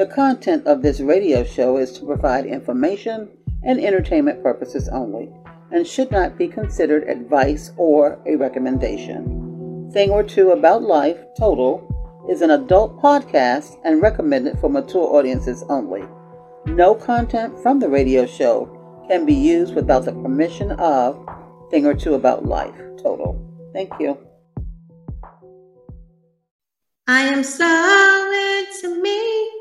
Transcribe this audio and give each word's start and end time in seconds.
The 0.00 0.06
content 0.06 0.66
of 0.66 0.80
this 0.80 1.00
radio 1.00 1.44
show 1.44 1.76
is 1.76 1.92
to 1.92 2.06
provide 2.06 2.46
information 2.46 3.28
and 3.62 3.78
entertainment 3.78 4.42
purposes 4.42 4.88
only 4.88 5.28
and 5.72 5.86
should 5.86 6.10
not 6.10 6.38
be 6.38 6.48
considered 6.48 7.06
advice 7.06 7.72
or 7.76 8.18
a 8.24 8.34
recommendation. 8.36 9.90
Thing 9.92 10.08
or 10.08 10.22
Two 10.22 10.52
About 10.52 10.80
Life 10.80 11.18
Total 11.38 11.86
is 12.30 12.40
an 12.40 12.52
adult 12.52 12.98
podcast 13.02 13.78
and 13.84 14.00
recommended 14.00 14.58
for 14.58 14.70
mature 14.70 15.04
audiences 15.04 15.64
only. 15.68 16.04
No 16.64 16.94
content 16.94 17.60
from 17.62 17.78
the 17.78 17.90
radio 17.90 18.24
show 18.24 19.04
can 19.06 19.26
be 19.26 19.34
used 19.34 19.74
without 19.74 20.06
the 20.06 20.12
permission 20.12 20.70
of 20.80 21.28
Thing 21.70 21.84
or 21.84 21.92
Two 21.92 22.14
About 22.14 22.46
Life 22.46 22.74
Total. 23.02 23.38
Thank 23.74 23.92
you. 24.00 24.16
I 27.06 27.20
am 27.20 27.44
so 27.44 27.66
into 28.80 29.02
me, 29.02 29.59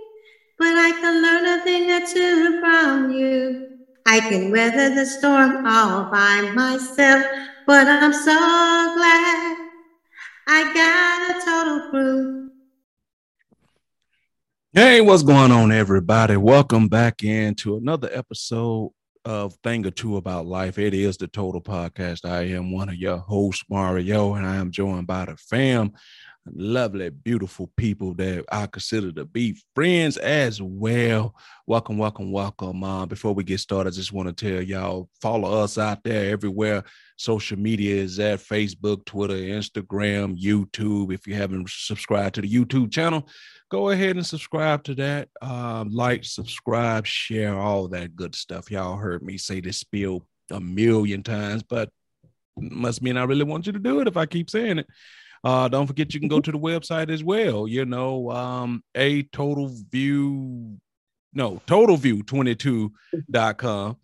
but 0.59 0.75
I 0.75 0.91
can 0.91 1.21
learn 1.21 1.59
a 1.59 1.63
thing 1.63 1.89
or 1.89 2.05
two 2.05 2.59
from 2.59 3.11
you. 3.11 3.77
I 4.05 4.19
can 4.19 4.51
weather 4.51 4.93
the 4.93 5.05
storm 5.05 5.65
all 5.65 6.11
by 6.11 6.51
myself, 6.53 7.25
but 7.65 7.87
I'm 7.87 8.11
so 8.11 8.35
glad 8.35 9.57
I 10.47 10.73
got 10.73 11.37
a 11.37 11.45
total 11.45 11.89
crew. 11.89 12.51
Hey, 14.73 14.99
what's 14.99 15.23
going 15.23 15.53
on, 15.53 15.71
everybody? 15.71 16.35
Welcome 16.35 16.89
back 16.89 17.23
into 17.23 17.77
another 17.77 18.09
episode 18.11 18.91
of 19.23 19.53
Thing 19.63 19.85
or 19.85 19.91
Two 19.91 20.17
About 20.17 20.45
Life. 20.45 20.77
It 20.77 20.93
is 20.93 21.15
the 21.15 21.27
Total 21.27 21.61
Podcast. 21.61 22.29
I 22.29 22.41
am 22.49 22.73
one 22.73 22.89
of 22.89 22.95
your 22.95 23.17
hosts, 23.17 23.63
Mario, 23.69 24.33
and 24.33 24.45
I 24.45 24.57
am 24.57 24.71
joined 24.71 25.07
by 25.07 25.23
the 25.23 25.37
fam 25.37 25.93
lovely, 26.45 27.09
beautiful 27.09 27.69
people 27.77 28.13
that 28.15 28.45
I 28.51 28.67
consider 28.67 29.11
to 29.13 29.25
be 29.25 29.57
friends 29.75 30.17
as 30.17 30.61
well. 30.61 31.35
Welcome, 31.67 31.97
welcome, 31.97 32.31
welcome. 32.31 32.83
Uh, 32.83 33.05
before 33.05 33.33
we 33.33 33.43
get 33.43 33.59
started, 33.59 33.93
I 33.93 33.95
just 33.95 34.13
want 34.13 34.35
to 34.35 34.51
tell 34.51 34.61
y'all 34.61 35.09
follow 35.21 35.63
us 35.63 35.77
out 35.77 36.03
there 36.03 36.31
everywhere. 36.31 36.83
Social 37.17 37.57
media 37.57 37.95
is 37.95 38.19
at 38.19 38.39
Facebook, 38.39 39.05
Twitter, 39.05 39.35
Instagram, 39.35 40.39
YouTube. 40.41 41.13
If 41.13 41.27
you 41.27 41.35
haven't 41.35 41.69
subscribed 41.69 42.35
to 42.35 42.41
the 42.41 42.51
YouTube 42.51 42.91
channel, 42.91 43.27
go 43.69 43.89
ahead 43.89 44.15
and 44.15 44.25
subscribe 44.25 44.83
to 44.85 44.95
that. 44.95 45.29
Um, 45.41 45.89
like, 45.89 46.23
subscribe, 46.23 47.05
share, 47.05 47.57
all 47.57 47.87
that 47.89 48.15
good 48.15 48.35
stuff. 48.35 48.71
Y'all 48.71 48.97
heard 48.97 49.21
me 49.21 49.37
say 49.37 49.59
this 49.59 49.77
spiel 49.77 50.25
a 50.51 50.59
million 50.59 51.23
times, 51.23 51.63
but 51.63 51.89
must 52.57 53.01
mean 53.01 53.17
I 53.17 53.23
really 53.23 53.43
want 53.43 53.67
you 53.67 53.73
to 53.73 53.79
do 53.79 53.99
it 54.01 54.07
if 54.07 54.17
I 54.17 54.25
keep 54.25 54.49
saying 54.49 54.79
it. 54.79 54.87
Uh, 55.43 55.67
don't 55.67 55.87
forget 55.87 56.13
you 56.13 56.19
can 56.19 56.29
go 56.29 56.39
to 56.39 56.51
the 56.51 56.59
website 56.59 57.09
as 57.09 57.23
well. 57.23 57.67
You 57.67 57.85
know, 57.85 58.29
um, 58.31 58.83
a 58.95 59.23
total 59.23 59.75
view, 59.89 60.77
no, 61.33 61.61
totalview22.com. 61.67 63.97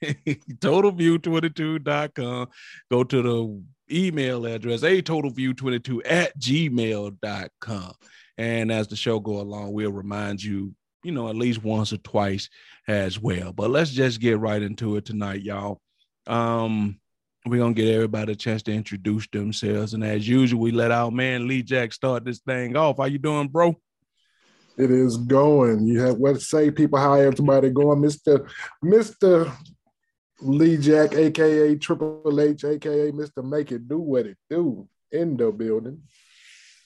totalview22.com. 0.04 2.48
Go 2.90 3.04
to 3.04 3.22
the 3.22 3.62
email 3.90 4.46
address, 4.46 4.82
a 4.82 5.02
totalview22 5.02 6.02
at 6.04 6.38
gmail.com. 6.38 7.92
And 8.36 8.70
as 8.70 8.88
the 8.88 8.96
show 8.96 9.18
go 9.18 9.40
along, 9.40 9.72
we'll 9.72 9.90
remind 9.90 10.42
you, 10.42 10.74
you 11.02 11.12
know, 11.12 11.28
at 11.28 11.36
least 11.36 11.62
once 11.62 11.92
or 11.92 11.98
twice 11.98 12.48
as 12.86 13.18
well. 13.18 13.52
But 13.52 13.70
let's 13.70 13.90
just 13.90 14.20
get 14.20 14.38
right 14.38 14.62
into 14.62 14.96
it 14.96 15.04
tonight, 15.04 15.42
y'all. 15.42 15.80
Um, 16.26 17.00
we're 17.48 17.58
gonna 17.58 17.74
get 17.74 17.92
everybody 17.94 18.32
a 18.32 18.36
chance 18.36 18.62
to 18.64 18.72
introduce 18.72 19.26
themselves. 19.28 19.94
And 19.94 20.04
as 20.04 20.28
usual, 20.28 20.60
we 20.60 20.70
let 20.70 20.90
our 20.90 21.10
man 21.10 21.48
Lee 21.48 21.62
Jack 21.62 21.92
start 21.92 22.24
this 22.24 22.40
thing 22.40 22.76
off. 22.76 22.98
How 22.98 23.04
you 23.04 23.18
doing, 23.18 23.48
bro? 23.48 23.76
It 24.76 24.90
is 24.90 25.16
going. 25.16 25.86
You 25.86 26.00
have 26.00 26.18
what 26.18 26.40
say, 26.40 26.70
people, 26.70 26.98
how 26.98 27.14
everybody 27.14 27.70
going? 27.70 28.00
Mr. 28.00 28.48
Mr. 28.84 29.52
Lee 30.40 30.76
Jack, 30.76 31.14
aka 31.14 31.74
Triple 31.76 32.40
H, 32.40 32.64
aka 32.64 33.10
Mr. 33.10 33.44
Make 33.44 33.72
It 33.72 33.88
Do 33.88 33.98
What 33.98 34.26
It 34.26 34.38
Do 34.48 34.88
in 35.10 35.36
the 35.36 35.50
building. 35.50 36.02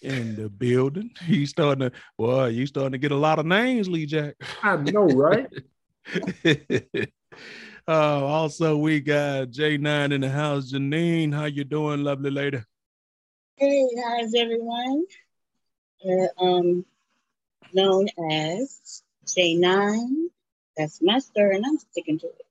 In 0.01 0.35
the 0.37 0.49
building. 0.49 1.11
He's 1.27 1.51
starting 1.51 1.91
to 1.91 1.93
boy, 2.19 2.47
you 2.47 2.67
starting 2.67 2.93
to 2.93 2.99
get 2.99 3.13
a 3.13 3.17
lot 3.17 3.39
of 3.39 3.47
names, 3.47 3.89
Lee 3.89 4.07
Jack. 4.07 4.37
I 4.63 4.77
know, 4.77 5.05
right? 5.07 5.49
Uh, 7.89 8.25
also, 8.25 8.77
we 8.77 9.01
got 9.01 9.49
J9 9.51 10.13
in 10.13 10.21
the 10.21 10.29
house. 10.29 10.73
Janine, 10.73 11.35
how 11.35 11.47
you 11.47 11.65
doing, 11.65 12.05
lovely 12.05 12.31
lady? 12.31 12.61
Hey, 13.57 13.89
how's 14.05 14.35
everyone? 14.35 15.05
Uh, 16.05 16.43
um, 16.43 16.85
known 17.73 18.07
as 18.31 19.03
J9. 19.27 20.27
That's 20.77 21.01
my 21.03 21.19
story, 21.19 21.57
and 21.57 21.67
I'm 21.67 21.79
sticking 21.79 22.19
to 22.21 22.27
it. 22.27 22.47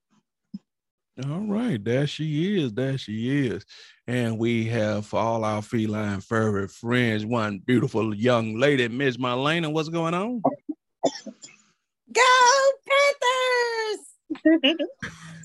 All 1.25 1.41
right, 1.41 1.83
there 1.83 2.07
she 2.07 2.61
is. 2.63 2.73
There 2.73 2.97
she 2.97 3.47
is. 3.47 3.65
And 4.07 4.37
we 4.37 4.65
have 4.65 5.05
for 5.05 5.19
all 5.19 5.43
our 5.43 5.61
feline 5.61 6.21
furry 6.21 6.67
friends, 6.67 7.25
one 7.25 7.59
beautiful 7.59 8.15
young 8.15 8.55
lady, 8.57 8.87
Miss 8.87 9.17
Marlena. 9.17 9.71
What's 9.71 9.89
going 9.89 10.13
on? 10.13 10.41
Go 12.11 12.21
Panthers! 12.87 13.40
I 14.45 14.57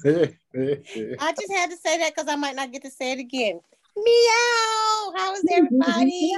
just 0.05 1.53
had 1.53 1.71
to 1.71 1.77
say 1.77 1.99
that 1.99 2.13
because 2.15 2.29
I 2.29 2.37
might 2.37 2.57
not 2.57 2.73
get 2.73 2.83
to 2.83 2.91
say 2.91 3.13
it 3.13 3.19
again. 3.19 3.61
Meow! 3.97 5.13
How's 5.17 5.43
everybody? 5.53 6.33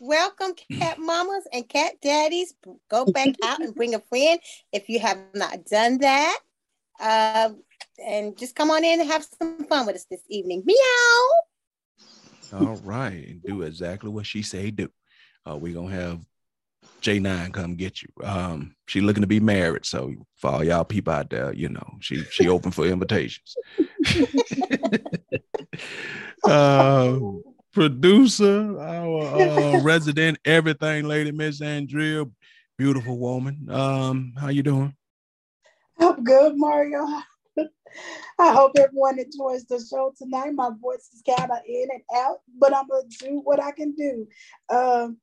Welcome, 0.00 0.54
cat 0.78 0.98
mamas 0.98 1.46
and 1.52 1.68
cat 1.68 1.94
daddies. 2.02 2.54
Go 2.90 3.04
back 3.04 3.28
out 3.44 3.60
and 3.60 3.74
bring 3.74 3.94
a 3.94 4.00
friend 4.00 4.40
if 4.72 4.88
you 4.88 4.98
have 4.98 5.18
not 5.34 5.64
done 5.66 5.98
that. 5.98 6.38
Uh, 6.98 7.50
and 8.04 8.36
just 8.36 8.56
come 8.56 8.70
on 8.72 8.82
in 8.82 9.00
and 9.00 9.08
have 9.08 9.24
some 9.38 9.64
fun 9.66 9.86
with 9.86 9.94
us 9.94 10.06
this 10.10 10.22
evening. 10.28 10.64
Meow! 10.64 11.30
All 12.54 12.76
right, 12.78 13.28
and 13.28 13.42
do 13.44 13.62
exactly 13.62 14.10
what 14.10 14.26
she 14.26 14.42
say 14.42 14.72
do. 14.72 14.88
Uh, 15.48 15.56
we're 15.56 15.74
gonna 15.74 15.94
have 15.94 16.20
J9 17.02 17.52
come 17.52 17.74
get 17.74 18.02
you. 18.02 18.08
Um, 18.22 18.74
she 18.86 19.00
looking 19.00 19.22
to 19.22 19.26
be 19.26 19.40
married, 19.40 19.84
so 19.84 20.14
for 20.36 20.50
all 20.50 20.64
y'all 20.64 20.84
people 20.84 21.12
out 21.12 21.30
there, 21.30 21.52
you 21.52 21.68
know, 21.68 21.96
she 22.00 22.24
she 22.24 22.48
open 22.48 22.70
for 22.70 22.86
invitations. 22.86 23.56
uh, 26.44 27.18
producer, 27.72 28.80
our 28.80 29.20
uh, 29.20 29.82
resident 29.82 30.38
everything 30.44 31.06
lady, 31.06 31.32
Miss 31.32 31.60
Andrea, 31.60 32.24
beautiful 32.78 33.18
woman. 33.18 33.68
Um, 33.70 34.34
how 34.38 34.48
you 34.48 34.62
doing? 34.62 34.94
I'm 35.98 36.22
good, 36.24 36.56
Mario. 36.56 37.06
I 38.38 38.52
hope 38.52 38.72
everyone 38.78 39.18
enjoys 39.18 39.64
the 39.64 39.78
show 39.78 40.12
tonight. 40.16 40.54
My 40.54 40.70
voice 40.80 41.10
is 41.12 41.22
kind 41.26 41.50
of 41.50 41.58
in 41.66 41.88
and 41.90 42.02
out, 42.16 42.38
but 42.58 42.74
I'm 42.74 42.88
gonna 42.88 43.02
do 43.20 43.40
what 43.44 43.62
I 43.62 43.72
can 43.72 43.94
do. 43.94 44.26
Um, 44.70 45.18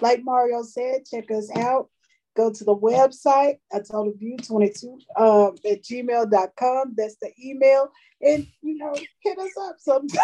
like 0.00 0.22
Mario 0.22 0.62
said, 0.62 1.04
check 1.10 1.30
us 1.30 1.50
out. 1.56 1.88
Go 2.36 2.52
to 2.52 2.64
the 2.64 2.76
website, 2.76 3.58
I 3.72 3.80
told 3.80 4.20
you 4.20 4.36
22 4.36 4.98
um, 5.16 5.54
at 5.64 5.82
gmail.com. 5.82 6.94
That's 6.96 7.16
the 7.16 7.32
email. 7.42 7.90
And, 8.20 8.46
you 8.60 8.76
know, 8.76 8.94
hit 9.20 9.38
us 9.38 9.52
up 9.58 9.76
sometime. 9.78 10.20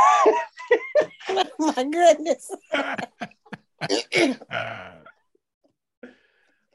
oh, 1.30 1.44
my 1.58 1.84
goodness. 1.84 2.50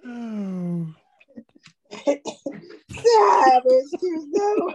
oh. 0.05 0.87
yeah, 2.07 3.59
excuse 3.65 4.25
no. 4.29 4.73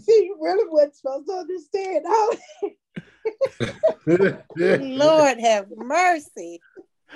See, 0.00 0.24
you 0.24 0.36
really 0.40 0.68
wasn't 0.68 0.96
supposed 0.96 1.26
to 1.26 1.32
understand. 1.34 2.04
Lord 4.06 5.40
have 5.40 5.66
mercy. 5.76 6.60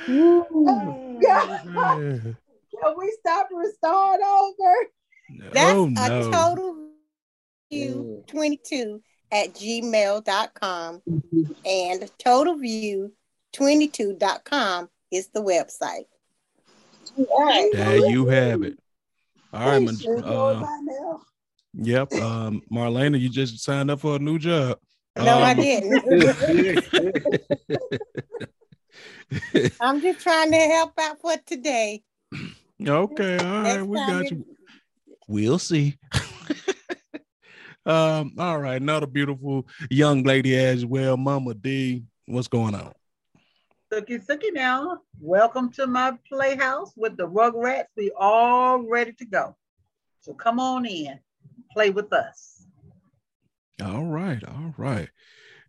Oh, 0.09 1.19
Can 1.23 2.37
we 2.97 3.17
stop 3.21 3.49
and 3.51 3.73
start 3.75 4.21
over? 4.23 4.75
No, 5.31 5.91
That's 5.95 6.27
no. 6.27 6.29
a 6.29 6.33
total 6.33 6.91
view 7.71 8.25
22 8.27 9.01
at 9.33 9.55
gmail.com 9.55 11.03
and 11.65 12.11
totalview22.com 12.25 14.89
is 15.13 15.29
the 15.29 15.43
website. 15.43 16.07
There 17.17 18.11
you 18.11 18.27
have 18.27 18.63
it. 18.63 18.79
All 19.53 19.67
right, 19.67 19.89
uh, 20.25 20.65
yep. 21.75 22.13
Um, 22.15 22.63
Marlena, 22.73 23.19
you 23.19 23.29
just 23.29 23.59
signed 23.65 23.91
up 23.91 23.99
for 24.01 24.15
a 24.17 24.21
new 24.21 24.39
job. 24.39 24.79
No, 25.17 25.39
um, 25.39 25.43
I 25.43 25.55
didn't. 25.55 27.01
I'm 29.81 30.01
just 30.01 30.21
trying 30.21 30.51
to 30.53 30.59
help 30.59 30.93
out 30.99 31.21
for 31.21 31.37
today. 31.47 32.03
Okay, 32.87 33.39
all 33.39 33.63
right, 33.63 33.83
we 33.83 33.97
got 33.97 34.31
you. 34.31 34.45
We'll 35.29 35.59
see. 35.59 35.99
um, 37.87 38.35
all 38.39 38.59
right, 38.59 38.81
another 38.81 39.07
beautiful 39.07 39.67
young 39.91 40.23
lady 40.23 40.57
as 40.57 40.87
well, 40.87 41.17
Mama 41.17 41.55
D. 41.55 42.05
What's 42.27 42.49
going 42.49 42.75
on? 42.75 42.93
Sookie 43.93 44.25
Sookie 44.25 44.53
now. 44.53 45.01
Welcome 45.21 45.71
to 45.73 45.87
my 45.87 46.17
playhouse 46.29 46.93
with 46.97 47.17
the 47.17 47.29
Rugrats. 47.29 47.87
We 47.97 48.13
all 48.17 48.89
ready 48.89 49.13
to 49.15 49.25
go. 49.25 49.57
So 50.21 50.33
come 50.33 50.61
on 50.61 50.87
in, 50.87 51.19
play 51.73 51.91
with 51.91 52.13
us. 52.13 52.50
All 53.81 54.05
right, 54.05 54.43
all 54.45 54.75
right. 54.77 55.09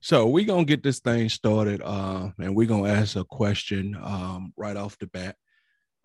So 0.01 0.27
we're 0.27 0.45
gonna 0.45 0.65
get 0.65 0.83
this 0.83 0.99
thing 0.99 1.29
started, 1.29 1.81
uh, 1.83 2.31
and 2.39 2.55
we're 2.55 2.67
gonna 2.67 2.89
ask 2.89 3.15
a 3.15 3.23
question 3.23 3.97
um, 4.01 4.53
right 4.57 4.75
off 4.75 4.97
the 4.97 5.07
bat. 5.07 5.35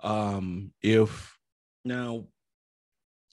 Um, 0.02 0.72
if 0.82 1.36
now, 1.84 2.26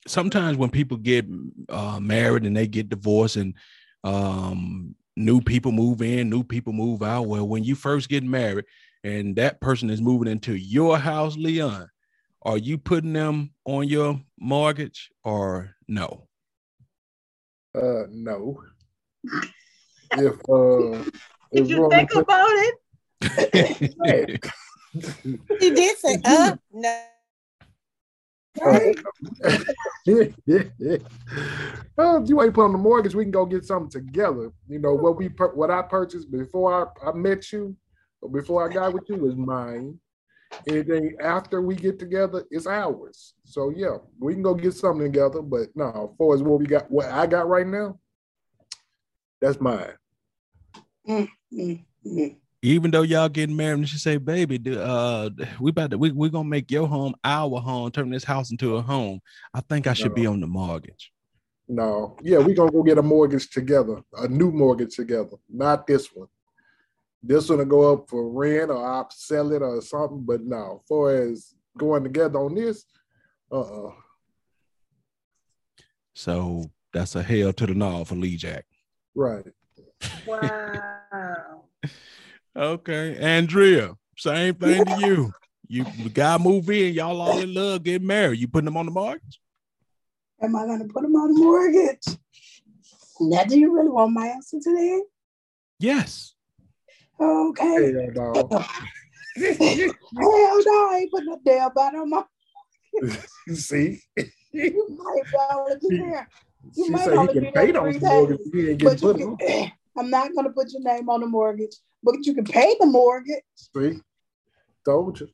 sometimes 0.07 0.57
when 0.57 0.69
people 0.69 0.97
get 0.97 1.25
uh, 1.69 1.99
married 1.99 2.45
and 2.45 2.55
they 2.55 2.67
get 2.67 2.89
divorced, 2.89 3.35
and 3.35 3.55
um, 4.03 4.95
new 5.15 5.41
people 5.41 5.71
move 5.71 6.01
in, 6.01 6.29
new 6.29 6.43
people 6.43 6.73
move 6.73 7.03
out. 7.03 7.27
Well, 7.27 7.47
when 7.47 7.63
you 7.63 7.75
first 7.75 8.09
get 8.09 8.23
married 8.23 8.65
and 9.03 9.35
that 9.35 9.61
person 9.61 9.89
is 9.89 10.01
moving 10.01 10.31
into 10.31 10.55
your 10.55 10.97
house, 10.97 11.35
Leon, 11.37 11.89
are 12.41 12.57
you 12.57 12.77
putting 12.77 13.13
them 13.13 13.51
on 13.65 13.87
your 13.87 14.19
mortgage 14.39 15.11
or 15.23 15.75
no? 15.87 16.27
Uh, 17.75 18.03
no. 18.09 18.63
if 20.11 20.35
uh, 20.49 21.03
did 21.53 21.69
you 21.69 21.89
think 21.89 22.11
put... 22.11 22.23
about 22.23 22.49
it? 22.51 22.75
you 25.61 25.75
did 25.75 25.97
say, 25.97 26.19
uh, 26.23 26.55
no. 26.71 27.03
yeah, 30.05 30.25
yeah, 30.45 30.63
yeah. 30.77 30.97
Well, 31.97 32.21
if 32.21 32.29
you 32.29 32.41
ain't 32.41 32.53
put 32.53 32.65
on 32.65 32.71
the 32.71 32.77
mortgage, 32.77 33.15
we 33.15 33.23
can 33.23 33.31
go 33.31 33.45
get 33.45 33.65
something 33.65 33.89
together. 33.89 34.51
You 34.67 34.79
know 34.79 34.93
what 34.93 35.17
we 35.17 35.27
what 35.55 35.71
I 35.71 35.81
purchased 35.81 36.29
before 36.31 36.93
I, 37.03 37.09
I 37.09 37.13
met 37.13 37.51
you, 37.51 37.75
or 38.21 38.29
before 38.29 38.69
I 38.69 38.73
got 38.73 38.93
with 38.93 39.09
you 39.09 39.15
was 39.15 39.35
mine. 39.35 39.99
Anything 40.67 41.15
after 41.19 41.61
we 41.61 41.75
get 41.75 41.99
together 41.99 42.45
it's 42.51 42.67
ours. 42.67 43.33
So 43.43 43.71
yeah, 43.75 43.97
we 44.19 44.33
can 44.33 44.43
go 44.43 44.53
get 44.53 44.73
something 44.73 45.11
together. 45.11 45.41
But 45.41 45.69
no, 45.75 46.09
as 46.11 46.17
far 46.17 46.35
as 46.35 46.43
what 46.43 46.59
we 46.59 46.65
got, 46.65 46.89
what 46.89 47.07
I 47.07 47.25
got 47.25 47.47
right 47.47 47.67
now, 47.67 47.99
that's 49.41 49.59
mine. 49.59 49.93
Mm, 51.07 51.29
mm, 51.53 51.85
mm 52.05 52.35
even 52.63 52.91
though 52.91 53.01
y'all 53.01 53.27
getting 53.29 53.55
married 53.55 53.79
and 53.79 53.89
she 53.89 53.97
say 53.97 54.17
baby 54.17 54.59
uh 54.75 55.29
we 55.59 55.69
about 55.69 55.91
to 55.91 55.97
we, 55.97 56.11
we 56.11 56.29
gonna 56.29 56.47
make 56.47 56.71
your 56.71 56.87
home 56.87 57.13
our 57.23 57.59
home 57.59 57.91
turn 57.91 58.09
this 58.09 58.23
house 58.23 58.49
into 58.49 58.77
a 58.77 58.81
home 58.81 59.21
i 59.53 59.61
think 59.61 59.85
i 59.85 59.93
should 59.93 60.11
no. 60.11 60.15
be 60.15 60.25
on 60.25 60.39
the 60.39 60.47
mortgage 60.47 61.11
no 61.67 62.17
yeah 62.21 62.39
we 62.39 62.53
gonna 62.53 62.71
go 62.71 62.81
get 62.81 62.97
a 62.97 63.03
mortgage 63.03 63.49
together 63.49 64.01
a 64.17 64.27
new 64.27 64.51
mortgage 64.51 64.95
together 64.95 65.37
not 65.49 65.85
this 65.85 66.07
one 66.15 66.27
this 67.23 67.49
one 67.49 67.59
to 67.59 67.65
go 67.65 67.93
up 67.93 68.09
for 68.09 68.29
rent 68.29 68.69
or 68.69 68.85
i'll 68.85 69.09
sell 69.09 69.51
it 69.51 69.61
or 69.61 69.81
something 69.81 70.21
but 70.23 70.41
no 70.41 70.81
as 70.81 70.87
far 70.87 71.15
as 71.15 71.55
going 71.77 72.03
together 72.03 72.39
on 72.39 72.53
this 72.53 72.85
uh-uh 73.51 73.91
so 76.13 76.69
that's 76.91 77.15
a 77.15 77.23
hell 77.23 77.51
to 77.53 77.65
the 77.65 77.73
no 77.73 78.03
for 78.05 78.15
lee 78.15 78.35
jack 78.37 78.65
right 79.15 79.45
wow 80.27 81.63
Okay, 82.55 83.17
Andrea, 83.17 83.95
same 84.15 84.53
thing 84.53 84.85
to 84.85 84.99
you. 84.99 85.33
You 85.67 85.85
the 86.03 86.09
guy 86.09 86.37
move 86.37 86.69
in, 86.69 86.93
y'all 86.93 87.19
all 87.19 87.39
in 87.39 87.51
love, 87.51 87.81
get 87.81 88.01
married. 88.01 88.39
You 88.39 88.47
putting 88.47 88.65
them 88.65 88.77
on 88.77 88.85
the 88.85 88.91
mortgage? 88.91 89.41
Am 90.39 90.55
I 90.55 90.67
gonna 90.67 90.85
put 90.85 91.01
them 91.01 91.15
on 91.15 91.33
the 91.33 91.39
mortgage? 91.39 92.05
Now, 93.19 93.43
do 93.45 93.59
you 93.59 93.73
really 93.73 93.89
want 93.89 94.13
my 94.13 94.27
answer 94.27 94.59
today? 94.61 95.01
Yes. 95.79 96.32
Okay. 97.19 97.93
Hell 97.93 98.47
no. 98.49 98.49
Hell 99.37 100.63
no, 100.65 100.89
I 100.91 100.99
ain't 101.01 101.11
putting 101.11 101.25
no 101.27 101.39
damn 101.43 101.73
body 101.73 101.97
on 101.97 102.09
my. 102.09 102.23
See. 103.53 103.99
you 104.51 104.97
might 104.97 105.23
only 105.51 105.75
be 105.81 105.97
there. 105.97 106.29
You 106.75 106.85
she 106.85 106.91
might 106.91 107.09
only 107.09 107.33
be 107.33 107.51
there 107.51 107.73
three 107.73 107.99
days, 107.99 108.79
but 108.83 109.01
you 109.01 109.37
can, 109.39 109.71
I'm 109.97 110.09
not 110.09 110.35
gonna 110.35 110.51
put 110.51 110.71
your 110.71 110.81
name 110.81 111.09
on 111.09 111.21
the 111.21 111.27
mortgage 111.27 111.75
but 112.03 112.15
you 112.25 112.33
can 112.33 112.43
pay 112.43 112.75
the 112.79 112.85
mortgage. 112.85 113.43
See, 113.55 113.99
told 114.85 115.19
you. 115.19 115.29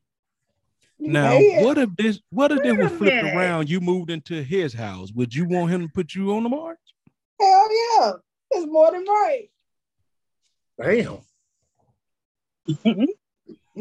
now, 1.00 1.40
what 1.60 1.78
if 1.78 1.90
this? 1.98 2.20
What 2.30 2.52
if 2.52 2.62
this 2.62 2.78
was 2.78 2.92
flipped 2.92 3.24
around? 3.24 3.70
You 3.70 3.82
moved 3.82 4.12
into 4.12 4.44
his 4.44 4.74
house. 4.74 5.12
Would 5.14 5.34
you 5.34 5.46
want 5.46 5.72
him 5.72 5.82
to 5.82 5.90
put 5.94 6.14
you 6.14 6.34
on 6.34 6.44
the 6.44 6.50
mortgage? 6.50 6.80
Hell 7.40 7.68
yeah, 8.00 8.12
it's 8.52 8.68
more 8.68 8.92
than 8.92 9.06
right. 9.06 9.50
Damn. 10.82 11.20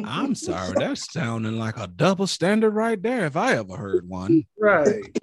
I'm 0.04 0.34
sorry, 0.34 0.74
that's 0.78 1.12
sounding 1.12 1.58
like 1.58 1.76
a 1.76 1.86
double 1.86 2.26
standard 2.26 2.70
right 2.70 3.00
there. 3.02 3.26
If 3.26 3.36
I 3.36 3.56
ever 3.56 3.76
heard 3.76 4.08
one. 4.08 4.44
Right. 4.58 5.16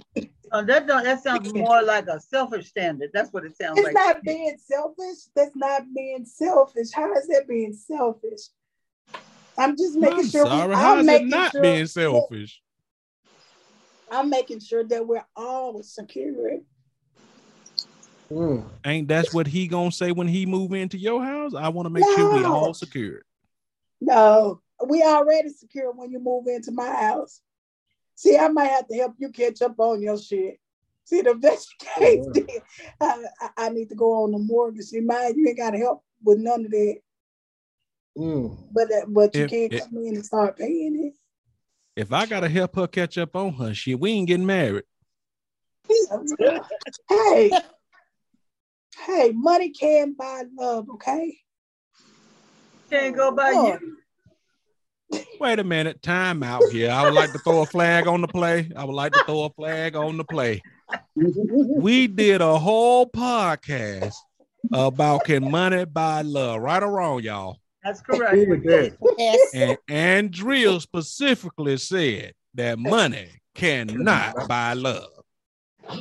Oh, 0.52 0.64
that 0.64 0.88
don't, 0.88 1.04
that 1.04 1.24
sounds 1.24 1.54
more 1.54 1.82
like 1.82 2.08
a 2.08 2.20
selfish 2.20 2.68
standard. 2.68 3.10
That's 3.14 3.34
what 3.34 3.46
it 3.46 3.58
sounds 3.58 3.80
it's 3.80 3.86
like. 3.86 3.96
It's 3.96 4.06
not 4.06 4.24
being 4.24 4.58
selfish. 4.58 5.18
That's 5.36 5.56
not 5.56 5.84
being 5.94 6.26
selfish. 6.26 6.92
How 6.94 7.14
is 7.14 7.28
that 7.28 7.48
being 7.48 7.74
selfish? 7.74 8.42
I'm 9.58 9.76
just 9.76 9.98
making 9.98 10.28
sure. 10.30 10.46
I'm 10.46 10.48
sure. 10.48 10.48
Sorry, 10.48 10.68
we, 10.70 10.76
how 10.76 10.98
is 10.98 11.08
it 11.08 11.26
not 11.26 11.52
sure 11.52 11.62
being 11.62 11.86
selfish? 11.88 12.62
I'm 14.12 14.30
making 14.30 14.60
sure 14.60 14.84
that 14.84 15.06
we're 15.06 15.26
all 15.36 15.82
secure. 15.84 16.60
Mm. 18.32 18.66
Ain't 18.86 19.08
that's 19.08 19.34
what 19.34 19.48
he 19.48 19.68
gonna 19.68 19.92
say 19.92 20.12
when 20.12 20.28
he 20.28 20.46
move 20.46 20.74
into 20.74 20.98
your 20.98 21.24
house? 21.24 21.54
I 21.54 21.70
want 21.70 21.86
to 21.86 21.90
make 21.90 22.06
no. 22.06 22.16
sure 22.16 22.34
we 22.34 22.44
all 22.44 22.74
secure. 22.74 23.22
No, 24.02 24.62
we 24.88 25.04
already 25.04 25.50
secure 25.50 25.92
when 25.92 26.12
you 26.12 26.20
move 26.20 26.48
into 26.48 26.72
my 26.72 26.90
house. 26.90 27.42
See, 28.16 28.38
I 28.38 28.48
might 28.48 28.68
have 28.68 28.88
to 28.88 28.96
help 28.96 29.16
you 29.18 29.30
catch 29.30 29.62
up 29.62 29.80
on 29.80 30.02
your 30.02 30.18
shit. 30.18 30.60
See, 31.06 31.22
the 31.22 31.36
best 31.36 31.74
case, 31.98 32.26
I, 33.00 33.24
I, 33.58 33.70
need 33.70 33.90
to 33.90 33.96
go 33.96 34.24
on 34.24 34.32
the 34.32 34.40
mortgage. 34.40 34.86
See, 34.86 35.02
mine, 35.02 35.38
you 35.38 35.48
ain't 35.48 35.58
got 35.58 35.72
to 35.72 35.78
help 35.78 36.04
with 36.24 36.40
none 36.40 36.66
of 36.66 36.72
that. 36.72 36.96
Mm. 38.18 38.58
But 38.72 38.92
uh, 38.92 39.06
but 39.10 39.36
you 39.36 39.44
if, 39.44 39.50
can't 39.50 39.74
if, 39.74 39.82
come 39.82 39.98
in 39.98 40.16
and 40.16 40.26
start 40.26 40.58
paying 40.58 41.06
it. 41.06 41.14
If 41.96 42.14
I 42.14 42.26
gotta 42.26 42.50
help 42.50 42.76
her 42.76 42.88
catch 42.88 43.18
up 43.18 43.36
on 43.36 43.54
her 43.54 43.74
shit, 43.74 44.00
we 44.00 44.12
ain't 44.12 44.28
getting 44.28 44.46
married. 44.46 44.84
hey, 47.10 47.52
hey, 49.06 49.32
money 49.34 49.70
can 49.70 50.14
buy 50.14 50.44
love, 50.58 50.90
okay? 50.96 51.38
Can't 52.90 53.16
go 53.16 53.32
by 53.32 53.52
oh. 53.56 53.68
you. 53.68 53.98
Wait 55.40 55.60
a 55.60 55.64
minute, 55.64 56.02
time 56.02 56.42
out 56.44 56.64
here. 56.72 56.90
I 56.90 57.04
would 57.04 57.14
like 57.14 57.32
to 57.34 57.40
throw 57.40 57.62
a 57.62 57.66
flag 57.66 58.08
on 58.08 58.22
the 58.22 58.28
play. 58.28 58.72
I 58.76 58.84
would 58.84 58.96
like 58.96 59.14
to 59.14 59.24
throw 59.26 59.44
a 59.44 59.50
flag 59.52 59.96
on 59.96 60.18
the 60.18 60.24
play. 60.24 60.62
We 61.16 62.08
did 62.08 62.42
a 62.42 62.58
whole 62.58 63.10
podcast 63.10 64.14
about 64.74 65.26
can 65.26 65.50
money 65.50 65.86
buy 65.86 66.22
love, 66.24 66.62
right 66.62 66.82
or 66.82 66.92
wrong, 66.92 67.22
y'all. 67.22 67.60
That's 67.84 68.02
correct. 68.02 68.36
Yes. 68.64 68.96
And 69.54 69.78
Andrea 69.88 70.80
specifically 70.80 71.78
said 71.78 72.34
that 72.56 72.80
money 72.80 73.30
cannot 73.54 74.48
buy 74.48 74.74
love. 74.74 75.15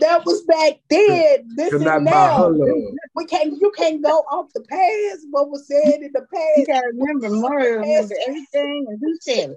That 0.01 0.25
was 0.25 0.43
back 0.43 0.75
then. 0.89 1.49
This 1.57 1.73
is 1.73 1.83
now. 1.83 2.51
We 3.15 3.27
can't. 3.27 3.53
You 3.61 3.73
can't 3.77 4.03
go 4.03 4.19
off 4.31 4.51
the 4.55 4.63
past. 4.63 5.27
What 5.31 5.51
was 5.51 5.67
said 5.67 6.01
in 6.01 6.11
the 6.13 6.27
past. 6.33 6.57
You 6.57 6.67
gotta 6.67 6.87
remember 6.95 7.31
Mario. 7.31 7.81
Remember 7.81 8.15
everything, 8.27 8.87
and 8.89 9.01
who 9.01 9.17
said 9.21 9.57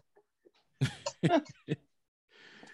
it. 1.30 1.48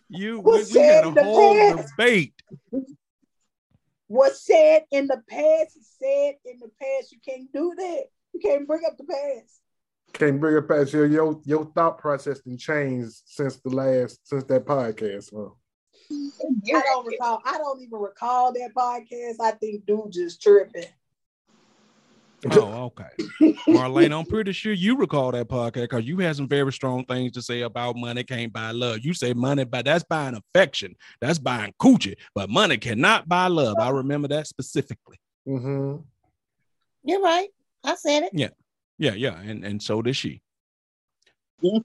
you. 0.09 0.39
we, 0.39 0.63
we 0.73 0.79
had 0.79 1.05
a 1.05 1.11
whole 1.11 1.55
past. 1.55 1.89
debate. 1.97 2.33
What's 4.07 4.45
said 4.45 4.83
in 4.91 5.07
the 5.07 5.21
past 5.29 5.77
is 5.77 5.89
said 5.99 6.35
in 6.45 6.59
the 6.59 6.69
past. 6.81 7.11
You 7.11 7.19
can't 7.27 7.51
do 7.51 7.73
that. 7.77 8.03
You 8.33 8.39
can't 8.39 8.67
bring 8.67 8.83
up 8.85 8.97
the 8.97 9.05
past. 9.05 9.61
Can't 10.13 10.39
bring 10.39 10.57
up 10.57 10.67
past 10.67 10.93
your 10.93 11.05
your 11.05 11.41
your 11.45 11.65
thought 11.65 11.97
process 11.97 12.41
and 12.45 12.59
changed 12.59 13.21
since 13.25 13.57
the 13.57 13.69
last 13.69 14.19
since 14.27 14.43
that 14.45 14.65
podcast. 14.65 15.31
Huh? 15.35 15.53
I 16.11 16.81
don't 16.85 17.05
recall. 17.05 17.41
I 17.45 17.57
don't 17.57 17.81
even 17.81 17.99
recall 17.99 18.53
that 18.53 18.71
podcast. 18.75 19.35
I 19.41 19.51
think 19.51 19.85
dude 19.85 20.11
just 20.11 20.41
tripping. 20.41 20.85
Oh, 22.51 22.91
okay. 22.91 23.07
Marlene, 23.67 24.17
I'm 24.17 24.25
pretty 24.25 24.51
sure 24.51 24.73
you 24.73 24.97
recall 24.97 25.31
that 25.31 25.47
podcast 25.47 25.73
because 25.83 26.05
you 26.05 26.17
had 26.19 26.35
some 26.35 26.47
very 26.47 26.73
strong 26.73 27.05
things 27.05 27.31
to 27.33 27.41
say 27.41 27.61
about 27.61 27.95
money 27.95 28.23
can't 28.23 28.51
buy 28.51 28.71
love. 28.71 28.99
You 29.01 29.13
say 29.13 29.33
money, 29.33 29.63
but 29.63 29.85
that's 29.85 30.03
buying 30.03 30.35
affection. 30.35 30.95
That's 31.21 31.39
buying 31.39 31.73
coochie, 31.81 32.15
but 32.35 32.49
money 32.49 32.77
cannot 32.77 33.29
buy 33.29 33.47
love. 33.47 33.77
I 33.79 33.89
remember 33.91 34.27
that 34.29 34.47
specifically. 34.47 35.17
Mm-hmm. 35.47 36.01
You're 37.05 37.21
right. 37.21 37.47
I 37.83 37.95
said 37.95 38.23
it. 38.23 38.31
Yeah. 38.33 38.49
Yeah, 38.97 39.13
yeah. 39.13 39.39
And 39.39 39.63
and 39.63 39.81
so 39.81 40.01
did 40.01 40.15
she. 40.15 40.41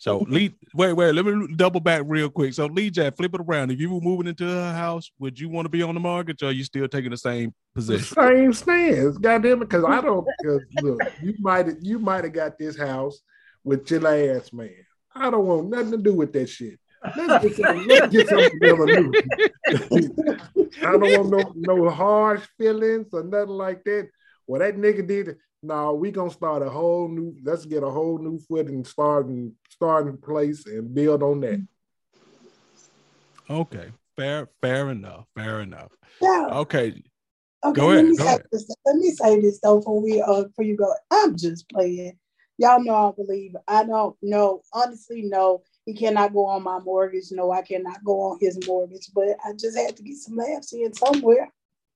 So 0.00 0.18
Lee, 0.28 0.54
wait, 0.74 0.92
wait, 0.92 1.12
let 1.12 1.24
me 1.24 1.48
double 1.54 1.80
back 1.80 2.02
real 2.06 2.28
quick. 2.28 2.54
So 2.54 2.66
Lee 2.66 2.90
Jack, 2.90 3.16
flip 3.16 3.34
it 3.34 3.40
around. 3.40 3.70
If 3.70 3.80
you 3.80 3.92
were 3.92 4.00
moving 4.00 4.26
into 4.26 4.44
her 4.44 4.72
house, 4.72 5.10
would 5.18 5.38
you 5.38 5.48
want 5.48 5.66
to 5.66 5.70
be 5.70 5.82
on 5.82 5.94
the 5.94 6.00
mortgage, 6.00 6.42
or 6.42 6.46
are 6.46 6.52
you 6.52 6.64
still 6.64 6.88
taking 6.88 7.10
the 7.10 7.16
same 7.16 7.54
position? 7.74 8.14
Same 8.14 8.52
stance, 8.52 9.18
goddamn 9.18 9.62
it. 9.62 9.68
Because 9.68 9.84
I 9.84 10.00
don't. 10.00 10.26
Cause 10.44 10.60
look, 10.82 11.00
you 11.22 11.34
might 11.38 11.66
have 11.66 11.76
you 11.80 11.98
might 11.98 12.24
have 12.24 12.32
got 12.32 12.58
this 12.58 12.76
house 12.76 13.20
with 13.64 13.90
your 13.90 14.06
ass 14.06 14.52
man. 14.52 14.74
I 15.14 15.30
don't 15.30 15.46
want 15.46 15.68
nothing 15.68 15.92
to 15.92 15.98
do 15.98 16.14
with 16.14 16.32
that 16.32 16.48
shit. 16.48 16.78
Let's 17.16 17.44
get, 17.44 17.56
some, 17.56 17.86
let's 17.86 18.12
get 18.12 18.28
something 18.28 18.58
new. 18.60 19.12
I 20.82 20.92
don't 20.92 21.30
want 21.30 21.30
no 21.30 21.74
no 21.74 21.90
harsh 21.90 22.44
feelings 22.58 23.08
or 23.12 23.22
nothing 23.22 23.48
like 23.48 23.84
that. 23.84 24.08
Well, 24.46 24.60
that 24.60 24.76
nigga 24.76 25.06
did. 25.06 25.36
No, 25.62 25.94
we 25.94 26.10
gonna 26.10 26.30
start 26.30 26.62
a 26.62 26.70
whole 26.70 27.08
new. 27.08 27.36
Let's 27.42 27.64
get 27.64 27.82
a 27.82 27.90
whole 27.90 28.18
new 28.18 28.38
foot 28.38 28.68
and 28.68 28.86
starting 28.86 29.54
starting 29.70 30.16
place 30.16 30.66
and 30.66 30.94
build 30.94 31.22
on 31.22 31.40
that. 31.40 31.66
Okay, 33.50 33.90
fair, 34.16 34.48
fair 34.60 34.90
enough, 34.90 35.26
fair 35.34 35.60
enough. 35.60 35.90
Yeah. 36.20 36.48
Okay, 36.52 37.02
Okay, 37.64 37.80
Go 37.80 37.88
let 37.88 37.94
ahead, 37.94 38.10
me 38.10 38.16
go 38.16 38.24
say 38.24 38.28
ahead. 38.28 38.42
this. 38.52 38.70
Let 38.86 38.96
me 38.96 39.10
say 39.10 39.40
this 39.40 39.58
though 39.60 39.78
before 39.78 40.00
we 40.00 40.22
uh 40.22 40.44
before 40.44 40.64
you 40.64 40.76
go. 40.76 40.92
I'm 41.10 41.36
just 41.36 41.68
playing. 41.68 42.16
Y'all 42.56 42.82
know 42.82 42.94
I 42.94 43.12
believe. 43.12 43.56
I 43.66 43.84
don't 43.84 44.16
know. 44.22 44.62
Honestly, 44.72 45.22
no. 45.22 45.62
He 45.84 45.94
cannot 45.94 46.34
go 46.34 46.46
on 46.46 46.62
my 46.62 46.78
mortgage. 46.80 47.32
No, 47.32 47.50
I 47.50 47.62
cannot 47.62 48.04
go 48.04 48.20
on 48.20 48.38
his 48.40 48.58
mortgage. 48.66 49.08
But 49.14 49.36
I 49.44 49.52
just 49.54 49.76
had 49.76 49.96
to 49.96 50.02
get 50.02 50.16
some 50.16 50.36
laughs 50.36 50.72
in 50.72 50.92
somewhere. 50.94 51.52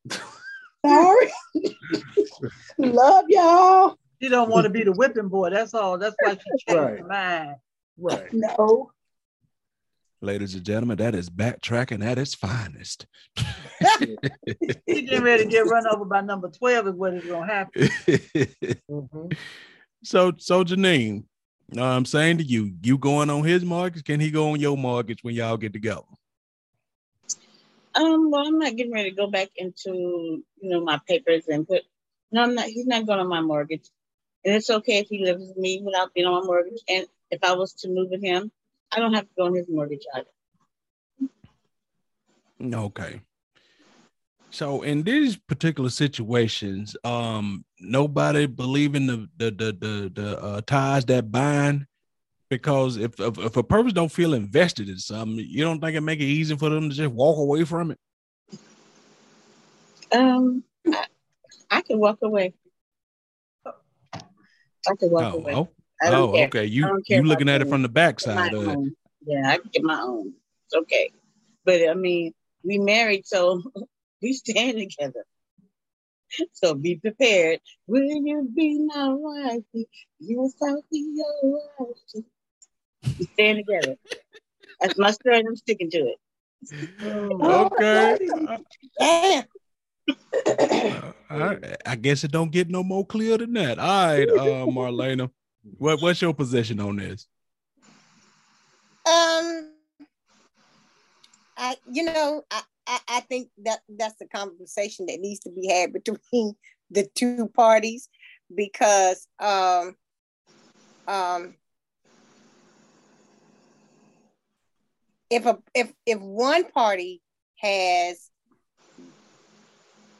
Sorry. 0.84 1.32
Love 2.78 3.24
y'all. 3.28 3.96
She 4.20 4.28
don't 4.28 4.50
want 4.50 4.64
to 4.64 4.70
be 4.70 4.82
the 4.84 4.92
whipping 4.92 5.28
boy. 5.28 5.50
That's 5.50 5.74
all. 5.74 5.98
That's 5.98 6.16
why 6.18 6.34
she 6.34 6.38
changed 6.50 6.64
Right. 6.68 6.98
her 7.00 7.06
mind. 7.06 7.56
Right. 7.98 8.32
No. 8.32 8.90
ladies 10.20 10.54
and 10.54 10.64
gentlemen, 10.64 10.96
that 10.98 11.14
is 11.16 11.28
backtracking 11.28 12.04
at 12.04 12.18
its 12.18 12.34
finest. 12.34 13.06
She 14.88 15.02
getting 15.02 15.22
ready 15.22 15.44
to 15.44 15.50
get 15.50 15.66
run 15.66 15.86
over 15.86 16.04
by 16.04 16.20
number 16.20 16.48
12 16.48 16.88
is 16.88 16.94
what 16.94 17.14
is 17.14 17.24
gonna 17.24 17.46
happen. 17.52 17.82
Mhm. 18.90 19.36
so, 20.04 20.32
so 20.36 20.62
Janine, 20.64 21.24
I'm 21.76 22.04
saying 22.04 22.38
to 22.38 22.44
you, 22.44 22.72
you 22.82 22.98
going 22.98 23.30
on 23.30 23.42
his 23.44 23.64
mortgage? 23.64 24.04
Can 24.04 24.20
he 24.20 24.30
go 24.30 24.50
on 24.52 24.60
your 24.60 24.76
mortgage 24.76 25.22
when 25.22 25.34
y'all 25.34 25.56
get 25.56 25.72
together? 25.72 26.02
Um, 27.94 28.30
well, 28.30 28.46
I'm 28.46 28.58
not 28.58 28.76
getting 28.76 28.92
ready 28.92 29.11
to 29.11 29.16
go 29.16 29.26
back 29.26 29.50
into, 29.56 29.90
you 29.90 30.44
know, 30.62 30.80
my 30.82 31.00
papers 31.06 31.46
and 31.49 31.66
put, 31.66 31.82
no, 32.30 32.42
I'm 32.42 32.54
not, 32.54 32.66
he's 32.66 32.87
not 32.87 33.06
going 33.06 33.20
on 33.20 33.28
my 33.28 33.40
mortgage. 33.40 33.88
And 34.44 34.54
it's 34.54 34.70
okay 34.70 34.99
if 34.99 35.08
he 35.08 35.25
lives 35.25 35.46
with 35.46 35.56
me 35.56 35.82
without 35.84 36.14
being 36.14 36.26
on 36.26 36.40
my 36.40 36.46
mortgage. 36.46 36.80
And 36.88 37.06
if 37.30 37.44
I 37.44 37.52
was 37.54 37.75
to 37.75 37.88
move 37.88 38.08
with 38.11 38.22
him, 38.22 38.50
I 38.90 38.99
don't 38.99 39.14
have 39.14 39.25
to 39.25 39.34
go 39.37 39.46
on 39.46 39.54
his 39.54 39.66
mortgage 39.68 40.04
either. 40.14 40.28
Okay. 42.76 43.20
So 44.50 44.82
in 44.82 45.02
these 45.02 45.37
particular 45.37 45.88
situations, 45.88 46.94
um, 47.04 47.64
nobody 47.80 48.46
believing 48.46 49.06
the 49.06 49.28
the 49.38 49.50
the 49.50 49.72
the, 49.72 50.12
the 50.14 50.42
uh, 50.42 50.61
ties 50.61 51.06
that 51.06 51.32
bind, 51.32 51.87
because 52.52 52.99
if, 52.99 53.18
if 53.18 53.38
if 53.38 53.56
a 53.56 53.62
person 53.62 53.94
don't 53.94 54.12
feel 54.12 54.35
invested 54.35 54.87
in 54.90 54.99
something, 54.99 55.42
you 55.49 55.64
don't 55.64 55.80
think 55.80 55.97
it 55.97 56.02
make 56.02 56.21
it 56.21 56.25
easy 56.25 56.54
for 56.54 56.68
them 56.68 56.90
to 56.90 56.94
just 56.94 57.11
walk 57.11 57.38
away 57.38 57.64
from 57.64 57.92
it. 57.92 57.99
Um, 60.12 60.62
I, 60.87 61.06
I 61.71 61.80
can 61.80 61.99
walk 61.99 62.18
away. 62.23 62.52
I 63.64 63.73
can 64.99 65.11
walk 65.11 65.32
Oh, 65.32 65.38
away. 65.38 65.54
oh, 65.54 65.68
oh, 66.04 66.35
care. 66.35 66.44
okay. 66.44 66.66
You 66.66 67.02
you 67.06 67.23
looking 67.23 67.49
at 67.49 67.62
it 67.62 67.71
from 67.71 67.80
the 67.80 67.88
backside 67.88 68.52
of 68.52 68.68
it. 68.68 68.92
Yeah, 69.25 69.49
I 69.49 69.56
can 69.56 69.71
get 69.73 69.82
my 69.82 70.02
own. 70.02 70.35
It's 70.66 70.75
okay. 70.75 71.11
But 71.64 71.88
I 71.88 71.94
mean, 71.94 72.35
we 72.62 72.76
married, 72.76 73.26
so 73.26 73.62
we 74.21 74.35
stand 74.35 74.76
together. 74.76 75.25
So 76.52 76.75
be 76.75 76.97
prepared. 76.97 77.61
Will 77.87 78.02
you 78.02 78.47
be 78.54 78.78
my 78.85 79.09
wife? 79.09 79.62
Yes, 80.18 80.54
I'll 80.62 80.85
be 80.90 81.14
your 81.16 81.62
wife. 81.78 82.25
We 83.19 83.26
stand 83.35 83.59
together. 83.59 83.97
That's 84.81 84.99
my 84.99 85.11
story, 85.11 85.38
and 85.38 85.49
I'm 85.49 85.57
sticking 85.57 85.90
to 85.90 85.99
it. 85.99 86.19
Okay. 87.04 88.19
Damn. 88.99 89.45
Uh, 90.47 91.12
I, 91.31 91.76
I 91.87 91.97
guess 91.97 92.25
it 92.25 92.31
don't 92.31 92.50
get 92.50 92.69
no 92.69 92.83
more 92.83 93.07
clear 93.07 93.38
than 93.38 93.52
that. 93.54 93.78
All 93.78 94.07
right, 94.07 94.28
uh, 94.28 94.66
Marlena, 94.66 95.31
what 95.78 96.02
what's 96.02 96.21
your 96.21 96.35
position 96.35 96.81
on 96.81 96.97
this? 96.97 97.26
Um, 99.07 99.73
I 101.57 101.76
you 101.90 102.04
know 102.04 102.42
I, 102.50 102.62
I 102.87 102.99
I 103.09 103.21
think 103.21 103.49
that 103.64 103.81
that's 103.88 104.21
a 104.21 104.26
conversation 104.26 105.07
that 105.07 105.21
needs 105.21 105.40
to 105.40 105.50
be 105.50 105.69
had 105.69 105.92
between 105.92 106.54
the 106.90 107.09
two 107.14 107.49
parties 107.54 108.09
because 108.54 109.26
um 109.40 109.97
um 111.09 111.54
if 115.32 115.46
a 115.46 115.58
if 115.74 115.92
if 116.06 116.20
one 116.20 116.70
party 116.70 117.22
has 117.56 118.30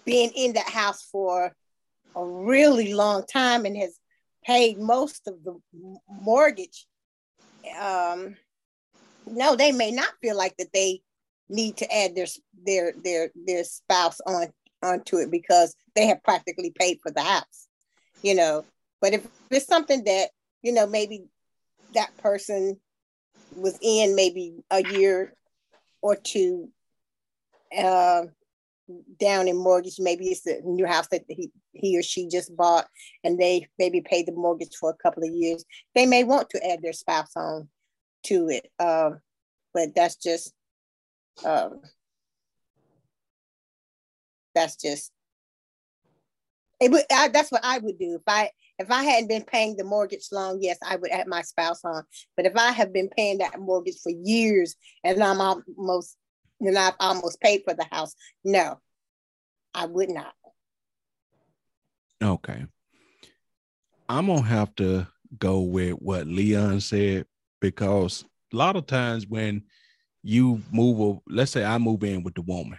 been 0.05 0.31
in 0.35 0.55
that 0.55 0.69
house 0.69 1.03
for 1.03 1.53
a 2.17 2.27
really 2.27 2.95
long 2.95 3.25
time 3.27 3.65
and 3.65 3.77
has 3.77 3.99
paid 4.45 4.79
most 4.79 5.29
of 5.29 5.35
the 5.45 5.57
mortgage 6.09 6.87
um 7.81 8.37
no 9.27 9.55
they 9.55 9.71
may 9.71 9.91
not 9.91 10.11
feel 10.21 10.37
like 10.37 10.57
that 10.57 10.73
they 10.73 11.01
need 11.49 11.77
to 11.77 11.95
add 11.95 12.15
their 12.15 12.27
their 12.65 12.93
their 13.05 13.31
their 13.47 13.65
spouse 13.65 14.21
on 14.27 14.49
onto 14.83 15.19
it 15.19 15.31
because 15.31 15.77
they 15.95 16.07
have 16.07 16.23
practically 16.25 16.73
paid 16.77 16.99
for 17.03 17.13
the 17.13 17.23
house 17.23 17.69
you 18.23 18.35
know. 18.35 18.65
But 19.01 19.13
if 19.15 19.27
it's 19.51 19.67
something 19.67 20.05
that 20.05 20.31
you 20.63 20.73
know 20.73 20.87
maybe 20.87 21.25
that 21.95 22.17
person 22.19 22.81
was 23.57 23.79
in 23.83 24.15
maybe 24.15 24.63
a 24.71 24.83
year 24.83 25.35
or 26.01 26.17
two 26.17 26.69
uh, 27.77 28.23
down 29.19 29.49
in 29.49 29.57
mortgage 29.57 29.97
maybe 29.99 30.27
it's 30.27 30.47
a 30.47 30.61
new 30.65 30.87
house 30.87 31.07
that 31.09 31.23
he, 31.29 31.51
he 31.73 31.99
or 31.99 32.03
she 32.03 32.29
just 32.29 32.55
bought 32.57 32.87
and 33.25 33.39
they 33.39 33.67
maybe 33.79 34.01
paid 34.01 34.27
the 34.27 34.33
mortgage 34.33 34.75
for 34.79 34.91
a 34.91 35.03
couple 35.03 35.23
of 35.23 35.31
years 35.31 35.65
they 35.95 36.05
may 36.05 36.25
want 36.25 36.51
to 36.51 36.67
add 36.67 36.83
their 36.83 36.93
spouse 36.93 37.31
on 37.37 37.69
to 38.25 38.49
it. 38.49 38.71
Um, 38.79 39.21
but 39.75 39.95
that's 39.95 40.17
just 40.17 40.53
um, 41.45 41.81
that's 44.55 44.77
just 44.77 45.11
it 46.81 46.91
would, 46.91 47.05
I, 47.11 47.29
that's 47.29 47.51
what 47.51 47.65
I 47.65 47.79
would 47.79 47.99
do 47.99 48.17
if 48.17 48.23
I 48.27 48.51
if 48.79 48.91
I 48.91 49.05
hadn't 49.05 49.29
been 49.29 49.45
paying 49.45 49.77
the 49.77 49.85
mortgage 49.85 50.29
long. 50.33 50.59
Yes, 50.61 50.79
I 50.85 50.97
would 50.97 51.11
add 51.11 51.27
my 51.27 51.43
spouse 51.43 51.85
on. 51.85 52.05
But 52.37 52.47
if 52.47 52.57
I 52.57 52.73
have 52.73 52.93
been 52.93 53.09
paying 53.09 53.39
that 53.39 53.61
mortgage 53.61 53.99
for 54.03 54.11
years 54.11 54.75
and 55.05 55.23
I'm 55.23 55.41
almost 55.41 56.17
and 56.61 56.79
I've 56.79 56.95
almost 57.01 57.41
paid 57.41 57.63
for 57.65 57.75
the 57.75 57.87
house, 57.91 58.15
no, 58.45 58.79
I 59.75 59.87
would 59.87 60.11
not. 60.11 60.35
Okay. 62.23 62.65
I'm 64.09 64.27
gonna 64.27 64.43
have 64.43 64.75
to 64.77 65.07
go 65.39 65.61
with 65.61 65.95
what 65.95 66.27
Leon 66.27 66.81
said 66.81 67.27
because 67.61 68.25
a 68.53 68.57
lot 68.57 68.77
of 68.77 68.87
times 68.87 69.27
when 69.27 69.63
you 70.23 70.61
move, 70.71 71.19
let's 71.29 71.51
say 71.51 71.65
I 71.65 71.79
move 71.79 72.05
in 72.05 72.23
with 72.23 72.35
the 72.35 72.43
woman, 72.43 72.79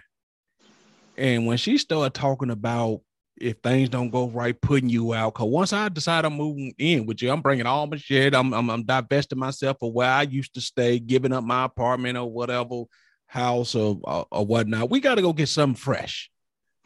and 1.16 1.46
when 1.46 1.58
she 1.58 1.76
started 1.78 2.14
talking 2.14 2.50
about 2.50 3.00
if 3.36 3.56
things 3.62 3.88
don't 3.88 4.10
go 4.10 4.28
right, 4.28 4.60
putting 4.60 4.88
you 4.88 5.14
out. 5.14 5.34
Cause 5.34 5.48
once 5.48 5.72
I 5.72 5.88
decide 5.88 6.24
I'm 6.24 6.34
moving 6.34 6.74
in 6.78 7.06
with 7.06 7.22
you, 7.22 7.30
I'm 7.30 7.42
bringing 7.42 7.66
all 7.66 7.86
my 7.86 7.96
shit. 7.96 8.34
I'm 8.34 8.52
I'm, 8.54 8.70
I'm 8.70 8.84
divesting 8.84 9.38
myself 9.38 9.78
of 9.82 9.92
where 9.92 10.10
I 10.10 10.22
used 10.22 10.54
to 10.54 10.60
stay, 10.60 10.98
giving 10.98 11.32
up 11.32 11.44
my 11.44 11.64
apartment 11.64 12.18
or 12.18 12.30
whatever 12.30 12.84
house 13.26 13.74
or 13.74 14.00
or, 14.04 14.26
or 14.30 14.46
whatnot. 14.46 14.90
We 14.90 15.00
got 15.00 15.16
to 15.16 15.22
go 15.22 15.32
get 15.32 15.48
something 15.48 15.76
fresh. 15.76 16.30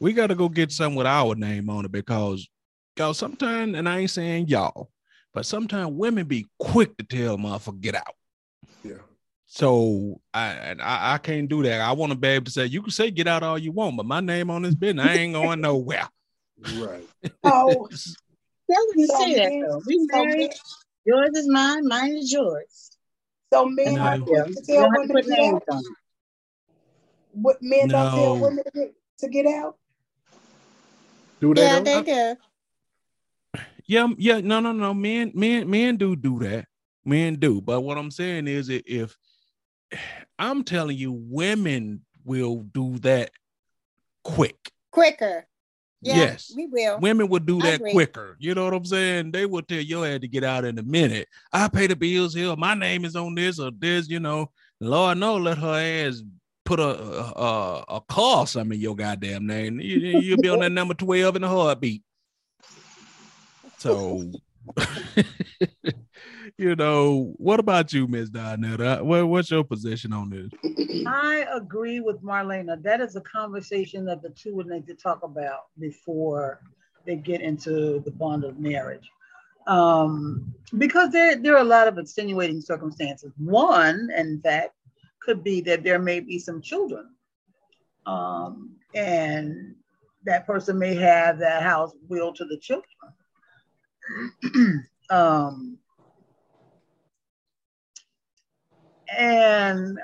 We 0.00 0.12
got 0.12 0.28
to 0.28 0.34
go 0.34 0.48
get 0.48 0.72
something 0.72 0.96
with 0.96 1.06
our 1.06 1.34
name 1.34 1.68
on 1.68 1.84
it 1.84 1.92
because 1.92 2.48
Cause 2.98 3.16
sometimes, 3.16 3.76
and 3.76 3.88
I 3.88 4.00
ain't 4.00 4.10
saying 4.10 4.48
y'all, 4.48 4.90
but 5.32 5.46
sometimes 5.46 5.92
women 5.92 6.26
be 6.26 6.46
quick 6.58 6.96
to 6.96 7.04
tell 7.04 7.38
motherfucker 7.38 7.80
get 7.80 7.94
out. 7.94 8.14
Yeah. 8.82 8.94
So 9.46 10.20
I 10.34 10.48
and 10.48 10.82
I, 10.82 11.14
I 11.14 11.18
can't 11.18 11.48
do 11.48 11.62
that. 11.62 11.80
I 11.80 11.92
want 11.92 12.10
to 12.10 12.18
be 12.18 12.26
able 12.26 12.46
to 12.46 12.50
say 12.50 12.66
you 12.66 12.82
can 12.82 12.90
say 12.90 13.12
get 13.12 13.28
out 13.28 13.44
all 13.44 13.56
you 13.56 13.70
want, 13.70 13.96
but 13.96 14.04
my 14.04 14.18
name 14.18 14.50
on 14.50 14.62
this 14.62 14.74
business, 14.74 15.06
I 15.06 15.12
ain't 15.12 15.32
going 15.32 15.60
nowhere. 15.60 16.08
Right. 16.60 17.08
Oh, 17.44 17.88
Tell 18.70 18.86
them 18.86 18.96
to 18.98 19.06
So 19.06 19.18
say 19.18 19.34
that 19.34 19.52
though. 19.66 19.82
We 19.86 19.98
so 20.10 20.24
married. 20.24 20.38
men- 20.38 20.50
Yours 21.04 21.30
is 21.34 21.48
mine. 21.48 21.86
Mine 21.88 22.16
is 22.16 22.30
yours. 22.30 22.90
so 23.52 23.64
men 23.66 23.94
No. 23.94 24.02
are 24.02 24.16
Yeah. 24.26 24.42
to 24.44 24.62
tell 24.62 24.82
don't 24.82 24.94
have 24.94 25.02
to 25.08 25.14
women 25.14 25.24
to 25.24 25.30
get 25.30 25.40
out. 25.40 25.84
What 27.32 27.56
men 27.62 27.88
don't 27.88 28.14
tell 28.14 28.40
women 28.40 28.64
to 28.64 28.70
get, 28.74 28.94
to 29.20 29.28
get 29.28 29.46
out? 29.46 29.76
Do 31.40 31.54
they? 31.54 31.62
Yeah, 31.62 31.80
they 31.80 32.02
do. 32.02 32.36
Yeah, 33.86 34.08
yeah, 34.18 34.40
no, 34.40 34.60
no, 34.60 34.72
no. 34.72 34.92
Men, 34.92 35.32
men, 35.34 35.70
men 35.70 35.96
do 35.96 36.14
do 36.14 36.38
that. 36.40 36.66
Men 37.06 37.36
do. 37.36 37.62
But 37.62 37.80
what 37.80 37.96
I'm 37.96 38.10
saying 38.10 38.46
is, 38.48 38.68
if 38.68 39.16
I'm 40.38 40.62
telling 40.62 40.98
you, 40.98 41.12
women 41.12 42.02
will 42.22 42.56
do 42.74 42.98
that 42.98 43.30
quick. 44.24 44.72
Quicker. 44.90 45.46
Yeah, 46.00 46.16
yes, 46.16 46.52
we 46.54 46.66
will. 46.66 46.98
Women 47.00 47.28
would 47.28 47.44
do 47.44 47.60
that 47.62 47.80
quicker. 47.80 48.36
You 48.38 48.54
know 48.54 48.64
what 48.64 48.74
I'm 48.74 48.84
saying? 48.84 49.32
They 49.32 49.46
would 49.46 49.66
tell 49.66 49.80
your 49.80 50.06
head 50.06 50.20
to 50.20 50.28
get 50.28 50.44
out 50.44 50.64
in 50.64 50.78
a 50.78 50.82
minute. 50.82 51.28
I 51.52 51.66
pay 51.68 51.88
the 51.88 51.96
bills 51.96 52.34
here. 52.34 52.54
My 52.56 52.74
name 52.74 53.04
is 53.04 53.16
on 53.16 53.34
this 53.34 53.58
or 53.58 53.72
this. 53.76 54.08
You 54.08 54.20
know, 54.20 54.50
Lord 54.80 55.18
no, 55.18 55.36
let 55.36 55.58
her 55.58 55.74
ass 56.08 56.22
put 56.64 56.78
a 56.78 56.84
a, 56.84 57.84
a, 57.88 58.02
or 58.16 58.46
something 58.46 58.76
in 58.76 58.80
your 58.80 58.94
goddamn 58.94 59.46
name. 59.46 59.80
You, 59.80 60.20
you'll 60.20 60.40
be 60.40 60.48
on 60.48 60.60
that 60.60 60.70
number 60.70 60.94
twelve 60.94 61.34
in 61.34 61.42
a 61.42 61.48
heartbeat. 61.48 62.02
So, 63.78 64.30
you 66.58 66.76
know, 66.76 67.34
what 67.37 67.60
about 67.60 67.92
you, 67.92 68.06
Miss 68.06 68.30
Donetta? 68.30 69.02
What, 69.02 69.28
what's 69.28 69.50
your 69.50 69.64
position 69.64 70.12
on 70.12 70.30
this? 70.30 71.04
I 71.06 71.46
agree 71.54 72.00
with 72.00 72.22
Marlena. 72.22 72.82
That 72.82 73.00
is 73.00 73.16
a 73.16 73.20
conversation 73.22 74.04
that 74.06 74.22
the 74.22 74.30
two 74.30 74.54
would 74.56 74.66
need 74.66 74.87
to 74.87 74.94
talk 74.94 75.22
about 75.22 75.66
before 75.78 76.60
they 77.06 77.16
get 77.16 77.40
into 77.40 78.00
the 78.00 78.10
bond 78.10 78.44
of 78.44 78.58
marriage. 78.58 79.10
Um, 79.66 80.54
because 80.78 81.10
there, 81.10 81.37
there 81.37 81.54
are 81.54 81.60
a 81.60 81.64
lot 81.64 81.88
of 81.88 81.98
extenuating 81.98 82.60
circumstances. 82.60 83.32
One, 83.37 84.08
in 84.16 84.40
fact, 84.40 84.72
could 85.20 85.44
be 85.44 85.60
that 85.62 85.84
there 85.84 85.98
may 85.98 86.20
be 86.20 86.38
some 86.38 86.62
children. 86.62 87.10
Um, 88.06 88.76
and 88.94 89.75
that 90.25 90.46
person 90.46 90.78
may 90.78 90.94
have 90.94 91.38
that 91.38 91.62
house 91.62 91.92
willed 92.08 92.37
to 92.37 92.46
the 92.46 92.56
children. 92.56 92.88
um, 95.10 95.78
and 99.16 99.98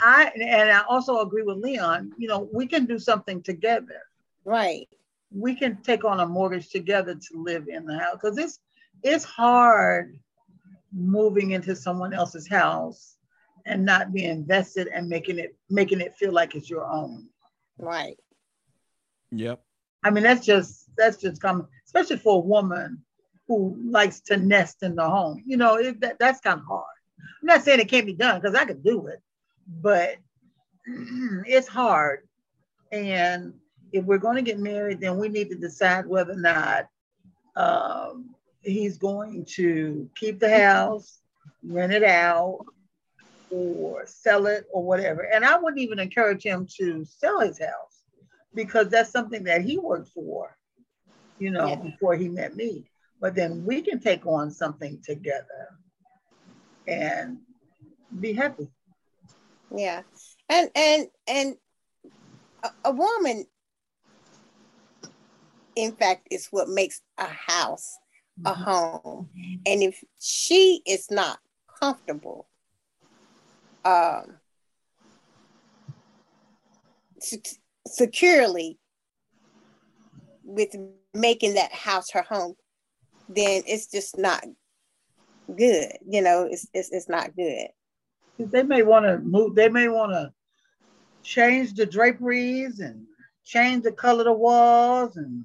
I 0.00 0.32
and 0.34 0.70
I 0.70 0.82
also 0.88 1.20
agree 1.20 1.42
with 1.42 1.58
Leon. 1.58 2.12
You 2.18 2.28
know, 2.28 2.48
we 2.52 2.66
can 2.66 2.86
do 2.86 2.98
something 2.98 3.42
together. 3.42 4.00
Right. 4.44 4.88
We 5.30 5.54
can 5.54 5.80
take 5.82 6.04
on 6.04 6.20
a 6.20 6.26
mortgage 6.26 6.70
together 6.70 7.14
to 7.14 7.42
live 7.42 7.68
in 7.68 7.86
the 7.86 7.98
house 7.98 8.18
because 8.20 8.38
it's 8.38 8.58
it's 9.02 9.24
hard 9.24 10.18
moving 10.92 11.52
into 11.52 11.74
someone 11.74 12.12
else's 12.12 12.48
house 12.48 13.16
and 13.64 13.84
not 13.84 14.12
being 14.12 14.30
invested 14.30 14.88
and 14.88 15.08
making 15.08 15.38
it 15.38 15.56
making 15.70 16.00
it 16.00 16.14
feel 16.16 16.32
like 16.32 16.54
it's 16.54 16.68
your 16.68 16.84
own. 16.84 17.28
Right. 17.78 18.18
Yep. 19.30 19.62
I 20.04 20.10
mean, 20.10 20.24
that's 20.24 20.44
just 20.44 20.90
that's 20.96 21.18
just 21.18 21.40
common, 21.40 21.66
especially 21.94 22.16
for 22.16 22.36
a 22.36 22.46
woman 22.46 23.02
who 23.48 23.76
likes 23.84 24.20
to 24.20 24.36
nest 24.36 24.82
in 24.82 24.94
the 24.94 25.08
home. 25.08 25.42
You 25.46 25.56
know, 25.56 25.76
it, 25.76 26.00
that, 26.00 26.18
that's 26.18 26.40
kind 26.40 26.60
of 26.60 26.66
hard. 26.66 26.86
I'm 27.20 27.46
not 27.46 27.62
saying 27.62 27.80
it 27.80 27.88
can't 27.88 28.06
be 28.06 28.14
done 28.14 28.40
because 28.40 28.54
I 28.54 28.64
could 28.64 28.82
do 28.82 29.08
it, 29.08 29.20
but 29.66 30.16
it's 30.86 31.68
hard. 31.68 32.26
And 32.90 33.54
if 33.92 34.04
we're 34.04 34.18
going 34.18 34.36
to 34.36 34.42
get 34.42 34.58
married, 34.58 35.00
then 35.00 35.18
we 35.18 35.28
need 35.28 35.50
to 35.50 35.56
decide 35.56 36.06
whether 36.06 36.32
or 36.32 36.36
not 36.36 36.86
um, 37.56 38.34
he's 38.62 38.96
going 38.96 39.44
to 39.56 40.08
keep 40.16 40.38
the 40.40 40.56
house, 40.56 41.18
rent 41.62 41.92
it 41.92 42.04
out, 42.04 42.64
or 43.50 44.06
sell 44.06 44.46
it, 44.46 44.66
or 44.72 44.82
whatever. 44.82 45.22
And 45.22 45.44
I 45.44 45.58
wouldn't 45.58 45.82
even 45.82 45.98
encourage 45.98 46.42
him 46.42 46.66
to 46.78 47.04
sell 47.04 47.40
his 47.40 47.58
house 47.58 48.02
because 48.54 48.88
that's 48.88 49.10
something 49.10 49.44
that 49.44 49.62
he 49.62 49.78
worked 49.78 50.08
for, 50.08 50.56
you 51.42 51.50
know, 51.50 51.68
Yeah. 51.70 51.82
before 51.90 52.14
he 52.14 52.28
met 52.28 52.54
me. 52.54 52.84
But 53.20 53.34
then 53.34 53.64
we 53.64 53.82
can 53.82 53.98
take 53.98 54.24
on 54.26 54.50
something 54.50 55.02
together 55.02 55.64
and 56.86 57.38
be 58.20 58.32
happy. 58.32 58.68
Yeah. 59.74 60.02
And 60.48 60.70
and 60.76 61.06
and 61.26 61.56
a, 62.62 62.70
a 62.84 62.92
woman 62.92 63.46
in 65.74 65.92
fact 65.92 66.28
is 66.30 66.46
what 66.50 66.68
makes 66.68 67.00
a 67.18 67.26
house 67.26 67.90
a 68.44 68.54
home. 68.54 69.28
And 69.66 69.82
if 69.82 70.02
she 70.20 70.82
is 70.86 71.10
not 71.10 71.38
comfortable 71.80 72.48
um 73.84 74.36
sec- 77.18 77.58
securely 77.86 78.78
with 80.52 80.74
making 81.14 81.54
that 81.54 81.72
house 81.72 82.10
her 82.10 82.22
home, 82.22 82.54
then 83.28 83.62
it's 83.66 83.86
just 83.86 84.18
not 84.18 84.44
good. 85.56 85.92
You 86.06 86.22
know, 86.22 86.48
it's 86.50 86.66
it's, 86.74 86.90
it's 86.90 87.08
not 87.08 87.34
good. 87.34 87.68
They 88.38 88.62
may 88.62 88.82
want 88.82 89.06
to 89.06 89.18
move, 89.18 89.54
they 89.54 89.68
may 89.68 89.88
want 89.88 90.12
to 90.12 90.32
change 91.22 91.74
the 91.74 91.86
draperies 91.86 92.80
and 92.80 93.06
change 93.44 93.84
the 93.84 93.92
color 93.92 94.20
of 94.20 94.26
the 94.26 94.32
walls. 94.32 95.16
And, 95.16 95.44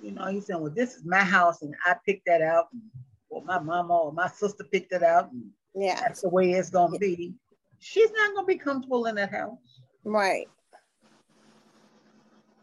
you 0.00 0.12
know, 0.12 0.26
he's 0.26 0.46
saying, 0.46 0.60
well, 0.60 0.72
this 0.74 0.94
is 0.94 1.04
my 1.04 1.18
house 1.22 1.62
and 1.62 1.74
I 1.84 1.96
picked 2.06 2.26
that 2.26 2.42
out. 2.42 2.68
And, 2.72 2.82
well, 3.28 3.42
my 3.42 3.58
mama 3.58 3.96
or 3.96 4.12
my 4.12 4.28
sister 4.28 4.64
picked 4.64 4.92
it 4.92 5.02
out. 5.02 5.32
And 5.32 5.50
Yeah. 5.74 6.00
that's 6.00 6.20
the 6.20 6.28
way 6.28 6.52
it's 6.52 6.70
going 6.70 6.92
to 6.92 6.98
be. 6.98 7.34
She's 7.80 8.10
not 8.12 8.34
going 8.34 8.46
to 8.46 8.52
be 8.52 8.58
comfortable 8.58 9.06
in 9.06 9.16
that 9.16 9.32
house. 9.32 9.58
Right. 10.04 10.48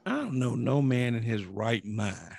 I 0.09 0.13
don't 0.17 0.39
know 0.39 0.55
no 0.55 0.81
man 0.81 1.15
in 1.15 1.23
his 1.23 1.45
right 1.45 1.85
mind 1.85 2.35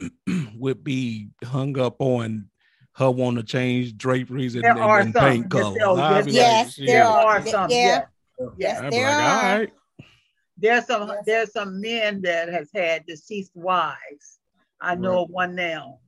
would 0.56 0.84
be 0.84 1.30
hung 1.44 1.78
up 1.78 1.96
on 2.00 2.48
her 2.96 3.10
want 3.10 3.36
to 3.38 3.42
change 3.42 3.96
draperies 3.96 4.54
and, 4.54 4.64
There 4.64 4.72
and- 4.72 4.80
are 4.80 5.00
and 5.00 5.12
some. 5.14 5.22
paint 5.24 5.46
Yes, 5.52 5.62
colors. 5.62 5.98
I'd 5.98 6.16
yes, 6.16 6.24
be 6.26 6.32
Yes, 6.32 6.64
like, 6.66 6.72
shit. 6.74 6.86
there 6.86 7.04
are. 7.04 7.26
are 7.26 7.40
Th- 7.40 7.50
some, 7.52 7.70
yeah. 7.70 7.76
yeah. 8.38 8.46
Yes, 8.58 8.80
I'd 8.80 8.92
there 8.92 9.06
like, 9.08 9.14
are. 9.16 9.52
all 9.52 9.58
right. 9.58 9.72
There's 10.58 10.86
some 10.86 11.08
Yes. 11.08 11.22
there's 11.26 11.52
some 11.52 11.80
men 11.80 12.20
that 12.22 12.48
has 12.50 12.68
had 12.74 13.06
deceased 13.06 13.52
wives. 13.54 14.38
I 14.80 14.94
know 14.94 15.22
of 15.24 15.30
one 15.30 15.54
now 15.54 15.98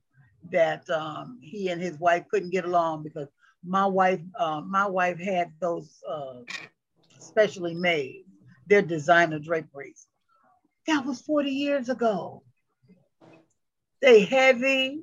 that 0.50 0.88
um, 0.90 1.38
he 1.42 1.68
and 1.68 1.80
his 1.80 1.98
wife 1.98 2.24
couldn't 2.30 2.50
get 2.50 2.64
along 2.64 3.02
because 3.04 3.28
my 3.64 3.86
wife 3.86 4.20
uh, 4.38 4.60
my 4.60 4.86
wife 4.86 5.18
had 5.18 5.52
those 5.60 6.02
uh, 6.08 6.40
specially 7.18 7.74
made. 7.74 8.24
They're 8.66 8.82
designer 8.82 9.38
draperies. 9.38 10.06
That 10.86 11.06
was 11.06 11.20
40 11.22 11.50
years 11.50 11.88
ago. 11.88 12.42
They 14.00 14.24
heavy. 14.24 15.00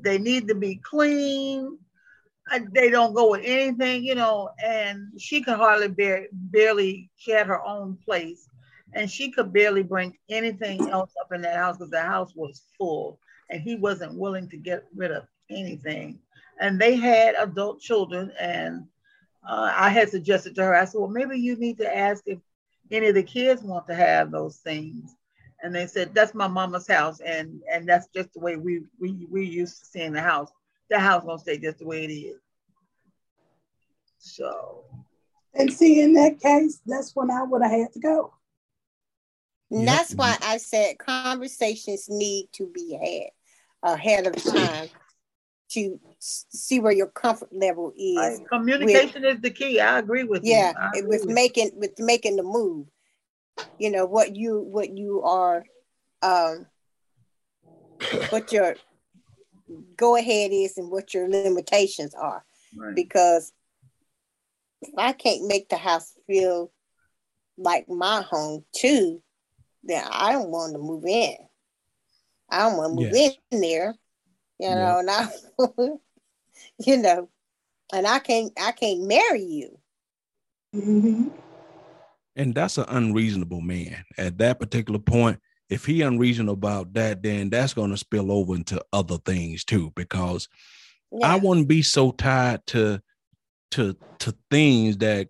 They 0.00 0.18
need 0.18 0.48
to 0.48 0.54
be 0.54 0.76
clean. 0.76 1.78
They 2.72 2.90
don't 2.90 3.12
go 3.12 3.32
with 3.32 3.42
anything, 3.44 4.04
you 4.04 4.14
know. 4.14 4.50
And 4.64 5.20
she 5.20 5.42
could 5.42 5.56
hardly 5.56 5.88
bear, 5.88 6.28
barely. 6.32 7.10
Had 7.26 7.48
her 7.48 7.62
own 7.64 7.98
place, 8.04 8.48
and 8.92 9.10
she 9.10 9.32
could 9.32 9.52
barely 9.52 9.82
bring 9.82 10.16
anything 10.28 10.88
else 10.88 11.12
up 11.20 11.32
in 11.32 11.42
that 11.42 11.56
house 11.56 11.76
because 11.76 11.90
the 11.90 12.00
house 12.00 12.32
was 12.36 12.62
full, 12.78 13.18
and 13.50 13.60
he 13.60 13.74
wasn't 13.74 14.16
willing 14.16 14.48
to 14.50 14.56
get 14.56 14.84
rid 14.94 15.10
of 15.10 15.24
anything. 15.50 16.20
And 16.60 16.80
they 16.80 16.94
had 16.94 17.34
adult 17.36 17.80
children, 17.80 18.32
and 18.38 18.86
uh, 19.46 19.72
I 19.74 19.88
had 19.90 20.08
suggested 20.08 20.54
to 20.54 20.64
her, 20.64 20.74
I 20.76 20.84
said, 20.84 20.98
well, 20.98 21.10
maybe 21.10 21.38
you 21.38 21.56
need 21.56 21.78
to 21.78 21.96
ask 21.96 22.22
if 22.26 22.38
any 22.90 23.08
of 23.08 23.14
the 23.14 23.22
kids 23.22 23.62
want 23.62 23.86
to 23.86 23.94
have 23.94 24.30
those 24.30 24.56
things. 24.56 25.16
And 25.62 25.74
they 25.74 25.86
said, 25.86 26.14
that's 26.14 26.34
my 26.34 26.46
mama's 26.46 26.86
house, 26.86 27.20
and 27.20 27.62
and 27.72 27.88
that's 27.88 28.08
just 28.14 28.32
the 28.34 28.40
way 28.40 28.56
we 28.56 28.82
we 29.00 29.26
we 29.30 29.44
used 29.44 29.80
to 29.80 29.86
seeing 29.86 30.12
the 30.12 30.20
house. 30.20 30.50
The 30.90 30.98
house 30.98 31.24
gonna 31.24 31.38
stay 31.38 31.58
just 31.58 31.78
the 31.78 31.86
way 31.86 32.04
it 32.04 32.12
is. 32.12 32.40
So 34.18 34.84
And 35.54 35.72
see, 35.72 36.02
in 36.02 36.12
that 36.14 36.40
case, 36.40 36.80
that's 36.86 37.16
when 37.16 37.30
I 37.30 37.42
would 37.42 37.62
have 37.62 37.70
had 37.70 37.92
to 37.94 38.00
go. 38.00 38.34
And 39.70 39.88
that's 39.88 40.14
why 40.14 40.36
I 40.42 40.58
said 40.58 40.98
conversations 40.98 42.08
need 42.08 42.48
to 42.52 42.66
be 42.68 43.32
had 43.82 43.92
ahead 43.94 44.26
of 44.26 44.34
time 44.44 44.88
to 45.76 46.00
see 46.18 46.80
where 46.80 46.92
your 46.92 47.08
comfort 47.08 47.52
level 47.52 47.92
is. 47.96 48.40
I- 48.40 48.44
communication 48.48 49.24
is 49.24 49.40
the 49.40 49.50
key. 49.50 49.78
I 49.78 49.98
agree 49.98 50.24
with 50.24 50.42
yeah, 50.44 50.72
you. 50.72 50.78
I 50.78 50.96
it 50.96 50.98
agree 50.98 51.08
with 51.08 51.20
with 51.20 51.28
you. 51.28 51.34
making 51.34 51.70
with 51.74 51.98
making 51.98 52.36
the 52.36 52.42
move. 52.42 52.86
You 53.78 53.90
know 53.90 54.06
what 54.06 54.34
you 54.34 54.60
what 54.60 54.96
you 54.96 55.22
are, 55.22 55.64
um, 56.22 56.66
what 58.30 58.52
your 58.52 58.76
go 59.96 60.16
ahead 60.16 60.50
is 60.52 60.78
and 60.78 60.90
what 60.90 61.12
your 61.12 61.28
limitations 61.28 62.14
are. 62.14 62.44
Right. 62.76 62.94
Because 62.94 63.52
if 64.80 64.90
I 64.96 65.12
can't 65.12 65.46
make 65.46 65.68
the 65.68 65.76
house 65.76 66.12
feel 66.26 66.70
like 67.58 67.88
my 67.88 68.22
home 68.22 68.64
too, 68.74 69.22
then 69.84 70.04
I 70.10 70.32
don't 70.32 70.50
want 70.50 70.72
to 70.72 70.78
move 70.78 71.04
in. 71.06 71.36
I 72.50 72.60
don't 72.60 72.76
want 72.78 72.92
to 72.92 72.96
move 73.04 73.12
Yes. 73.12 73.36
in 73.50 73.60
there, 73.60 73.94
you 74.58 74.68
Yeah. 74.68 74.74
know, 74.74 74.98
and 74.98 75.10
I, 75.10 75.28
you 76.86 76.96
know, 76.96 77.28
and 77.92 78.06
I 78.06 78.18
can't, 78.18 78.52
I 78.60 78.72
can't 78.72 79.02
marry 79.06 79.42
you. 79.42 79.78
Mhm. 80.74 81.32
And 82.34 82.54
that's 82.54 82.76
an 82.76 82.84
unreasonable 82.88 83.62
man 83.62 84.04
at 84.18 84.36
that 84.38 84.60
particular 84.60 84.98
point. 84.98 85.40
If 85.70 85.86
he 85.86 86.02
unreasonable 86.02 86.52
about 86.52 86.92
that, 86.92 87.22
then 87.22 87.48
that's 87.50 87.74
going 87.74 87.90
to 87.90 87.96
spill 87.96 88.30
over 88.30 88.54
into 88.54 88.84
other 88.92 89.18
things 89.18 89.64
too. 89.64 89.92
Because 89.96 90.48
Yeah. 91.10 91.32
I 91.34 91.36
wouldn't 91.36 91.68
be 91.68 91.82
so 91.82 92.10
tied 92.12 92.66
to 92.68 93.00
to 93.72 93.96
to 94.20 94.34
things 94.50 94.98
that 94.98 95.28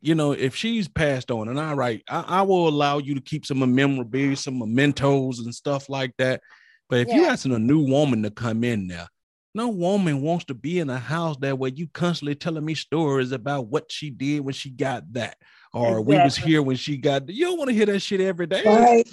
you 0.00 0.14
know, 0.14 0.32
if 0.32 0.54
she's 0.54 0.86
passed 0.86 1.30
on, 1.30 1.48
and 1.48 1.58
I 1.58 1.72
right, 1.72 2.02
I, 2.10 2.20
I 2.20 2.42
will 2.42 2.68
allow 2.68 2.98
you 2.98 3.14
to 3.14 3.22
keep 3.22 3.46
some 3.46 3.60
memorabilia, 3.74 4.36
some 4.36 4.58
mementos 4.58 5.38
and 5.38 5.54
stuff 5.54 5.88
like 5.88 6.12
that. 6.18 6.42
But 6.88 7.00
if 7.00 7.08
Yeah. 7.08 7.16
you're 7.16 7.30
asking 7.30 7.52
a 7.52 7.58
new 7.58 7.80
woman 7.80 8.22
to 8.22 8.30
come 8.30 8.64
in 8.64 8.88
there, 8.88 9.08
no 9.54 9.68
woman 9.68 10.20
wants 10.20 10.44
to 10.46 10.54
be 10.54 10.80
in 10.80 10.90
a 10.90 10.98
house 10.98 11.36
that 11.40 11.58
where 11.58 11.70
you 11.70 11.86
constantly 11.88 12.34
telling 12.34 12.64
me 12.64 12.74
stories 12.74 13.32
about 13.32 13.68
what 13.68 13.90
she 13.90 14.10
did 14.10 14.40
when 14.40 14.54
she 14.54 14.70
got 14.70 15.12
that, 15.12 15.38
or 15.72 16.00
we 16.00 16.18
was 16.18 16.36
here 16.36 16.60
when 16.60 16.76
she 16.76 16.96
got. 16.96 17.28
You 17.28 17.46
don't 17.46 17.58
want 17.58 17.68
to 17.70 17.74
hear 17.74 17.86
that 17.86 18.00
shit 18.00 18.20
every 18.20 18.46
day. 18.46 18.64
Right. 18.64 19.08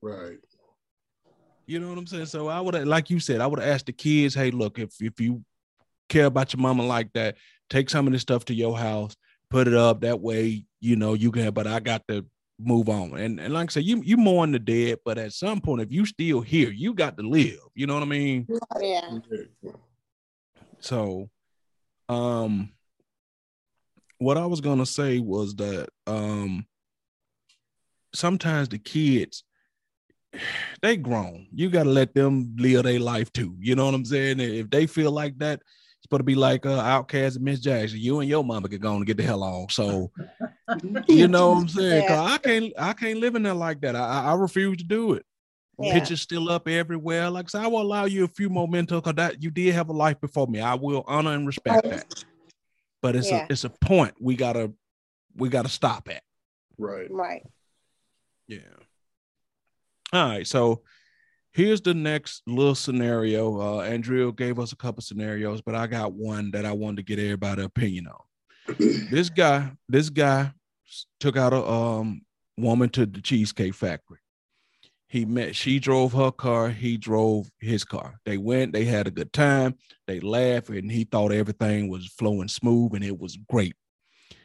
Right. 0.00 0.38
You 1.66 1.78
know 1.78 1.88
what 1.88 1.98
I'm 1.98 2.06
saying? 2.06 2.26
So 2.26 2.48
I 2.48 2.60
would, 2.60 2.86
like 2.86 3.10
you 3.10 3.20
said, 3.20 3.40
I 3.40 3.46
would 3.46 3.60
have 3.60 3.68
asked 3.68 3.86
the 3.86 3.92
kids, 3.92 4.34
"Hey, 4.34 4.50
look, 4.50 4.78
if 4.78 5.00
if 5.00 5.20
you 5.20 5.44
care 6.08 6.26
about 6.26 6.52
your 6.52 6.60
mama 6.60 6.84
like 6.84 7.12
that, 7.12 7.36
take 7.68 7.90
some 7.90 8.06
of 8.06 8.12
this 8.12 8.22
stuff 8.22 8.44
to 8.46 8.54
your 8.54 8.76
house, 8.76 9.14
put 9.50 9.68
it 9.68 9.74
up. 9.74 10.00
That 10.00 10.20
way, 10.20 10.64
you 10.80 10.96
know 10.96 11.14
you 11.14 11.30
can. 11.30 11.52
But 11.52 11.66
I 11.66 11.80
got 11.80 12.06
to 12.08 12.26
move 12.62 12.88
on. 12.88 13.18
And 13.18 13.40
and 13.40 13.54
like 13.54 13.70
I 13.70 13.72
said, 13.72 13.84
you 13.84 14.02
you 14.04 14.16
mourn 14.16 14.52
the 14.52 14.58
dead, 14.58 14.98
but 15.04 15.18
at 15.18 15.32
some 15.32 15.60
point, 15.60 15.82
if 15.82 15.92
you 15.92 16.06
still 16.06 16.40
here, 16.40 16.70
you 16.70 16.94
got 16.94 17.16
to 17.18 17.22
live. 17.22 17.58
You 17.74 17.86
know 17.86 17.94
what 17.94 18.02
I 18.02 18.06
mean? 18.06 18.46
Yeah. 18.80 19.18
So, 20.80 21.28
um, 22.08 22.72
what 24.18 24.36
I 24.36 24.46
was 24.46 24.60
gonna 24.60 24.86
say 24.86 25.18
was 25.18 25.54
that 25.56 25.88
um, 26.06 26.66
sometimes 28.14 28.68
the 28.68 28.78
kids 28.78 29.44
they 30.82 30.96
grown. 30.96 31.46
You 31.52 31.70
gotta 31.70 31.90
let 31.90 32.14
them 32.14 32.54
live 32.58 32.84
their 32.84 33.00
life 33.00 33.32
too. 33.32 33.56
You 33.60 33.74
know 33.74 33.86
what 33.86 33.94
I'm 33.94 34.04
saying? 34.04 34.40
If 34.40 34.70
they 34.70 34.86
feel 34.86 35.12
like 35.12 35.38
that, 35.38 35.62
supposed 36.10 36.20
to 36.20 36.24
be 36.24 36.34
like 36.34 36.66
uh, 36.66 36.82
OutKast 36.82 37.36
and 37.36 37.44
Miss 37.44 37.60
Jackson. 37.60 38.00
You 38.00 38.18
and 38.20 38.28
your 38.28 38.42
mama 38.42 38.68
can 38.68 38.80
go 38.80 38.96
and 38.96 39.06
get 39.06 39.16
the 39.16 39.22
hell 39.22 39.44
on. 39.44 39.68
So 39.70 40.10
you 41.08 41.28
know 41.28 41.50
what 41.50 41.62
I'm 41.62 41.68
saying? 41.68 42.06
'Cause 42.08 42.30
I 42.32 42.38
can't 42.38 42.72
I 42.76 42.92
can't 42.94 43.20
live 43.20 43.36
in 43.36 43.44
there 43.44 43.54
like 43.54 43.80
that. 43.82 43.94
I 43.94 44.00
I 44.24 44.32
I 44.32 44.34
refuse 44.34 44.78
to 44.78 44.84
do 44.84 45.12
it. 45.14 45.24
Yeah. 45.78 45.94
Pictures 45.94 46.20
still 46.20 46.50
up 46.50 46.68
everywhere. 46.68 47.30
Like 47.30 47.46
I 47.46 47.48
said, 47.48 47.62
I 47.62 47.66
will 47.68 47.80
allow 47.80 48.04
you 48.04 48.24
a 48.24 48.28
few 48.28 48.50
momentum 48.50 48.98
because 48.98 49.14
that 49.14 49.42
you 49.42 49.50
did 49.50 49.72
have 49.74 49.88
a 49.88 49.92
life 49.92 50.20
before 50.20 50.46
me. 50.46 50.60
I 50.60 50.74
will 50.74 51.04
honor 51.06 51.32
and 51.32 51.46
respect 51.46 51.88
that. 51.88 52.06
But 53.00 53.16
it's 53.16 53.30
Yeah. 53.30 53.46
a 53.48 53.52
it's 53.52 53.64
a 53.64 53.70
point 53.70 54.14
we 54.20 54.34
gotta 54.34 54.72
we 55.36 55.48
gotta 55.48 55.68
stop 55.68 56.08
at. 56.10 56.22
Right. 56.76 57.10
Right. 57.10 57.46
Yeah. 58.48 58.58
All 60.12 60.28
right. 60.28 60.46
So 60.46 60.82
here's 61.52 61.80
the 61.80 61.94
next 61.94 62.42
little 62.46 62.74
scenario. 62.74 63.60
Uh 63.60 63.80
Andrea 63.80 64.32
gave 64.32 64.58
us 64.58 64.72
a 64.72 64.76
couple 64.76 65.02
scenarios, 65.02 65.60
but 65.60 65.74
I 65.74 65.86
got 65.86 66.12
one 66.12 66.50
that 66.52 66.64
I 66.64 66.72
wanted 66.72 66.98
to 66.98 67.02
get 67.02 67.18
everybody's 67.18 67.64
opinion 67.64 68.08
on. 68.08 68.76
this 69.10 69.30
guy, 69.30 69.72
this 69.88 70.10
guy 70.10 70.52
took 71.18 71.36
out 71.36 71.52
a 71.52 71.64
um 71.64 72.22
woman 72.56 72.88
to 72.90 73.06
the 73.06 73.20
cheesecake 73.20 73.74
factory. 73.74 74.18
He 75.08 75.24
met, 75.24 75.56
she 75.56 75.80
drove 75.80 76.12
her 76.12 76.30
car, 76.30 76.70
he 76.70 76.96
drove 76.96 77.50
his 77.58 77.82
car. 77.84 78.20
They 78.24 78.36
went, 78.36 78.72
they 78.72 78.84
had 78.84 79.08
a 79.08 79.10
good 79.10 79.32
time, 79.32 79.74
they 80.06 80.20
laughed, 80.20 80.68
and 80.68 80.90
he 80.90 81.02
thought 81.02 81.32
everything 81.32 81.88
was 81.88 82.06
flowing 82.06 82.46
smooth 82.46 82.94
and 82.94 83.04
it 83.04 83.18
was 83.18 83.36
great. 83.48 83.74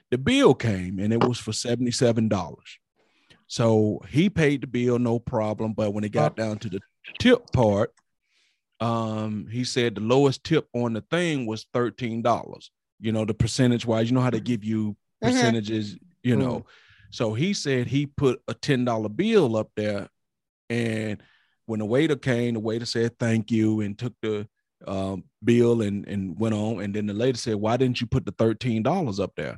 The 0.09 0.17
bill 0.17 0.55
came 0.55 0.97
and 0.97 1.13
it 1.13 1.23
was 1.23 1.37
for 1.37 1.51
$77. 1.51 2.55
So 3.47 4.01
he 4.09 4.27
paid 4.27 4.61
the 4.61 4.67
bill, 4.67 4.97
no 4.97 5.19
problem. 5.19 5.73
But 5.73 5.93
when 5.93 6.03
it 6.03 6.11
got 6.11 6.35
down 6.35 6.57
to 6.59 6.69
the 6.69 6.79
tip 7.19 7.51
part, 7.51 7.93
um, 8.79 9.47
he 9.47 9.63
said 9.63 9.95
the 9.95 10.01
lowest 10.01 10.43
tip 10.43 10.67
on 10.73 10.93
the 10.93 11.01
thing 11.01 11.45
was 11.45 11.65
$13. 11.73 12.69
You 12.99 13.11
know, 13.11 13.25
the 13.25 13.33
percentage 13.33 13.85
wise, 13.85 14.09
you 14.09 14.15
know 14.15 14.21
how 14.21 14.29
they 14.29 14.39
give 14.39 14.63
you 14.63 14.95
Mhm. 15.23 15.31
percentages, 15.31 15.97
you 16.23 16.35
know. 16.35 16.65
So 17.11 17.33
he 17.33 17.53
said 17.53 17.87
he 17.87 18.05
put 18.05 18.41
a 18.47 18.53
$10 18.53 19.09
bill 19.09 19.55
up 19.55 19.71
there. 19.75 20.09
And 20.69 21.21
when 21.65 21.79
the 21.79 21.85
waiter 21.85 22.15
came, 22.15 22.55
the 22.55 22.59
waiter 22.59 22.85
said 22.85 23.17
thank 23.17 23.51
you 23.51 23.81
and 23.81 23.97
took 23.97 24.13
the 24.21 24.47
um, 24.85 25.23
bill 25.43 25.81
and, 25.81 26.05
and 26.07 26.37
went 26.37 26.53
on. 26.53 26.81
And 26.81 26.93
then 26.93 27.05
the 27.07 27.13
lady 27.13 27.37
said, 27.37 27.55
Why 27.55 27.77
didn't 27.77 28.01
you 28.01 28.07
put 28.07 28.25
the 28.25 28.31
$13 28.33 29.19
up 29.19 29.33
there? 29.35 29.57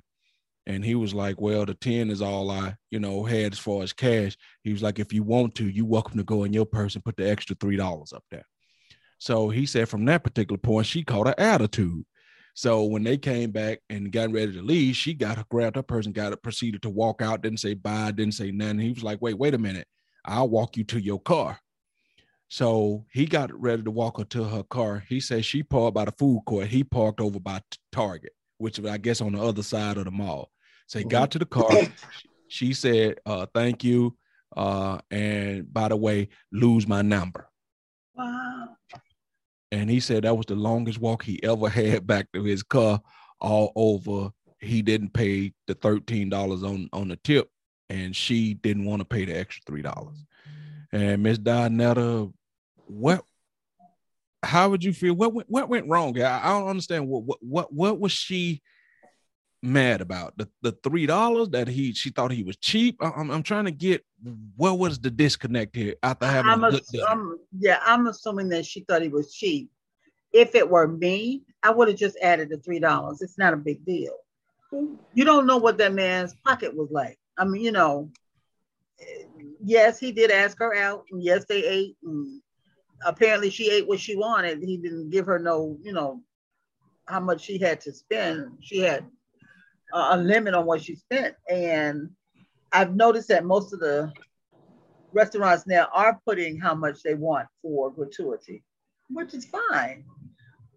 And 0.68 0.84
he 0.84 0.96
was 0.96 1.14
like, 1.14 1.40
Well, 1.40 1.66
the 1.66 1.74
10 1.74 2.12
is 2.12 2.22
all 2.22 2.52
I, 2.52 2.76
you 2.92 3.00
know, 3.00 3.24
had 3.24 3.54
as 3.54 3.60
far 3.60 3.84
as 3.84 3.94
cash. 3.94 4.38
He 4.64 4.74
was 4.74 4.84
like, 4.84 5.00
If 5.00 5.14
you 5.14 5.24
want 5.24 5.56
to, 5.56 5.68
you 5.68 5.86
welcome 5.86 6.18
to 6.18 6.24
go 6.24 6.44
in 6.44 6.54
your 6.54 6.66
purse 6.66 6.94
and 6.94 7.04
put 7.04 7.16
the 7.16 7.28
extra 7.28 7.56
$3 7.56 8.14
up 8.14 8.24
there. 8.30 8.46
So 9.18 9.50
he 9.50 9.66
said 9.66 9.90
from 9.90 10.06
that 10.06 10.26
particular 10.26 10.60
point, 10.60 10.86
she 10.86 11.04
caught 11.04 11.28
an 11.28 11.36
attitude. 11.38 12.04
So 12.54 12.84
when 12.84 13.04
they 13.04 13.18
came 13.18 13.52
back 13.52 13.80
and 13.90 14.12
got 14.12 14.32
ready 14.32 14.52
to 14.54 14.62
leave, 14.62 14.96
she 14.96 15.14
got 15.14 15.38
her 15.38 15.46
grabbed 15.50 15.78
her 15.78 15.84
purse 15.84 16.06
and 16.06 16.14
got 16.14 16.34
it, 16.34 16.44
proceeded 16.44 16.82
to 16.82 16.90
walk 16.90 17.22
out, 17.22 17.42
didn't 17.42 17.60
say 17.60 17.74
bye, 17.74 18.12
didn't 18.12 18.34
say 18.34 18.52
nothing. 18.52 18.80
He 18.80 18.92
was 18.92 19.04
like, 19.04 19.22
wait, 19.22 19.38
wait 19.38 19.54
a 19.54 19.60
minute. 19.60 19.88
I'll 20.26 20.50
walk 20.50 20.76
you 20.76 20.84
to 20.86 21.00
your 21.00 21.20
car. 21.22 21.60
So 22.50 23.06
he 23.14 23.26
got 23.26 23.54
ready 23.54 23.84
to 23.84 23.92
walk 23.92 24.18
her 24.18 24.26
to 24.26 24.44
her 24.44 24.64
car. 24.64 25.04
He 25.08 25.20
said 25.20 25.46
she 25.46 25.64
parked 25.64 25.96
by 25.96 26.06
the 26.06 26.14
food 26.14 26.42
court. 26.46 26.68
He 26.68 26.84
parked 26.84 27.22
over 27.22 27.40
by 27.40 27.62
Target, 27.92 28.34
which 28.58 28.84
I 28.84 28.98
guess 28.98 29.22
on 29.22 29.34
the 29.34 29.42
other 29.42 29.64
side 29.64 29.98
of 29.98 30.06
the 30.06 30.12
mall. 30.12 30.50
So 30.88 31.00
he 31.00 31.06
got 31.06 31.32
to 31.32 31.40
the 31.40 31.46
car. 31.46 31.70
She 32.48 32.74
said, 32.74 33.20
uh, 33.26 33.46
thank 33.54 33.84
you. 33.84 34.16
Uh, 34.56 35.00
and 35.12 35.72
by 35.72 35.90
the 35.90 35.96
way, 35.96 36.30
lose 36.52 36.88
my 36.88 37.02
number. 37.02 37.48
Wow. 38.16 38.70
And 39.72 39.90
he 39.90 40.00
said 40.00 40.24
that 40.24 40.36
was 40.36 40.46
the 40.46 40.56
longest 40.56 41.00
walk 41.00 41.24
he 41.24 41.44
ever 41.44 41.68
had 41.70 42.08
back 42.08 42.32
to 42.34 42.44
his 42.44 42.64
car, 42.64 43.02
all 43.42 43.74
over. 43.76 44.32
He 44.60 44.82
didn't 44.82 45.14
pay 45.14 45.54
the 45.68 45.76
$13 45.76 46.64
on, 46.64 46.90
on 46.94 47.10
the 47.10 47.18
tip, 47.18 47.50
and 47.90 48.16
she 48.16 48.54
didn't 48.54 48.86
want 48.86 49.02
to 49.02 49.06
pay 49.06 49.26
the 49.26 49.38
extra 49.38 49.62
$3. 49.72 50.16
And 50.94 51.22
Miss 51.22 51.38
Donetta, 51.38 52.32
what 52.86 53.24
how 54.44 54.70
would 54.70 54.84
you 54.84 54.94
feel? 54.94 55.14
What 55.14 55.34
went, 55.34 55.50
what 55.50 55.68
went 55.68 55.90
wrong? 55.90 56.20
I, 56.22 56.40
I 56.42 56.60
don't 56.60 56.70
understand 56.70 57.08
what 57.08 57.24
what 57.26 57.44
what 57.44 57.74
what 57.74 58.00
was 58.00 58.14
she 58.14 58.62
mad 59.62 60.02
about? 60.02 60.38
The 60.38 60.50
the 60.62 60.72
three 60.84 61.06
dollars 61.06 61.50
that 61.50 61.68
he 61.68 61.94
she 61.94 62.10
thought 62.10 62.32
he 62.32 62.44
was 62.44 62.58
cheap. 62.58 62.98
I, 63.02 63.12
I'm 63.16 63.30
I'm 63.32 63.44
trying 63.44 63.66
to 63.66 63.72
get 63.72 64.06
what 64.56 64.80
was 64.80 65.00
the 65.00 65.12
disconnect 65.12 65.76
here 65.76 65.96
after 66.04 66.26
having 66.26 66.52
I'm, 66.52 66.64
a 66.64 66.72
good 66.72 66.82
ass- 66.82 67.08
I'm- 67.08 67.40
yeah, 67.58 67.80
I'm 67.86 68.08
assuming 68.08 68.50
that 68.50 68.66
she 68.66 68.82
thought 68.82 69.02
he 69.02 69.10
was 69.10 69.34
cheap. 69.34 69.70
If 70.34 70.56
it 70.56 70.70
were 70.70 70.88
me, 70.88 71.44
I 71.64 71.72
would 71.72 71.88
have 71.88 71.98
just 71.98 72.18
added 72.22 72.50
the 72.50 72.58
three 72.58 72.80
dollars. 72.80 73.22
It's 73.22 73.38
not 73.38 73.54
a 73.54 73.58
big 73.58 73.86
deal. 73.86 74.14
You 74.72 75.24
don't 75.24 75.48
know 75.48 75.58
what 75.58 75.78
that 75.78 75.94
man's 75.94 76.36
pocket 76.46 76.76
was 76.76 76.90
like. 76.92 77.18
I 77.38 77.46
mean, 77.46 77.64
you 77.64 77.72
know, 77.72 78.12
yes, 79.64 80.00
he 80.00 80.12
did 80.12 80.32
ask 80.32 80.60
her 80.60 80.76
out, 80.76 81.06
and 81.12 81.24
yes, 81.24 81.46
they 81.48 81.64
ate, 81.64 81.96
and 82.04 82.42
apparently 83.06 83.50
she 83.50 83.72
ate 83.72 83.88
what 83.88 84.00
she 84.00 84.16
wanted. 84.16 84.62
He 84.62 84.78
didn't 84.78 85.10
give 85.10 85.26
her 85.26 85.40
no, 85.40 85.78
you 85.82 85.94
know, 85.94 86.22
how 87.06 87.20
much 87.22 87.42
she 87.42 87.58
had 87.58 87.80
to 87.82 87.94
spend. 87.94 88.58
She 88.62 88.80
had 88.80 89.06
a, 89.94 89.98
a 90.12 90.18
limit 90.18 90.54
on 90.54 90.66
what 90.66 90.82
she 90.82 90.96
spent, 90.96 91.36
and 91.50 92.10
I've 92.72 92.96
noticed 92.96 93.30
that 93.30 93.46
most 93.46 93.74
of 93.74 93.80
the 93.80 94.12
restaurants 95.14 95.66
now 95.68 95.88
are 95.94 96.20
putting 96.26 96.60
how 96.60 96.76
much 96.76 97.02
they 97.04 97.14
want 97.14 97.48
for 97.62 97.92
gratuity, 97.92 98.64
which 99.10 99.34
is 99.34 99.46
fine. 99.46 100.04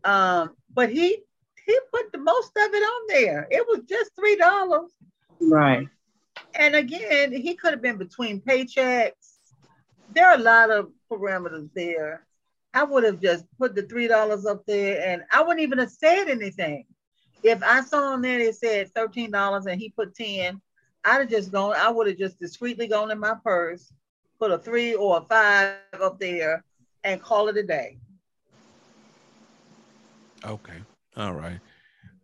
Um, 0.04 0.50
but 0.72 0.90
he 0.90 1.22
he 1.66 1.78
put 1.92 2.10
the 2.12 2.18
most 2.18 2.52
of 2.56 2.74
it 2.74 2.82
on 2.82 3.06
there. 3.08 3.46
It 3.50 3.64
was 3.66 3.80
just 3.88 4.10
three 4.18 4.36
dollars. 4.36 4.90
Right. 5.40 5.88
And 6.54 6.74
again, 6.74 7.32
he 7.32 7.54
could 7.54 7.72
have 7.72 7.82
been 7.82 7.98
between 7.98 8.40
paychecks. 8.40 9.38
There 10.14 10.28
are 10.28 10.34
a 10.34 10.42
lot 10.42 10.70
of 10.70 10.90
parameters 11.10 11.68
there. 11.74 12.26
I 12.72 12.84
would 12.84 13.04
have 13.04 13.20
just 13.20 13.44
put 13.58 13.74
the 13.74 13.82
three 13.82 14.08
dollars 14.08 14.46
up 14.46 14.64
there, 14.66 15.02
and 15.06 15.22
I 15.32 15.42
wouldn't 15.42 15.60
even 15.60 15.78
have 15.78 15.90
said 15.90 16.28
anything. 16.28 16.86
If 17.42 17.62
I 17.62 17.80
saw 17.82 18.14
him 18.14 18.22
there, 18.22 18.38
they 18.38 18.52
said 18.52 18.92
thirteen 18.94 19.30
dollars, 19.30 19.66
and 19.66 19.80
he 19.80 19.88
put 19.90 20.14
ten. 20.14 20.60
I'd 21.04 21.20
have 21.20 21.30
just 21.30 21.50
gone. 21.52 21.74
I 21.76 21.90
would 21.90 22.06
have 22.06 22.18
just 22.18 22.38
discreetly 22.38 22.86
gone 22.86 23.10
in 23.10 23.18
my 23.18 23.34
purse, 23.42 23.92
put 24.38 24.50
a 24.50 24.58
three 24.58 24.94
or 24.94 25.18
a 25.18 25.20
five 25.22 25.76
up 26.02 26.18
there, 26.20 26.62
and 27.04 27.22
call 27.22 27.48
it 27.48 27.56
a 27.56 27.62
day. 27.62 27.96
Okay. 30.44 30.76
All 31.16 31.32
right. 31.34 31.58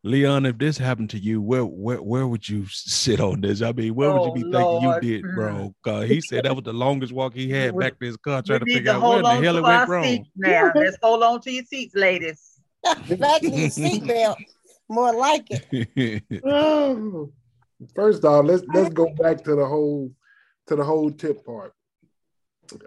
Leon, 0.03 0.47
if 0.47 0.57
this 0.59 0.79
happened 0.79 1.11
to 1.11 1.19
you, 1.19 1.41
where 1.41 1.65
where 1.65 2.01
where 2.01 2.27
would 2.27 2.49
you 2.49 2.65
sit 2.69 3.19
on 3.19 3.41
this? 3.41 3.61
I 3.61 3.73
mean, 3.73 3.95
where 3.95 4.13
would 4.13 4.21
Oh, 4.23 4.27
you 4.27 4.33
be 4.35 4.43
thinking 4.43 4.83
Lord. 4.83 5.05
you 5.05 5.23
did, 5.23 5.35
bro? 5.35 5.75
'Cause 5.83 6.09
he 6.09 6.21
said 6.21 6.45
that 6.45 6.55
was 6.55 6.65
the 6.65 6.73
longest 6.73 7.13
walk 7.13 7.35
he 7.35 7.51
had 7.51 7.75
We- 7.75 7.81
back 7.85 7.99
to 7.99 8.07
his 8.07 8.17
car 8.17 8.41
trying 8.43 8.61
to 8.61 8.67
figure 8.67 8.93
to 8.93 8.99
out 8.99 9.03
where 9.03 9.11
hold 9.23 9.25
the 9.25 9.31
on 9.31 9.43
hell 9.43 9.55
to 9.55 9.59
it 9.59 9.63
went 9.63 9.89
wrong. 9.89 10.27
now. 10.37 10.73
Let's 10.77 10.97
hold 11.03 11.23
on 11.25 11.41
to 11.41 11.51
your 11.51 11.65
seats, 11.65 11.95
ladies. 11.97 12.61
Back 12.85 13.43
in 13.43 13.51
the 13.51 13.67
seatbelt. 13.69 14.37
More 14.89 15.15
like 15.15 15.47
it. 15.51 16.43
Oh. 16.45 17.33
First 17.95 18.25
off, 18.25 18.47
let's 18.47 18.63
let's 18.73 18.89
go 18.95 19.13
back 19.15 19.45
to 19.45 19.55
the 19.55 19.67
whole 19.67 20.11
to 20.67 20.77
the 20.77 20.85
whole 20.85 21.11
tip 21.11 21.45
part. 21.45 21.75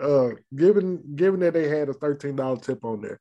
Uh, 0.01 0.29
given 0.55 1.15
given 1.15 1.39
that 1.41 1.53
they 1.53 1.69
had 1.69 1.89
a 1.89 1.93
thirteen 1.93 2.35
dollar 2.35 2.57
tip 2.57 2.83
on 2.83 3.01
there, 3.01 3.19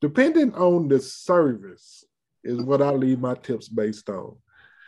depending 0.00 0.54
on 0.54 0.86
the 0.86 1.00
service 1.00 2.04
is 2.44 2.62
what 2.62 2.82
I 2.82 2.90
leave 2.90 3.18
my 3.18 3.34
tips 3.34 3.68
based 3.68 4.08
on. 4.08 4.36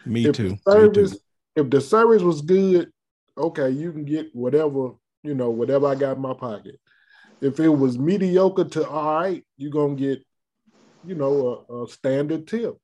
Me 0.07 0.27
if 0.27 0.37
too. 0.37 0.45
the 0.45 0.51
Me 0.51 0.61
service 0.69 1.13
too. 1.13 1.19
if 1.57 1.71
the 1.71 1.81
service 1.81 2.23
was 2.23 2.43
good, 2.43 2.93
okay, 3.37 3.71
you 3.71 3.91
can 3.91 4.05
get 4.05 4.29
whatever 4.33 4.93
you 5.23 5.35
know, 5.35 5.51
whatever 5.51 5.87
I 5.87 5.95
got 5.95 6.17
in 6.17 6.23
my 6.23 6.35
pocket. 6.35 6.81
If 7.41 7.61
it 7.61 7.69
was 7.69 7.99
mediocre 7.99 8.65
to 8.65 8.89
all 8.89 9.21
right, 9.21 9.45
you're 9.57 9.71
gonna 9.71 9.95
get, 9.95 10.25
you 11.05 11.15
know, 11.15 11.65
a, 11.69 11.83
a 11.83 11.89
standard 11.89 12.47
tip. 12.47 12.77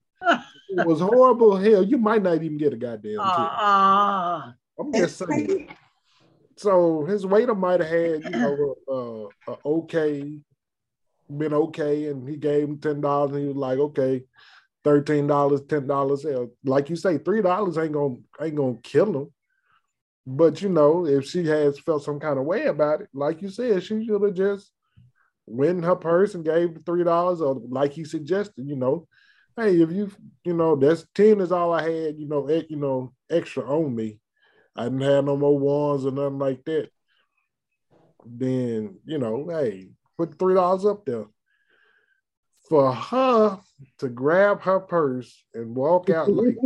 It 0.77 0.87
was 0.87 1.01
horrible, 1.01 1.57
hell, 1.57 1.83
you 1.83 1.99
might 1.99 2.23
not 2.23 2.43
even 2.43 2.59
get 2.59 2.73
a 2.73 2.77
goddamn 2.77 3.13
tip. 3.13 3.23
Uh, 3.23 4.53
I'm 4.79 4.93
just 4.93 5.17
saying. 5.17 5.69
So 6.57 7.05
his 7.05 7.27
waiter 7.27 7.55
might 7.55 7.81
have 7.81 7.89
had, 7.91 8.25
you 8.25 8.31
know, 8.31 9.31
okay, 9.65 10.41
been 11.29 11.53
okay, 11.53 12.07
and 12.07 12.29
he 12.29 12.37
gave 12.37 12.65
him 12.65 12.79
ten 12.79 13.01
dollars, 13.01 13.33
and 13.33 13.41
he 13.41 13.47
was 13.49 13.57
like, 13.57 13.79
okay, 13.79 14.25
thirteen 14.85 15.27
dollars, 15.27 15.63
ten 15.69 15.87
dollars. 15.87 16.25
Like 16.65 16.89
you 16.89 16.97
say, 16.97 17.19
three 17.19 17.43
dollars 17.43 17.77
ain't 17.77 17.93
gonna 17.93 18.17
ain't 18.41 18.57
gonna 18.57 18.79
kill 18.83 19.23
him. 19.23 19.33
But 20.27 20.63
you 20.63 20.69
know, 20.69 21.07
if 21.07 21.27
she 21.27 21.45
has 21.47 21.79
felt 21.79 22.05
some 22.05 22.19
kind 22.19 22.39
of 22.39 22.47
way 22.47 22.67
about 22.67 23.01
it, 23.03 23.09
like 23.13 23.43
you 23.43 23.49
said, 23.49 23.83
she 23.83 24.05
should 24.05 24.23
have 24.23 24.35
just 24.35 24.73
went 25.47 25.79
in 25.79 25.83
her 25.85 25.95
purse 25.95 26.35
and 26.35 26.45
gave 26.45 26.75
the 26.75 26.81
three 26.81 27.05
dollars, 27.05 27.41
or 27.41 27.61
like 27.69 27.93
he 27.93 28.05
suggested, 28.05 28.67
you 28.67 28.77
know, 28.77 29.07
hey, 29.57 29.81
if 29.81 29.91
you, 29.91 30.11
you 30.45 30.55
know, 30.55 30.77
that's 30.77 31.07
ten 31.15 31.41
is 31.41 31.53
all 31.53 31.73
I 31.73 31.83
had, 31.83 32.19
you 32.19 32.29
know, 32.29 32.49
you 32.49 32.77
know, 32.77 33.13
extra 33.31 33.65
on 33.65 33.95
me. 33.95 34.19
I 34.75 34.85
didn't 34.85 35.01
have 35.01 35.25
no 35.25 35.37
more 35.37 35.59
ones 35.59 36.05
or 36.05 36.11
nothing 36.13 36.39
like 36.39 36.65
that. 36.65 36.91
Then, 38.25 38.99
you 39.05 39.19
know, 39.19 39.47
hey, 39.49 39.91
put 40.19 40.39
three 40.39 40.55
dollars 40.55 40.85
up 40.85 41.05
there. 41.07 41.27
For 42.69 42.93
her 42.93 43.61
to 43.99 44.09
grab 44.09 44.61
her 44.63 44.81
purse 44.81 45.45
and 45.55 45.75
walk 45.77 46.11
out 46.11 46.33
like 46.33 46.57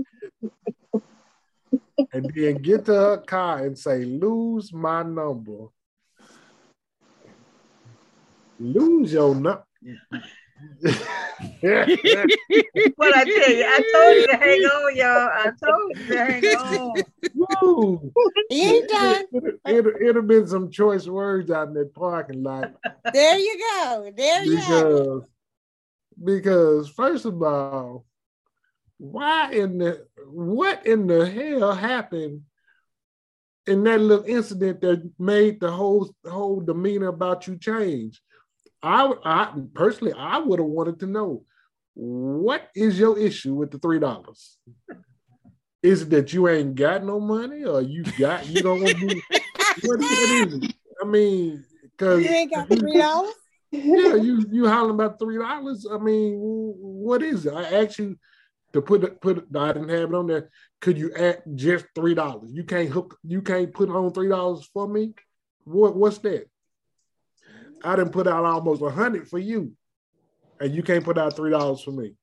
and 2.13 2.33
then 2.35 2.57
get 2.57 2.87
to 2.87 2.95
her 2.95 3.19
car 3.19 3.67
and 3.67 3.79
say, 3.79 4.05
lose 4.05 4.73
my 4.73 5.03
number. 5.03 5.67
Lose 8.59 9.13
your 9.13 9.35
number. 9.35 9.65
what 12.97 13.17
I 13.17 13.25
tell 13.25 13.51
you, 13.51 13.65
I 13.67 13.83
told 13.93 14.17
you 14.17 14.27
to 14.27 14.37
hang 14.37 14.61
on, 14.63 14.97
y'all. 14.97 15.29
I 15.33 15.53
told 15.63 15.97
you 15.97 16.09
to 16.09 16.25
hang 16.25 16.45
on. 16.45 17.03
Woo. 17.35 18.13
He 18.49 18.69
ain't 18.69 18.89
done. 18.89 19.25
It, 19.33 19.61
it, 19.67 19.87
it 19.87 20.17
have 20.17 20.27
been 20.27 20.47
some 20.47 20.71
choice 20.71 21.07
words 21.07 21.51
out 21.51 21.69
in 21.69 21.75
that 21.75 21.95
parking 21.95 22.43
lot. 22.43 22.73
There 23.13 23.39
you 23.39 23.59
go. 23.59 24.13
There 24.17 24.45
you 24.45 24.57
because, 24.57 25.23
because 26.23 26.89
first 26.89 27.25
of 27.25 27.43
all, 27.43 28.05
why 28.99 29.53
in 29.53 29.79
the 29.79 30.07
what 30.27 30.87
in 30.87 31.07
the 31.07 31.29
hell 31.29 31.73
happened 31.73 32.43
in 33.67 33.83
that 33.85 34.01
little 34.01 34.25
incident 34.27 34.81
that 34.83 35.11
made 35.19 35.61
the 35.61 35.71
whole 35.71 36.15
whole 36.27 36.61
demeanor 36.61 37.09
about 37.09 37.47
you 37.47 37.57
change? 37.57 38.21
I, 38.83 39.13
I 39.25 39.53
personally, 39.75 40.13
I 40.17 40.39
would 40.39 40.59
have 40.59 40.69
wanted 40.69 41.01
to 41.01 41.07
know 41.07 41.45
what 41.95 42.69
is 42.75 42.99
your 42.99 43.19
issue 43.19 43.55
with 43.55 43.71
the 43.71 43.79
three 43.79 43.99
dollars? 43.99 44.59
Is 45.83 46.03
it 46.03 46.11
that 46.11 46.33
you 46.33 46.49
ain't 46.49 46.75
got 46.75 47.05
no 47.05 47.21
money, 47.21 47.65
or 47.65 47.83
you 47.83 48.05
got 48.19 48.47
you 48.49 48.63
don't 48.63 48.81
want 48.83 48.99
to 48.99 49.07
be? 49.07 49.23
what, 49.83 49.99
what 49.99 50.01
is 50.01 50.55
it? 50.55 50.75
I 51.03 51.07
mean, 51.07 51.65
because 51.83 52.25
You 52.25 52.31
ain't 52.31 52.51
got 52.51 52.69
three 52.69 52.99
dollars. 52.99 53.35
yeah, 53.73 54.15
you 54.15 54.45
you 54.51 54.69
hollering 54.69 54.95
about 54.95 55.19
three 55.19 55.39
dollars. 55.39 55.87
I 55.91 55.99
mean, 55.99 56.37
what 56.39 57.23
is 57.23 57.47
it? 57.47 57.55
I 57.55 57.83
asked 57.83 57.99
you 57.99 58.19
to 58.73 58.83
put 58.83 59.05
it, 59.05 59.21
put 59.21 59.47
I 59.55 59.73
didn't 59.73 59.89
have 59.89 60.11
it 60.11 60.15
on 60.15 60.27
there. 60.27 60.51
Could 60.81 60.99
you 60.99 61.13
add 61.15 61.43
just 61.55 61.87
three 61.95 62.15
dollars? 62.15 62.51
You 62.53 62.65
can't 62.65 62.89
hook, 62.89 63.19
you 63.23 63.43
can't 63.43 63.73
put 63.73 63.91
on 63.91 64.13
three 64.13 64.29
dollars 64.29 64.69
for 64.73 64.89
me. 64.89 65.15
What 65.65 65.97
what's 65.97 66.19
that? 66.19 66.47
I 67.83 67.97
didn't 67.97 68.13
put 68.13 68.27
out 68.27 68.45
almost 68.45 68.83
a 68.83 68.91
hundred 68.91 69.29
for 69.29 69.39
you, 69.39 69.73
and 70.61 70.75
you 70.75 70.83
can't 70.83 71.05
put 71.05 71.19
out 71.19 71.37
three 71.37 71.51
dollars 71.51 71.83
for 71.83 71.93
me. 71.93 72.15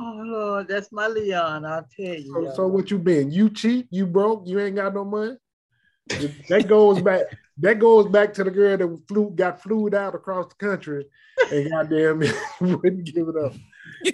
Oh 0.00 0.22
Lord, 0.24 0.68
that's 0.68 0.92
my 0.92 1.08
Leon. 1.08 1.64
I'll 1.64 1.86
tell 1.94 2.14
you. 2.14 2.32
So, 2.32 2.54
so 2.54 2.66
what 2.68 2.90
you 2.90 2.98
been? 2.98 3.30
You 3.30 3.50
cheat? 3.50 3.88
You 3.90 4.06
broke? 4.06 4.46
You 4.46 4.60
ain't 4.60 4.76
got 4.76 4.94
no 4.94 5.04
money? 5.04 5.36
that 6.48 6.66
goes 6.68 7.00
back. 7.00 7.22
That 7.60 7.80
goes 7.80 8.06
back 8.06 8.32
to 8.34 8.44
the 8.44 8.52
girl 8.52 8.76
that 8.76 9.02
flew 9.08 9.30
got 9.30 9.60
flued 9.60 9.92
out 9.92 10.14
across 10.14 10.46
the 10.46 10.64
country, 10.64 11.04
and 11.50 11.68
goddamn 11.68 12.20
wouldn't 12.60 13.04
give 13.04 13.26
it 13.26 13.36
up, 13.36 13.52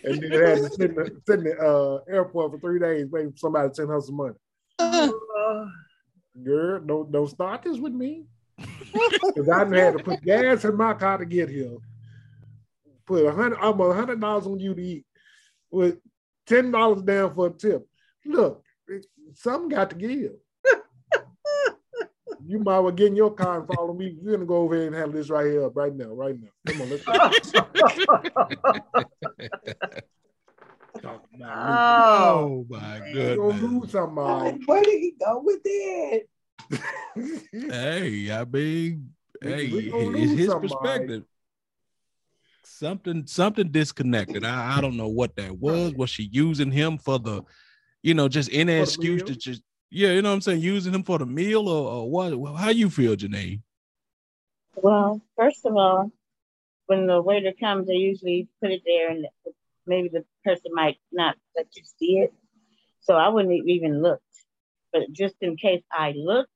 and 0.02 0.22
then 0.22 0.30
had 0.30 0.56
to 0.56 0.70
sit 0.70 0.90
in 0.92 0.94
the, 0.94 1.20
sit 1.26 1.40
in 1.40 1.44
the 1.44 1.58
uh, 1.58 1.98
airport 2.10 2.52
for 2.52 2.58
three 2.58 2.80
days 2.80 3.06
waiting 3.10 3.32
for 3.32 3.36
somebody 3.36 3.68
to 3.68 3.74
send 3.74 3.90
her 3.90 4.00
some 4.00 4.16
money. 4.16 4.34
Oh, 4.78 5.68
Girl, 6.42 6.80
don't 6.80 7.12
don't 7.12 7.28
start 7.28 7.64
this 7.64 7.76
with 7.76 7.92
me, 7.92 8.24
because 8.58 9.48
I 9.48 9.58
had 9.74 9.92
to 9.94 10.02
put 10.02 10.22
gas 10.22 10.64
in 10.64 10.76
my 10.76 10.94
car 10.94 11.18
to 11.18 11.24
get 11.24 11.48
here. 11.48 11.76
Put 13.06 13.26
a 13.26 13.32
hundred, 13.32 13.58
almost 13.58 13.92
a 13.92 13.96
hundred 13.96 14.20
dollars 14.20 14.46
on 14.46 14.58
you 14.60 14.74
to 14.74 14.82
eat, 14.82 15.04
with 15.70 15.98
ten 16.46 16.70
dollars 16.70 17.02
down 17.02 17.34
for 17.34 17.48
a 17.48 17.50
tip. 17.50 17.86
Look, 18.24 18.62
it- 18.88 19.06
something 19.34 19.68
got 19.68 19.90
to 19.90 19.96
give. 19.96 20.32
You 22.46 22.58
might 22.58 22.80
well 22.80 22.92
get 22.92 23.06
in 23.06 23.16
your 23.16 23.32
car 23.32 23.60
and 23.60 23.66
follow 23.66 23.94
me. 23.94 24.18
We're 24.20 24.32
gonna 24.32 24.44
go 24.44 24.56
over 24.56 24.74
here 24.74 24.86
and 24.86 24.94
handle 24.94 25.12
this 25.12 25.30
right 25.30 25.46
here, 25.46 25.66
right 25.68 25.94
now, 25.94 26.08
right 26.08 26.36
now. 26.38 26.48
Come 26.66 26.82
on, 26.82 26.90
let's 26.90 27.04
talk 31.02 31.24
about 31.34 31.68
oh, 31.68 32.66
Oh 32.66 32.66
my 32.68 32.96
it. 32.98 33.14
You're 33.14 33.36
gonna 33.36 33.62
lose 33.62 33.90
somebody. 33.90 34.60
Where 34.66 34.84
did 34.84 35.00
he 35.00 35.14
go 35.18 35.40
with 35.42 35.62
that? 35.62 36.24
Hey, 37.52 38.30
I 38.32 38.44
mean, 38.44 39.14
hey, 39.42 39.66
it's 39.66 40.32
his 40.32 40.46
somebody. 40.48 40.68
perspective. 40.68 41.24
Something, 42.64 43.26
something 43.26 43.70
disconnected. 43.70 44.44
I, 44.44 44.78
I 44.78 44.80
don't 44.80 44.96
know 44.96 45.08
what 45.08 45.36
that 45.36 45.58
was. 45.58 45.92
Was 45.94 46.10
she 46.10 46.24
using 46.24 46.70
him 46.70 46.98
for 46.98 47.18
the, 47.18 47.42
you 48.02 48.14
know, 48.14 48.26
just 48.28 48.50
any 48.52 48.72
For 48.72 48.76
the 48.76 48.82
excuse 48.82 49.22
to 49.24 49.36
just, 49.36 49.62
yeah, 49.90 50.12
you 50.12 50.22
know 50.22 50.30
what 50.30 50.36
I'm 50.36 50.40
saying, 50.40 50.60
using 50.60 50.94
him 50.94 51.04
for 51.04 51.18
the 51.18 51.26
meal 51.26 51.68
or, 51.68 51.88
or 51.90 52.10
what? 52.10 52.38
Well, 52.38 52.54
how 52.54 52.70
you 52.70 52.90
feel, 52.90 53.14
Janae? 53.16 53.60
Well, 54.76 55.20
first 55.36 55.64
of 55.66 55.76
all, 55.76 56.10
when 56.86 57.06
the 57.06 57.20
waiter 57.22 57.52
comes, 57.58 57.86
they 57.86 57.94
usually 57.94 58.48
put 58.60 58.70
it 58.70 58.82
there, 58.84 59.10
and 59.10 59.26
maybe 59.86 60.08
the 60.08 60.24
person 60.44 60.72
might 60.74 60.98
not 61.12 61.36
let 61.56 61.66
you 61.76 61.82
see 61.98 62.18
it. 62.18 62.32
So 63.00 63.14
I 63.14 63.28
wouldn't 63.28 63.68
even 63.68 64.02
looked. 64.02 64.22
But 64.94 65.12
just 65.12 65.34
in 65.40 65.56
case 65.56 65.82
I 65.90 66.12
looked 66.16 66.50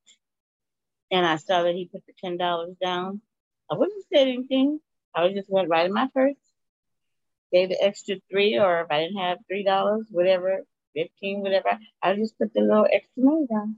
and 1.11 1.27
I 1.27 1.37
saw 1.37 1.64
that 1.64 1.74
he 1.74 1.90
put 1.92 2.07
the 2.07 2.12
ten 2.24 2.37
dollars 2.37 2.77
down, 2.81 3.20
I 3.68 3.74
wouldn't 3.74 3.98
have 3.98 4.18
said 4.20 4.29
anything. 4.29 4.79
I 5.12 5.24
would 5.24 5.35
just 5.35 5.51
went 5.51 5.68
right 5.68 5.87
in 5.87 5.92
my 5.92 6.09
purse, 6.14 6.37
gave 7.53 7.70
the 7.70 7.83
extra 7.83 8.14
three, 8.31 8.57
or 8.57 8.83
if 8.83 8.87
I 8.92 9.01
didn't 9.01 9.18
have 9.18 9.38
three 9.48 9.64
dollars, 9.64 10.07
whatever, 10.11 10.62
fifteen, 10.94 11.40
whatever, 11.40 11.81
I 12.01 12.11
would 12.11 12.20
just 12.20 12.38
put 12.38 12.55
the 12.55 12.61
little 12.61 12.87
extra 12.90 13.24
money 13.24 13.46
down. 13.51 13.77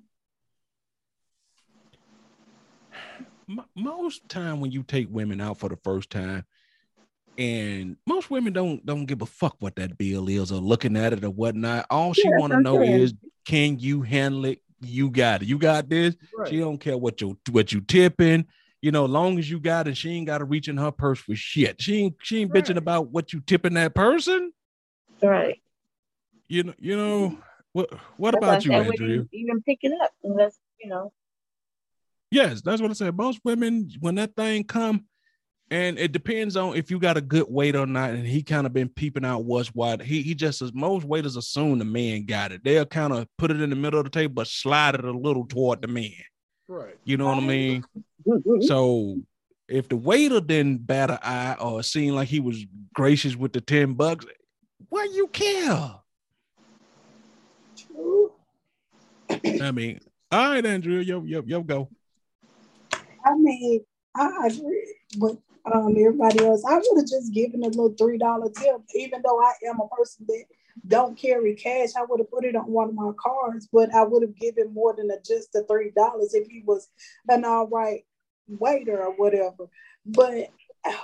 Most 3.74 4.28
time 4.28 4.60
when 4.60 4.72
you 4.72 4.82
take 4.82 5.08
women 5.10 5.40
out 5.40 5.58
for 5.58 5.70
the 5.70 5.76
first 5.76 6.10
time 6.10 6.44
and 7.40 7.96
most 8.06 8.30
women 8.30 8.52
don't 8.52 8.84
don't 8.84 9.06
give 9.06 9.22
a 9.22 9.26
fuck 9.26 9.56
what 9.60 9.74
that 9.76 9.96
bill 9.96 10.28
is 10.28 10.52
or 10.52 10.60
looking 10.60 10.94
at 10.94 11.14
it 11.14 11.24
or 11.24 11.30
whatnot. 11.30 11.86
All 11.88 12.12
she 12.12 12.28
Yeah, 12.28 12.36
want 12.38 12.52
to 12.52 12.60
know 12.60 12.82
is 12.82 13.14
can 13.46 13.78
you 13.78 14.02
handle 14.02 14.44
it? 14.44 14.60
You 14.82 15.10
got 15.10 15.42
it. 15.42 15.48
You 15.48 15.58
got 15.58 15.88
this? 15.88 16.16
Right. 16.36 16.50
she 16.50 16.58
don't 16.58 16.78
care 16.78 16.98
what 16.98 17.22
you 17.22 17.38
what 17.50 17.72
you 17.72 17.80
tipping. 17.80 18.46
You 18.82 18.92
know 18.92 19.06
long 19.06 19.38
as 19.38 19.50
you 19.50 19.58
got 19.58 19.88
it 19.88 19.96
she 19.96 20.10
ain't 20.10 20.26
got 20.26 20.38
to 20.38 20.44
reach 20.44 20.68
in 20.68 20.76
her 20.76 20.90
purse 20.90 21.18
for 21.18 21.34
shit. 21.34 21.80
She 21.80 21.96
ain't 22.02 22.16
she 22.22 22.42
ain't 22.42 22.52
bitching 22.52 22.76
about 22.76 23.10
what 23.10 23.32
you 23.32 23.40
tipping 23.40 23.74
that 23.74 23.94
person. 23.94 24.52
Right. 25.22 25.60
you 26.46 26.64
know 26.64 26.74
you 26.78 26.96
know 26.96 27.20
mm-hmm. 27.30 27.40
what 27.72 27.90
what 28.18 28.32
That's 28.32 28.44
about 28.44 28.64
you 28.66 28.70
said 28.72 28.76
I 28.76 28.80
wouldn't 28.80 29.00
andrew 29.00 29.14
even, 29.14 29.28
even 29.32 29.62
pick 29.62 29.78
it 29.80 29.92
up 30.02 30.12
unless 30.22 30.58
you 30.78 30.90
know. 30.90 31.12
Yes, 32.30 32.60
that's 32.60 32.80
what 32.80 32.90
I 32.90 32.94
said. 32.94 33.16
Most 33.16 33.40
women, 33.44 33.90
when 33.98 34.14
that 34.14 34.36
thing 34.36 34.62
come, 34.62 35.06
and 35.70 35.98
it 35.98 36.10
depends 36.12 36.56
on 36.56 36.76
if 36.76 36.90
you 36.90 36.98
got 36.98 37.16
a 37.16 37.20
good 37.20 37.46
weight 37.48 37.76
or 37.76 37.86
not. 37.86 38.10
And 38.10 38.26
he 38.26 38.42
kind 38.42 38.66
of 38.66 38.72
been 38.72 38.88
peeping 38.88 39.24
out 39.24 39.44
what's 39.44 39.68
what. 39.68 40.02
He 40.02 40.22
he 40.22 40.34
just 40.34 40.62
as 40.62 40.72
most 40.74 41.04
waiters 41.04 41.36
assume 41.36 41.78
the 41.78 41.84
man 41.84 42.24
got 42.24 42.52
it. 42.52 42.64
They'll 42.64 42.86
kind 42.86 43.12
of 43.12 43.28
put 43.38 43.50
it 43.50 43.60
in 43.60 43.70
the 43.70 43.76
middle 43.76 44.00
of 44.00 44.04
the 44.04 44.10
table, 44.10 44.34
but 44.34 44.48
slide 44.48 44.96
it 44.96 45.04
a 45.04 45.12
little 45.12 45.46
toward 45.46 45.82
the 45.82 45.88
man. 45.88 46.12
Right. 46.66 46.96
You 47.04 47.16
know 47.16 47.26
what 47.26 47.38
I 47.38 47.46
mean? 47.46 47.84
So 48.62 49.20
if 49.68 49.88
the 49.88 49.96
waiter 49.96 50.40
didn't 50.40 50.86
bat 50.86 51.10
an 51.10 51.18
eye 51.22 51.56
or 51.60 51.82
seemed 51.82 52.16
like 52.16 52.28
he 52.28 52.40
was 52.40 52.64
gracious 52.92 53.36
with 53.36 53.52
the 53.52 53.60
10 53.60 53.94
bucks, 53.94 54.26
why 54.88 55.08
you 55.12 55.28
care? 55.28 55.94
True. 57.76 58.32
I 59.30 59.70
mean, 59.70 60.00
all 60.32 60.50
right, 60.50 60.66
Andrea, 60.66 61.02
yo, 61.02 61.22
yo, 61.22 61.42
yo, 61.46 61.62
go. 61.62 61.88
I 63.24 63.34
mean, 63.36 63.80
I 64.16 64.46
agree 64.46 64.96
with 65.18 65.38
um, 65.72 65.94
everybody 65.98 66.44
else. 66.44 66.64
I 66.68 66.76
would 66.76 66.98
have 66.98 67.08
just 67.08 67.32
given 67.32 67.62
a 67.62 67.68
little 67.68 67.94
three 67.98 68.18
dollar 68.18 68.50
tip, 68.50 68.80
even 68.94 69.22
though 69.24 69.40
I 69.40 69.52
am 69.68 69.80
a 69.80 69.88
person 69.88 70.26
that 70.28 70.44
don't 70.86 71.18
carry 71.18 71.54
cash, 71.54 71.90
I 71.96 72.04
would 72.08 72.20
have 72.20 72.30
put 72.30 72.44
it 72.44 72.56
on 72.56 72.70
one 72.70 72.88
of 72.90 72.94
my 72.94 73.12
cards, 73.18 73.68
but 73.72 73.94
I 73.94 74.04
would 74.04 74.22
have 74.22 74.36
given 74.36 74.72
more 74.72 74.94
than 74.96 75.10
a, 75.10 75.20
just 75.20 75.52
the 75.52 75.64
three 75.64 75.90
dollars 75.90 76.34
if 76.34 76.48
he 76.48 76.62
was 76.64 76.88
an 77.28 77.44
all 77.44 77.68
right 77.68 78.04
waiter 78.48 79.02
or 79.02 79.14
whatever. 79.16 79.68
But 80.06 80.50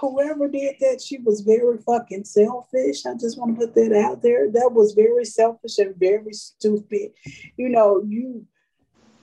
whoever 0.00 0.48
did 0.48 0.76
that, 0.80 1.02
she 1.02 1.18
was 1.18 1.42
very 1.42 1.78
fucking 1.78 2.24
selfish. 2.24 3.04
I 3.04 3.14
just 3.14 3.38
want 3.38 3.58
to 3.58 3.66
put 3.66 3.74
that 3.74 3.92
out 3.92 4.22
there. 4.22 4.50
That 4.50 4.72
was 4.72 4.94
very 4.94 5.24
selfish 5.24 5.78
and 5.78 5.94
very 5.96 6.32
stupid. 6.32 7.12
You 7.56 7.68
know, 7.68 8.02
you 8.06 8.46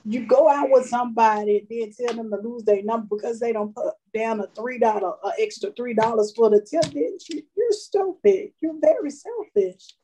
you 0.04 0.26
go 0.26 0.48
out 0.48 0.68
with 0.70 0.86
somebody 0.86 1.58
and 1.58 1.66
then 1.70 1.92
tell 1.92 2.16
them 2.16 2.30
to 2.30 2.36
lose 2.36 2.64
their 2.64 2.82
number 2.82 3.16
because 3.16 3.40
they 3.40 3.52
don't 3.52 3.74
put 3.74 3.94
down 4.14 4.40
a 4.40 4.46
three 4.48 4.78
dollar, 4.78 5.14
uh, 5.24 5.32
extra 5.38 5.70
three 5.72 5.94
dollars 5.94 6.32
for 6.36 6.50
the 6.50 6.60
tip. 6.60 6.92
Then 6.92 7.16
you, 7.28 7.42
you're 7.56 7.72
stupid. 7.72 8.50
You're 8.60 8.78
very 8.80 9.10
selfish. 9.10 9.94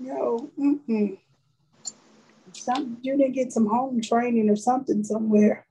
Yo, 0.00 0.50
mm-mm. 0.58 1.18
Some, 2.52 2.98
you 3.02 3.16
didn't 3.16 3.34
get 3.34 3.52
some 3.52 3.66
home 3.66 4.00
training 4.00 4.48
or 4.48 4.56
something 4.56 5.04
somewhere. 5.04 5.66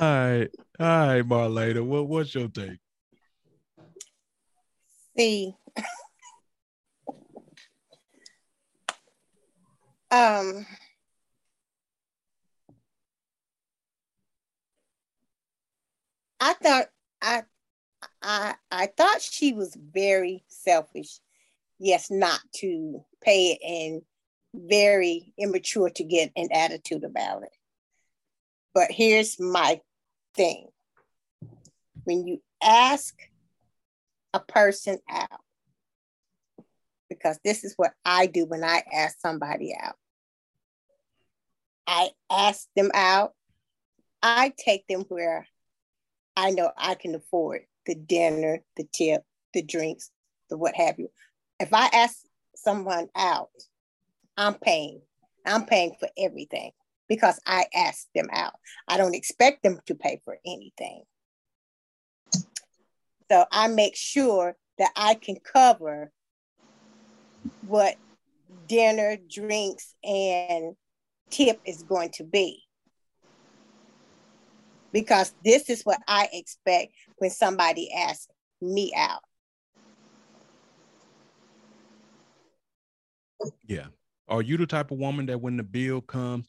All 0.00 0.08
right, 0.08 0.48
all 0.80 0.86
right, 0.86 1.22
Marlena. 1.22 1.84
What 1.84 2.08
what's 2.08 2.34
your 2.34 2.48
take? 2.48 2.78
See, 5.16 5.54
um, 10.12 10.66
I 16.38 16.52
thought 16.52 16.86
I 17.22 17.42
I 18.20 18.54
I 18.70 18.86
thought 18.86 19.22
she 19.22 19.54
was 19.54 19.74
very 19.74 20.44
selfish. 20.48 21.18
Yes, 21.78 22.10
not 22.10 22.40
to 22.56 23.02
pay 23.22 23.52
it 23.52 23.58
and 23.66 24.02
very 24.54 25.32
immature 25.38 25.88
to 25.88 26.04
get 26.04 26.30
an 26.36 26.48
attitude 26.52 27.04
about 27.04 27.44
it. 27.44 27.56
But 28.74 28.90
here's 28.90 29.40
my 29.40 29.80
thing. 30.34 30.68
When 32.04 32.26
you 32.26 32.42
ask 32.62 33.14
a 34.34 34.40
person 34.40 34.98
out, 35.08 35.40
because 37.08 37.38
this 37.44 37.64
is 37.64 37.74
what 37.76 37.92
I 38.04 38.26
do 38.26 38.44
when 38.44 38.62
I 38.62 38.82
ask 38.92 39.18
somebody 39.20 39.74
out. 39.80 39.96
I 41.86 42.10
ask 42.30 42.66
them 42.76 42.90
out. 42.94 43.32
I 44.22 44.52
take 44.56 44.86
them 44.86 45.04
where 45.08 45.46
I 46.36 46.50
know 46.50 46.70
I 46.76 46.94
can 46.94 47.14
afford 47.14 47.62
the 47.86 47.94
dinner, 47.94 48.60
the 48.76 48.84
tip, 48.92 49.24
the 49.52 49.62
drinks, 49.62 50.10
the 50.48 50.56
what 50.56 50.74
have 50.76 50.98
you. 50.98 51.08
If 51.58 51.72
I 51.72 51.86
ask 51.92 52.16
someone 52.54 53.08
out, 53.16 53.50
I'm 54.36 54.54
paying. 54.54 55.02
I'm 55.44 55.66
paying 55.66 55.94
for 55.98 56.08
everything 56.16 56.70
because 57.08 57.40
I 57.46 57.66
asked 57.74 58.08
them 58.14 58.28
out. 58.32 58.54
I 58.86 58.96
don't 58.96 59.14
expect 59.14 59.62
them 59.62 59.80
to 59.86 59.94
pay 59.94 60.20
for 60.24 60.38
anything. 60.46 61.02
So 63.30 63.44
I 63.50 63.68
make 63.68 63.96
sure 63.96 64.56
that 64.78 64.90
I 64.96 65.14
can 65.14 65.36
cover 65.36 66.12
what 67.66 67.96
dinner, 68.66 69.16
drinks, 69.16 69.94
and 70.04 70.74
tip 71.32 71.60
is 71.66 71.82
going 71.82 72.10
to 72.10 72.24
be. 72.24 72.62
Because 74.92 75.34
this 75.44 75.70
is 75.70 75.82
what 75.82 75.98
I 76.06 76.28
expect 76.32 76.92
when 77.16 77.30
somebody 77.30 77.90
asks 77.92 78.28
me 78.60 78.92
out. 78.96 79.22
Yeah. 83.66 83.86
Are 84.28 84.42
you 84.42 84.56
the 84.56 84.66
type 84.66 84.90
of 84.90 84.98
woman 84.98 85.26
that 85.26 85.40
when 85.40 85.56
the 85.56 85.62
bill 85.62 86.00
comes, 86.00 86.46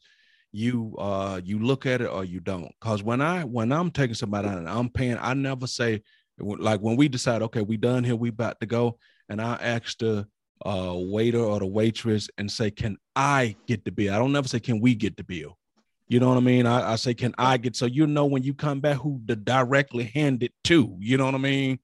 you 0.52 0.94
uh 0.98 1.40
you 1.42 1.58
look 1.58 1.84
at 1.84 2.00
it 2.00 2.06
or 2.06 2.24
you 2.24 2.38
don't? 2.40 2.70
Because 2.80 3.02
when 3.02 3.20
I 3.20 3.44
when 3.44 3.72
I'm 3.72 3.90
taking 3.90 4.14
somebody 4.14 4.48
out 4.48 4.58
and 4.58 4.68
I'm 4.68 4.88
paying, 4.88 5.18
I 5.20 5.34
never 5.34 5.66
say 5.66 6.02
like 6.38 6.80
when 6.80 6.96
we 6.96 7.08
decide, 7.08 7.42
okay, 7.42 7.62
we 7.62 7.76
done 7.76 8.04
here, 8.04 8.16
we 8.16 8.28
about 8.28 8.60
to 8.60 8.66
go, 8.66 8.98
and 9.28 9.40
I 9.40 9.54
ask 9.54 9.98
the 9.98 10.26
uh, 10.64 10.94
waiter 10.96 11.38
or 11.38 11.58
the 11.58 11.66
waitress 11.66 12.28
and 12.38 12.50
say, 12.50 12.70
"Can 12.70 12.96
I 13.14 13.56
get 13.66 13.84
the 13.84 13.92
bill?" 13.92 14.14
I 14.14 14.18
don't 14.18 14.32
never 14.32 14.48
say, 14.48 14.60
"Can 14.60 14.80
we 14.80 14.94
get 14.94 15.16
the 15.16 15.24
bill?" 15.24 15.58
You 16.08 16.20
know 16.20 16.28
what 16.28 16.36
I 16.36 16.40
mean? 16.40 16.66
I, 16.66 16.92
I 16.92 16.96
say, 16.96 17.14
"Can 17.14 17.34
I 17.38 17.56
get?" 17.56 17.76
So 17.76 17.86
you 17.86 18.06
know 18.06 18.26
when 18.26 18.42
you 18.42 18.54
come 18.54 18.80
back, 18.80 18.98
who 18.98 19.20
to 19.28 19.36
directly 19.36 20.04
hand 20.04 20.42
it 20.42 20.52
to. 20.64 20.96
You 20.98 21.16
know 21.16 21.26
what 21.26 21.34
I 21.34 21.38
mean? 21.38 21.78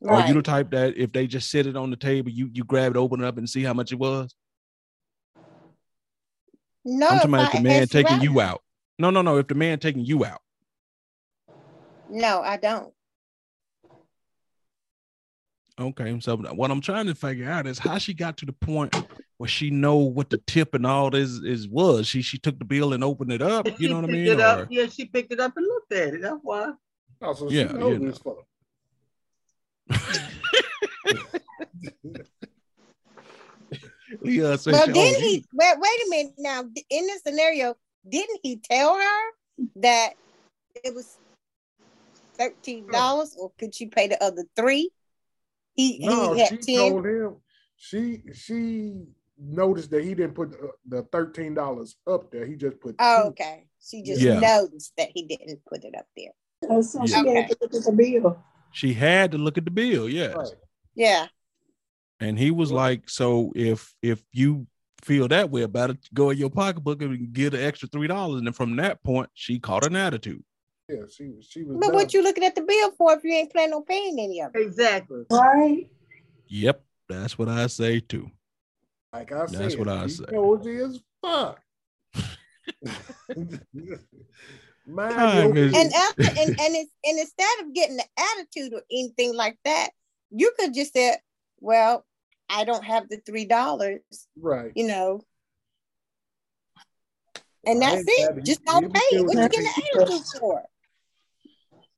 Right. 0.00 0.24
Are 0.24 0.28
you 0.28 0.34
the 0.34 0.42
type 0.42 0.70
that 0.70 0.96
if 0.96 1.12
they 1.12 1.26
just 1.26 1.50
sit 1.50 1.66
it 1.66 1.76
on 1.76 1.90
the 1.90 1.96
table, 1.96 2.30
you 2.30 2.50
you 2.52 2.64
grab 2.64 2.94
it, 2.94 2.98
open 2.98 3.22
it 3.22 3.26
up, 3.26 3.38
and 3.38 3.48
see 3.48 3.62
how 3.62 3.74
much 3.74 3.92
it 3.92 3.98
was? 3.98 4.34
No, 6.84 7.08
I'm 7.08 7.18
talking 7.18 7.34
about 7.34 7.52
the 7.52 7.60
man 7.60 7.88
taking 7.88 8.20
you 8.20 8.40
out. 8.40 8.62
No, 8.98 9.10
no, 9.10 9.22
no. 9.22 9.38
If 9.38 9.48
the 9.48 9.54
man 9.54 9.78
taking 9.78 10.04
you 10.04 10.24
out. 10.24 10.40
No, 12.08 12.40
I 12.40 12.56
don't. 12.56 12.92
Okay, 15.78 16.18
so 16.20 16.38
what 16.38 16.70
I'm 16.70 16.80
trying 16.80 17.06
to 17.06 17.14
figure 17.14 17.50
out 17.50 17.66
is 17.66 17.78
how 17.78 17.98
she 17.98 18.14
got 18.14 18.38
to 18.38 18.46
the 18.46 18.52
point 18.52 18.96
where 19.36 19.48
she 19.48 19.68
know 19.68 19.96
what 19.96 20.30
the 20.30 20.38
tip 20.38 20.72
and 20.72 20.86
all 20.86 21.10
this 21.10 21.32
is 21.32 21.68
was. 21.68 22.06
She 22.06 22.22
she 22.22 22.38
took 22.38 22.58
the 22.58 22.64
bill 22.64 22.94
and 22.94 23.04
opened 23.04 23.30
it 23.32 23.42
up. 23.42 23.68
You 23.78 23.90
know 23.90 23.96
what 23.96 24.04
I 24.04 24.12
mean? 24.12 24.26
It 24.26 24.40
up, 24.40 24.68
yeah, 24.70 24.86
she 24.86 25.04
picked 25.04 25.32
it 25.32 25.40
up 25.40 25.54
and 25.56 25.66
looked 25.66 25.92
at 25.92 26.14
it. 26.14 26.22
That's 26.22 26.40
why. 26.42 26.72
Oh, 27.20 27.34
so 27.34 27.50
yeah, 27.50 27.72
you 27.72 27.98
know. 27.98 28.14
yeah, 34.22 34.56
so 34.56 34.72
well, 34.72 34.84
oh, 34.88 34.92
didn't 34.92 35.22
he? 35.22 35.44
Wait, 35.52 35.74
wait 35.78 36.00
a 36.06 36.08
minute. 36.08 36.32
Now, 36.38 36.62
in 36.62 37.06
this 37.06 37.20
scenario, 37.22 37.76
didn't 38.08 38.40
he 38.42 38.56
tell 38.56 38.94
her 38.94 39.30
that 39.76 40.14
it 40.82 40.94
was 40.94 41.18
thirteen 42.38 42.90
dollars, 42.90 43.36
or 43.38 43.52
could 43.58 43.74
she 43.74 43.86
pay 43.86 44.08
the 44.08 44.22
other 44.24 44.44
three? 44.56 44.90
He, 45.76 45.98
no, 46.00 46.32
he 46.32 46.46
she 46.46 46.56
10. 46.56 46.90
told 46.90 47.06
him 47.06 47.36
she 47.76 48.22
she 48.32 49.04
noticed 49.38 49.90
that 49.90 50.02
he 50.02 50.14
didn't 50.14 50.34
put 50.34 50.52
the, 50.52 50.70
the 50.86 51.02
thirteen 51.12 51.54
dollars 51.54 51.96
up 52.06 52.30
there. 52.30 52.46
He 52.46 52.56
just 52.56 52.80
put. 52.80 52.96
Oh, 52.98 53.28
okay. 53.28 53.66
She 53.86 54.02
just 54.02 54.20
yeah. 54.20 54.40
noticed 54.40 54.92
that 54.96 55.08
he 55.14 55.24
didn't 55.24 55.60
put 55.66 55.84
it 55.84 55.94
up 55.96 56.06
there. 56.16 56.32
Oh, 56.70 56.80
so 56.80 57.00
yeah. 57.04 57.06
she 57.06 57.28
okay. 57.28 57.34
had 57.34 57.50
to 57.50 57.56
look 57.60 57.74
at 57.74 57.84
the 57.84 57.92
bill. 57.92 58.44
She 58.72 58.92
had 58.94 59.32
to 59.32 59.38
look 59.38 59.58
at 59.58 59.64
the 59.64 59.70
bill. 59.70 60.08
Yes. 60.08 60.34
Right. 60.34 60.48
Yeah. 60.94 61.26
And 62.20 62.38
he 62.38 62.50
was 62.50 62.72
like, 62.72 63.08
"So 63.08 63.52
if 63.54 63.94
if 64.02 64.22
you 64.32 64.66
feel 65.02 65.28
that 65.28 65.50
way 65.50 65.62
about 65.62 65.90
it, 65.90 65.98
go 66.14 66.30
in 66.30 66.38
your 66.38 66.50
pocketbook 66.50 67.02
and 67.02 67.32
get 67.32 67.54
an 67.54 67.60
extra 67.60 67.88
three 67.88 68.06
dollars." 68.06 68.38
And 68.38 68.46
then 68.46 68.54
from 68.54 68.76
that 68.76 69.02
point, 69.02 69.28
she 69.34 69.58
caught 69.58 69.86
an 69.86 69.96
attitude. 69.96 70.42
Yeah, 70.88 71.02
she 71.10 71.34
she 71.40 71.64
was. 71.64 71.78
But 71.80 71.92
what 71.92 72.14
you 72.14 72.22
looking 72.22 72.44
at 72.44 72.54
the 72.54 72.62
bill 72.62 72.92
for 72.92 73.12
if 73.14 73.24
you 73.24 73.32
ain't 73.32 73.50
planning 73.50 73.74
on 73.74 73.84
paying 73.84 74.18
any 74.20 74.40
of 74.40 74.54
it? 74.54 74.62
Exactly. 74.62 75.24
Right. 75.30 75.90
Yep, 76.46 76.84
that's 77.08 77.36
what 77.36 77.48
I 77.48 77.66
say 77.66 77.98
too. 78.00 78.30
Like 79.12 79.32
I 79.32 79.46
said, 79.46 79.60
that's 79.60 79.76
what 79.76 79.88
I 79.88 80.06
say. 80.06 80.24
Nosy 80.30 80.76
as 80.76 81.00
fuck. 81.20 81.60
and 85.74 85.92
after, 85.92 86.24
and 86.24 86.38
and 86.38 86.74
it's 86.76 86.90
and 87.04 87.18
instead 87.18 87.60
of 87.60 87.74
getting 87.74 87.96
the 87.96 88.04
attitude 88.16 88.74
or 88.74 88.82
anything 88.92 89.34
like 89.34 89.58
that, 89.64 89.90
you 90.30 90.52
could 90.56 90.72
just 90.72 90.92
say, 90.92 91.16
"Well, 91.58 92.04
I 92.48 92.64
don't 92.64 92.84
have 92.84 93.08
the 93.08 93.16
three 93.26 93.44
dollars." 93.44 94.02
Right. 94.40 94.70
You 94.76 94.86
know. 94.86 95.22
And 97.64 97.82
that's 97.82 98.04
it. 98.06 98.44
Just 98.44 98.64
don't 98.64 98.94
pay. 98.94 99.18
What 99.22 99.36
you 99.36 99.48
getting 99.48 99.64
the 99.64 99.82
attitude 100.00 100.26
for? 100.38 100.62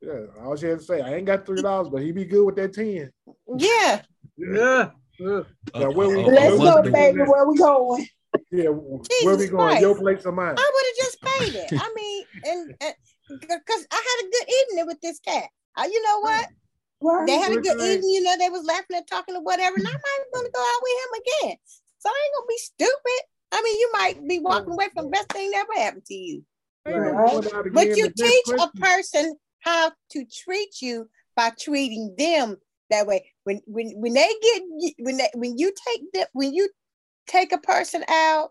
Yeah, 0.00 0.26
all 0.40 0.56
she 0.56 0.66
had 0.66 0.78
to 0.78 0.84
say, 0.84 1.00
I 1.00 1.14
ain't 1.14 1.26
got 1.26 1.44
three 1.44 1.62
dollars, 1.62 1.88
but 1.88 2.02
he 2.02 2.12
be 2.12 2.24
good 2.24 2.44
with 2.44 2.56
that 2.56 2.72
ten. 2.72 3.10
Yeah. 3.56 4.02
Yeah. 4.36 4.90
yeah. 5.18 5.42
Now, 5.74 5.90
where 5.90 6.08
we, 6.08 6.22
Let's 6.22 6.56
go, 6.56 6.82
baby. 6.82 7.18
Where 7.18 7.46
we 7.48 7.58
going? 7.58 8.06
Yeah, 8.52 8.70
Jesus 9.10 9.24
where 9.24 9.36
we 9.36 9.48
going? 9.48 9.56
Christ. 9.56 9.80
Your 9.80 9.98
place 9.98 10.24
or 10.24 10.32
mine? 10.32 10.54
I 10.56 10.70
would 10.74 10.86
have 10.86 10.96
just 10.96 11.22
paid 11.22 11.54
it. 11.54 11.72
I 11.72 11.92
mean, 11.94 12.24
and 12.44 12.94
because 13.28 13.86
I 13.90 13.96
had 13.96 14.26
a 14.26 14.30
good 14.30 14.48
evening 14.60 14.86
with 14.86 15.00
this 15.00 15.18
cat. 15.20 15.48
Uh, 15.76 15.84
you 15.90 16.02
know 16.02 16.20
what? 16.20 16.48
Right. 17.00 17.26
They 17.26 17.38
had 17.38 17.52
a 17.52 17.60
good 17.60 17.80
evening. 17.80 18.10
You 18.10 18.22
know, 18.22 18.36
they 18.38 18.48
was 18.48 18.64
laughing 18.64 18.96
and 18.96 19.06
talking 19.06 19.36
or 19.36 19.42
whatever. 19.42 19.76
And 19.76 19.86
I 19.86 19.90
might 19.90 20.24
going 20.32 20.46
to 20.46 20.52
go 20.54 20.60
out 20.60 20.82
with 20.82 20.92
him 21.02 21.22
again. 21.22 21.56
So 21.98 22.08
I 22.08 22.14
ain't 22.14 22.34
gonna 22.36 22.46
be 22.48 22.58
stupid. 22.58 23.20
I 23.50 23.62
mean, 23.62 23.80
you 23.80 23.90
might 23.92 24.28
be 24.28 24.38
walking 24.38 24.72
away 24.72 24.88
from 24.94 25.06
the 25.06 25.10
best 25.10 25.30
thing 25.30 25.50
that 25.50 25.66
ever 25.68 25.82
happened 25.82 26.04
to 26.06 26.14
you. 26.14 26.44
Right. 26.86 27.44
But 27.72 27.96
you 27.96 28.10
teach 28.10 28.48
a 28.58 28.68
person 28.78 29.36
how 29.68 29.92
to 30.10 30.24
treat 30.24 30.80
you 30.80 31.08
by 31.36 31.52
treating 31.58 32.14
them 32.16 32.56
that 32.90 33.06
way. 33.06 33.30
When 33.44 33.60
when 33.66 33.90
when 33.96 34.14
they 34.14 34.30
get 34.42 34.62
when 34.98 35.16
they, 35.18 35.30
when 35.34 35.58
you 35.58 35.72
take 35.86 36.12
them 36.12 36.26
when 36.32 36.52
you 36.54 36.68
take 37.26 37.52
a 37.52 37.58
person 37.58 38.04
out 38.08 38.50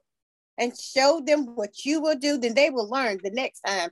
and 0.57 0.78
show 0.78 1.22
them 1.26 1.55
what 1.55 1.86
you 1.86 2.01
will 2.01 2.18
do, 2.18 2.38
then 2.38 2.53
they 2.53 2.70
will 2.70 2.89
learn 2.89 3.20
the 3.24 3.32
next 3.32 3.61
time. 3.61 3.89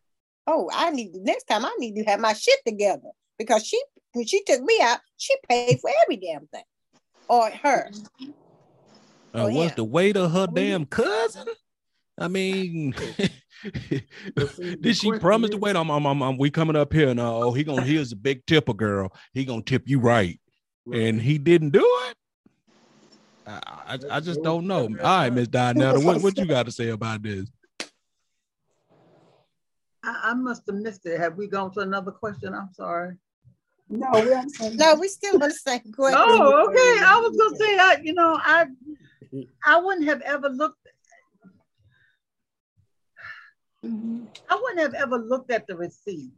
Oh, 0.48 0.70
I 0.74 0.92
need 0.92 1.14
the 1.14 1.20
next 1.20 1.46
time 1.46 1.66
I 1.66 1.76
need 1.80 1.96
to 1.96 2.04
have 2.04 2.20
my 2.20 2.34
shit 2.34 2.60
together 2.66 3.10
because 3.38 3.66
she 3.66 3.82
when 4.14 4.26
she 4.26 4.44
took 4.44 4.62
me 4.62 4.80
out, 4.82 5.00
she 5.18 5.36
paid 5.50 5.80
for 5.82 5.90
every 6.04 6.18
damn 6.18 6.48
thing. 6.48 6.64
or 7.28 7.50
her? 7.50 7.92
Uh, 8.22 8.30
Oh, 9.38 9.50
was 9.50 9.74
the 9.74 9.84
waiter 9.84 10.30
her 10.30 10.48
damn 10.48 10.86
cousin? 10.86 11.48
I 12.18 12.28
mean, 12.28 12.96
But 14.36 14.50
see, 14.52 14.70
the 14.72 14.78
did 14.78 14.98
she 14.98 15.12
promise 15.20 15.50
to 15.52 15.58
wait? 15.58 15.76
I'm, 15.76 15.90
I'm, 15.90 16.06
I'm, 16.06 16.22
I'm- 16.22 16.38
we 16.38 16.50
coming 16.50 16.76
up 16.76 16.94
here 16.94 17.14
now. 17.14 17.36
Uh, 17.42 17.46
oh, 17.46 17.54
he 17.54 17.64
gonna 17.64 17.84
here's 17.84 18.12
a 18.12 18.16
big 18.16 18.46
tipper 18.46 18.74
girl. 18.74 19.12
He 19.34 19.46
gonna 19.46 19.62
tip 19.62 19.84
you 19.88 20.00
right, 20.00 20.40
and 20.92 21.22
he 21.22 21.38
didn't 21.38 21.72
do 21.72 21.86
it. 22.10 22.16
I, 23.48 23.60
I, 23.88 24.00
I 24.12 24.20
just 24.20 24.42
don't 24.42 24.66
know. 24.68 24.84
All 24.84 24.90
right, 24.90 25.32
Miss 25.32 25.48
Dinetta, 25.48 26.04
what, 26.04 26.22
what 26.22 26.38
you 26.38 26.46
got 26.46 26.66
to 26.66 26.72
say 26.72 26.90
about 26.90 27.22
this? 27.22 27.48
I, 30.04 30.32
I 30.32 30.34
must 30.34 30.64
have 30.68 30.76
missed 30.76 31.06
it. 31.06 31.20
Have 31.20 31.36
we 31.36 31.48
gone 31.48 31.72
to 31.74 31.82
another 31.82 32.12
question? 32.12 32.54
I'm 32.54 32.70
sorry. 32.74 33.16
No, 33.88 34.10
we 34.14 34.22
don't 34.22 34.50
say 34.50 34.74
No, 34.76 34.96
we 34.96 35.08
still 35.08 35.36
on 35.36 35.42
the 35.42 35.52
same 35.52 35.92
question. 35.94 36.20
Oh, 36.20 36.68
okay. 36.68 37.06
I 37.06 37.20
was 37.20 37.38
gonna 37.38 37.56
say, 37.56 37.78
I, 37.78 37.98
you 38.02 38.14
know, 38.14 38.40
I, 38.42 38.66
I 39.64 39.80
wouldn't 39.80 40.08
have 40.08 40.22
ever 40.22 40.50
looked. 40.50 40.85
Mhm. 43.86 44.28
I 44.50 44.56
wouldn't 44.56 44.80
have 44.80 44.94
ever 44.94 45.18
looked 45.18 45.52
at 45.52 45.68
the 45.68 45.76
receipt 45.76 46.32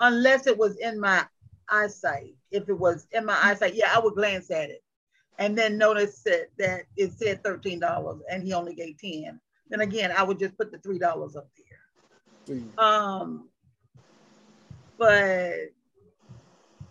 unless 0.00 0.46
it 0.46 0.56
was 0.56 0.76
in 0.76 1.00
my 1.00 1.26
eyesight. 1.68 2.34
If 2.50 2.68
it 2.68 2.78
was 2.78 3.06
in 3.12 3.24
my 3.24 3.38
eyesight, 3.42 3.74
yeah, 3.74 3.92
I 3.94 3.98
would 3.98 4.14
glance 4.14 4.50
at 4.50 4.70
it 4.70 4.82
and 5.38 5.56
then 5.56 5.78
notice 5.78 6.22
that, 6.22 6.48
that 6.58 6.82
it 6.96 7.12
said 7.12 7.42
thirteen 7.42 7.78
dollars 7.80 8.20
and 8.30 8.42
he 8.42 8.52
only 8.52 8.74
gave 8.74 8.98
ten. 8.98 9.40
Then 9.68 9.80
again, 9.80 10.12
I 10.16 10.22
would 10.22 10.38
just 10.38 10.56
put 10.56 10.70
the 10.70 10.78
three 10.78 10.98
dollars 10.98 11.36
up 11.36 11.48
there. 11.56 12.56
See, 12.56 12.70
Um, 12.78 13.48
but 14.98 15.54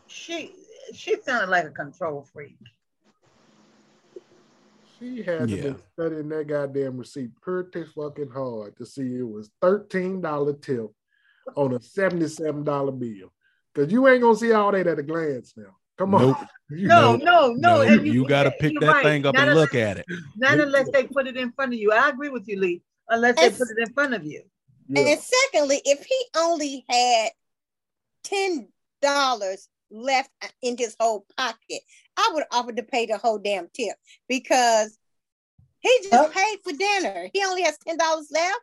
she 0.07 0.53
she 0.93 1.15
sounded 1.21 1.49
like 1.49 1.65
a 1.65 1.71
control 1.71 2.27
freak. 2.33 2.57
She 5.05 5.21
had 5.23 5.47
to 5.47 5.55
Yeah. 5.55 5.69
be 5.71 5.75
studying 5.93 6.29
that 6.29 6.47
goddamn 6.47 6.97
receipt 6.97 7.29
pretty 7.41 7.83
fucking 7.95 8.29
hard 8.29 8.75
to 8.77 8.85
see 8.85 9.15
it 9.17 9.27
was 9.27 9.51
$13 9.61 10.53
tip 10.61 10.87
on 11.55 11.73
a 11.73 11.79
$77 11.79 12.91
bill. 12.91 13.31
Cause 13.75 13.91
you 13.91 14.07
ain't 14.07 14.21
gonna 14.21 14.35
see 14.37 14.51
all 14.53 14.71
that 14.71 14.87
at 14.87 14.97
a 14.99 15.03
glance 15.03 15.53
now. 15.57 15.75
Come 15.97 16.15
on. 16.15 16.21
Nope. 16.21 16.37
You 16.69 16.87
No, 16.87 17.15
no, 17.17 17.53
no. 17.53 17.53
No, 17.53 17.81
and 17.81 18.07
you, 18.07 18.25
got 18.27 18.43
to 18.43 18.51
pick 18.51 18.73
that 18.79 18.87
right. 18.87 19.03
thing 19.03 19.25
up 19.25 19.35
Not 19.35 19.41
and 19.43 19.51
unless- 19.51 19.73
look 19.73 19.75
at 19.75 19.97
it. 19.97 20.05
Not 20.37 20.59
unless 20.59 20.89
they 20.91 21.03
put 21.03 21.27
it 21.27 21.37
in 21.37 21.51
front 21.51 21.73
of 21.73 21.79
you. 21.79 21.91
I 21.91 22.09
agree 22.09 22.29
with 22.29 22.47
you, 22.47 22.59
Lee. 22.59 22.81
Unless 23.09 23.35
they 23.35 23.49
put 23.51 23.69
it 23.69 23.77
in 23.87 23.93
front 23.93 24.13
of 24.13 24.23
you. 24.25 24.41
yeah. 24.87 25.01
And 25.03 25.19
secondly, 25.19 25.81
if 25.85 26.03
he 26.05 26.25
only 26.37 26.85
had 26.89 27.29
ten 28.23 28.69
dollars 29.01 29.67
left 29.91 30.29
in 30.61 30.77
his 30.77 30.95
whole 30.99 31.25
pocket, 31.37 31.81
I 32.17 32.31
would 32.33 32.43
offer 32.51 32.71
to 32.73 32.83
pay 32.83 33.05
the 33.05 33.17
whole 33.17 33.37
damn 33.37 33.67
tip 33.73 33.95
because 34.27 34.97
he 35.79 35.89
just 36.01 36.13
Yep. 36.13 36.31
paid 36.33 36.57
for 36.63 36.73
dinner. 36.73 37.29
He 37.33 37.43
only 37.45 37.61
has 37.63 37.77
ten 37.85 37.97
dollars 37.97 38.27
left 38.31 38.59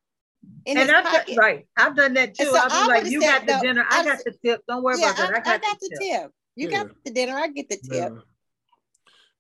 in 0.67 0.77
And 0.77 0.89
his 0.89 0.91
I've 0.91 1.05
pocket. 1.05 1.27
done, 1.29 1.37
right. 1.37 1.67
I've 1.77 1.97
done 1.97 2.15
that 2.15 2.35
too. 2.35 2.45
So 2.47 2.57
I'll 2.57 2.69
be 2.69 2.75
I 2.75 2.87
like, 2.87 2.97
would've 3.05 3.13
you 3.13 3.21
said, 3.21 3.31
got 3.31 3.47
the 3.47 3.53
no, 3.57 3.63
dinner. 3.63 3.87
I 3.89 4.01
I'd 4.01 4.07
got 4.07 4.19
the 4.25 4.33
tip. 4.45 4.63
Don't 4.69 4.83
worry 4.83 4.99
yeah, 4.99 5.07
about 5.13 5.17
that. 5.19 5.31
I, 5.35 5.39
I 5.39 5.41
got, 5.59 5.63
got 5.63 5.81
the 5.81 5.89
the 5.89 5.97
tip. 6.05 6.23
tip. 6.23 6.31
You 6.57 6.69
Yeah. 6.71 6.77
got 6.85 7.05
the 7.05 7.11
dinner. 7.13 7.35
I 7.37 7.49
get 7.49 7.69
the 7.69 7.77
tip. 7.77 8.13
Now- 8.13 8.23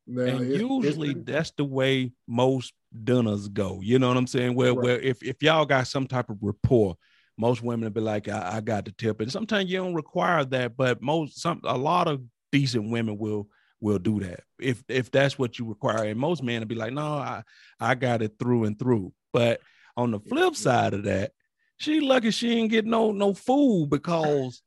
now, 0.07 0.23
and 0.23 0.29
it's- 0.43 0.61
it's 0.61 0.61
usually 0.61 1.15
the- 1.15 1.33
that's 1.33 1.53
the 1.53 1.65
way 1.65 2.13
most 2.27 2.73
dinners 3.05 3.49
go. 3.49 3.81
You 3.83 3.99
know 4.01 4.09
what 4.09 4.17
I'm 4.17 4.27
saying? 4.27 4.55
Where 4.55 4.75
Right. 4.75 4.83
where 4.83 5.01
if, 5.01 5.23
if 5.23 5.43
y'all 5.43 5.65
got 5.65 5.87
some 5.87 6.07
type 6.09 6.29
of 6.29 6.39
rapport, 6.43 6.97
most 7.43 7.61
women 7.61 7.85
will 7.85 7.91
be 7.91 8.01
like, 8.01 8.29
I, 8.29 8.53
I 8.55 8.61
got 8.61 8.85
the 8.85 8.93
tip. 8.93 9.21
And 9.21 9.31
sometimes 9.31 9.69
you 9.69 9.79
don't 9.79 9.95
require 9.95 10.45
that, 10.45 10.77
but 10.77 11.03
most 11.03 11.43
some 11.43 11.61
a 11.65 11.77
lot 11.77 12.07
of 12.07 12.23
decent 12.53 12.91
women 12.91 13.19
will 13.19 13.49
will 13.81 13.99
do 13.99 14.21
that 14.21 14.45
if 14.61 14.85
if 14.89 15.11
that's 15.11 15.39
what 15.39 15.59
you 15.59 15.67
require. 15.67 16.05
And 16.05 16.19
most 16.19 16.43
men 16.43 16.61
will 16.61 16.69
be 16.69 16.77
like, 16.77 16.93
No, 16.93 17.03
I, 17.03 17.43
I 17.81 17.97
got 17.97 18.23
it 18.23 18.35
through 18.39 18.65
and 18.65 18.79
through. 18.79 19.13
But 19.33 19.61
on 19.97 20.13
the 20.13 20.21
flip 20.21 20.55
side 20.55 20.95
of 20.95 21.03
that, 21.05 21.33
she 21.79 22.01
lucky 22.01 22.31
she 22.31 22.53
ain't 22.53 22.71
get 22.71 22.87
no 22.87 23.11
no 23.11 23.35
food 23.35 23.89
because 23.91 24.63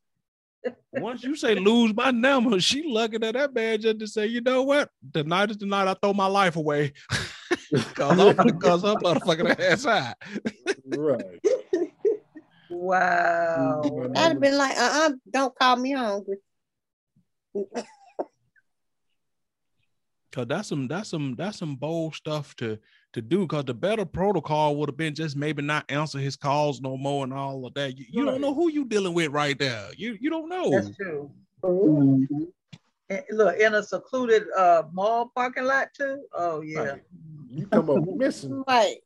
once 0.92 1.24
you 1.24 1.34
say 1.34 1.54
lose 1.54 1.94
my 1.94 2.10
number, 2.10 2.60
she 2.60 2.84
lucky 2.86 3.16
that 3.16 3.32
that 3.32 3.54
man 3.54 3.80
just 3.80 4.00
to 4.00 4.06
say, 4.06 4.26
you 4.26 4.42
know 4.42 4.64
what? 4.64 4.90
Tonight 5.14 5.50
is 5.50 5.56
the 5.56 5.64
night 5.64 5.88
I 5.88 5.94
throw 5.94 6.12
my 6.12 6.26
life 6.26 6.56
away. 6.56 6.92
Cause 7.94 8.20
I'm 8.20 8.36
gonna 8.36 8.52
cause 8.52 8.82
her 8.82 8.94
motherfucking 8.96 9.58
ass 9.58 9.86
out. 9.86 10.14
right. 10.84 11.40
Wow. 12.68 13.82
Mm, 13.82 14.16
I'd 14.16 14.32
have 14.32 14.40
been 14.40 14.56
like, 14.56 14.76
uh, 14.76 14.90
uh 14.92 15.10
don't 15.30 15.54
call 15.58 15.76
me 15.76 15.92
hungry. 15.92 16.36
Cause 20.32 20.46
that's 20.48 20.68
some 20.68 20.86
that's 20.86 21.08
some 21.08 21.34
that's 21.34 21.58
some 21.58 21.76
bold 21.76 22.14
stuff 22.14 22.54
to 22.56 22.78
to 23.14 23.22
do. 23.22 23.46
Cause 23.46 23.64
the 23.64 23.72
better 23.72 24.04
protocol 24.04 24.76
would 24.76 24.90
have 24.90 24.96
been 24.96 25.14
just 25.14 25.34
maybe 25.34 25.62
not 25.62 25.90
answer 25.90 26.18
his 26.18 26.36
calls 26.36 26.82
no 26.82 26.98
more 26.98 27.24
and 27.24 27.32
all 27.32 27.64
of 27.64 27.72
that. 27.72 27.96
You, 27.96 28.04
you 28.10 28.26
don't 28.26 28.42
know 28.42 28.52
who 28.52 28.70
you 28.70 28.84
dealing 28.84 29.14
with 29.14 29.30
right 29.30 29.58
there. 29.58 29.88
You 29.96 30.18
you 30.20 30.28
don't 30.28 30.50
know. 30.50 30.70
That's 30.70 30.94
true. 30.94 31.30
Mhm. 31.64 32.48
And 33.08 33.22
look, 33.30 33.58
in 33.58 33.74
a 33.74 33.82
secluded 33.82 34.42
uh, 34.54 34.82
mall 34.92 35.32
parking 35.34 35.64
lot 35.64 35.88
too. 35.94 36.26
Oh 36.34 36.60
yeah. 36.60 36.80
Right. 36.80 37.02
You 37.48 37.66
come 37.68 37.88
up 37.88 38.04
missing. 38.16 38.62
Right. 38.68 38.96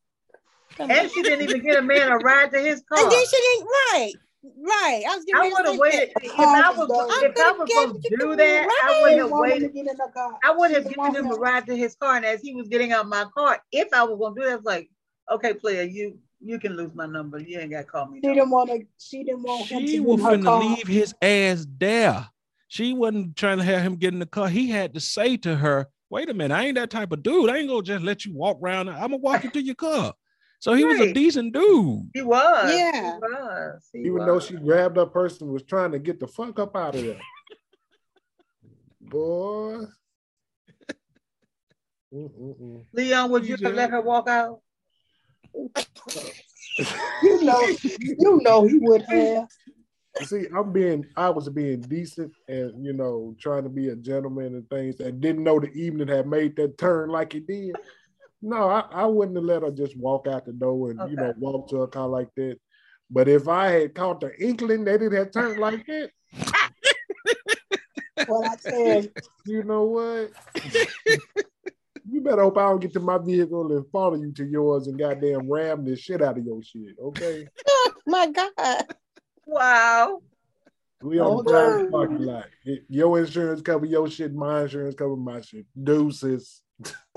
Come 0.80 0.90
on. 0.90 0.96
And 0.96 1.10
she 1.10 1.22
didn't 1.22 1.42
even 1.42 1.62
get 1.62 1.76
a 1.76 1.82
man 1.82 2.10
a 2.10 2.16
ride 2.16 2.50
to 2.52 2.58
his 2.58 2.82
car. 2.88 3.02
And 3.02 3.12
then 3.12 3.22
she 3.26 3.36
didn't. 3.36 3.68
Right. 3.92 4.14
Right. 4.42 5.04
I 5.06 5.14
was 5.14 5.24
getting 5.26 5.42
I 5.42 5.48
would 5.54 5.66
have 5.66 5.78
waited. 5.78 6.12
that. 6.14 6.24
If 6.24 6.38
I 6.38 6.70
was, 6.70 6.90
I 6.90 7.26
if 7.26 7.36
I 7.38 7.52
was 7.52 7.68
going 7.68 8.00
to 8.00 8.16
do 8.18 8.36
that, 8.36 8.68
I 8.84 9.02
would 9.02 9.10
have 9.10 9.18
didn't 9.18 9.30
want 9.30 9.52
him 9.52 9.58
to 9.58 9.64
waited. 9.66 9.74
get 9.74 9.80
in 9.90 9.96
the 9.98 10.10
car. 10.14 10.38
I 10.42 10.52
would 10.52 10.70
have 10.70 10.88
given 10.88 11.14
him 11.14 11.26
a 11.26 11.34
ride 11.34 11.66
to 11.66 11.76
his 11.76 11.94
car, 11.96 12.16
and 12.16 12.24
as 12.24 12.40
he 12.40 12.54
was 12.54 12.68
getting 12.68 12.92
out 12.92 13.06
my 13.06 13.26
car, 13.36 13.62
if 13.72 13.92
I 13.92 14.04
was 14.04 14.18
going 14.18 14.34
to 14.36 14.40
do 14.40 14.46
that, 14.46 14.52
I 14.52 14.56
was 14.56 14.64
like, 14.64 14.90
"Okay, 15.30 15.52
player, 15.52 15.82
you 15.82 16.18
you 16.42 16.58
can 16.58 16.74
lose 16.74 16.94
my 16.94 17.04
number. 17.04 17.38
You 17.38 17.58
ain't 17.58 17.72
got 17.72 17.80
to 17.80 17.84
call 17.84 18.06
me." 18.06 18.20
She 18.22 18.28
no 18.28 18.34
didn't 18.34 18.50
want 18.50 18.70
to. 18.70 18.86
She 18.98 19.22
didn't 19.22 19.42
want 19.42 19.66
him 19.66 19.80
to 19.82 19.86
She 19.86 20.00
was 20.00 20.20
in 20.20 20.24
her 20.24 20.38
finna 20.38 20.44
car. 20.44 20.60
leave 20.60 20.88
his 20.88 21.14
ass 21.20 21.66
there. 21.76 22.26
She 22.68 22.94
wasn't 22.94 23.36
trying 23.36 23.58
to 23.58 23.64
have 23.64 23.82
him 23.82 23.96
get 23.96 24.14
in 24.14 24.20
the 24.20 24.26
car. 24.26 24.48
He 24.48 24.70
had 24.70 24.94
to 24.94 25.00
say 25.00 25.36
to 25.38 25.54
her, 25.56 25.88
wait 26.08 26.30
a 26.30 26.34
minute, 26.34 26.54
I 26.54 26.64
ain't 26.64 26.76
that 26.76 26.88
type 26.88 27.12
of 27.12 27.22
dude. 27.22 27.50
I 27.50 27.58
ain't 27.58 27.68
gonna 27.68 27.82
just 27.82 28.04
let 28.04 28.24
you 28.24 28.34
walk 28.34 28.58
around. 28.62 28.88
I'm 28.88 29.00
gonna 29.10 29.18
walk 29.18 29.44
you 29.44 29.50
to 29.50 29.62
your 29.62 29.74
car. 29.74 30.14
So 30.61 30.74
he 30.74 30.84
was 30.84 31.00
a 31.00 31.12
decent 31.12 31.54
dude. 31.54 32.11
He 32.12 32.20
was. 32.20 32.74
Yeah. 32.74 33.14
He 33.14 33.18
was. 33.18 33.88
He 33.92 33.98
Even 34.00 34.26
though 34.26 34.38
she 34.38 34.54
grabbed 34.54 34.98
her 34.98 35.06
person 35.06 35.46
and 35.46 35.54
was 35.54 35.62
trying 35.62 35.92
to 35.92 35.98
get 35.98 36.20
the 36.20 36.28
fuck 36.28 36.58
up 36.58 36.76
out 36.76 36.94
of 36.94 37.02
there. 37.02 37.20
Boy. 39.00 39.78
Mm-mm-mm. 42.14 42.84
Leon, 42.92 43.30
would 43.30 43.46
you 43.46 43.56
have 43.62 43.74
let 43.74 43.90
her 43.90 44.02
walk 44.02 44.28
out? 44.28 44.61
You 47.22 47.42
know, 47.42 47.61
you 47.82 48.40
know 48.42 48.66
he 48.66 48.78
would 48.78 49.02
have. 49.08 49.48
See, 50.22 50.46
I'm 50.56 50.72
being, 50.72 51.04
I 51.16 51.30
was 51.30 51.48
being 51.48 51.82
decent 51.82 52.32
and, 52.48 52.84
you 52.84 52.92
know, 52.92 53.36
trying 53.38 53.64
to 53.64 53.68
be 53.68 53.90
a 53.90 53.96
gentleman 53.96 54.54
and 54.54 54.70
things 54.70 55.00
and 55.00 55.20
didn't 55.20 55.44
know 55.44 55.61
the 55.61 55.70
evening 55.72 56.08
had 56.08 56.26
made 56.26 56.56
that 56.56 56.78
turn 56.78 57.11
like 57.11 57.34
it 57.34 57.46
did. 57.46 57.76
No, 58.43 58.68
I, 58.68 58.80
I 58.91 59.07
wouldn't 59.07 59.36
have 59.36 59.45
let 59.45 59.62
her 59.62 59.70
just 59.70 59.97
walk 59.97 60.26
out 60.26 60.47
the 60.47 60.53
door 60.53 60.91
and, 60.93 61.11
you 61.11 61.16
know, 61.16 61.34
walk 61.38 61.68
to 61.70 61.82
a 61.82 61.88
car 61.88 62.09
like 62.09 62.28
that. 62.36 62.59
But 63.11 63.28
if 63.28 63.49
I 63.49 63.68
had 63.68 63.95
caught 63.95 64.20
the 64.20 64.32
inkling 64.43 64.84
that 64.84 65.03
it 65.03 65.12
had 65.12 65.32
turned 65.32 65.59
like 65.59 65.84
that, 65.86 66.11
well, 68.26 68.45
I 68.45 68.57
said, 68.57 69.12
you 69.45 69.62
know 69.64 69.84
what? 69.84 70.30
you 72.09 72.20
better 72.20 72.43
hope 72.43 72.57
I 72.59 72.62
don't 72.68 72.80
get 72.80 72.93
to 72.95 73.01
my 73.01 73.18
vehicle 73.18 73.76
and 73.76 73.84
follow 73.91 74.16
you 74.16 74.32
to 74.32 74.45
yours 74.45 74.86
and 74.86 74.99
goddamn 74.99 75.51
ram 75.51 75.84
this 75.84 76.01
shit 76.01 76.22
out 76.22 76.38
of 76.38 76.45
your 76.45 76.62
shit, 76.62 76.97
okay? 77.03 77.47
Oh 77.68 77.93
my 78.07 78.26
God. 78.30 78.84
Wow. 79.47 80.22
We 81.03 81.18
on 81.18 81.45
the 81.45 81.88
parking 81.91 82.18
lot. 82.26 82.47
It- 82.64 82.84
Your 82.88 83.18
insurance 83.18 83.62
cover 83.62 83.86
your 83.86 84.09
shit, 84.09 84.34
my 84.34 84.62
insurance 84.62 84.95
cover 84.95 85.16
my 85.16 85.41
shit. 85.41 85.66
Deuces. 85.82 86.62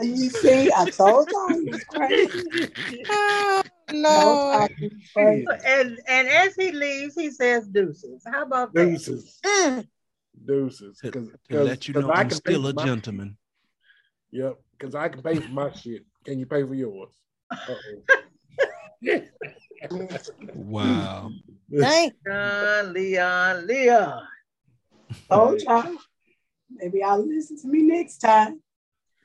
You 0.01 0.30
see, 0.30 0.72
I 0.76 0.89
told 0.89 1.30
y'all 1.32 1.49
he 1.49 1.70
was 1.70 1.84
crazy. 1.86 2.74
Oh, 3.09 3.61
No, 3.91 3.99
Lord. 3.99 4.55
I 4.55 4.70
was 4.82 4.91
crazy. 5.14 5.45
And 5.66 5.99
and 6.07 6.28
as 6.28 6.55
he 6.55 6.72
leaves, 6.72 7.16
he 7.16 7.30
says 7.32 7.68
deuces. 7.68 8.24
How 8.26 8.43
about 8.43 8.74
that? 8.74 8.86
Deuces. 8.86 9.39
Mm. 9.45 9.88
Deuces. 10.45 10.97
To, 10.99 11.11
'Cause- 11.11 11.30
to 11.49 11.64
let 11.64 11.88
you 11.88 11.93
'cause 11.93 12.03
know 12.03 12.09
I 12.11 12.22
I'm 12.22 12.30
still 12.32 12.66
a 12.66 12.70
for 12.70 12.76
my- 12.76 12.86
gentleman. 12.86 13.38
Yep. 14.32 14.59
Because 14.78 14.95
I 14.95 15.09
can 15.09 15.22
pay 15.22 15.36
for 15.36 15.51
my 15.51 15.72
shit. 15.72 16.05
Can 16.26 16.39
you 16.39 16.45
pay 16.47 16.64
for 16.64 16.74
yours? 16.74 17.11
Wow. 20.55 21.30
Thank 21.80 22.14
Leon, 22.26 22.93
Leon, 22.93 23.68
Leon. 23.68 24.28
Told 25.30 25.61
y'all. 25.61 25.97
Maybe 26.72 27.03
I'll 27.03 27.24
listen 27.26 27.59
to 27.61 27.68
me 27.68 27.84
next 27.84 28.18
time. 28.18 28.62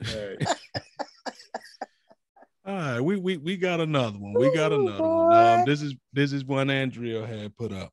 Hey. 0.00 0.36
All 2.66 2.74
right, 2.74 3.00
we 3.00 3.16
we 3.16 3.38
we 3.38 3.56
got 3.56 3.80
another 3.80 4.18
one. 4.18 4.34
We 4.34 4.52
got 4.54 4.72
Ooh, 4.72 4.86
another 4.86 5.08
one. 5.08 5.32
Um, 5.34 5.64
this 5.64 5.80
is 5.80 5.94
this 6.12 6.32
is 6.32 6.44
one 6.44 6.68
Andrea 6.68 7.26
had 7.26 7.56
put 7.56 7.72
up. 7.72 7.92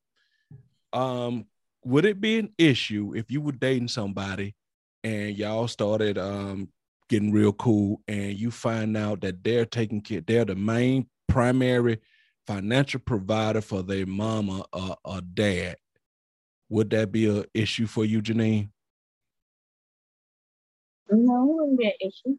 Um, 0.91 1.45
would 1.85 2.03
it 2.05 2.19
be 2.19 2.39
an 2.39 2.53
issue 2.57 3.13
if 3.15 3.31
you 3.31 3.39
were 3.41 3.53
dating 3.53 3.87
somebody 3.87 4.53
and 5.03 5.37
y'all 5.37 5.67
started 5.67 6.17
um 6.17 6.69
getting 7.09 7.31
real 7.31 7.53
cool, 7.53 8.01
and 8.07 8.33
you 8.33 8.51
find 8.51 8.97
out 8.97 9.21
that 9.21 9.43
they're 9.43 9.65
taking 9.65 10.01
care, 10.01 10.21
they're 10.21 10.45
the 10.45 10.55
main 10.55 11.07
primary 11.27 11.99
financial 12.47 12.99
provider 12.99 13.61
for 13.61 13.83
their 13.83 14.05
mama 14.05 14.65
or, 14.73 14.97
or 15.03 15.21
dad, 15.21 15.77
would 16.69 16.89
that 16.91 17.11
be 17.11 17.27
an 17.27 17.45
issue 17.53 17.87
for 17.87 18.05
you, 18.05 18.21
Janine? 18.21 18.69
No, 21.09 21.43
it 21.43 21.53
wouldn't 21.53 21.79
be 21.79 21.85
an 21.85 21.93
issue. 22.01 22.37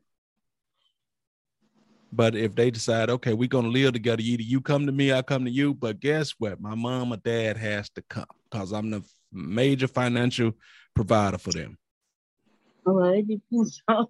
But 2.13 2.35
if 2.35 2.55
they 2.55 2.71
decide, 2.71 3.11
okay, 3.11 3.35
we're 3.35 3.49
gonna 3.49 3.69
live 3.69 3.93
together, 3.93 4.23
either 4.23 4.43
you 4.43 4.61
come 4.61 4.87
to 4.87 4.93
me, 4.93 5.13
I 5.13 5.23
come 5.23 5.45
to 5.45 5.51
you. 5.51 5.75
But 5.75 6.01
guess 6.01 6.33
what? 6.39 6.61
My 6.61 6.75
mom 6.75 7.13
or 7.13 7.19
dad 7.19 7.57
has 7.57 7.91
to 7.91 8.03
come 8.09 8.27
because 8.51 8.73
I'm 8.73 8.91
the 8.91 9.03
major 9.33 9.87
financial 9.87 10.53
provider 10.95 11.39
for 11.39 11.53
them. 11.53 11.77
Well, 12.85 13.13
it 13.13 13.27
depends 13.29 13.83
on. 13.89 14.07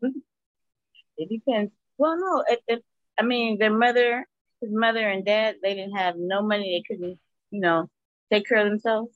It 1.16 1.28
depends. 1.28 1.72
Well, 1.98 2.16
no, 2.18 2.44
it, 2.46 2.60
it, 2.68 2.84
I 3.18 3.22
mean, 3.22 3.58
their 3.58 3.76
mother, 3.76 4.26
his 4.60 4.70
mother 4.72 5.08
and 5.08 5.24
dad, 5.24 5.56
they 5.62 5.74
didn't 5.74 5.96
have 5.96 6.14
no 6.16 6.42
money. 6.42 6.78
They 6.88 6.94
couldn't, 6.94 7.18
you 7.50 7.60
know, 7.60 7.88
take 8.30 8.46
care 8.46 8.58
of 8.58 8.70
themselves. 8.70 9.15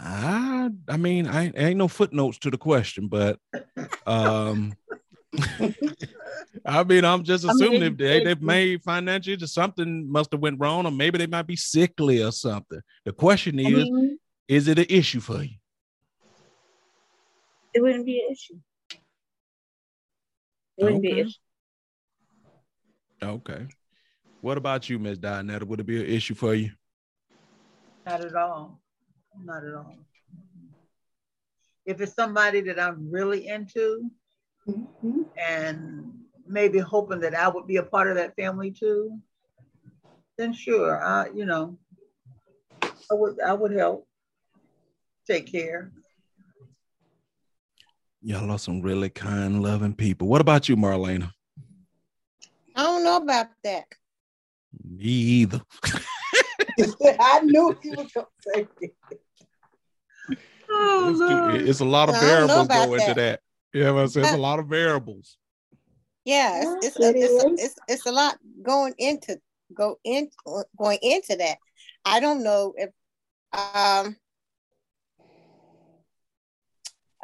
I, 0.00 0.70
I 0.88 0.96
mean, 0.96 1.26
I 1.26 1.50
ain't 1.56 1.76
no 1.76 1.88
footnotes 1.88 2.38
to 2.38 2.50
the 2.50 2.58
question, 2.58 3.08
but 3.08 3.40
um, 4.06 4.74
I 6.64 6.84
mean, 6.84 7.04
I'm 7.04 7.24
just 7.24 7.44
assuming 7.44 7.82
I 7.82 7.88
mean, 7.88 7.92
if 7.92 7.98
they, 7.98 8.24
they've 8.24 8.40
made 8.40 8.82
financially, 8.82 9.36
just 9.36 9.54
something 9.54 10.10
must 10.10 10.30
have 10.32 10.40
went 10.40 10.60
wrong, 10.60 10.86
or 10.86 10.92
maybe 10.92 11.18
they 11.18 11.26
might 11.26 11.46
be 11.46 11.56
sickly 11.56 12.22
or 12.22 12.30
something. 12.30 12.80
The 13.04 13.12
question 13.12 13.58
is, 13.58 13.66
I 13.66 13.70
mean, 13.70 14.18
is 14.46 14.68
it 14.68 14.78
an 14.78 14.86
issue 14.88 15.20
for 15.20 15.42
you? 15.42 15.56
It 17.74 17.82
wouldn't 17.82 18.06
be 18.06 18.20
an 18.20 18.32
issue. 18.32 18.58
It 20.76 20.84
wouldn't 20.84 21.04
okay. 21.04 21.14
be 21.14 21.20
an 21.20 21.26
issue. 21.26 21.38
Okay. 23.20 23.66
What 24.40 24.58
about 24.58 24.88
you, 24.88 25.00
Miss 25.00 25.18
Dinetta? 25.18 25.64
Would 25.64 25.80
it 25.80 25.86
be 25.86 26.00
an 26.00 26.06
issue 26.06 26.34
for 26.34 26.54
you? 26.54 26.70
Not 28.06 28.24
at 28.24 28.34
all. 28.36 28.80
Not 29.44 29.64
at 29.64 29.74
all. 29.74 29.94
If 31.86 32.00
it's 32.00 32.14
somebody 32.14 32.60
that 32.62 32.78
I'm 32.78 33.10
really 33.10 33.46
into 33.48 34.10
mm-hmm. 34.68 35.22
and 35.38 36.12
maybe 36.46 36.78
hoping 36.78 37.20
that 37.20 37.34
I 37.34 37.48
would 37.48 37.66
be 37.66 37.76
a 37.76 37.82
part 37.82 38.08
of 38.08 38.16
that 38.16 38.36
family 38.36 38.70
too, 38.70 39.18
then 40.36 40.52
sure, 40.52 41.02
I, 41.02 41.28
you 41.34 41.46
know, 41.46 41.78
I 42.82 43.14
would 43.14 43.40
I 43.40 43.52
would 43.52 43.72
help 43.72 44.06
take 45.26 45.50
care. 45.50 45.92
Y'all 48.20 48.50
are 48.50 48.58
some 48.58 48.82
really 48.82 49.08
kind, 49.08 49.62
loving 49.62 49.94
people. 49.94 50.28
What 50.28 50.40
about 50.40 50.68
you, 50.68 50.76
Marlena? 50.76 51.32
I 52.76 52.82
don't 52.82 53.04
know 53.04 53.16
about 53.16 53.48
that. 53.64 53.86
Me 54.84 55.06
either. 55.06 55.62
I 57.20 57.40
knew 57.40 57.76
he 57.82 57.90
was 57.90 58.12
gonna 58.12 58.26
say 58.40 58.68
it. 58.80 59.17
Oh, 60.70 61.56
it's, 61.56 61.70
it's, 61.70 61.80
a 61.80 61.84
lot 61.84 62.08
of 62.08 62.20
variables 62.20 62.68
go 62.68 62.94
into 62.94 63.14
that. 63.14 63.40
Yeah, 63.72 63.92
but 63.92 64.04
it's 64.04 64.16
a 64.16 64.36
lot 64.36 64.58
of 64.58 64.66
variables. 64.66 65.36
Yeah, 66.24 66.76
it's 66.82 66.86
it's, 66.86 66.96
it's, 67.00 67.62
it's, 67.62 67.74
it's 67.88 68.06
a 68.06 68.12
lot 68.12 68.38
going 68.62 68.94
into 68.98 69.40
go 69.72 69.98
in 70.04 70.28
going 70.76 70.98
into 71.02 71.36
that. 71.36 71.58
I 72.04 72.20
don't 72.20 72.42
know 72.42 72.74
if 72.76 72.90
um 73.52 74.16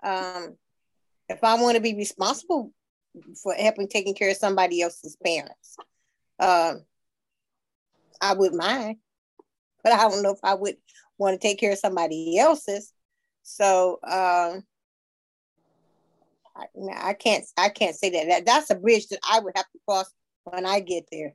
um 0.03 0.57
if 1.29 1.43
I 1.43 1.61
want 1.61 1.77
to 1.77 1.83
be 1.83 1.95
responsible 1.95 2.73
for 3.43 3.55
helping 3.55 3.89
taking 3.89 4.15
care 4.15 4.31
of 4.31 4.37
somebody 4.37 4.81
else's 4.81 5.17
parents. 5.23 5.77
Um 6.39 6.85
I 8.21 8.33
would 8.33 8.55
mind, 8.55 8.97
but 9.83 9.93
I 9.93 10.09
don't 10.09 10.23
know 10.23 10.33
if 10.33 10.41
I 10.43 10.55
would 10.55 10.77
want 11.19 11.41
to 11.41 11.47
take 11.47 11.59
care 11.59 11.73
of 11.73 11.79
somebody 11.79 12.39
else's. 12.39 12.93
So 13.43 13.99
um, 14.05 14.65
I, 16.57 16.67
I 16.97 17.13
can't 17.15 17.45
I 17.57 17.69
can't 17.69 17.97
say 17.97 18.11
that. 18.11 18.29
that. 18.29 18.47
That's 18.47 18.71
a 18.71 18.75
bridge 18.75 19.09
that 19.09 19.21
I 19.31 19.41
would 19.41 19.53
have 19.57 19.71
to 19.71 19.79
cross 19.87 20.11
when 20.45 20.67
I 20.67 20.81
get 20.81 21.05
there. 21.11 21.35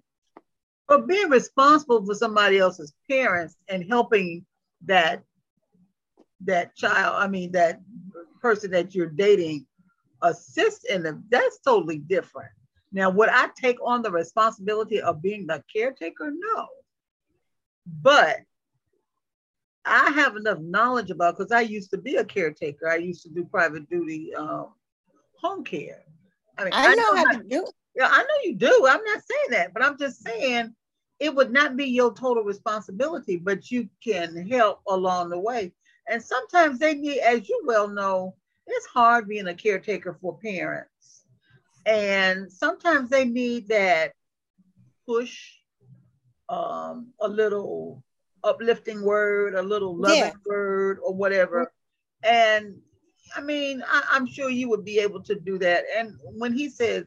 But 0.87 1.07
being 1.07 1.29
responsible 1.29 2.03
for 2.05 2.15
somebody 2.15 2.57
else's 2.57 2.93
parents 3.09 3.55
and 3.67 3.85
helping 3.87 4.45
that 4.85 5.23
that 6.45 6.75
child, 6.75 7.15
I 7.17 7.27
mean 7.27 7.51
that 7.51 7.81
person 8.41 8.71
that 8.71 8.95
you're 8.95 9.07
dating 9.07 9.65
assist 10.21 10.85
in 10.89 11.03
them, 11.03 11.23
that's 11.29 11.59
totally 11.59 11.99
different. 11.99 12.51
Now, 12.91 13.09
would 13.09 13.29
I 13.29 13.49
take 13.55 13.77
on 13.83 14.01
the 14.01 14.11
responsibility 14.11 14.99
of 14.99 15.21
being 15.21 15.45
the 15.45 15.63
caretaker? 15.73 16.31
No. 16.31 16.67
But 18.01 18.37
I 19.89 20.11
have 20.11 20.35
enough 20.35 20.59
knowledge 20.59 21.11
about 21.11 21.37
because 21.37 21.51
I 21.51 21.61
used 21.61 21.91
to 21.91 21.97
be 21.97 22.15
a 22.15 22.25
caretaker. 22.25 22.89
I 22.89 22.97
used 22.97 23.23
to 23.23 23.29
do 23.29 23.43
private 23.45 23.89
duty 23.89 24.33
um, 24.35 24.73
home 25.37 25.63
care. 25.63 26.03
I 26.57 26.63
mean, 26.65 26.73
I, 26.73 26.87
I 26.87 26.95
know, 26.95 26.95
know, 26.95 27.15
how 27.15 27.37
to 27.37 27.43
do. 27.43 27.67
Yeah, 27.95 28.09
I 28.09 28.21
know 28.21 28.35
you 28.43 28.55
do. 28.55 28.87
I'm 28.87 29.03
not 29.03 29.21
saying 29.29 29.51
that, 29.51 29.73
but 29.73 29.83
I'm 29.83 29.97
just 29.97 30.23
saying 30.23 30.73
it 31.19 31.33
would 31.33 31.51
not 31.51 31.75
be 31.75 31.85
your 31.85 32.13
total 32.13 32.43
responsibility, 32.43 33.37
but 33.37 33.71
you 33.71 33.89
can 34.03 34.47
help 34.47 34.81
along 34.87 35.29
the 35.29 35.39
way. 35.39 35.73
And 36.07 36.23
sometimes 36.23 36.79
they 36.79 36.95
need, 36.95 37.19
as 37.19 37.47
you 37.47 37.61
well 37.65 37.87
know, 37.87 38.35
it's 38.67 38.85
hard 38.87 39.27
being 39.27 39.47
a 39.47 39.53
caretaker 39.53 40.17
for 40.21 40.37
parents. 40.37 41.23
And 41.85 42.51
sometimes 42.51 43.09
they 43.09 43.25
need 43.25 43.67
that 43.69 44.13
push, 45.07 45.39
um, 46.47 47.07
a 47.19 47.27
little 47.27 48.03
uplifting 48.43 49.03
word, 49.03 49.55
a 49.55 49.61
little 49.61 49.95
loving 49.95 50.17
yeah. 50.17 50.31
word, 50.45 50.99
or 51.03 51.13
whatever. 51.13 51.71
And 52.23 52.75
I 53.35 53.41
mean, 53.41 53.83
I, 53.87 54.17
am 54.17 54.25
sure 54.25 54.49
you 54.49 54.69
would 54.69 54.85
be 54.85 54.99
able 54.99 55.21
to 55.23 55.35
do 55.35 55.57
that. 55.59 55.85
And 55.97 56.15
when 56.23 56.53
he 56.53 56.69
says 56.69 57.05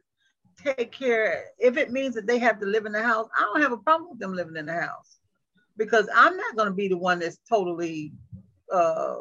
take 0.56 0.92
care, 0.92 1.46
if 1.58 1.76
it 1.76 1.90
means 1.90 2.14
that 2.14 2.26
they 2.26 2.38
have 2.38 2.60
to 2.60 2.66
live 2.66 2.86
in 2.86 2.92
the 2.92 3.02
house, 3.02 3.28
I 3.36 3.42
don't 3.42 3.62
have 3.62 3.72
a 3.72 3.76
problem 3.76 4.10
with 4.10 4.18
them 4.18 4.34
living 4.34 4.56
in 4.56 4.66
the 4.66 4.74
house 4.74 5.18
because 5.76 6.08
I'm 6.14 6.36
not 6.36 6.56
going 6.56 6.68
to 6.68 6.74
be 6.74 6.88
the 6.88 6.96
one 6.96 7.18
that's 7.18 7.38
totally 7.48 8.12
uh, 8.72 9.16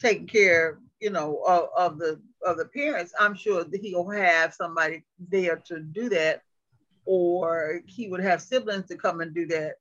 taking 0.00 0.26
care, 0.26 0.78
you 1.00 1.10
know, 1.10 1.42
of, 1.46 1.68
of 1.76 1.98
the 1.98 2.20
of 2.46 2.56
the 2.56 2.66
parents. 2.66 3.12
I'm 3.18 3.34
sure 3.34 3.64
that 3.64 3.80
he'll 3.80 4.08
have 4.10 4.54
somebody 4.54 5.04
there 5.28 5.56
to 5.66 5.80
do 5.80 6.08
that, 6.10 6.42
or 7.04 7.80
he 7.86 8.08
would 8.08 8.20
have 8.20 8.42
siblings 8.42 8.86
to 8.86 8.96
come 8.96 9.20
and 9.20 9.34
do 9.34 9.46
that. 9.46 9.74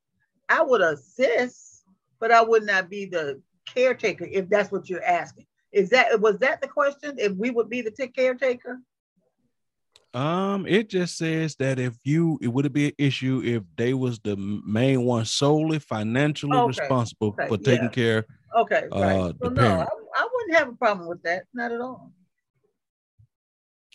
I 0.50 0.62
would 0.62 0.82
assist, 0.82 1.84
but 2.20 2.32
I 2.32 2.42
would 2.42 2.64
not 2.64 2.90
be 2.90 3.06
the 3.06 3.42
caretaker 3.66 4.28
if 4.30 4.50
that's 4.50 4.72
what 4.72 4.90
you're 4.90 5.04
asking. 5.04 5.46
Is 5.72 5.90
that 5.90 6.20
was 6.22 6.38
that 6.40 6.62
the 6.62 6.68
question? 6.68 7.16
If 7.18 7.34
we 7.34 7.50
would 7.50 7.70
be 7.70 7.82
the 7.82 7.92
caretaker? 7.92 8.80
Um, 10.14 10.66
it 10.66 10.90
just 10.90 11.18
says 11.18 11.56
that 11.58 11.78
if 11.78 11.96
you, 12.04 12.40
it 12.42 12.48
would 12.48 12.72
be 12.74 12.88
an 12.88 12.94
issue 12.98 13.42
if 13.44 13.64
they 13.76 13.94
was 13.94 14.20
the 14.20 14.36
main 14.38 15.04
one 15.04 15.26
solely 15.26 15.80
financially 15.80 16.58
okay. 16.58 16.68
responsible 16.68 17.28
okay. 17.28 17.48
for 17.48 17.58
taking 17.58 17.84
yeah. 17.86 17.90
care. 17.90 18.26
Okay, 18.58 18.84
uh, 18.92 19.00
right. 19.00 19.40
the 19.40 19.50
no, 19.50 19.80
I, 19.82 19.84
I, 19.84 20.28
wouldn't 20.34 20.58
have 20.58 20.70
a 20.70 20.74
problem 20.74 21.08
with 21.08 21.22
that. 21.24 21.44
Not 21.54 21.72
at 21.72 21.82
all. 21.82 22.12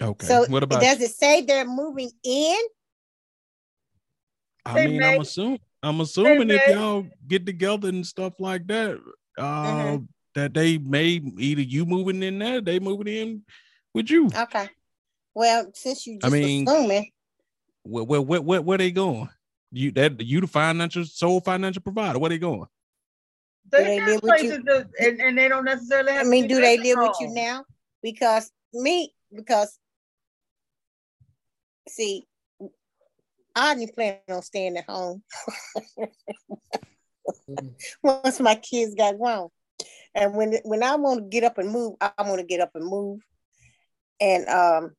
Okay. 0.00 0.26
So 0.26 0.44
what 0.46 0.62
about? 0.62 0.80
Does 0.80 1.00
it 1.00 1.10
say 1.10 1.40
they're 1.40 1.66
moving 1.66 2.10
in? 2.22 2.58
I 4.64 4.74
they 4.74 4.86
mean, 4.86 5.00
may, 5.00 5.14
I'm 5.14 5.22
assuming. 5.22 5.58
I'm 5.82 6.00
assuming 6.00 6.50
if 6.50 6.68
y'all 6.68 7.06
get 7.26 7.44
together 7.44 7.88
and 7.88 8.06
stuff 8.06 8.34
like 8.38 8.66
that, 8.68 9.00
uh, 9.36 9.42
mm-hmm. 9.42 10.04
that 10.34 10.54
they 10.54 10.78
may 10.78 11.20
either 11.38 11.62
you 11.62 11.84
moving 11.86 12.22
in 12.22 12.38
there, 12.38 12.60
they 12.60 12.78
moving 12.78 13.08
in 13.08 13.42
with 13.92 14.10
you. 14.10 14.26
Okay. 14.26 14.68
Well, 15.34 15.70
since 15.74 16.06
you 16.06 16.18
just 16.20 16.26
I 16.26 16.36
mean, 16.36 16.68
assuming, 16.68 17.10
where, 17.82 18.04
where, 18.04 18.20
where, 18.20 18.42
where, 18.42 18.62
where 18.62 18.78
they 18.78 18.90
going? 18.90 19.28
You 19.72 19.90
that 19.92 20.20
you 20.20 20.40
the 20.42 20.46
financial 20.46 21.04
sole 21.04 21.40
financial 21.40 21.82
provider. 21.82 22.18
Where 22.18 22.28
they 22.28 22.38
going? 22.38 22.66
They, 23.70 23.84
they 23.84 24.00
live 24.04 24.22
with 24.22 24.42
you? 24.42 24.62
To, 24.62 24.86
and, 25.00 25.20
and 25.20 25.38
they 25.38 25.48
don't 25.48 25.64
necessarily 25.64 26.12
I 26.12 26.24
mean, 26.24 26.46
do 26.46 26.60
they 26.60 26.76
live 26.76 26.98
home. 26.98 27.08
with 27.08 27.16
you 27.20 27.28
now? 27.34 27.64
Because 28.02 28.52
me, 28.74 29.14
because 29.34 29.78
see, 31.88 32.26
I 33.54 33.74
didn't 33.74 33.94
plan 33.94 34.18
on 34.28 34.42
staying 34.42 34.76
at 34.76 34.88
home 34.88 35.22
once 38.02 38.40
my 38.40 38.54
kids 38.54 38.94
got 38.94 39.18
grown. 39.18 39.48
And 40.14 40.34
when 40.34 40.54
when 40.64 40.82
I 40.82 40.96
want 40.96 41.20
to 41.20 41.28
get 41.28 41.44
up 41.44 41.58
and 41.58 41.70
move, 41.70 41.94
I 42.00 42.10
want 42.20 42.40
to 42.40 42.46
get 42.46 42.60
up 42.60 42.70
and 42.74 42.86
move. 42.86 43.20
And 44.20 44.46
um, 44.48 44.92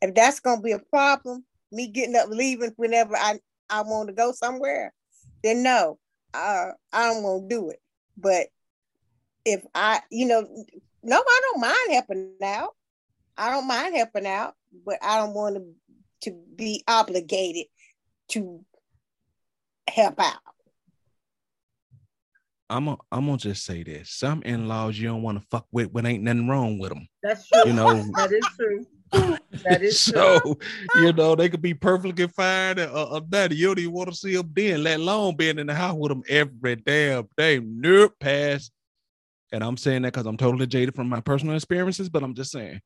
if 0.00 0.14
that's 0.14 0.40
gonna 0.40 0.62
be 0.62 0.72
a 0.72 0.78
problem, 0.78 1.44
me 1.70 1.88
getting 1.88 2.16
up, 2.16 2.28
leaving 2.28 2.72
whenever 2.76 3.16
I 3.16 3.38
I 3.68 3.82
want 3.82 4.08
to 4.08 4.14
go 4.14 4.32
somewhere, 4.32 4.92
then 5.42 5.62
no, 5.62 5.98
I 6.34 6.70
I 6.92 7.06
don't 7.06 7.22
want 7.22 7.48
to 7.48 7.54
do 7.54 7.70
it. 7.70 7.80
But 8.16 8.46
if 9.44 9.62
I, 9.74 10.00
you 10.10 10.26
know, 10.26 10.46
no, 11.02 11.16
I 11.16 11.40
don't 11.42 11.60
mind 11.60 11.92
helping 11.92 12.34
out. 12.44 12.70
I 13.36 13.50
don't 13.50 13.66
mind 13.66 13.96
helping 13.96 14.26
out, 14.26 14.54
but 14.86 14.98
I 15.02 15.18
don't 15.18 15.34
want 15.34 15.56
to 15.56 15.64
to 16.22 16.32
be 16.56 16.82
obligated 16.88 17.66
to 18.30 18.64
help 19.88 20.20
out. 20.20 20.38
I'm 22.70 22.88
a, 22.88 22.96
I'm 23.10 23.26
gonna 23.26 23.36
just 23.36 23.64
say 23.64 23.82
this: 23.82 24.10
some 24.10 24.42
in-laws 24.42 24.98
you 24.98 25.08
don't 25.08 25.22
want 25.22 25.38
to 25.38 25.46
fuck 25.50 25.66
with, 25.72 25.92
when 25.92 26.06
ain't 26.06 26.22
nothing 26.22 26.48
wrong 26.48 26.78
with 26.78 26.90
them. 26.90 27.06
That's 27.22 27.46
true. 27.46 27.66
You 27.66 27.74
know, 27.74 27.94
that 28.16 28.32
is 28.32 28.46
true. 28.56 28.86
That 29.64 29.82
is 29.82 30.00
so 30.00 30.40
true. 30.40 30.56
you 30.96 31.12
know 31.12 31.34
they 31.34 31.50
could 31.50 31.60
be 31.60 31.74
perfectly 31.74 32.26
fine 32.28 32.80
or, 32.80 32.88
or 32.88 33.20
that 33.28 33.52
you 33.52 33.66
don't 33.66 33.78
even 33.78 33.92
want 33.92 34.08
to 34.08 34.14
see 34.14 34.36
them 34.36 34.50
then, 34.54 34.82
let 34.82 35.00
alone 35.00 35.36
being 35.36 35.58
in 35.58 35.66
the 35.66 35.74
house 35.74 35.96
with 35.96 36.08
them 36.08 36.22
every 36.28 36.76
damn 36.76 37.28
day. 37.36 37.60
Nope, 37.62 38.14
pass. 38.18 38.70
And 39.52 39.62
I'm 39.62 39.76
saying 39.76 40.02
that 40.02 40.14
because 40.14 40.26
I'm 40.26 40.38
totally 40.38 40.66
jaded 40.66 40.94
from 40.94 41.10
my 41.10 41.20
personal 41.20 41.54
experiences, 41.54 42.08
but 42.08 42.22
I'm 42.22 42.34
just 42.34 42.52
saying. 42.52 42.80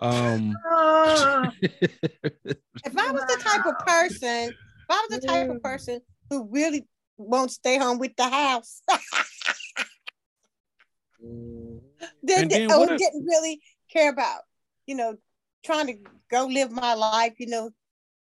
Um, 0.00 0.54
Ah, 0.66 1.52
If 1.62 2.96
I 2.96 3.12
was 3.12 3.24
the 3.26 3.42
type 3.44 3.66
of 3.66 3.78
person, 3.78 4.48
if 4.50 4.88
I 4.88 5.06
was 5.10 5.20
the 5.20 5.26
type 5.26 5.50
of 5.50 5.62
person 5.62 6.00
who 6.30 6.48
really 6.50 6.86
won't 7.16 7.50
stay 7.50 7.76
home 7.78 7.98
with 7.98 8.14
the 8.16 8.28
house, 8.28 8.80
then, 12.22 12.42
And 12.42 12.50
then 12.50 12.70
or 12.70 12.78
what 12.78 12.90
if- 12.92 12.98
didn't 12.98 13.24
really 13.26 13.60
care 13.92 14.10
about, 14.10 14.42
you 14.86 14.94
know, 14.94 15.16
trying 15.64 15.86
to 15.88 15.94
go 16.30 16.46
live 16.46 16.70
my 16.70 16.94
life, 16.94 17.34
you 17.38 17.46
know, 17.48 17.70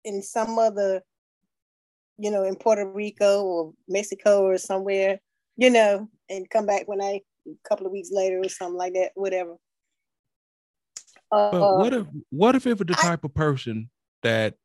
in 0.05 0.21
some 0.21 0.57
other, 0.57 1.01
you 2.17 2.31
know, 2.31 2.43
in 2.43 2.55
Puerto 2.55 2.85
Rico 2.89 3.43
or 3.43 3.73
Mexico 3.87 4.43
or 4.43 4.57
somewhere, 4.57 5.19
you 5.57 5.69
know, 5.69 6.07
and 6.29 6.49
come 6.49 6.65
back 6.65 6.87
when 6.87 7.01
I 7.01 7.21
a 7.47 7.51
couple 7.67 7.85
of 7.85 7.91
weeks 7.91 8.09
later 8.11 8.39
or 8.41 8.49
something 8.49 8.77
like 8.77 8.93
that, 8.93 9.11
whatever. 9.15 9.55
Uh, 11.31 11.51
But 11.51 11.77
what 11.77 11.93
if 11.93 12.07
what 12.29 12.55
if 12.55 12.67
it 12.67 12.77
was 12.79 12.87
the 12.87 12.95
I- 12.97 13.01
type 13.01 13.23
of 13.23 13.33
person 13.33 13.89
that 14.23 14.55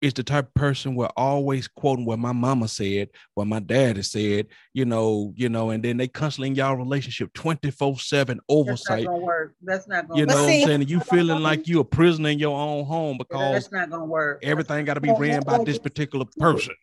is 0.00 0.12
the 0.14 0.24
type 0.24 0.48
of 0.48 0.54
person 0.54 0.96
where 0.96 1.08
always 1.16 1.68
quoting 1.68 2.04
what 2.04 2.18
my 2.18 2.32
mama 2.32 2.66
said, 2.66 3.08
what 3.34 3.46
my 3.46 3.60
dad 3.60 3.96
has 3.96 4.10
said, 4.10 4.48
you 4.74 4.84
know, 4.84 5.32
you 5.36 5.48
know, 5.48 5.70
and 5.70 5.80
then 5.84 5.96
they 5.96 6.08
constantly 6.08 6.48
in 6.48 6.56
y'all 6.56 6.74
relationship 6.74 7.32
24-7 7.34 8.26
that's 8.26 8.28
not 8.28 8.38
oversight. 8.48 9.06
gonna 9.06 9.18
work. 9.18 9.54
That's 9.62 9.86
not 9.86 10.08
gonna 10.08 10.18
You 10.20 10.26
know 10.26 10.34
work. 10.34 10.42
what 10.42 10.48
I'm 10.54 10.60
saying? 10.62 10.88
You 10.88 10.98
feeling 11.00 11.40
like 11.40 11.68
you 11.68 11.78
a 11.78 11.84
prisoner 11.84 12.30
in 12.30 12.40
your 12.40 12.58
own 12.58 12.84
home 12.84 13.16
because 13.16 13.52
That's 13.52 13.70
not 13.72 13.90
gonna 13.90 14.04
work. 14.06 14.40
everything 14.42 14.84
got 14.84 14.94
to 14.94 15.00
be 15.00 15.12
ran 15.12 15.42
by 15.44 15.62
this 15.62 15.78
particular 15.78 16.26
person. 16.36 16.74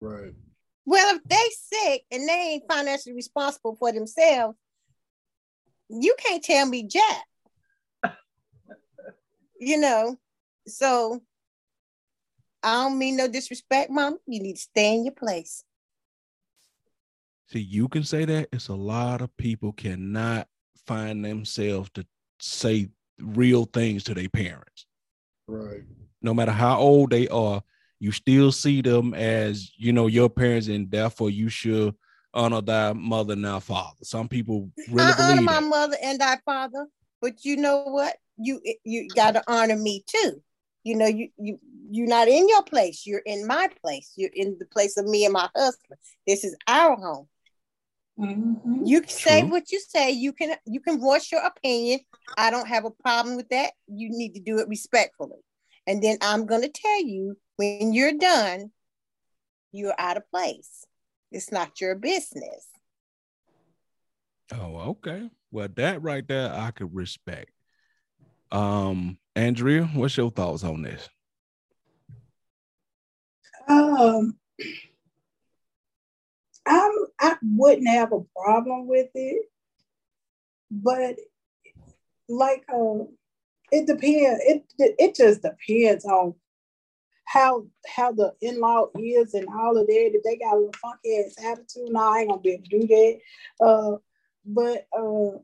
Right. 0.00 0.32
Well, 0.84 1.16
if 1.16 1.22
they 1.28 1.78
sick 1.78 2.02
and 2.10 2.28
they 2.28 2.32
ain't 2.32 2.64
financially 2.68 3.14
responsible 3.14 3.76
for 3.76 3.92
themselves, 3.92 4.56
you 5.88 6.16
can't 6.18 6.42
tell 6.42 6.66
me 6.66 6.82
jack. 6.88 7.24
You 9.58 9.78
know, 9.78 10.16
so 10.66 11.20
I 12.62 12.84
don't 12.84 12.98
mean 12.98 13.16
no 13.16 13.28
disrespect, 13.28 13.90
mom. 13.90 14.18
You 14.26 14.42
need 14.42 14.54
to 14.56 14.60
stay 14.60 14.94
in 14.94 15.04
your 15.04 15.14
place. 15.14 15.62
See, 17.48 17.60
you 17.60 17.88
can 17.88 18.02
say 18.02 18.24
that. 18.24 18.48
It's 18.52 18.68
a 18.68 18.74
lot 18.74 19.20
of 19.20 19.36
people 19.36 19.72
cannot 19.72 20.48
find 20.86 21.24
themselves 21.24 21.90
to 21.94 22.04
say 22.40 22.88
real 23.20 23.64
things 23.64 24.04
to 24.04 24.14
their 24.14 24.28
parents. 24.28 24.86
Right. 25.46 25.82
No 26.22 26.34
matter 26.34 26.52
how 26.52 26.78
old 26.78 27.10
they 27.10 27.28
are, 27.28 27.62
you 28.00 28.10
still 28.10 28.50
see 28.50 28.82
them 28.82 29.14
as, 29.14 29.70
you 29.76 29.92
know, 29.92 30.08
your 30.08 30.28
parents, 30.28 30.66
and 30.66 30.90
therefore 30.90 31.30
you 31.30 31.48
should 31.48 31.94
honor 32.34 32.60
thy 32.60 32.92
mother 32.92 33.34
and 33.34 33.44
thy 33.44 33.60
father. 33.60 34.02
Some 34.02 34.28
people 34.28 34.70
really 34.90 35.12
I 35.12 35.14
honor 35.14 35.34
believe 35.34 35.44
my 35.46 35.60
that. 35.60 35.68
mother 35.68 35.96
and 36.02 36.20
thy 36.20 36.36
father, 36.44 36.86
but 37.22 37.44
you 37.44 37.56
know 37.56 37.84
what? 37.84 38.16
You 38.38 38.60
you 38.84 39.08
got 39.14 39.32
to 39.32 39.42
honor 39.46 39.76
me 39.76 40.04
too. 40.06 40.42
You 40.84 40.96
know, 40.96 41.06
you 41.06 41.28
you 41.38 41.58
you're 41.90 42.08
not 42.08 42.28
in 42.28 42.48
your 42.48 42.62
place. 42.62 43.06
You're 43.06 43.22
in 43.24 43.46
my 43.46 43.68
place. 43.82 44.12
You're 44.16 44.30
in 44.34 44.56
the 44.58 44.66
place 44.66 44.96
of 44.96 45.06
me 45.06 45.24
and 45.24 45.32
my 45.32 45.48
husband. 45.54 45.98
This 46.26 46.44
is 46.44 46.56
our 46.68 46.96
home. 46.96 47.28
Mhm. 48.18 48.86
You 48.86 49.00
can 49.00 49.10
say 49.10 49.40
True. 49.40 49.50
what 49.50 49.70
you 49.72 49.80
say. 49.80 50.10
You 50.10 50.32
can 50.32 50.56
you 50.64 50.80
can 50.80 51.00
voice 51.00 51.30
your 51.30 51.42
opinion. 51.42 52.00
I 52.36 52.50
don't 52.50 52.68
have 52.68 52.84
a 52.84 52.90
problem 52.90 53.36
with 53.36 53.48
that. 53.48 53.72
You 53.86 54.10
need 54.10 54.34
to 54.34 54.40
do 54.40 54.58
it 54.58 54.68
respectfully. 54.68 55.40
And 55.86 56.02
then 56.02 56.18
I'm 56.20 56.46
gonna 56.46 56.68
tell 56.68 57.02
you 57.02 57.36
when 57.56 57.92
you're 57.92 58.12
done, 58.12 58.70
you're 59.72 59.94
out 59.98 60.16
of 60.16 60.28
place. 60.30 60.84
It's 61.32 61.50
not 61.50 61.80
your 61.80 61.94
business. 61.94 62.68
Oh, 64.52 64.76
okay. 64.90 65.30
Well, 65.50 65.68
that 65.76 66.02
right 66.02 66.26
there, 66.26 66.52
I 66.52 66.70
could 66.70 66.94
respect. 66.94 67.50
Um, 68.56 69.18
Andrea, 69.34 69.84
what's 69.92 70.16
your 70.16 70.30
thoughts 70.30 70.64
on 70.64 70.80
this? 70.80 71.10
Um, 73.68 74.38
I'm, 76.64 76.92
I 77.20 77.36
wouldn't 77.42 77.86
have 77.86 78.12
a 78.14 78.20
problem 78.34 78.86
with 78.86 79.08
it, 79.14 79.44
but 80.70 81.16
like, 82.30 82.64
uh, 82.72 83.04
it 83.70 83.86
depends. 83.86 84.42
It 84.46 84.64
it 84.78 85.14
just 85.14 85.42
depends 85.42 86.06
on 86.06 86.34
how 87.26 87.66
how 87.86 88.12
the 88.12 88.32
in 88.40 88.58
law 88.58 88.86
is 88.98 89.34
and 89.34 89.48
all 89.48 89.76
of 89.76 89.86
that. 89.86 90.10
If 90.14 90.22
they 90.22 90.38
got 90.38 90.54
a 90.54 90.56
little 90.56 90.72
funky 90.80 91.18
ass 91.18 91.34
attitude, 91.44 91.90
no, 91.90 92.00
I 92.00 92.20
ain't 92.20 92.30
gonna 92.30 92.40
be 92.40 92.52
able 92.52 92.64
to 92.64 92.70
do 92.70 92.86
that. 92.86 93.18
Uh, 93.60 93.96
but 94.46 94.86
uh, 94.98 95.40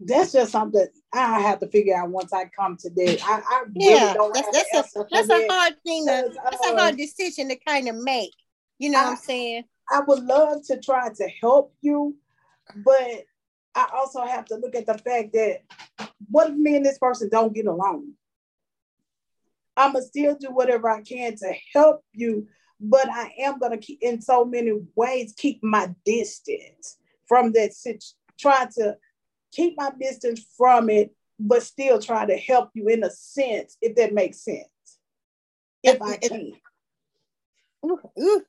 that's 0.00 0.32
just 0.32 0.52
something 0.52 0.86
I 1.12 1.40
have 1.40 1.60
to 1.60 1.68
figure 1.68 1.96
out 1.96 2.10
once 2.10 2.32
I 2.32 2.44
come 2.46 2.76
to 2.78 2.90
that. 2.90 3.18
I, 3.24 3.42
I 3.46 3.62
really 3.74 3.90
Yeah, 3.90 4.14
don't 4.14 4.34
that's 4.34 4.70
that's 4.72 4.96
a 4.96 5.06
that's 5.10 5.30
a 5.30 5.52
hard 5.52 5.74
thing 5.84 6.06
to 6.06 6.32
that's 6.44 6.66
a 6.66 6.70
uh, 6.70 6.76
hard 6.76 6.96
decision 6.96 7.48
to 7.48 7.56
kind 7.56 7.88
of 7.88 7.96
make. 7.96 8.34
You 8.78 8.90
know 8.90 9.02
what 9.02 9.10
I'm 9.10 9.16
saying? 9.16 9.64
I 9.90 10.00
would 10.00 10.24
love 10.24 10.66
to 10.66 10.80
try 10.80 11.08
to 11.08 11.28
help 11.40 11.74
you, 11.80 12.16
but 12.76 13.24
I 13.74 13.88
also 13.94 14.24
have 14.24 14.44
to 14.46 14.56
look 14.56 14.74
at 14.74 14.86
the 14.86 14.98
fact 14.98 15.32
that 15.32 15.62
what 16.30 16.50
if 16.50 16.56
me 16.56 16.76
and 16.76 16.84
this 16.84 16.98
person 16.98 17.28
don't 17.30 17.54
get 17.54 17.66
along? 17.66 18.12
I'ma 19.76 20.00
still 20.00 20.36
do 20.36 20.48
whatever 20.48 20.90
I 20.90 21.02
can 21.02 21.36
to 21.36 21.54
help 21.74 22.02
you, 22.12 22.48
but 22.80 23.08
I 23.08 23.32
am 23.38 23.58
gonna 23.58 23.78
keep 23.78 23.98
in 24.02 24.20
so 24.20 24.44
many 24.44 24.72
ways 24.94 25.34
keep 25.36 25.62
my 25.62 25.94
distance 26.04 26.98
from 27.26 27.52
that 27.52 27.72
situation. 27.72 28.16
Try 28.38 28.66
to 28.76 28.98
keep 29.52 29.74
my 29.76 29.90
distance 29.98 30.44
from 30.56 30.90
it, 30.90 31.14
but 31.38 31.62
still 31.62 32.00
try 32.00 32.26
to 32.26 32.36
help 32.36 32.70
you 32.74 32.88
in 32.88 33.04
a 33.04 33.10
sense, 33.10 33.76
if 33.80 33.96
that 33.96 34.14
makes 34.14 34.44
sense. 34.44 34.68
If 35.82 36.00
I 36.02 36.16
can. 36.16 36.52
Ooh, 37.84 37.98
ooh. 38.18 38.42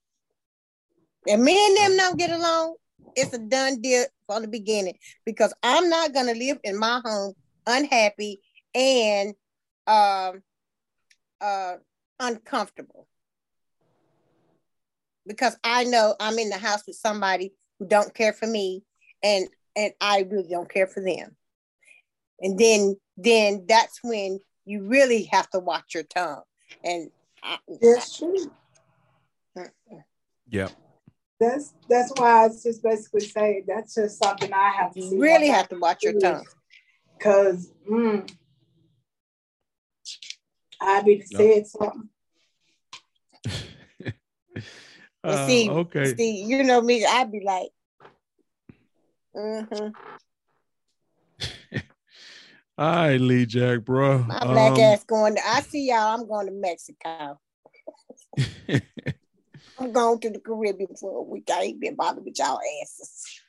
And 1.27 1.43
me 1.43 1.67
and 1.67 1.77
them 1.77 1.97
don't 1.97 2.17
get 2.17 2.31
along, 2.31 2.75
it's 3.15 3.33
a 3.33 3.37
done 3.37 3.81
deal 3.81 4.05
from 4.25 4.43
the 4.43 4.47
beginning 4.47 4.97
because 5.25 5.53
I'm 5.61 5.89
not 5.89 6.13
gonna 6.13 6.33
live 6.33 6.59
in 6.63 6.77
my 6.77 7.01
home 7.03 7.33
unhappy 7.65 8.41
and 8.73 9.33
um 9.87 10.41
uh 11.41 11.75
uncomfortable. 12.19 13.07
Because 15.27 15.57
I 15.63 15.83
know 15.83 16.15
I'm 16.19 16.39
in 16.39 16.49
the 16.49 16.57
house 16.57 16.83
with 16.87 16.95
somebody 16.95 17.53
who 17.79 17.87
don't 17.87 18.13
care 18.13 18.33
for 18.33 18.47
me 18.47 18.83
and 19.21 19.47
and 19.77 19.93
I 20.01 20.27
really 20.29 20.49
don't 20.49 20.69
care 20.69 20.87
for 20.87 21.01
them. 21.01 21.37
And 22.41 22.57
then 22.59 22.97
then 23.15 23.65
that's 23.67 23.99
when 24.03 24.39
you 24.65 24.83
really 24.83 25.23
have 25.31 25.49
to 25.51 25.59
watch 25.59 25.93
your 25.93 26.03
tongue. 26.03 26.41
And 26.83 27.09
I, 27.41 27.57
That's 27.81 28.17
true. 28.17 28.51
Yep. 30.49 30.71
That's 31.39 31.73
that's 31.87 32.11
why 32.17 32.43
I 32.43 32.47
was 32.47 32.63
just 32.63 32.81
basically 32.83 33.21
saying 33.21 33.65
that's 33.67 33.93
just 33.95 34.21
something 34.21 34.51
I 34.51 34.71
have 34.71 34.93
to 34.93 35.01
see 35.01 35.15
you 35.15 35.21
really 35.21 35.49
have 35.49 35.69
to 35.69 35.79
watch 35.79 36.03
your 36.03 36.19
tongue. 36.19 36.45
Cause 37.19 37.71
mm, 37.89 38.29
I 40.81 41.01
be 41.01 41.23
Yep. 41.29 41.41
said 41.41 41.67
something. 41.67 42.09
And 45.23 45.33
Uh, 45.33 45.47
see, 45.47 45.69
okay. 45.69 46.15
see, 46.15 46.43
you 46.43 46.63
know 46.63 46.81
me, 46.81 47.05
I'd 47.05 47.31
be 47.31 47.41
like, 47.43 47.69
mm-hmm. 49.35 49.87
All 52.79 52.85
right, 52.95 53.19
Lee 53.19 53.45
Jack, 53.47 53.81
bro. 53.85 54.19
my 54.19 54.39
black 54.39 54.73
Um, 54.73 54.79
ass 54.79 55.03
going 55.03 55.35
to, 55.35 55.41
I 55.47 55.61
see 55.61 55.87
y'all, 55.89 56.19
I'm 56.19 56.27
going 56.27 56.45
to 56.47 56.51
Mexico. 56.53 57.39
I'm 59.79 59.91
going 59.91 60.19
to 60.19 60.29
the 60.29 60.39
Caribbean 60.39 60.95
for 60.95 61.19
a 61.19 61.23
week. 61.23 61.49
I 61.51 61.63
ain't 61.63 61.79
been 61.79 61.95
bothered 61.95 62.23
with 62.23 62.37
y'all 62.37 62.59
asses. 62.83 63.41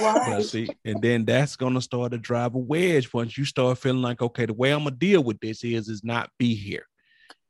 Well, 0.00 0.42
see, 0.42 0.68
and 0.84 1.00
then 1.00 1.24
that's 1.24 1.56
gonna 1.56 1.80
start 1.80 2.12
to 2.12 2.18
drive 2.18 2.54
a 2.54 2.58
wedge 2.58 3.10
once 3.14 3.38
you 3.38 3.46
start 3.46 3.78
feeling 3.78 4.02
like, 4.02 4.20
okay, 4.20 4.44
the 4.44 4.52
way 4.52 4.70
I'm 4.70 4.80
gonna 4.84 4.90
deal 4.90 5.24
with 5.24 5.40
this 5.40 5.64
is 5.64 5.88
is 5.88 6.04
not 6.04 6.30
be 6.38 6.54
here. 6.54 6.84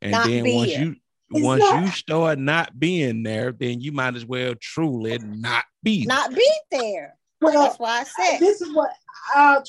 And 0.01 0.13
Not 0.13 0.27
then 0.29 0.55
once 0.55 0.71
here. 0.71 0.81
you 0.85 0.97
It's 1.33 1.45
once 1.45 1.61
not- 1.65 1.83
you 1.83 1.91
start 1.91 2.39
not 2.39 2.79
being 2.79 3.25
there, 3.25 3.51
then 3.51 3.81
you 3.81 3.91
might 3.91 4.15
as 4.15 4.25
well 4.25 4.55
truly 4.61 5.19
not 5.19 5.65
be 5.83 6.07
there. 6.07 6.15
Not 6.17 6.33
be 6.35 6.51
there. 6.71 7.18
Well, 7.41 7.63
That's 7.63 7.79
why 7.79 8.01
I 8.01 8.05
said, 8.05 8.39
this 8.39 8.61
is 8.61 8.75
what 8.75 8.91
I'll, 9.35 9.63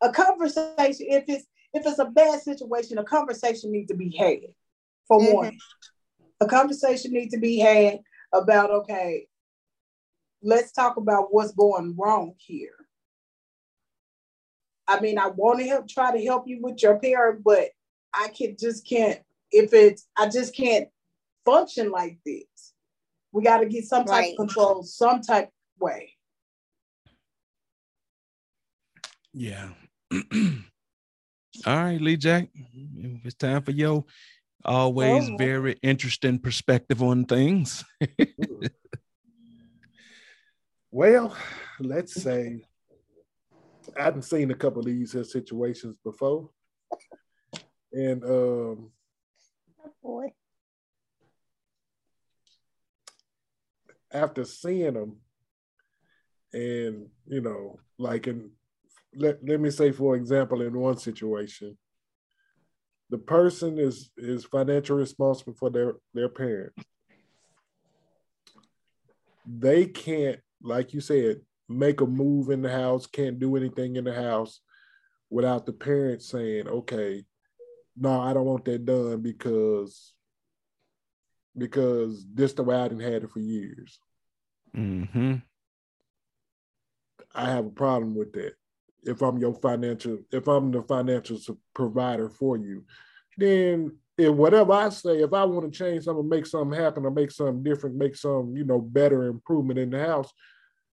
a 0.00 0.12
conversation. 0.12 1.06
If 1.08 1.24
it's 1.28 1.46
if 1.72 1.86
it's 1.86 1.98
a 1.98 2.06
bad 2.06 2.40
situation, 2.40 2.98
a 2.98 3.04
conversation 3.04 3.70
needs 3.70 3.88
to 3.88 3.96
be 3.96 4.14
had. 4.16 4.52
For 5.06 5.20
mm-hmm. 5.20 5.34
one, 5.34 5.58
a 6.40 6.46
conversation 6.46 7.12
needs 7.12 7.32
to 7.34 7.40
be 7.40 7.58
had 7.58 8.00
about 8.32 8.70
okay. 8.70 9.26
Let's 10.42 10.72
talk 10.72 10.96
about 10.96 11.32
what's 11.32 11.52
going 11.52 11.94
wrong 11.96 12.34
here. 12.38 12.74
I 14.88 14.98
mean, 15.00 15.18
I 15.18 15.28
want 15.28 15.60
to 15.60 15.66
help, 15.66 15.88
try 15.88 16.16
to 16.16 16.24
help 16.24 16.48
you 16.48 16.60
with 16.60 16.82
your 16.82 16.98
parent, 16.98 17.44
but 17.44 17.68
I 18.12 18.28
can 18.28 18.56
just 18.58 18.86
can't. 18.88 19.20
If 19.52 19.72
it's, 19.74 20.06
I 20.16 20.28
just 20.28 20.54
can't 20.54 20.88
function 21.44 21.90
like 21.90 22.18
this. 22.24 22.44
We 23.32 23.42
got 23.42 23.58
to 23.58 23.66
get 23.66 23.84
some 23.84 24.04
type 24.04 24.10
right. 24.10 24.32
of 24.32 24.36
control, 24.36 24.82
some 24.82 25.20
type 25.20 25.50
way. 25.80 26.12
Yeah. 29.32 29.70
All 30.12 31.76
right, 31.76 32.00
Lee 32.00 32.16
Jack. 32.16 32.48
It's 33.24 33.34
time 33.34 33.62
for 33.62 33.70
your 33.70 34.04
always 34.64 35.28
oh. 35.28 35.36
very 35.36 35.78
interesting 35.82 36.38
perspective 36.38 37.02
on 37.02 37.24
things. 37.24 37.84
well, 40.90 41.36
let's 41.78 42.20
say 42.20 42.64
I 43.98 44.04
have 44.04 44.16
not 44.16 44.24
seen 44.24 44.50
a 44.50 44.54
couple 44.54 44.80
of 44.80 44.86
these 44.86 45.12
situations 45.30 45.96
before. 46.04 46.50
And 47.92 48.22
um 48.24 48.30
oh 48.30 48.90
boy. 50.02 50.32
After 54.12 54.44
seeing 54.44 54.94
them, 54.94 55.16
and 56.52 57.08
you 57.26 57.40
know, 57.40 57.78
like 57.98 58.26
in 58.26 58.50
let, 59.14 59.44
let 59.44 59.60
me 59.60 59.70
say, 59.70 59.90
for 59.92 60.14
example, 60.14 60.62
in 60.62 60.78
one 60.78 60.96
situation, 60.96 61.76
the 63.08 63.18
person 63.18 63.78
is 63.78 64.10
is 64.16 64.44
financially 64.44 65.00
responsible 65.00 65.54
for 65.54 65.70
their 65.70 65.94
their 66.14 66.28
parent. 66.28 66.72
They 69.46 69.86
can't, 69.86 70.38
like 70.62 70.94
you 70.94 71.00
said, 71.00 71.40
make 71.68 72.00
a 72.00 72.06
move 72.06 72.50
in 72.50 72.62
the 72.62 72.70
house, 72.70 73.06
can't 73.06 73.38
do 73.38 73.56
anything 73.56 73.96
in 73.96 74.04
the 74.04 74.14
house 74.14 74.60
without 75.28 75.66
the 75.66 75.72
parents 75.72 76.28
saying, 76.28 76.68
okay, 76.68 77.24
no, 77.96 78.20
I 78.20 78.32
don't 78.32 78.46
want 78.46 78.64
that 78.66 78.84
done 78.84 79.22
because 79.22 80.12
because 81.56 82.24
this 82.32 82.52
the 82.52 82.62
way 82.62 82.76
I 82.76 82.88
didn't 82.88 83.12
had 83.12 83.24
it 83.24 83.30
for 83.30 83.40
years. 83.40 83.98
Mm-hmm. 84.76 85.36
I 87.34 87.50
have 87.50 87.66
a 87.66 87.70
problem 87.70 88.14
with 88.14 88.32
that 88.34 88.54
if 89.02 89.22
I'm 89.22 89.38
your 89.38 89.54
financial, 89.54 90.18
if 90.30 90.46
I'm 90.46 90.70
the 90.70 90.82
financial 90.82 91.38
provider 91.74 92.28
for 92.28 92.56
you, 92.56 92.84
then 93.38 93.96
if 94.18 94.32
whatever 94.34 94.72
I 94.72 94.90
say, 94.90 95.22
if 95.22 95.32
I 95.32 95.44
want 95.44 95.72
to 95.72 95.78
change 95.78 96.04
something, 96.04 96.28
make 96.28 96.46
something 96.46 96.78
happen, 96.78 97.06
or 97.06 97.10
make 97.10 97.30
something 97.30 97.62
different, 97.62 97.96
make 97.96 98.16
some, 98.16 98.54
you 98.56 98.64
know, 98.64 98.80
better 98.80 99.24
improvement 99.24 99.78
in 99.78 99.90
the 99.90 100.04
house, 100.04 100.30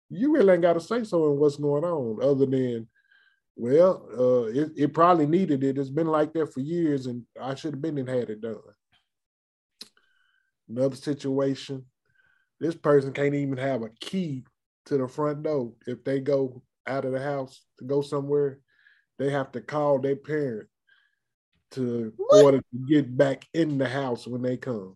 you 0.09 0.31
really 0.33 0.53
ain't 0.53 0.61
got 0.61 0.73
to 0.73 0.79
say 0.79 1.03
so 1.03 1.31
in 1.31 1.37
what's 1.37 1.57
going 1.57 1.83
on, 1.83 2.23
other 2.23 2.45
than, 2.45 2.87
well, 3.55 4.07
uh, 4.17 4.45
it, 4.45 4.71
it 4.77 4.93
probably 4.93 5.25
needed 5.25 5.63
it. 5.63 5.77
It's 5.77 5.89
been 5.89 6.07
like 6.07 6.31
that 6.33 6.53
for 6.53 6.61
years, 6.61 7.07
and 7.07 7.23
I 7.41 7.55
should 7.55 7.73
have 7.73 7.81
been 7.81 7.97
and 7.97 8.07
had 8.07 8.29
it 8.29 8.39
done. 8.39 8.55
Another 10.69 10.95
situation, 10.95 11.85
this 12.59 12.75
person 12.75 13.11
can't 13.11 13.35
even 13.35 13.57
have 13.57 13.81
a 13.81 13.89
key 13.99 14.45
to 14.87 14.97
the 14.97 15.07
front 15.07 15.43
door 15.43 15.73
if 15.85 16.03
they 16.03 16.19
go 16.19 16.61
out 16.87 17.05
of 17.05 17.11
the 17.11 17.21
house 17.21 17.61
to 17.77 17.85
go 17.85 18.01
somewhere, 18.01 18.59
they 19.19 19.29
have 19.29 19.51
to 19.51 19.61
call 19.61 19.99
their 19.99 20.15
parent 20.15 20.67
to 21.71 22.13
what? 22.15 22.43
order 22.43 22.57
to 22.59 22.87
get 22.87 23.15
back 23.15 23.45
in 23.53 23.77
the 23.77 23.87
house 23.87 24.25
when 24.25 24.41
they 24.41 24.57
come. 24.57 24.95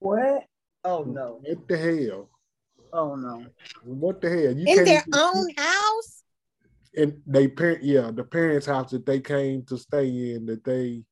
What? 0.00 0.44
Oh 0.84 1.04
no! 1.04 1.40
What 1.42 1.68
the 1.68 1.76
hell? 1.76 2.28
Oh 2.92 3.14
no! 3.14 3.46
What 3.84 4.20
the 4.20 4.28
hell? 4.28 4.52
You 4.52 4.78
in 4.78 4.84
their 4.84 5.04
own 5.14 5.48
house? 5.56 6.22
And 6.96 7.20
they 7.26 7.48
parent, 7.48 7.82
yeah, 7.82 8.10
the 8.12 8.22
parents' 8.22 8.66
house 8.66 8.90
that 8.90 9.06
they 9.06 9.20
came 9.20 9.64
to 9.64 9.78
stay 9.78 10.34
in 10.34 10.46
that 10.46 10.64
they 10.64 11.04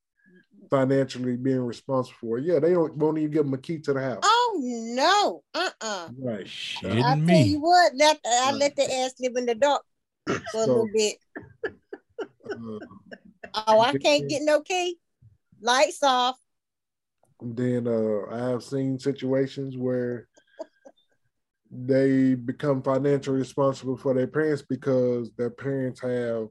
financially 0.69 1.37
being 1.37 1.59
responsible 1.59 2.17
for. 2.19 2.37
Yeah, 2.37 2.59
they 2.59 2.73
don't 2.73 2.95
won't 2.97 3.17
even 3.17 3.31
give 3.31 3.45
them 3.45 3.53
a 3.53 3.57
key 3.57 3.79
to 3.79 3.93
the 3.93 4.01
house. 4.01 4.23
Oh 4.23 4.42
no, 4.57 5.43
uh 5.53 5.69
uh 5.81 6.09
Right. 6.17 6.47
I 6.83 7.19
tell 7.27 7.45
you 7.45 7.59
what, 7.59 7.93
that 7.97 8.19
I 8.25 8.51
let 8.53 8.75
the 8.75 8.83
ass 8.83 9.13
live 9.19 9.35
in 9.35 9.45
the 9.45 9.55
dark 9.55 9.83
for 10.25 10.41
so, 10.51 10.59
a 10.59 10.67
little 10.67 10.89
bit. 10.93 11.17
Uh, 12.45 12.79
oh, 13.67 13.79
I 13.81 13.97
can't 13.97 14.29
get 14.29 14.41
no 14.43 14.61
key. 14.61 14.97
Lights 15.61 16.03
off. 16.03 16.37
Then 17.41 17.87
uh, 17.87 18.33
I 18.33 18.49
have 18.49 18.63
seen 18.63 18.99
situations 18.99 19.77
where 19.77 20.27
they 21.71 22.35
become 22.35 22.81
financially 22.81 23.39
responsible 23.39 23.97
for 23.97 24.13
their 24.13 24.27
parents 24.27 24.61
because 24.61 25.31
their 25.37 25.49
parents 25.49 25.99
have 26.01 26.47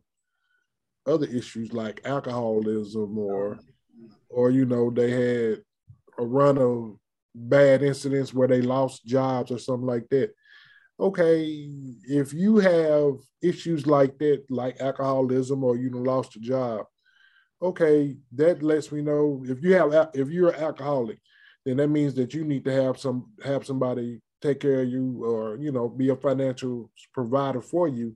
other 1.06 1.26
issues 1.26 1.72
like 1.72 2.00
alcoholism 2.04 3.16
or 3.18 3.58
or 4.28 4.50
you 4.50 4.64
know 4.64 4.90
they 4.90 5.10
had 5.10 5.62
a 6.18 6.24
run 6.24 6.58
of 6.58 6.96
bad 7.34 7.82
incidents 7.82 8.34
where 8.34 8.48
they 8.48 8.62
lost 8.62 9.04
jobs 9.06 9.50
or 9.50 9.58
something 9.58 9.86
like 9.86 10.08
that. 10.10 10.30
Okay 11.00 11.68
if 12.04 12.32
you 12.32 12.58
have 12.58 13.14
issues 13.42 13.86
like 13.86 14.18
that 14.18 14.44
like 14.50 14.80
alcoholism 14.80 15.64
or 15.64 15.76
you 15.76 15.90
lost 15.90 16.36
a 16.36 16.40
job 16.40 16.84
okay 17.60 18.16
that 18.32 18.62
lets 18.62 18.92
me 18.92 19.00
know 19.00 19.42
if 19.46 19.62
you 19.62 19.72
have 19.72 20.10
if 20.14 20.28
you're 20.28 20.50
an 20.50 20.62
alcoholic 20.62 21.18
then 21.64 21.76
that 21.76 21.88
means 21.88 22.14
that 22.14 22.34
you 22.34 22.44
need 22.44 22.64
to 22.64 22.72
have 22.72 22.98
some 22.98 23.26
have 23.44 23.64
somebody 23.64 24.20
take 24.42 24.60
care 24.60 24.82
of 24.82 24.88
you 24.88 25.24
or 25.24 25.56
you 25.56 25.70
know 25.70 25.88
be 25.88 26.08
a 26.10 26.16
financial 26.16 26.90
provider 27.14 27.60
for 27.60 27.88
you. 27.88 28.14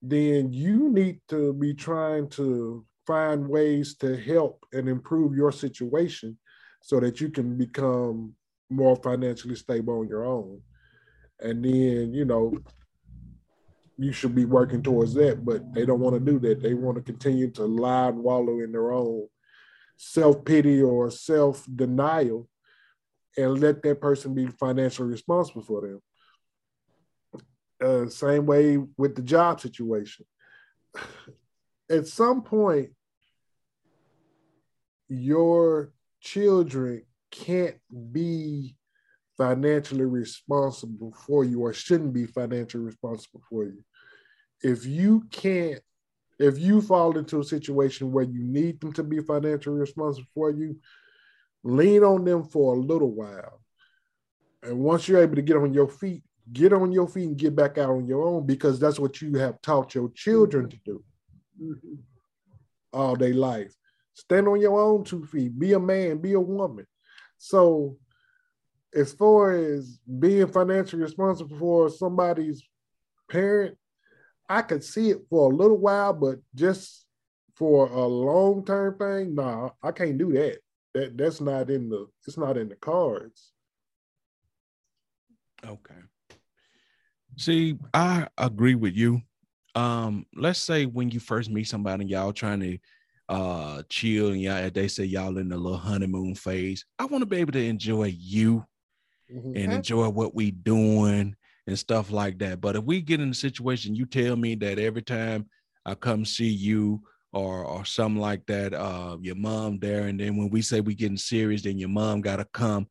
Then 0.00 0.52
you 0.52 0.90
need 0.90 1.20
to 1.28 1.52
be 1.52 1.74
trying 1.74 2.28
to 2.30 2.84
find 3.06 3.48
ways 3.48 3.94
to 3.96 4.16
help 4.16 4.64
and 4.72 4.88
improve 4.88 5.36
your 5.36 5.52
situation 5.52 6.38
so 6.82 7.00
that 7.00 7.20
you 7.20 7.30
can 7.30 7.56
become 7.56 8.34
more 8.70 8.96
financially 8.96 9.54
stable 9.54 10.00
on 10.00 10.08
your 10.08 10.24
own. 10.24 10.60
And 11.40 11.64
then, 11.64 12.12
you 12.12 12.24
know, 12.24 12.56
you 13.98 14.12
should 14.12 14.34
be 14.34 14.44
working 14.44 14.82
towards 14.82 15.14
that, 15.14 15.44
but 15.44 15.72
they 15.74 15.84
don't 15.86 16.00
want 16.00 16.14
to 16.14 16.32
do 16.32 16.38
that. 16.40 16.62
They 16.62 16.74
want 16.74 16.96
to 16.96 17.02
continue 17.02 17.50
to 17.52 17.64
lie 17.64 18.08
and 18.08 18.18
wallow 18.18 18.60
in 18.60 18.72
their 18.72 18.92
own 18.92 19.28
self 19.96 20.44
pity 20.44 20.82
or 20.82 21.10
self 21.10 21.66
denial 21.74 22.48
and 23.36 23.60
let 23.60 23.82
that 23.82 24.00
person 24.00 24.34
be 24.34 24.46
financially 24.46 25.08
responsible 25.08 25.62
for 25.62 25.80
them. 25.82 26.02
Uh, 27.82 28.08
same 28.08 28.46
way 28.46 28.78
with 28.96 29.14
the 29.16 29.22
job 29.22 29.60
situation 29.60 30.24
at 31.90 32.06
some 32.06 32.42
point, 32.42 32.90
your 35.08 35.92
children 36.22 37.02
can't 37.30 37.76
be 38.12 38.76
financially 39.36 40.04
responsible 40.04 41.12
for 41.26 41.44
you 41.44 41.60
or 41.60 41.72
shouldn't 41.72 42.12
be 42.12 42.26
financially 42.26 42.84
responsible 42.84 43.42
for 43.48 43.64
you. 43.64 43.82
If 44.62 44.86
you 44.86 45.24
can't, 45.30 45.80
if 46.38 46.58
you 46.58 46.80
fall 46.80 47.18
into 47.18 47.40
a 47.40 47.44
situation 47.44 48.12
where 48.12 48.24
you 48.24 48.42
need 48.42 48.80
them 48.80 48.92
to 48.94 49.02
be 49.02 49.20
financially 49.20 49.80
responsible 49.80 50.28
for 50.34 50.50
you, 50.50 50.78
lean 51.64 52.04
on 52.04 52.24
them 52.24 52.44
for 52.44 52.74
a 52.74 52.78
little 52.78 53.10
while. 53.10 53.60
And 54.62 54.78
once 54.78 55.08
you're 55.08 55.22
able 55.22 55.36
to 55.36 55.42
get 55.42 55.56
on 55.56 55.74
your 55.74 55.88
feet, 55.88 56.22
get 56.52 56.72
on 56.72 56.92
your 56.92 57.08
feet 57.08 57.28
and 57.28 57.36
get 57.36 57.56
back 57.56 57.78
out 57.78 57.90
on 57.90 58.06
your 58.06 58.22
own 58.22 58.46
because 58.46 58.78
that's 58.78 58.98
what 59.00 59.20
you 59.20 59.38
have 59.38 59.60
taught 59.60 59.94
your 59.94 60.10
children 60.10 60.68
to 60.68 60.76
do 60.84 61.04
mm-hmm. 61.60 61.94
all 62.92 63.16
day 63.16 63.32
life. 63.32 63.74
Stand 64.14 64.48
on 64.48 64.60
your 64.60 64.78
own 64.80 65.04
two 65.04 65.24
feet. 65.26 65.58
Be 65.58 65.72
a 65.72 65.80
man. 65.80 66.18
Be 66.18 66.34
a 66.34 66.40
woman. 66.40 66.86
So, 67.38 67.96
as 68.94 69.12
far 69.12 69.52
as 69.52 69.98
being 70.18 70.46
financially 70.48 71.02
responsible 71.02 71.56
for 71.58 71.88
somebody's 71.88 72.62
parent, 73.30 73.76
I 74.48 74.62
could 74.62 74.84
see 74.84 75.10
it 75.10 75.22
for 75.30 75.50
a 75.50 75.54
little 75.54 75.78
while, 75.78 76.12
but 76.12 76.38
just 76.54 77.06
for 77.54 77.86
a 77.88 78.06
long 78.06 78.64
term 78.64 78.98
thing, 78.98 79.34
nah, 79.34 79.70
I 79.82 79.92
can't 79.92 80.18
do 80.18 80.32
that. 80.32 80.58
That 80.94 81.16
that's 81.16 81.40
not 81.40 81.70
in 81.70 81.88
the 81.88 82.06
it's 82.26 82.36
not 82.36 82.58
in 82.58 82.68
the 82.68 82.76
cards. 82.76 83.52
Okay. 85.64 85.94
See, 87.38 87.78
I 87.94 88.28
agree 88.36 88.74
with 88.74 88.94
you 88.94 89.22
um 89.74 90.26
let's 90.34 90.58
say 90.58 90.84
when 90.84 91.10
you 91.10 91.18
first 91.18 91.50
meet 91.50 91.64
somebody 91.64 92.02
and 92.02 92.10
y'all 92.10 92.32
trying 92.32 92.60
to 92.60 92.78
uh 93.28 93.82
chill 93.88 94.28
and 94.28 94.42
y'all 94.42 94.70
they 94.70 94.88
say 94.88 95.04
y'all 95.04 95.38
in 95.38 95.48
the 95.48 95.56
little 95.56 95.78
honeymoon 95.78 96.34
phase 96.34 96.84
i 96.98 97.04
want 97.04 97.22
to 97.22 97.26
be 97.26 97.36
able 97.36 97.52
to 97.52 97.64
enjoy 97.64 98.04
you 98.18 98.64
mm-hmm. 99.32 99.56
and 99.56 99.72
enjoy 99.72 100.08
what 100.08 100.34
we 100.34 100.50
doing 100.50 101.34
and 101.66 101.78
stuff 101.78 102.10
like 102.10 102.38
that. 102.38 102.60
But 102.60 102.76
if 102.76 102.84
we 102.84 103.00
get 103.00 103.20
in 103.20 103.30
a 103.30 103.34
situation, 103.34 103.94
you 103.94 104.06
tell 104.06 104.36
me 104.36 104.54
that 104.56 104.78
every 104.78 105.02
time 105.02 105.46
I 105.84 105.94
come 105.94 106.24
see 106.24 106.48
you 106.48 107.02
or 107.32 107.64
or 107.64 107.84
something 107.84 108.20
like 108.20 108.46
that, 108.46 108.74
uh, 108.74 109.16
your 109.20 109.36
mom 109.36 109.78
there, 109.78 110.06
and 110.06 110.18
then 110.18 110.36
when 110.36 110.50
we 110.50 110.62
say 110.62 110.80
we 110.80 110.94
getting 110.94 111.16
serious, 111.16 111.62
then 111.62 111.78
your 111.78 111.88
mom 111.88 112.20
gotta 112.20 112.46
come. 112.52 112.88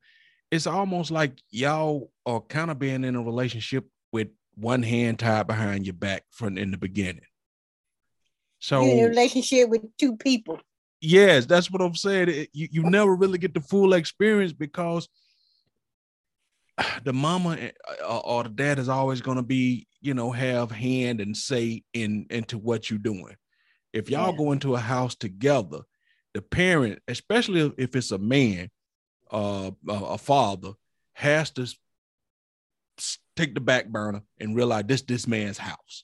It's 0.52 0.68
almost 0.68 1.12
like 1.12 1.40
y'all 1.50 2.12
are 2.26 2.42
kind 2.42 2.72
of 2.72 2.80
being 2.80 3.04
in 3.04 3.16
a 3.16 3.22
relationship 3.22 3.86
with 4.12 4.30
one 4.56 4.84
hand 4.84 5.20
tied 5.20 5.48
behind 5.48 5.86
your 5.86 5.94
back 5.94 6.24
from 6.32 6.58
in 6.58 6.72
the 6.72 6.78
beginning. 6.78 7.22
So 8.62 8.82
You're 8.84 8.92
in 8.94 9.00
a 9.06 9.10
relationship 9.10 9.70
with 9.70 9.82
two 9.98 10.16
people. 10.16 10.60
yes, 11.02 11.46
that's 11.48 11.70
what 11.72 11.82
I'm 11.82 11.96
saying. 11.96 12.30
It- 12.30 12.50
you, 12.54 12.68
you 12.72 12.84
never 12.84 13.14
really 13.16 13.38
get 13.40 13.54
the 13.54 13.60
full 13.62 13.94
experience 13.94 14.54
because 14.54 15.10
the 17.04 17.12
mama 17.14 17.58
eh, 17.60 17.72
or, 18.08 18.26
or 18.26 18.44
the 18.44 18.50
dad 18.50 18.80
is 18.80 18.88
always 18.88 19.20
going 19.22 19.38
to 19.38 19.44
be, 19.44 19.88
you 20.00 20.14
know, 20.14 20.32
have 20.32 20.72
hand 20.72 21.22
and 21.22 21.36
say 21.36 21.84
in 21.94 22.28
into 22.30 22.58
what 22.58 22.90
you're 22.90 23.00
doing. 23.00 23.36
If 23.94 24.10
y'all 24.10 24.32
Yeah. 24.32 24.38
go 24.38 24.52
into 24.52 24.76
a 24.76 24.80
house 24.80 25.16
together, 25.16 25.80
the 26.34 26.42
parent, 26.42 27.00
especially 27.08 27.74
if- 27.78 27.96
it's 27.96 28.12
a 28.12 28.18
man, 28.18 28.70
uh, 29.32 29.72
a, 29.90 30.18
father, 30.18 30.72
has 31.14 31.50
to 31.52 31.68
take 33.36 33.54
the 33.56 33.60
back 33.62 33.88
burner 33.90 34.22
and 34.40 34.56
realize 34.56 34.84
this 34.86 35.02
this 35.02 35.28
man's 35.28 35.58
house. 35.58 36.04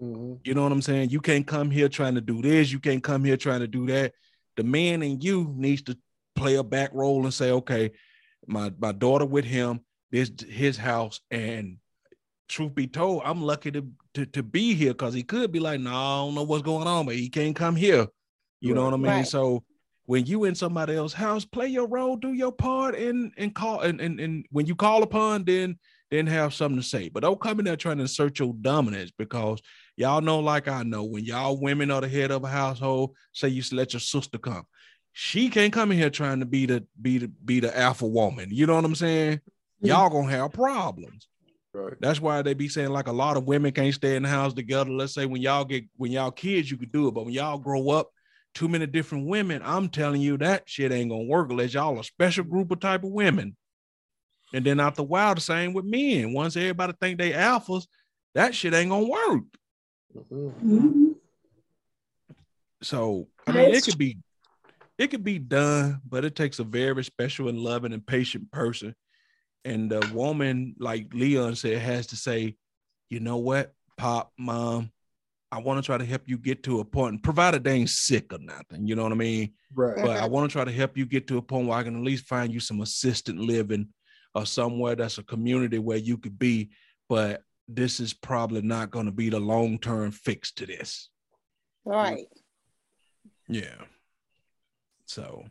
Mhm. 0.00 0.40
You 0.44 0.54
know 0.54 0.62
what 0.62 0.72
I'm 0.72 0.82
saying? 0.82 1.10
You 1.10 1.20
can't 1.20 1.46
come 1.46 1.70
here 1.70 1.88
trying 1.88 2.14
to 2.16 2.20
do 2.20 2.42
this. 2.42 2.70
You 2.70 2.78
can't 2.78 3.02
come 3.02 3.24
here 3.24 3.36
trying 3.36 3.60
to 3.60 3.68
do 3.68 3.86
that. 3.86 4.12
The 4.56 4.64
man 4.64 5.02
in 5.02 5.20
you 5.20 5.52
needs 5.56 5.82
to 5.82 5.98
play 6.34 6.56
a 6.56 6.62
back 6.62 6.90
role 6.92 7.24
and 7.24 7.32
say, 7.32 7.50
okay, 7.50 7.92
my 8.46 8.72
my 8.78 8.92
daughter 8.92 9.24
with 9.24 9.44
him, 9.44 9.80
this 10.10 10.30
his 10.48 10.76
house, 10.76 11.20
and 11.30 11.78
truth 12.48 12.74
be 12.74 12.86
told, 12.86 13.22
I'm 13.24 13.42
lucky 13.42 13.70
to 13.72 13.86
to, 14.14 14.26
to 14.26 14.42
be 14.42 14.74
here 14.74 14.92
because 14.92 15.14
he 15.14 15.22
could 15.22 15.50
be 15.50 15.60
like, 15.60 15.80
no, 15.80 15.90
I 15.90 16.18
don't 16.24 16.34
know 16.34 16.42
what's 16.42 16.62
going 16.62 16.86
on, 16.86 17.06
but 17.06 17.16
he 17.16 17.28
can't 17.28 17.56
come 17.56 17.76
here. 17.76 18.06
You 18.60 18.74
know 18.74 18.84
what 18.84 18.94
I 18.94 18.98
mean? 18.98 19.06
Right. 19.06 19.26
So 19.26 19.64
when 20.06 20.24
you 20.26 20.44
in 20.44 20.54
somebody 20.54 20.94
else's 20.94 21.16
house, 21.16 21.44
play 21.44 21.68
your 21.68 21.88
role, 21.88 22.16
do 22.16 22.32
your 22.32 22.52
part, 22.52 22.94
and 22.94 23.32
and 23.36 23.54
call 23.54 23.80
and 23.80 24.00
and, 24.00 24.20
and 24.20 24.46
when 24.50 24.66
you 24.66 24.74
call 24.74 25.02
upon, 25.02 25.44
then 25.44 25.78
then 26.10 26.26
have 26.26 26.54
something 26.54 26.80
to 26.80 26.86
say. 26.86 27.08
But 27.08 27.22
don't 27.22 27.40
come 27.40 27.58
in 27.58 27.64
there 27.64 27.76
trying 27.76 27.98
to 27.98 28.04
assert 28.04 28.38
your 28.38 28.54
dominance 28.60 29.10
because 29.16 29.60
y'all 29.96 30.20
know, 30.20 30.40
like 30.40 30.68
I 30.68 30.82
know, 30.82 31.04
when 31.04 31.24
y'all 31.24 31.60
women 31.60 31.90
are 31.90 32.00
the 32.00 32.08
head 32.08 32.30
of 32.30 32.44
a 32.44 32.48
household, 32.48 33.16
say 33.32 33.48
you 33.48 33.62
let 33.72 33.92
your 33.92 34.00
sister 34.00 34.38
come. 34.38 34.64
She 35.12 35.48
can't 35.48 35.72
come 35.72 35.92
in 35.92 35.98
here 35.98 36.10
trying 36.10 36.40
to 36.40 36.46
be 36.46 36.66
the 36.66 36.84
be 37.00 37.18
the 37.18 37.28
be 37.28 37.60
the 37.60 37.76
alpha 37.76 38.06
woman. 38.06 38.50
You 38.52 38.66
know 38.66 38.74
what 38.74 38.84
I'm 38.84 38.94
saying? 38.94 39.40
Y'all 39.80 40.10
gonna 40.10 40.30
have 40.30 40.52
problems. 40.52 41.28
Right. 41.72 41.94
That's 42.00 42.20
why 42.20 42.40
they 42.42 42.54
be 42.54 42.68
saying 42.68 42.90
like 42.90 43.08
a 43.08 43.12
lot 43.12 43.36
of 43.36 43.44
women 43.44 43.72
can't 43.72 43.94
stay 43.94 44.16
in 44.16 44.22
the 44.22 44.28
house 44.28 44.54
together. 44.54 44.90
Let's 44.90 45.14
say 45.14 45.26
when 45.26 45.42
y'all 45.42 45.64
get 45.64 45.84
when 45.96 46.12
y'all 46.12 46.30
kids, 46.30 46.70
you 46.70 46.76
could 46.76 46.92
do 46.92 47.08
it, 47.08 47.14
but 47.14 47.24
when 47.24 47.34
y'all 47.34 47.58
grow 47.58 47.90
up, 47.90 48.10
too 48.54 48.68
many 48.68 48.86
different 48.86 49.26
women, 49.26 49.60
I'm 49.64 49.88
telling 49.88 50.22
you 50.22 50.38
that 50.38 50.62
shit 50.66 50.92
ain't 50.92 51.10
gonna 51.10 51.24
work 51.24 51.50
unless 51.50 51.74
y'all 51.74 51.98
a 51.98 52.04
special 52.04 52.44
group 52.44 52.70
of 52.70 52.80
type 52.80 53.04
of 53.04 53.10
women. 53.10 53.56
And 54.56 54.64
then 54.64 54.80
after 54.80 55.02
a 55.02 55.04
while, 55.04 55.34
the 55.34 55.40
same 55.42 55.74
with 55.74 55.84
men. 55.84 56.32
Once 56.32 56.56
everybody 56.56 56.94
think 56.98 57.18
they 57.18 57.32
alphas, 57.32 57.86
that 58.34 58.54
shit 58.54 58.72
ain't 58.72 58.88
gonna 58.88 59.06
work. 59.06 59.44
Mhm. 60.14 60.52
Mhm. 60.62 61.14
So 62.82 63.28
I 63.46 63.52
mean, 63.52 63.74
it 63.74 63.84
could 63.84 63.98
be, 63.98 64.16
it 64.96 65.08
could 65.08 65.22
be 65.22 65.38
done, 65.38 66.00
but 66.08 66.24
it 66.24 66.34
takes 66.34 66.58
a 66.58 66.64
very 66.64 67.04
special 67.04 67.50
and 67.50 67.58
loving 67.58 67.92
and 67.92 68.06
patient 68.06 68.50
person. 68.50 68.94
And 69.66 69.90
the 69.90 70.00
woman, 70.14 70.74
like 70.78 71.12
Leon 71.12 71.56
said, 71.56 71.76
has 71.82 72.06
to 72.06 72.16
say, 72.16 72.56
you 73.10 73.20
know 73.20 73.36
what, 73.36 73.74
pop, 73.98 74.32
mom, 74.38 74.90
I 75.52 75.58
want 75.58 75.82
to 75.82 75.86
try 75.86 75.98
to 75.98 76.04
help 76.06 76.22
you 76.24 76.38
get 76.38 76.62
to 76.62 76.80
a 76.80 76.84
point, 76.86 77.22
provided 77.22 77.62
they 77.62 77.74
ain't 77.74 77.90
sick 77.90 78.32
or 78.32 78.38
nothing. 78.38 78.86
You 78.86 78.96
know 78.96 79.02
what 79.02 79.12
I 79.12 79.16
mean? 79.16 79.52
Right. 79.74 80.02
But 80.02 80.16
I 80.16 80.24
want 80.24 80.50
to 80.50 80.52
try 80.54 80.64
to 80.64 80.72
help 80.72 80.96
you 80.96 81.04
get 81.04 81.26
to 81.26 81.36
a 81.36 81.42
point 81.42 81.68
where 81.68 81.76
I 81.76 81.82
can 81.82 81.94
at 81.94 82.02
least 82.02 82.24
find 82.24 82.50
you 82.50 82.60
some 82.60 82.80
assistant 82.80 83.38
living 83.38 83.88
or 84.36 84.44
somewhere 84.44 84.94
that's 84.94 85.16
a 85.16 85.22
community 85.22 85.78
where 85.78 85.96
you 85.96 86.18
could 86.18 86.38
be. 86.38 86.68
But 87.08 87.42
this 87.66 88.00
is 88.00 88.12
probably 88.12 88.60
not 88.60 88.90
going 88.90 89.06
to 89.06 89.12
be 89.12 89.30
the 89.30 89.40
long 89.40 89.78
term 89.78 90.10
fix 90.10 90.52
to 90.52 90.66
this. 90.66 91.08
Right. 91.86 92.26
Yeah. 93.48 93.80
So, 95.06 95.44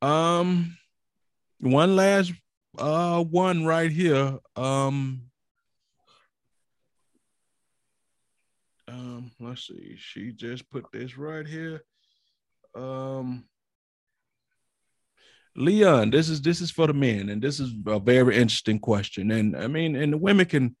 um, 0.00 0.76
one 1.58 1.96
last 1.96 2.32
uh 2.78 3.24
one 3.24 3.64
right 3.64 3.90
here. 3.90 4.38
Um, 4.54 5.22
um, 8.86 9.32
let's 9.40 9.66
see. 9.66 9.96
She 9.98 10.30
just 10.30 10.70
put 10.70 10.84
this 10.92 11.18
right 11.18 11.46
here. 11.46 11.82
Um, 12.76 13.46
Leon, 15.56 16.10
this 16.10 16.28
is 16.28 16.42
this 16.42 16.60
is 16.60 16.70
for 16.70 16.86
the 16.86 16.92
men, 16.92 17.30
and 17.30 17.40
this 17.40 17.60
is 17.60 17.72
a 17.86 17.98
very 17.98 18.36
interesting 18.36 18.78
question. 18.78 19.30
And 19.30 19.56
I 19.56 19.66
mean, 19.66 19.96
and 19.96 20.12
the 20.12 20.18
women 20.18 20.46
can 20.46 20.76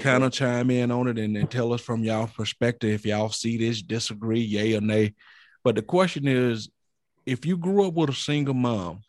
kind 0.00 0.22
of 0.24 0.32
chime 0.32 0.70
in 0.70 0.90
on 0.90 1.08
it 1.08 1.18
and, 1.18 1.36
and 1.36 1.50
tell 1.50 1.72
us 1.72 1.80
from 1.80 2.04
y'all 2.04 2.26
perspective 2.26 2.90
if 2.90 3.06
y'all 3.06 3.30
see 3.30 3.56
this, 3.56 3.80
disagree, 3.80 4.40
yay 4.40 4.74
or 4.74 4.80
nay. 4.80 5.14
But 5.64 5.76
the 5.76 5.82
question 5.82 6.28
is, 6.28 6.68
if 7.24 7.46
you 7.46 7.56
grew 7.56 7.86
up 7.86 7.94
with 7.94 8.10
a 8.10 8.14
single 8.14 8.54
mom 8.54 9.02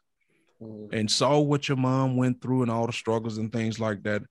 Mhm. 0.62 0.92
and 0.92 1.12
saw 1.12 1.40
what 1.40 1.68
your 1.68 1.78
mom 1.78 2.16
went 2.18 2.42
through 2.42 2.64
and 2.64 2.72
all 2.72 2.88
the 2.88 2.94
struggles 2.94 3.38
and 3.38 3.52
things 3.52 3.80
like 3.80 4.02
that, 4.04 4.24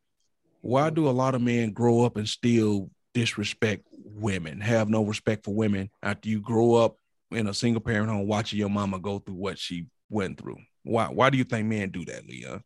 why 0.60 0.90
do 0.90 1.08
a 1.08 1.10
lot 1.10 1.36
of 1.36 1.42
men 1.42 1.70
grow 1.70 2.02
up 2.02 2.16
and 2.16 2.28
still 2.28 2.90
disrespect 3.14 3.84
women, 3.92 4.60
have 4.60 4.88
no 4.88 5.04
respect 5.04 5.44
for 5.44 5.54
women 5.54 5.88
after 6.02 6.28
you 6.28 6.40
grow 6.40 6.74
up 6.74 6.96
in 7.30 7.46
a 7.46 7.54
single 7.54 7.80
parent 7.80 8.10
home 8.10 8.26
watching 8.26 8.58
your 8.58 8.68
mama 8.68 8.98
go 8.98 9.18
through 9.20 9.34
what 9.36 9.58
she 9.58 9.86
went 10.08 10.38
through? 10.40 10.58
Why 10.82 11.06
why 11.06 11.30
do 11.30 11.38
you 11.38 11.44
think 11.44 11.66
men 11.66 11.90
do 11.90 12.04
that, 12.06 12.26
Leon? 12.26 12.62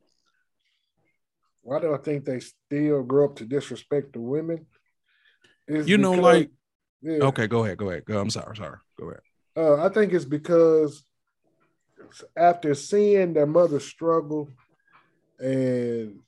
Why 1.62 1.78
do 1.80 1.94
I 1.94 1.98
think 1.98 2.24
they 2.24 2.40
still 2.40 3.02
grow 3.02 3.26
up 3.26 3.36
to 3.36 3.44
disrespect 3.44 4.12
the 4.12 4.20
women? 4.20 4.66
It's 5.68 5.88
You 5.88 5.98
know, 5.98 6.12
because- 6.12 6.22
like 6.24 6.50
yeah. 7.02 7.24
okay, 7.24 7.46
go 7.46 7.64
ahead, 7.64 7.78
go 7.78 7.90
ahead. 7.90 8.04
Go, 8.04 8.20
I'm 8.20 8.30
sorry, 8.30 8.56
sorry. 8.56 8.78
Go 8.98 9.06
ahead. 9.10 9.20
Uh, 9.56 9.84
I 9.84 9.88
think 9.88 10.12
it's 10.12 10.24
because 10.24 11.02
after 12.36 12.74
seeing 12.74 13.32
their 13.32 13.46
mother 13.46 13.80
struggle 13.80 14.48
and 15.38 16.20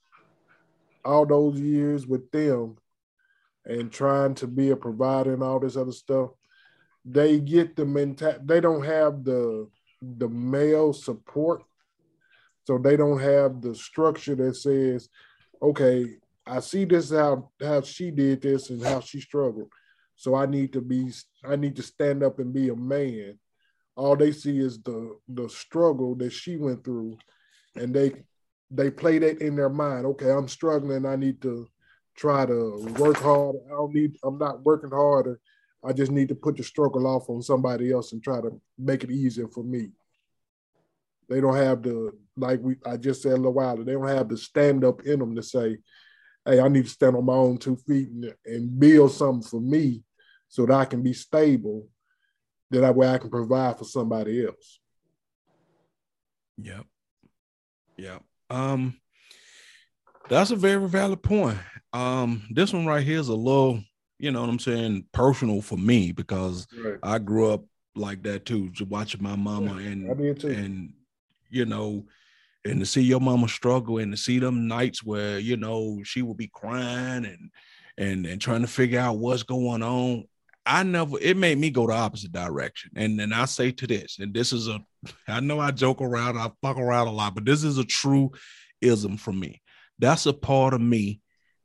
all 1.04 1.26
those 1.26 1.58
years 1.60 2.06
with 2.06 2.30
them 2.30 2.76
and 3.64 3.92
trying 3.92 4.34
to 4.36 4.46
be 4.46 4.70
a 4.70 4.76
provider 4.76 5.34
and 5.34 5.42
all 5.42 5.60
this 5.60 5.76
other 5.76 5.92
stuff, 5.92 6.30
they 7.04 7.38
get 7.40 7.76
the 7.76 7.84
mental. 7.84 8.34
They 8.42 8.60
don't 8.60 8.84
have 8.84 9.24
the 9.24 9.68
the 10.02 10.28
male 10.28 10.92
support, 10.92 11.62
so 12.64 12.78
they 12.78 12.96
don't 12.96 13.20
have 13.20 13.60
the 13.60 13.74
structure 13.74 14.34
that 14.36 14.56
says, 14.56 15.08
"Okay, 15.62 16.18
I 16.46 16.60
see 16.60 16.84
this 16.84 17.10
how 17.10 17.50
how 17.60 17.82
she 17.82 18.10
did 18.10 18.42
this 18.42 18.70
and 18.70 18.82
how 18.82 19.00
she 19.00 19.20
struggled, 19.20 19.70
so 20.16 20.34
I 20.34 20.46
need 20.46 20.72
to 20.74 20.80
be 20.80 21.12
I 21.44 21.56
need 21.56 21.76
to 21.76 21.82
stand 21.82 22.22
up 22.22 22.38
and 22.38 22.52
be 22.52 22.68
a 22.68 22.76
man." 22.76 23.38
all 23.96 24.16
they 24.16 24.32
see 24.32 24.58
is 24.58 24.80
the 24.82 25.16
the 25.28 25.48
struggle 25.48 26.14
that 26.14 26.32
she 26.32 26.56
went 26.56 26.82
through 26.84 27.16
and 27.76 27.94
they 27.94 28.12
they 28.70 28.90
play 28.90 29.18
that 29.18 29.42
in 29.42 29.54
their 29.54 29.68
mind. 29.68 30.06
Okay 30.06 30.30
i'm 30.30 30.48
struggling. 30.48 31.04
I 31.04 31.16
need 31.16 31.42
to 31.42 31.68
try 32.16 32.46
to 32.46 32.94
work 32.98 33.16
hard 33.18 33.56
i 33.66 33.70
don't 33.70 33.94
need 33.94 34.16
i'm 34.24 34.38
not 34.38 34.62
working 34.64 34.90
harder 34.90 35.40
i 35.84 35.92
just 35.92 36.12
need 36.12 36.28
to 36.28 36.34
put 36.34 36.56
the 36.56 36.62
struggle 36.62 37.06
off 37.06 37.28
on 37.28 37.42
somebody 37.42 37.92
else 37.92 38.12
and 38.12 38.22
try 38.22 38.40
to 38.40 38.60
make 38.78 39.04
it 39.04 39.10
easier 39.10 39.48
for 39.48 39.64
me 39.64 39.90
they 41.28 41.40
don't 41.40 41.56
have 41.56 41.82
the 41.82 42.12
like 42.36 42.60
we 42.62 42.76
i 42.86 42.96
just 42.96 43.22
said 43.22 43.32
a 43.32 43.36
little 43.36 43.52
while 43.52 43.76
they 43.76 43.92
don't 43.92 44.08
have 44.08 44.28
the 44.28 44.36
stand 44.36 44.84
up 44.84 45.02
in 45.02 45.18
them 45.18 45.34
to 45.34 45.42
say 45.42 45.76
hey 46.44 46.60
i 46.60 46.68
need 46.68 46.84
to 46.84 46.90
stand 46.90 47.16
on 47.16 47.24
my 47.24 47.34
own 47.34 47.58
two 47.58 47.76
feet 47.76 48.08
and, 48.08 48.34
and 48.46 48.78
build 48.78 49.12
something 49.12 49.48
for 49.48 49.60
me 49.60 50.02
so 50.48 50.66
that 50.66 50.74
i 50.74 50.84
can 50.84 51.02
be 51.02 51.12
stable 51.12 51.86
that 52.80 52.94
way 52.94 53.08
I 53.08 53.18
can 53.18 53.30
provide 53.30 53.78
for 53.78 53.84
somebody 53.84 54.44
else. 54.44 54.80
Yep. 56.58 56.86
Yep. 57.98 58.22
Um, 58.50 58.96
that's 60.28 60.50
a 60.50 60.56
very 60.56 60.88
valid 60.88 61.22
point. 61.22 61.58
Um, 61.92 62.42
this 62.50 62.72
one 62.72 62.86
right 62.86 63.04
here 63.04 63.18
is 63.18 63.28
a 63.28 63.34
little, 63.34 63.82
you 64.22 64.30
know 64.30 64.40
what 64.40 64.48
I'm 64.48 64.58
saying, 64.60 65.04
personal 65.12 65.60
for 65.60 65.76
me 65.76 66.12
because 66.12 66.66
Right. 66.82 66.98
I 67.02 67.18
grew 67.18 67.50
up 67.50 67.64
like 67.96 68.22
that 68.22 68.46
too, 68.46 68.70
just 68.70 68.88
watching 68.88 69.22
my 69.22 69.36
mama 69.36 69.74
and 69.74 70.16
did 70.16 70.40
too. 70.40 70.48
and 70.48 70.94
you 71.50 71.66
know, 71.66 72.06
and 72.64 72.78
to 72.80 72.86
see 72.86 73.02
your 73.02 73.20
mama 73.20 73.48
struggle 73.48 73.98
and 73.98 74.12
to 74.12 74.16
see 74.16 74.38
them 74.38 74.68
nights 74.68 75.02
where 75.02 75.38
you 75.40 75.56
know 75.56 76.00
she 76.04 76.22
would 76.22 76.36
be 76.36 76.46
crying 76.54 77.26
and 77.26 77.50
and 77.98 78.24
and 78.24 78.40
trying 78.40 78.62
to 78.62 78.68
figure 78.68 79.00
out 79.00 79.18
what's 79.18 79.42
going 79.42 79.82
on. 79.82 80.24
I 80.64 80.84
never 80.84 81.16
it 81.20 81.36
made 81.36 81.58
me 81.58 81.70
go 81.70 81.88
the 81.88 81.92
opposite 81.94 82.30
direction. 82.32 82.92
And 82.94 83.18
then 83.18 83.32
I 83.32 83.46
say 83.46 83.72
to 83.72 83.86
this, 83.88 84.18
and 84.20 84.32
this 84.32 84.52
is 84.52 84.68
a 84.68 84.80
I 85.26 85.40
know 85.40 85.58
I 85.58 85.72
joke 85.72 86.00
around, 86.00 86.38
I 86.38 86.48
fuck 86.62 86.78
around 86.78 87.08
a 87.08 87.12
lot, 87.12 87.34
but 87.34 87.44
this 87.44 87.64
is 87.64 87.76
a 87.78 87.84
true 87.84 88.30
ism 88.80 89.16
for 89.16 89.32
me. 89.32 89.60
that's 89.98 90.26
a 90.26 90.32
part 90.32 90.74
of 90.74 90.80
me 90.80 91.20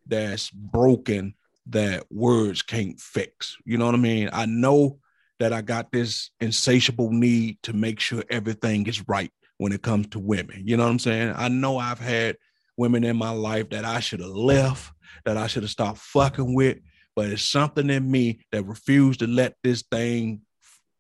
that's 0.07 0.49
broken 0.49 1.35
that 1.69 2.05
words 2.11 2.61
can't 2.61 2.99
fix. 2.99 3.57
You 3.65 3.77
know 3.77 3.85
what 3.85 3.95
I 3.95 3.99
mean? 3.99 4.29
I 4.31 4.45
know 4.45 4.99
that 5.39 5.53
I 5.53 5.61
got 5.61 5.91
this 5.91 6.31
insatiable 6.39 7.11
need 7.11 7.57
to 7.63 7.73
make 7.73 7.99
sure 7.99 8.23
everything 8.29 8.87
is 8.87 9.07
right 9.07 9.31
when 9.57 9.71
it 9.71 9.81
comes 9.81 10.07
to 10.07 10.19
women. 10.19 10.63
You 10.65 10.77
know 10.77 10.83
what 10.83 10.91
I'm 10.91 10.99
saying? 10.99 11.33
I 11.35 11.47
know 11.47 11.77
I've 11.77 11.99
had 11.99 12.37
women 12.77 13.03
in 13.03 13.17
my 13.17 13.31
life 13.31 13.69
that 13.69 13.85
I 13.85 13.99
should 13.99 14.19
have 14.19 14.29
left, 14.29 14.91
that 15.25 15.37
I 15.37 15.47
should 15.47 15.63
have 15.63 15.71
stopped 15.71 15.99
fucking 15.99 16.55
with, 16.55 16.77
but 17.15 17.29
it's 17.29 17.43
something 17.43 17.89
in 17.89 18.09
me 18.09 18.39
that 18.51 18.65
refused 18.65 19.19
to 19.19 19.27
let 19.27 19.55
this 19.63 19.83
thing 19.91 20.41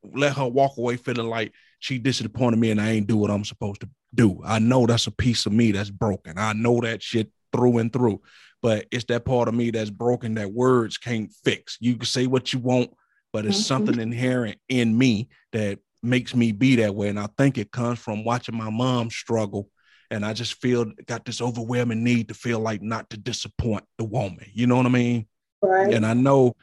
let 0.03 0.35
her 0.37 0.47
walk 0.47 0.77
away 0.77 0.97
feeling 0.97 1.27
like 1.27 1.53
she 1.79 1.99
disappointed 1.99 2.57
me 2.57 2.71
and 2.71 2.81
I 2.81 2.91
ain't 2.91 3.07
do 3.07 3.17
what 3.17 3.29
I'm 3.31 3.45
supposed 3.45 3.81
to 3.81 3.89
do. 4.13 4.41
I 4.43 4.59
know 4.59 4.85
that's 4.85 5.07
a 5.07 5.11
piece 5.11 5.45
of 5.45 5.53
me 5.53 5.71
that's 5.71 5.91
broken. 5.91 6.37
I 6.37 6.53
know 6.53 6.81
that 6.81 7.03
shit 7.03 7.31
through 7.57 7.79
and 7.79 7.91
through, 7.91 8.21
but 8.61 8.85
it's 8.91 9.05
that 9.05 9.25
part 9.25 9.47
of 9.47 9.53
me 9.53 9.71
that's 9.71 9.89
broken 9.89 10.35
that 10.35 10.53
words 10.53 10.97
can't 10.97 11.31
fix. 11.43 11.77
You 11.81 11.95
can 11.95 12.05
say 12.05 12.27
what 12.27 12.53
you 12.53 12.59
want, 12.59 12.91
but 13.33 13.45
it's 13.45 13.57
mm-hmm. 13.57 13.63
something 13.63 13.99
inherent 13.99 14.57
in 14.69 14.97
me 14.97 15.29
that 15.51 15.79
makes 16.03 16.35
me 16.35 16.51
be 16.51 16.75
that 16.77 16.95
way. 16.95 17.09
And 17.09 17.19
I 17.19 17.27
think 17.37 17.57
it 17.57 17.71
comes 17.71 17.99
from 17.99 18.23
watching 18.23 18.55
my 18.55 18.69
mom 18.69 19.09
struggle. 19.09 19.69
And 20.09 20.25
I 20.25 20.33
just 20.33 20.61
feel 20.61 20.85
got 21.05 21.25
this 21.25 21.41
overwhelming 21.41 22.03
need 22.03 22.29
to 22.29 22.33
feel 22.33 22.59
like 22.59 22.81
not 22.81 23.09
to 23.09 23.17
disappoint 23.17 23.83
the 23.97 24.05
woman. 24.05 24.45
You 24.53 24.65
know 24.67 24.77
what 24.77 24.85
I 24.85 24.89
mean? 24.89 25.27
Right. 25.61 25.93
And 25.93 26.05
I 26.05 26.13
know 26.13 26.55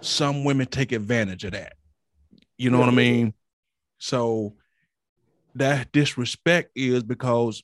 some 0.00 0.44
women 0.44 0.66
take 0.66 0.92
advantage 0.92 1.44
of 1.44 1.52
that. 1.52 1.74
You 2.56 2.70
know 2.70 2.78
what 2.78 2.88
I 2.88 2.92
mean? 2.92 3.34
So 3.98 4.54
that 5.54 5.92
disrespect 5.92 6.70
is 6.74 7.02
because 7.02 7.62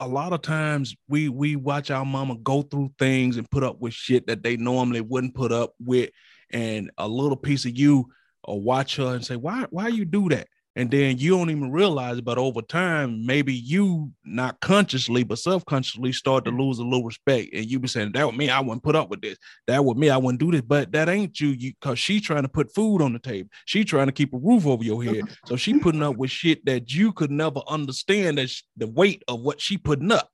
a 0.00 0.08
lot 0.08 0.32
of 0.32 0.42
times 0.42 0.94
we 1.08 1.28
we 1.28 1.56
watch 1.56 1.90
our 1.90 2.04
mama 2.04 2.36
go 2.36 2.62
through 2.62 2.92
things 2.98 3.36
and 3.36 3.50
put 3.50 3.62
up 3.62 3.80
with 3.80 3.94
shit 3.94 4.26
that 4.26 4.42
they 4.42 4.56
normally 4.56 5.00
wouldn't 5.00 5.34
put 5.34 5.52
up 5.52 5.74
with. 5.78 6.10
And 6.52 6.90
a 6.98 7.08
little 7.08 7.36
piece 7.36 7.64
of 7.64 7.76
you 7.76 8.06
or 8.42 8.60
watch 8.60 8.96
her 8.96 9.14
and 9.14 9.24
say 9.24 9.36
why 9.36 9.66
why 9.70 9.88
you 9.88 10.04
do 10.04 10.28
that 10.28 10.48
and 10.76 10.90
then 10.90 11.18
you 11.18 11.30
don't 11.30 11.50
even 11.50 11.70
realize 11.70 12.18
it 12.18 12.24
but 12.24 12.38
over 12.38 12.60
time 12.62 13.24
maybe 13.24 13.54
you 13.54 14.10
not 14.24 14.58
consciously 14.60 15.22
but 15.22 15.38
subconsciously 15.38 16.12
start 16.12 16.44
to 16.44 16.50
lose 16.50 16.78
a 16.78 16.84
little 16.84 17.04
respect. 17.04 17.54
And 17.54 17.66
you 17.66 17.78
be 17.78 17.88
saying 17.88 18.12
that 18.12 18.26
with 18.26 18.36
me 18.36 18.50
i 18.50 18.60
wouldn't 18.60 18.82
put 18.82 18.96
up 18.96 19.10
with 19.10 19.20
this. 19.20 19.38
That 19.66 19.84
with 19.84 19.96
me 19.96 20.10
i 20.10 20.16
wouldn't 20.16 20.40
do 20.40 20.50
this. 20.50 20.62
But 20.62 20.92
that 20.92 21.08
ain't 21.08 21.38
you. 21.40 21.48
You 21.48 21.72
because 21.80 21.98
she 21.98 22.20
trying 22.20 22.42
to 22.42 22.48
put 22.48 22.74
food 22.74 23.02
on 23.02 23.12
the 23.12 23.18
table. 23.18 23.48
She 23.64 23.84
trying 23.84 24.06
to 24.06 24.12
keep 24.12 24.32
a 24.34 24.38
roof 24.38 24.66
over 24.66 24.82
your 24.82 25.02
head. 25.02 25.24
So 25.46 25.56
she 25.56 25.78
putting 25.78 26.02
up 26.02 26.16
with 26.16 26.30
shit 26.30 26.64
that 26.66 26.92
you 26.92 27.12
could 27.12 27.30
never 27.30 27.60
understand 27.68 28.38
as 28.38 28.62
the 28.76 28.86
weight 28.86 29.22
of 29.28 29.40
what 29.40 29.60
she 29.60 29.78
putting 29.78 30.12
up. 30.12 30.30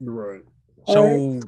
Right. 0.00 0.42
So 0.86 1.40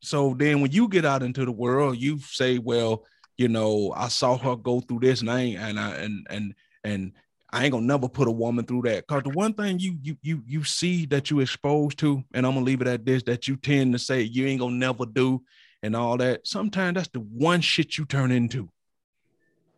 so 0.00 0.34
then 0.38 0.60
when 0.60 0.72
you 0.72 0.88
get 0.88 1.04
out 1.04 1.22
into 1.22 1.44
the 1.44 1.52
world 1.52 1.96
you 1.98 2.18
say 2.20 2.58
well 2.58 3.04
you 3.36 3.48
know 3.48 3.92
i 3.96 4.08
saw 4.08 4.36
her 4.36 4.54
go 4.54 4.80
through 4.80 5.00
this 5.00 5.20
and 5.20 5.30
i 5.30 5.40
ain't 5.40 5.58
and 5.58 5.80
i 5.80 5.90
and 5.96 6.26
and 6.30 6.54
and 6.84 7.12
I 7.56 7.64
ain't 7.64 7.72
gonna 7.72 7.86
never 7.86 8.06
put 8.06 8.28
a 8.28 8.32
woman 8.32 8.66
through 8.66 8.82
that. 8.82 9.06
Cause 9.06 9.22
the 9.22 9.30
one 9.30 9.54
thing 9.54 9.78
you 9.78 9.96
you 10.02 10.18
you 10.20 10.42
you 10.46 10.62
see 10.62 11.06
that 11.06 11.30
you 11.30 11.40
exposed 11.40 11.98
to, 12.00 12.22
and 12.34 12.44
I'm 12.44 12.52
gonna 12.52 12.66
leave 12.66 12.82
it 12.82 12.86
at 12.86 13.06
this, 13.06 13.22
that 13.22 13.48
you 13.48 13.56
tend 13.56 13.94
to 13.94 13.98
say 13.98 14.20
you 14.20 14.46
ain't 14.46 14.60
gonna 14.60 14.76
never 14.76 15.06
do 15.06 15.40
and 15.82 15.96
all 15.96 16.18
that. 16.18 16.46
Sometimes 16.46 16.96
that's 16.96 17.08
the 17.08 17.20
one 17.20 17.62
shit 17.62 17.96
you 17.96 18.04
turn 18.04 18.30
into. 18.30 18.68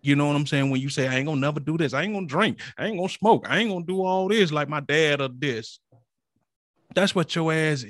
You 0.01 0.17
know 0.17 0.27
what 0.27 0.35
I'm 0.35 0.47
saying? 0.47 0.71
When 0.71 0.81
you 0.81 0.89
say 0.89 1.07
I 1.07 1.19
ain't 1.19 1.27
gonna 1.27 1.41
never 1.41 1.61
do 1.61 1.79
this, 1.79 1.95
I 1.95 2.03
ain't 2.03 2.15
gonna 2.15 2.27
drink, 2.27 2.59
I 2.77 2.87
ain't 2.87 2.97
gonna 2.97 3.09
smoke, 3.09 3.47
I 3.49 3.59
ain't 3.59 3.71
gonna 3.71 3.85
do 3.85 4.05
all 4.05 4.27
this 4.27 4.51
like 4.51 4.69
my 4.69 4.81
dad 4.81 5.21
or 5.21 5.29
this. 5.29 5.79
That's 6.97 7.15
what 7.15 7.33
your 7.37 7.53
ass 7.53 7.85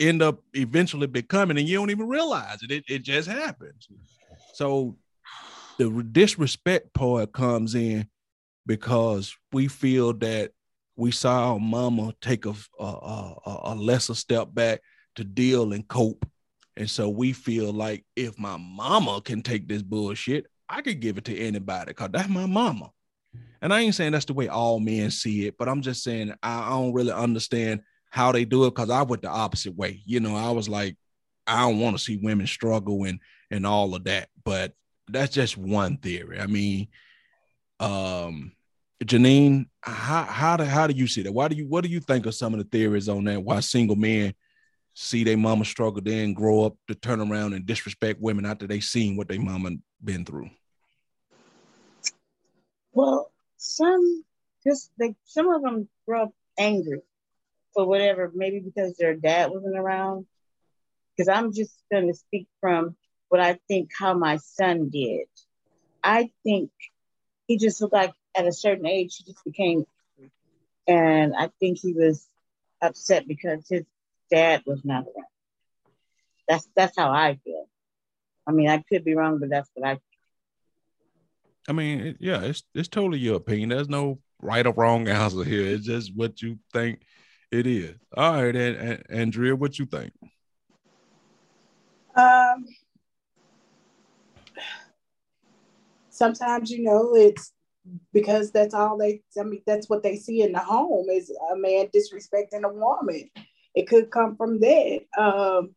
end 0.00 0.20
up 0.20 0.42
eventually 0.52 1.06
becoming, 1.06 1.58
and 1.58 1.68
you 1.68 1.78
don't 1.78 1.90
even 1.90 2.08
realize 2.08 2.64
it. 2.64 2.72
It, 2.72 2.84
it 2.88 3.02
just 3.04 3.28
happens. 3.28 3.86
So 4.54 4.96
the 5.78 5.90
disrespect 6.10 6.92
part 6.92 7.32
comes 7.32 7.76
in 7.76 8.08
because 8.68 9.34
we 9.50 9.66
feel 9.66 10.12
that 10.12 10.52
we 10.94 11.10
saw 11.10 11.52
our 11.52 11.58
mama 11.58 12.12
take 12.20 12.44
a, 12.44 12.54
a, 12.78 13.34
a, 13.64 13.74
lesser 13.74 14.14
step 14.14 14.48
back 14.52 14.80
to 15.16 15.24
deal 15.24 15.72
and 15.72 15.88
cope. 15.88 16.28
And 16.76 16.88
so 16.88 17.08
we 17.08 17.32
feel 17.32 17.72
like 17.72 18.04
if 18.14 18.38
my 18.38 18.58
mama 18.58 19.22
can 19.22 19.42
take 19.42 19.66
this 19.66 19.82
bullshit, 19.82 20.46
I 20.68 20.82
could 20.82 21.00
give 21.00 21.16
it 21.16 21.24
to 21.24 21.38
anybody 21.38 21.86
because 21.86 22.10
that's 22.12 22.28
my 22.28 22.44
mama. 22.44 22.90
And 23.62 23.72
I 23.72 23.80
ain't 23.80 23.94
saying 23.94 24.12
that's 24.12 24.26
the 24.26 24.34
way 24.34 24.48
all 24.48 24.80
men 24.80 25.10
see 25.10 25.46
it, 25.46 25.56
but 25.58 25.68
I'm 25.68 25.80
just 25.80 26.04
saying 26.04 26.34
I, 26.42 26.68
don't 26.68 26.92
really 26.92 27.12
understand 27.12 27.80
how 28.10 28.32
they 28.32 28.44
do 28.44 28.66
it 28.66 28.74
because 28.74 28.90
I 28.90 29.02
went 29.02 29.22
the 29.22 29.30
opposite 29.30 29.76
way. 29.76 30.02
You 30.04 30.20
know, 30.20 30.36
I 30.36 30.50
was 30.50 30.68
like, 30.68 30.96
I 31.46 31.60
don't 31.62 31.80
want 31.80 31.96
to 31.96 32.02
see 32.02 32.18
women 32.22 32.46
struggle 32.46 33.04
and 33.04 33.18
and 33.50 33.66
all 33.66 33.94
of 33.94 34.04
that. 34.04 34.28
But 34.44 34.74
that's 35.08 35.32
just 35.32 35.56
one 35.56 35.96
theory. 35.96 36.38
I 36.38 36.46
mean, 36.46 36.88
um, 37.80 38.52
Janine, 39.04 39.66
how 39.80 40.24
how 40.24 40.56
do 40.56 40.64
how 40.64 40.86
do 40.86 40.94
you 40.94 41.06
see 41.06 41.22
that? 41.22 41.32
Why 41.32 41.48
do 41.48 41.56
you 41.56 41.66
what 41.66 41.84
do 41.84 41.90
you 41.90 42.00
think 42.00 42.26
of 42.26 42.34
some 42.34 42.52
of 42.52 42.58
the 42.58 42.64
theories 42.64 43.08
on 43.08 43.24
that? 43.24 43.42
Why 43.42 43.60
single 43.60 43.96
men 43.96 44.34
see 44.94 45.22
their 45.22 45.36
mama 45.36 45.64
struggle, 45.64 46.02
then 46.02 46.34
grow 46.34 46.64
up 46.64 46.76
to 46.88 46.94
turn 46.96 47.20
around 47.20 47.52
and 47.52 47.64
disrespect 47.64 48.20
women 48.20 48.44
after 48.44 48.66
they 48.66 48.80
seen 48.80 49.16
what 49.16 49.28
their 49.28 49.40
mama 49.40 49.70
been 50.02 50.24
through? 50.24 50.50
Well, 52.92 53.30
some 53.56 54.24
just 54.66 54.90
they 54.98 55.14
some 55.24 55.48
of 55.48 55.62
them 55.62 55.88
grow 56.06 56.24
up 56.24 56.32
angry 56.58 57.02
for 57.74 57.86
whatever, 57.86 58.32
maybe 58.34 58.58
because 58.58 58.96
their 58.96 59.14
dad 59.14 59.50
wasn't 59.50 59.78
around. 59.78 60.26
Because 61.16 61.28
I'm 61.28 61.52
just 61.52 61.76
going 61.92 62.08
to 62.08 62.14
speak 62.14 62.48
from 62.60 62.96
what 63.28 63.40
I 63.40 63.58
think 63.68 63.90
how 63.96 64.14
my 64.14 64.38
son 64.38 64.88
did. 64.88 65.26
I 66.02 66.30
think 66.42 66.70
he 67.46 67.58
just 67.58 67.80
looked 67.80 67.94
like 67.94 68.12
at 68.38 68.46
a 68.46 68.52
certain 68.52 68.86
age, 68.86 69.16
he 69.16 69.24
just 69.24 69.44
became, 69.44 69.84
and 70.86 71.34
I 71.36 71.50
think 71.58 71.78
he 71.78 71.92
was 71.92 72.24
upset 72.80 73.26
because 73.26 73.66
his 73.68 73.84
dad 74.30 74.62
was 74.64 74.84
not 74.84 75.02
around. 75.02 75.26
That's 76.48 76.68
that's 76.76 76.96
how 76.96 77.10
I 77.10 77.38
feel. 77.44 77.68
I 78.46 78.52
mean, 78.52 78.68
I 78.68 78.78
could 78.78 79.04
be 79.04 79.14
wrong, 79.14 79.38
but 79.40 79.50
that's 79.50 79.68
what 79.74 79.86
I. 79.86 79.94
Feel. 79.94 80.02
I 81.68 81.72
mean, 81.72 82.16
yeah, 82.20 82.40
it's 82.42 82.62
it's 82.74 82.88
totally 82.88 83.18
your 83.18 83.36
opinion. 83.36 83.70
There's 83.70 83.88
no 83.88 84.20
right 84.40 84.66
or 84.66 84.72
wrong 84.72 85.08
answer 85.08 85.44
here. 85.44 85.66
It's 85.66 85.84
just 85.84 86.16
what 86.16 86.40
you 86.40 86.58
think 86.72 87.02
it 87.50 87.66
is. 87.66 87.96
All 88.16 88.34
right, 88.34 88.54
and, 88.54 88.76
and 88.76 89.02
Andrea, 89.10 89.56
what 89.56 89.78
you 89.78 89.86
think? 89.86 90.12
Um, 92.14 92.66
sometimes 96.08 96.70
you 96.70 96.84
know 96.84 97.14
it's 97.14 97.52
because 98.12 98.50
that's 98.50 98.74
all 98.74 98.96
they 98.96 99.22
I 99.38 99.44
mean 99.44 99.62
that's 99.66 99.88
what 99.88 100.02
they 100.02 100.16
see 100.16 100.42
in 100.42 100.52
the 100.52 100.58
home 100.58 101.08
is 101.10 101.30
a 101.52 101.56
man 101.56 101.88
disrespecting 101.88 102.64
a 102.64 102.72
woman. 102.72 103.30
It 103.74 103.88
could 103.88 104.10
come 104.10 104.36
from 104.36 104.60
that. 104.60 105.00
Um, 105.16 105.74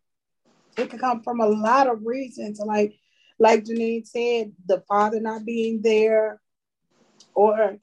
it 0.77 0.89
could 0.89 0.99
come 0.99 1.21
from 1.23 1.41
a 1.41 1.47
lot 1.47 1.87
of 1.87 2.05
reasons, 2.05 2.59
like 2.59 2.95
like 3.39 3.65
Janine 3.65 4.07
said, 4.07 4.53
the 4.65 4.83
father 4.87 5.19
not 5.19 5.45
being 5.45 5.81
there, 5.81 6.39
or 7.33 7.77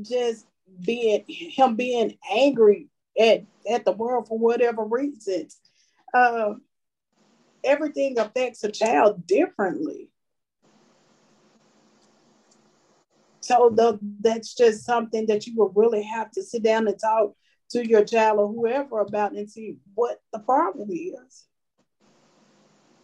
just 0.00 0.46
being 0.84 1.24
him 1.28 1.76
being 1.76 2.18
angry 2.32 2.88
at 3.18 3.44
at 3.70 3.84
the 3.84 3.92
world 3.92 4.28
for 4.28 4.38
whatever 4.38 4.84
reasons. 4.84 5.58
Uh, 6.12 6.54
everything 7.64 8.18
affects 8.18 8.62
a 8.64 8.70
child 8.70 9.26
differently. 9.26 10.10
So 13.44 13.70
the, 13.74 13.98
that's 14.20 14.54
just 14.54 14.86
something 14.86 15.26
that 15.26 15.46
you 15.46 15.54
will 15.54 15.70
really 15.76 16.02
have 16.02 16.30
to 16.30 16.42
sit 16.42 16.62
down 16.62 16.88
and 16.88 16.98
talk 16.98 17.34
to 17.72 17.86
your 17.86 18.02
child 18.02 18.38
or 18.38 18.48
whoever 18.48 19.00
about 19.00 19.32
and 19.32 19.50
see 19.50 19.76
what 19.94 20.22
the 20.32 20.38
problem 20.38 20.88
is. 20.90 21.44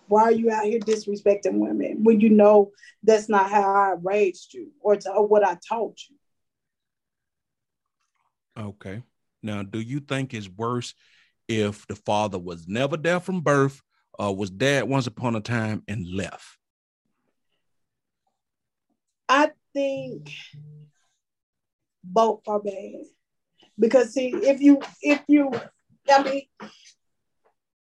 Why 0.08 0.22
are 0.22 0.32
you 0.32 0.50
out 0.50 0.64
here 0.64 0.80
disrespecting 0.80 1.58
women 1.58 2.04
when 2.04 2.22
you 2.22 2.30
know 2.30 2.70
that's 3.02 3.28
not 3.28 3.50
how 3.50 3.62
I 3.62 3.96
raised 4.02 4.54
you 4.54 4.70
or, 4.80 4.96
to, 4.96 5.10
or 5.12 5.26
what 5.26 5.44
I 5.44 5.58
taught 5.68 5.98
you? 6.08 6.16
Okay. 8.62 9.02
Now, 9.42 9.62
do 9.62 9.78
you 9.78 10.00
think 10.00 10.32
it's 10.32 10.48
worse 10.48 10.94
if 11.48 11.86
the 11.86 11.96
father 11.96 12.38
was 12.38 12.66
never 12.66 12.96
there 12.96 13.20
from 13.20 13.42
birth 13.42 13.82
or 14.18 14.34
was 14.34 14.48
dad 14.48 14.88
once 14.88 15.06
upon 15.06 15.36
a 15.36 15.40
time 15.40 15.82
and 15.86 16.06
left? 16.10 16.56
I 19.28 19.50
think 19.72 20.30
both 22.04 22.42
are 22.48 22.60
bad. 22.60 23.04
Because 23.78 24.12
see, 24.12 24.28
if 24.28 24.60
you 24.60 24.80
if 25.02 25.22
you 25.28 25.50
I 26.10 26.22
mean 26.22 26.42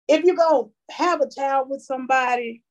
if 0.09 0.25
you 0.25 0.37
go 0.37 0.73
have 0.91 1.21
a 1.21 1.31
child 1.31 1.69
with 1.71 1.83
somebody, 1.83 2.63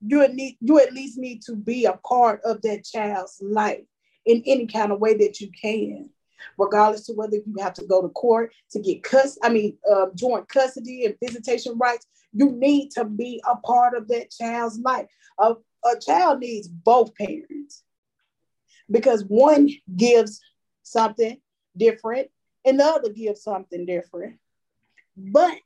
you 0.00 0.26
need 0.28 0.56
you 0.60 0.80
at 0.80 0.92
least 0.92 1.18
need 1.18 1.42
to 1.42 1.56
be 1.56 1.84
a 1.84 1.94
part 1.94 2.40
of 2.44 2.62
that 2.62 2.84
child's 2.84 3.38
life 3.42 3.84
in 4.26 4.42
any 4.46 4.66
kind 4.66 4.92
of 4.92 5.00
way 5.00 5.14
that 5.16 5.40
you 5.40 5.50
can. 5.60 6.10
regardless 6.58 7.06
to 7.06 7.12
whether 7.14 7.36
you 7.36 7.54
have 7.60 7.74
to 7.74 7.84
go 7.86 8.02
to 8.02 8.08
court 8.10 8.52
to 8.70 8.80
get 8.80 9.02
cus 9.02 9.38
I 9.42 9.50
mean 9.50 9.76
uh, 9.90 10.06
joint 10.14 10.48
custody 10.48 11.04
and 11.04 11.16
visitation 11.22 11.76
rights. 11.78 12.06
You 12.32 12.52
need 12.52 12.90
to 12.92 13.04
be 13.04 13.42
a 13.50 13.56
part 13.56 13.96
of 13.96 14.08
that 14.08 14.30
child's 14.30 14.78
life. 14.80 15.06
A, 15.38 15.54
a 15.84 15.98
child 16.00 16.40
needs 16.40 16.68
both 16.68 17.14
parents 17.16 17.84
because 18.90 19.24
one 19.24 19.68
gives 19.96 20.40
something 20.82 21.38
different 21.76 22.28
and 22.64 22.80
the 22.80 22.84
other 22.84 23.10
gives 23.10 23.42
something 23.42 23.86
different. 23.86 24.38
But 25.16 25.58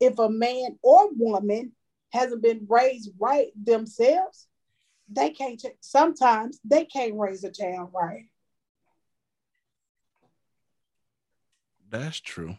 if 0.00 0.18
a 0.18 0.30
man 0.30 0.78
or 0.82 1.10
woman 1.12 1.72
hasn't 2.12 2.42
been 2.42 2.66
raised 2.68 3.10
right 3.18 3.48
themselves, 3.60 4.46
they 5.10 5.30
can't 5.30 5.62
sometimes 5.80 6.60
they 6.64 6.84
can't 6.84 7.18
raise 7.18 7.44
a 7.44 7.50
child 7.50 7.90
right. 7.94 8.26
That's 11.90 12.20
true. 12.20 12.56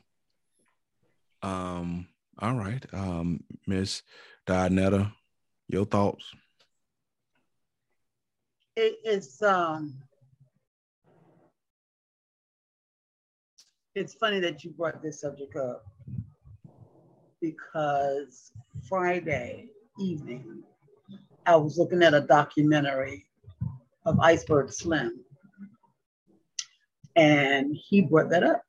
Um, 1.43 2.07
all 2.39 2.55
right. 2.55 2.84
Um, 2.93 3.43
Miss 3.68 4.01
Dianetta, 4.47 5.14
your 5.68 5.86
thoughts? 5.86 6.26
It, 8.82 8.97
it's 9.03 9.41
um 9.43 9.93
it's 13.93 14.13
funny 14.13 14.39
that 14.39 14.63
you 14.63 14.71
brought 14.71 15.03
this 15.03 15.19
subject 15.19 15.53
up 15.57 15.86
because 17.41 18.53
Friday 18.88 19.67
evening 19.99 20.63
I 21.45 21.57
was 21.57 21.77
looking 21.77 22.01
at 22.03 22.13
a 22.13 22.21
documentary 22.21 23.25
of 24.05 24.17
Iceberg 24.21 24.71
Slim. 24.71 25.25
And 27.17 27.75
he 27.75 27.99
brought 27.99 28.30
that 28.30 28.43
up 28.45 28.63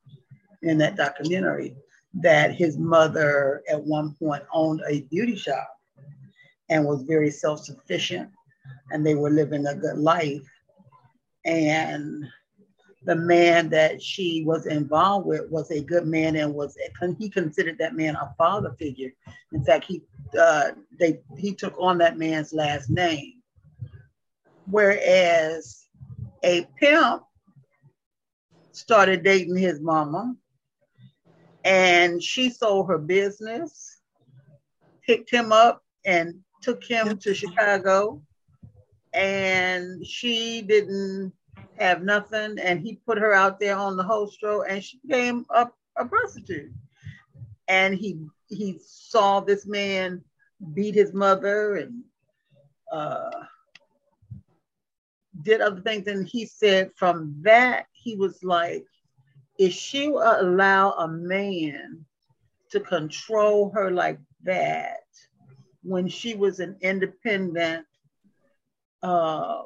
in 0.65 0.77
that 0.79 0.97
documentary 0.97 1.77
that 2.15 2.53
his 2.53 2.77
mother 2.77 3.63
at 3.71 3.81
one 3.81 4.17
point 4.17 4.43
owned 4.53 4.81
a 4.89 5.03
beauty 5.03 5.37
shop 5.37 5.73
and 6.69 6.85
was 6.85 7.05
very 7.05 7.31
self 7.31 7.61
sufficient 7.61 8.29
and 8.91 9.05
they 9.07 9.15
were 9.15 9.31
living 9.31 9.67
a 9.67 9.75
good 9.75 9.99
life. 9.99 10.49
And 11.45 12.25
the 13.05 13.17
man 13.17 13.71
that 13.71 14.03
she 14.03 14.45
was 14.45 14.67
involved 14.67 15.27
with 15.27 15.51
was 15.51 15.71
a 15.71 15.83
good 15.83 16.07
man 16.07 16.37
and 16.37 16.55
was 16.55 16.77
he 17.19 17.31
considered 17.31 17.79
that 17.79 17.95
man 17.95 18.15
a 18.17 18.35
father 18.37 18.75
figure. 18.79 19.11
In 19.53 19.65
fact, 19.65 19.87
he 19.87 20.03
uh, 20.39 20.73
they 20.99 21.21
he 21.39 21.55
took 21.55 21.75
on 21.79 21.99
that 21.99 22.19
man's 22.19 22.53
last 22.53 22.91
name, 22.91 23.43
whereas 24.67 25.87
a 26.45 26.67
pimp 26.79 27.23
started 28.73 29.25
dating 29.25 29.57
his 29.57 29.81
mama, 29.81 30.35
and 31.65 32.23
she 32.23 32.51
sold 32.51 32.89
her 32.89 32.99
business, 32.99 34.01
picked 35.07 35.31
him 35.31 35.53
up, 35.53 35.83
and 36.05 36.35
took 36.63 36.85
him 36.85 37.17
to 37.19 37.35
Chicago, 37.35 38.23
and 39.13 40.07
she 40.07 40.63
didn't 40.63 41.33
have 41.79 42.03
nothing, 42.03 42.59
and 42.59 42.81
he 42.81 43.01
put 43.07 43.19
her 43.19 43.33
out 43.33 43.59
there 43.59 43.77
on 43.77 43.97
the 43.97 44.03
hostro, 44.03 44.63
and 44.63 44.83
she 44.83 44.99
became 45.07 45.47
a, 45.51 45.69
a 45.97 46.05
prostitute. 46.05 46.73
And 47.69 47.95
he 47.95 48.21
he 48.49 48.79
saw 48.85 49.41
this 49.41 49.67
man 49.67 50.23
beat 50.75 50.95
his 50.95 51.15
mother 51.15 51.77
and 51.77 52.03
uh, 52.93 53.31
did 55.43 55.61
other 55.61 55.81
things, 55.81 56.07
and 56.07 56.27
he 56.27 56.47
said 56.47 56.91
from 56.97 57.35
that 57.43 57.87
he 57.93 58.17
was 58.17 58.43
like, 58.43 58.85
if 59.59 59.73
she 59.73 60.09
will 60.09 60.41
allow 60.41 60.93
a 60.93 61.09
man 61.09 62.05
to 62.71 62.81
control 62.81 63.71
her 63.75 63.91
like 63.91 64.19
that 64.45 65.01
when 65.83 66.09
she 66.09 66.35
was 66.35 66.61
an 66.61 66.77
independent 66.81 67.87
uh, 69.03 69.63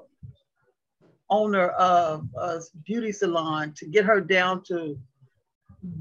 owner 1.31 1.69
of 1.71 2.29
a 2.37 2.61
beauty 2.85 3.13
salon 3.13 3.73
to 3.77 3.87
get 3.87 4.05
her 4.05 4.21
down 4.21 4.63
to 4.65 4.99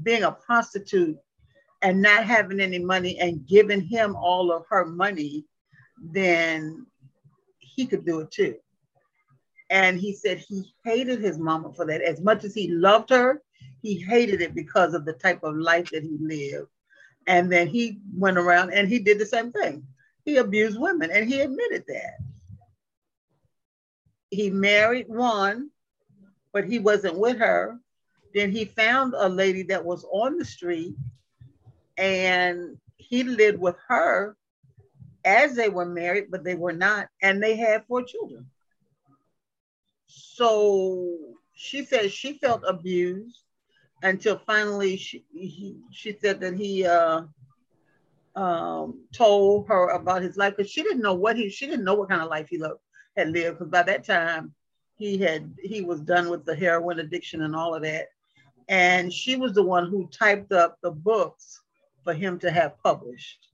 being 0.02 0.22
a 0.22 0.32
prostitute 0.32 1.18
and 1.82 2.00
not 2.00 2.24
having 2.24 2.60
any 2.60 2.78
money 2.78 3.18
and 3.18 3.46
giving 3.46 3.80
him 3.80 4.16
all 4.16 4.52
of 4.52 4.64
her 4.68 4.86
money, 4.86 5.44
then 6.00 6.86
he 7.58 7.86
could 7.86 8.06
do 8.06 8.20
it 8.20 8.30
too. 8.30 8.56
And 9.70 9.98
he 9.98 10.14
said 10.14 10.38
he 10.38 10.72
hated 10.84 11.20
his 11.20 11.38
mama 11.38 11.72
for 11.74 11.84
that. 11.86 12.00
As 12.00 12.20
much 12.20 12.44
as 12.44 12.54
he 12.54 12.68
loved 12.68 13.10
her, 13.10 13.42
he 13.82 13.96
hated 13.96 14.40
it 14.40 14.54
because 14.54 14.94
of 14.94 15.04
the 15.04 15.14
type 15.14 15.42
of 15.42 15.56
life 15.56 15.90
that 15.90 16.02
he 16.02 16.16
lived. 16.20 16.68
And 17.26 17.50
then 17.50 17.66
he 17.66 18.00
went 18.16 18.38
around 18.38 18.72
and 18.72 18.88
he 18.88 18.98
did 18.98 19.18
the 19.18 19.26
same 19.26 19.52
thing. 19.52 19.86
He 20.24 20.36
abused 20.36 20.80
women 20.80 21.10
and 21.10 21.28
he 21.28 21.40
admitted 21.40 21.84
that 21.88 22.18
he 24.34 24.50
married 24.50 25.08
one, 25.08 25.70
but 26.52 26.64
he 26.64 26.78
wasn't 26.78 27.18
with 27.18 27.38
her. 27.38 27.78
Then 28.34 28.50
he 28.50 28.64
found 28.64 29.14
a 29.16 29.28
lady 29.28 29.62
that 29.64 29.84
was 29.84 30.04
on 30.12 30.38
the 30.38 30.44
street 30.44 30.94
and 31.96 32.76
he 32.96 33.22
lived 33.22 33.58
with 33.60 33.76
her 33.88 34.36
as 35.24 35.54
they 35.54 35.68
were 35.68 35.86
married, 35.86 36.26
but 36.30 36.44
they 36.44 36.54
were 36.54 36.72
not, 36.72 37.08
and 37.22 37.42
they 37.42 37.56
had 37.56 37.86
four 37.86 38.02
children. 38.02 38.46
So 40.06 41.16
she 41.54 41.84
said 41.84 42.10
she 42.10 42.38
felt 42.38 42.62
abused 42.66 43.42
until 44.02 44.38
finally 44.38 44.96
she 44.96 45.24
he, 45.32 45.76
she 45.90 46.16
said 46.20 46.40
that 46.40 46.54
he 46.54 46.84
uh, 46.84 47.22
um, 48.36 49.00
told 49.12 49.68
her 49.68 49.88
about 49.90 50.22
his 50.22 50.36
life 50.36 50.54
because 50.56 50.70
she 50.70 50.82
didn't 50.82 51.02
know 51.02 51.14
what 51.14 51.36
he 51.36 51.48
she 51.48 51.66
didn't 51.66 51.84
know 51.84 51.94
what 51.94 52.08
kind 52.08 52.20
of 52.22 52.28
life 52.28 52.48
he 52.48 52.58
lived 52.58 52.80
had 53.16 53.30
lived 53.30 53.58
because 53.58 53.70
by 53.70 53.82
that 53.82 54.04
time 54.04 54.54
he 54.96 55.18
had 55.18 55.52
he 55.62 55.82
was 55.82 56.00
done 56.00 56.28
with 56.28 56.44
the 56.44 56.54
heroin 56.54 57.00
addiction 57.00 57.42
and 57.42 57.54
all 57.54 57.74
of 57.74 57.82
that. 57.82 58.08
And 58.68 59.12
she 59.12 59.36
was 59.36 59.52
the 59.52 59.62
one 59.62 59.88
who 59.88 60.08
typed 60.08 60.52
up 60.52 60.78
the 60.82 60.90
books 60.90 61.60
for 62.02 62.14
him 62.14 62.38
to 62.40 62.50
have 62.50 62.80
published. 62.82 63.48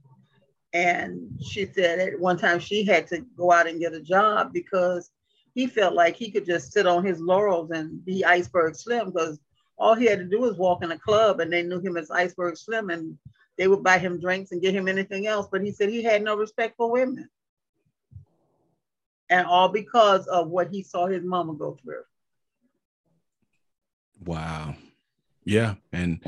And 0.72 1.40
she 1.42 1.66
said 1.66 1.98
at 1.98 2.20
one 2.20 2.38
time 2.38 2.60
she 2.60 2.84
had 2.84 3.08
to 3.08 3.24
go 3.36 3.50
out 3.50 3.66
and 3.66 3.80
get 3.80 3.94
a 3.94 4.00
job 4.00 4.52
because 4.52 5.10
he 5.54 5.66
felt 5.66 5.94
like 5.94 6.14
he 6.14 6.30
could 6.30 6.46
just 6.46 6.72
sit 6.72 6.86
on 6.86 7.04
his 7.04 7.18
laurels 7.18 7.70
and 7.72 8.04
be 8.04 8.24
iceberg 8.24 8.76
slim 8.76 9.10
because 9.10 9.40
all 9.78 9.94
he 9.94 10.04
had 10.06 10.20
to 10.20 10.24
do 10.26 10.40
was 10.40 10.56
walk 10.56 10.84
in 10.84 10.92
a 10.92 10.98
club 10.98 11.40
and 11.40 11.52
they 11.52 11.62
knew 11.62 11.80
him 11.80 11.96
as 11.96 12.10
iceberg 12.10 12.56
slim 12.56 12.90
and 12.90 13.18
they 13.58 13.66
would 13.66 13.82
buy 13.82 13.98
him 13.98 14.20
drinks 14.20 14.52
and 14.52 14.62
get 14.62 14.74
him 14.74 14.86
anything 14.86 15.26
else. 15.26 15.48
But 15.50 15.62
he 15.62 15.72
said 15.72 15.88
he 15.88 16.02
had 16.02 16.22
no 16.22 16.36
respect 16.36 16.76
for 16.76 16.90
women 16.90 17.28
and 19.30 19.46
all 19.46 19.68
because 19.68 20.26
of 20.26 20.48
what 20.48 20.68
he 20.70 20.82
saw 20.82 21.06
his 21.06 21.24
mama 21.24 21.54
go 21.54 21.78
through. 21.82 22.02
Wow. 24.24 24.74
Yeah. 25.44 25.76
And 25.92 26.20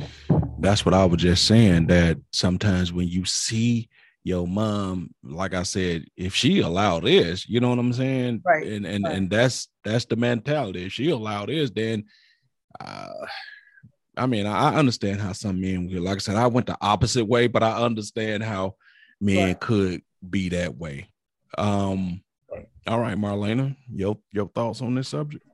that's 0.58 0.86
what 0.86 0.94
I 0.94 1.04
was 1.04 1.20
just 1.20 1.46
saying 1.46 1.88
that 1.88 2.18
sometimes 2.32 2.92
when 2.92 3.08
you 3.08 3.24
see 3.24 3.88
your 4.24 4.46
mom, 4.46 5.10
like 5.24 5.52
I 5.52 5.64
said, 5.64 6.06
if 6.16 6.34
she 6.34 6.60
allow 6.60 7.00
this, 7.00 7.46
you 7.48 7.60
know 7.60 7.70
what 7.70 7.80
I'm 7.80 7.92
saying? 7.92 8.40
Right. 8.46 8.66
And 8.66 8.86
and 8.86 9.04
right. 9.04 9.16
and 9.16 9.28
that's 9.28 9.68
that's 9.84 10.04
the 10.04 10.16
mentality. 10.16 10.86
If 10.86 10.92
she 10.92 11.10
allow 11.10 11.44
this, 11.44 11.70
then 11.70 12.04
uh 12.80 13.26
I 14.16 14.26
mean, 14.26 14.46
I 14.46 14.74
understand 14.76 15.20
how 15.20 15.32
some 15.32 15.60
men 15.60 15.88
will. 15.88 16.02
Like 16.02 16.16
I 16.16 16.18
said, 16.18 16.36
I 16.36 16.46
went 16.46 16.66
the 16.66 16.76
opposite 16.80 17.24
way, 17.24 17.46
but 17.46 17.62
I 17.62 17.82
understand 17.82 18.42
how 18.42 18.76
men 19.20 19.48
right. 19.48 19.60
could 19.60 20.02
be 20.28 20.50
that 20.50 20.76
way. 20.76 21.08
Um, 21.56 22.22
all 22.86 23.00
right, 23.00 23.16
Marlena, 23.16 23.76
your 23.90 24.18
your 24.32 24.48
thoughts 24.48 24.82
on 24.82 24.94
this 24.94 25.08
subject? 25.08 25.44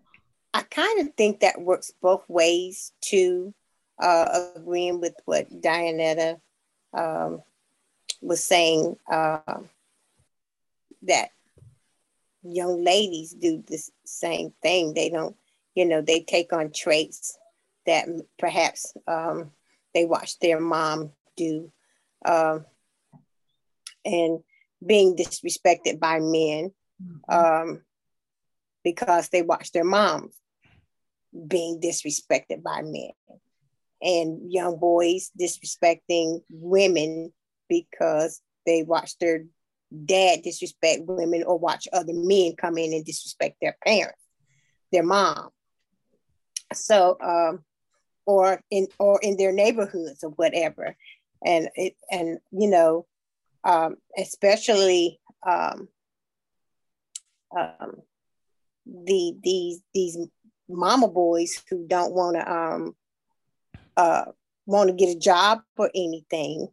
I 0.55 0.63
kind 0.63 1.01
of 1.01 1.15
think 1.15 1.41
that 1.41 1.61
works 1.61 1.93
both 2.01 2.25
ways 2.29 2.93
too. 3.01 3.55
Uh, 4.01 4.51
agreeing 4.57 5.01
with 5.01 5.15
what 5.25 5.51
Dianetta 5.51 6.41
um, 6.95 7.43
was 8.21 8.43
saying, 8.45 8.97
uh, 9.11 9.41
that 11.03 11.31
young 12.43 12.85
ladies 12.85 13.33
do 13.33 13.63
the 13.67 13.83
same 14.05 14.53
thing. 14.63 14.95
They 14.95 15.11
don't, 15.11 15.37
you 15.75 15.85
know, 15.85 16.01
they 16.01 16.21
take 16.21 16.53
on 16.53 16.71
traits 16.73 17.37
that 17.87 18.07
perhaps 18.39 18.95
um, 19.07 19.51
they 19.95 20.05
watch 20.05 20.39
their 20.39 20.61
mom 20.61 21.13
do, 21.37 21.73
um, 22.25 22.65
and 24.05 24.41
being 24.85 25.17
disrespected 25.17 25.99
by 25.99 26.21
men. 26.21 26.73
Um, 27.29 27.83
because 28.85 29.29
they 29.29 29.43
watch 29.43 29.73
their 29.73 29.85
moms 29.85 30.35
being 31.47 31.81
disrespected 31.81 32.63
by 32.63 32.83
men 32.83 33.11
and 34.01 34.53
young 34.53 34.79
boys 34.79 35.31
disrespecting 35.39 36.43
women 36.51 37.33
because 37.69 38.41
they 38.67 38.83
watch 38.83 39.19
their 39.19 39.45
dad 40.05 40.43
disrespect 40.43 41.03
women 41.05 41.43
or 41.45 41.59
watch 41.59 41.89
other 41.93 42.13
men 42.13 42.55
come 42.57 42.79
in 42.79 42.93
and 42.93 43.05
disrespect 43.05 43.57
their 43.61 43.77
parents, 43.85 44.23
their 44.93 45.03
mom. 45.03 45.49
so 46.73 47.17
um, 47.23 47.65
or 48.27 48.61
in 48.71 48.87
or 48.99 49.19
in 49.23 49.37
their 49.37 49.53
neighborhoods 49.53 50.23
or 50.23 50.31
whatever, 50.31 50.95
and 51.45 51.69
it 51.75 51.95
and 52.11 52.39
you 52.53 52.69
know, 52.69 53.07
um, 53.65 53.97
especially 54.17 55.19
um, 55.47 55.89
um, 57.57 58.03
the 58.87 59.35
these 59.43 59.81
these 59.95 60.19
mama 60.69 61.09
boys 61.09 61.63
who 61.69 61.87
don't 61.87 62.15
want 62.15 62.37
to 62.37 62.53
um 62.53 62.97
uh 63.97 64.25
want 64.67 64.89
to 64.89 64.95
get 64.95 65.15
a 65.15 65.19
job 65.19 65.61
or 65.77 65.91
anything 65.95 66.69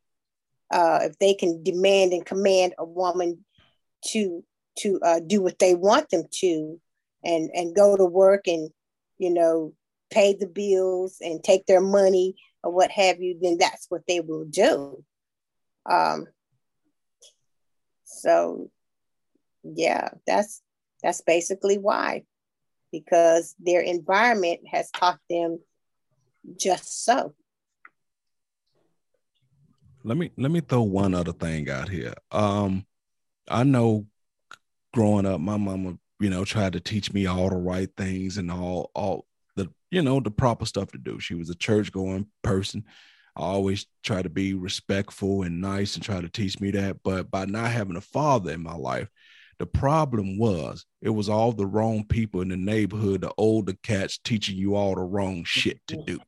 uh 0.72 1.00
if 1.04 1.18
they 1.20 1.34
can 1.34 1.64
demand 1.64 2.14
and 2.14 2.26
command 2.26 2.74
a 2.78 2.86
woman 2.86 3.44
to 4.04 4.44
to 4.78 5.00
uh, 5.02 5.20
do 5.26 5.42
what 5.42 5.60
they 5.60 5.74
want 5.74 6.10
them 6.10 6.24
to 6.32 6.80
and 7.24 7.50
and 7.54 7.76
go 7.76 7.96
to 7.96 8.06
work 8.06 8.48
and 8.48 8.70
you 9.18 9.30
know 9.30 9.74
pay 10.12 10.34
the 10.34 10.48
bills 10.48 11.18
and 11.22 11.44
take 11.44 11.66
their 11.66 11.82
money 11.82 12.36
or 12.64 12.72
what 12.72 12.92
have 12.92 13.22
you 13.22 13.38
then 13.42 13.58
that's 13.58 13.88
what 13.90 14.02
they 14.08 14.20
will 14.20 14.46
do. 14.46 15.04
Um 15.90 16.28
so 18.04 18.70
yeah 19.64 20.10
that's 20.28 20.62
that's 21.06 21.22
basically 21.22 21.78
why. 21.78 22.24
Because 22.92 23.54
their 23.60 23.82
environment 23.82 24.62
has 24.72 24.90
taught 24.90 25.20
them 25.30 25.60
just 26.60 27.06
so. 27.06 27.36
Let 30.04 30.18
me 30.18 30.32
let 30.36 30.50
me 30.50 30.62
throw 30.62 30.82
one 30.82 31.14
other 31.14 31.32
thing 31.32 31.70
out 31.70 31.90
here. 31.90 32.14
Um 32.32 32.86
i 33.48 33.64
know 33.64 34.08
growing 34.92 35.28
up 35.28 35.40
my 35.40 35.56
mama 35.56 35.96
you 36.20 36.32
know 36.32 36.44
tried 36.44 36.74
to 36.74 36.80
teach 36.80 37.14
me 37.14 37.28
all 37.28 37.50
the 37.50 37.56
right 37.56 37.90
things 37.96 38.38
and 38.38 38.50
all 38.50 38.90
all 38.96 39.28
the 39.56 39.70
you 39.92 40.02
know 40.02 40.20
the 40.20 40.32
proper 40.32 40.66
stuff 40.66 40.92
to 40.94 40.98
do. 40.98 41.20
She 41.20 41.36
was 41.36 41.52
a 41.52 41.56
church 41.56 41.92
going 41.92 42.26
person. 42.42 42.84
I 43.36 43.42
always 43.42 43.86
try 44.02 44.24
to 44.24 44.30
be 44.30 44.56
respectful 44.56 45.44
and 45.44 45.62
nice 45.62 45.96
and 45.96 46.04
try 46.04 46.22
to 46.22 46.30
teach 46.30 46.60
me 46.60 46.72
that. 46.72 47.04
But 47.04 47.30
by 47.30 47.46
not 47.46 47.70
having 47.70 47.98
a 47.98 48.02
father 48.02 48.52
in 48.52 48.64
my 48.64 48.76
life, 48.76 49.10
the 49.58 49.66
problem 49.66 50.38
was 50.38 50.86
it 51.02 51.10
was 51.10 51.30
all 51.30 51.52
the 51.52 51.66
wrong 51.66 52.06
people 52.06 52.42
in 52.42 52.50
the 52.50 52.58
neighborhood, 52.58 53.22
the 53.22 53.32
older 53.38 53.74
cats 53.84 54.18
teaching 54.18 54.58
you 54.58 54.76
all 54.76 54.96
the 54.96 55.02
wrong 55.02 55.44
shit 55.46 55.80
to 55.88 55.98
do. 55.98 56.20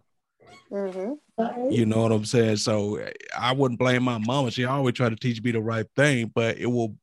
Mm-hmm. 0.72 1.72
You 1.72 1.86
know 1.86 2.02
what 2.02 2.12
I'm 2.12 2.26
saying? 2.26 2.58
So 2.58 3.00
I 3.38 3.54
wouldn't 3.54 3.80
blame 3.80 4.04
my 4.04 4.18
mama. 4.18 4.52
She 4.52 4.66
always 4.66 4.96
tried 4.96 5.10
to 5.10 5.16
teach 5.16 5.42
me 5.42 5.52
the 5.52 5.62
right 5.62 5.86
thing, 5.96 6.32
but 6.34 6.58
it 6.58 6.66
will 6.66 6.96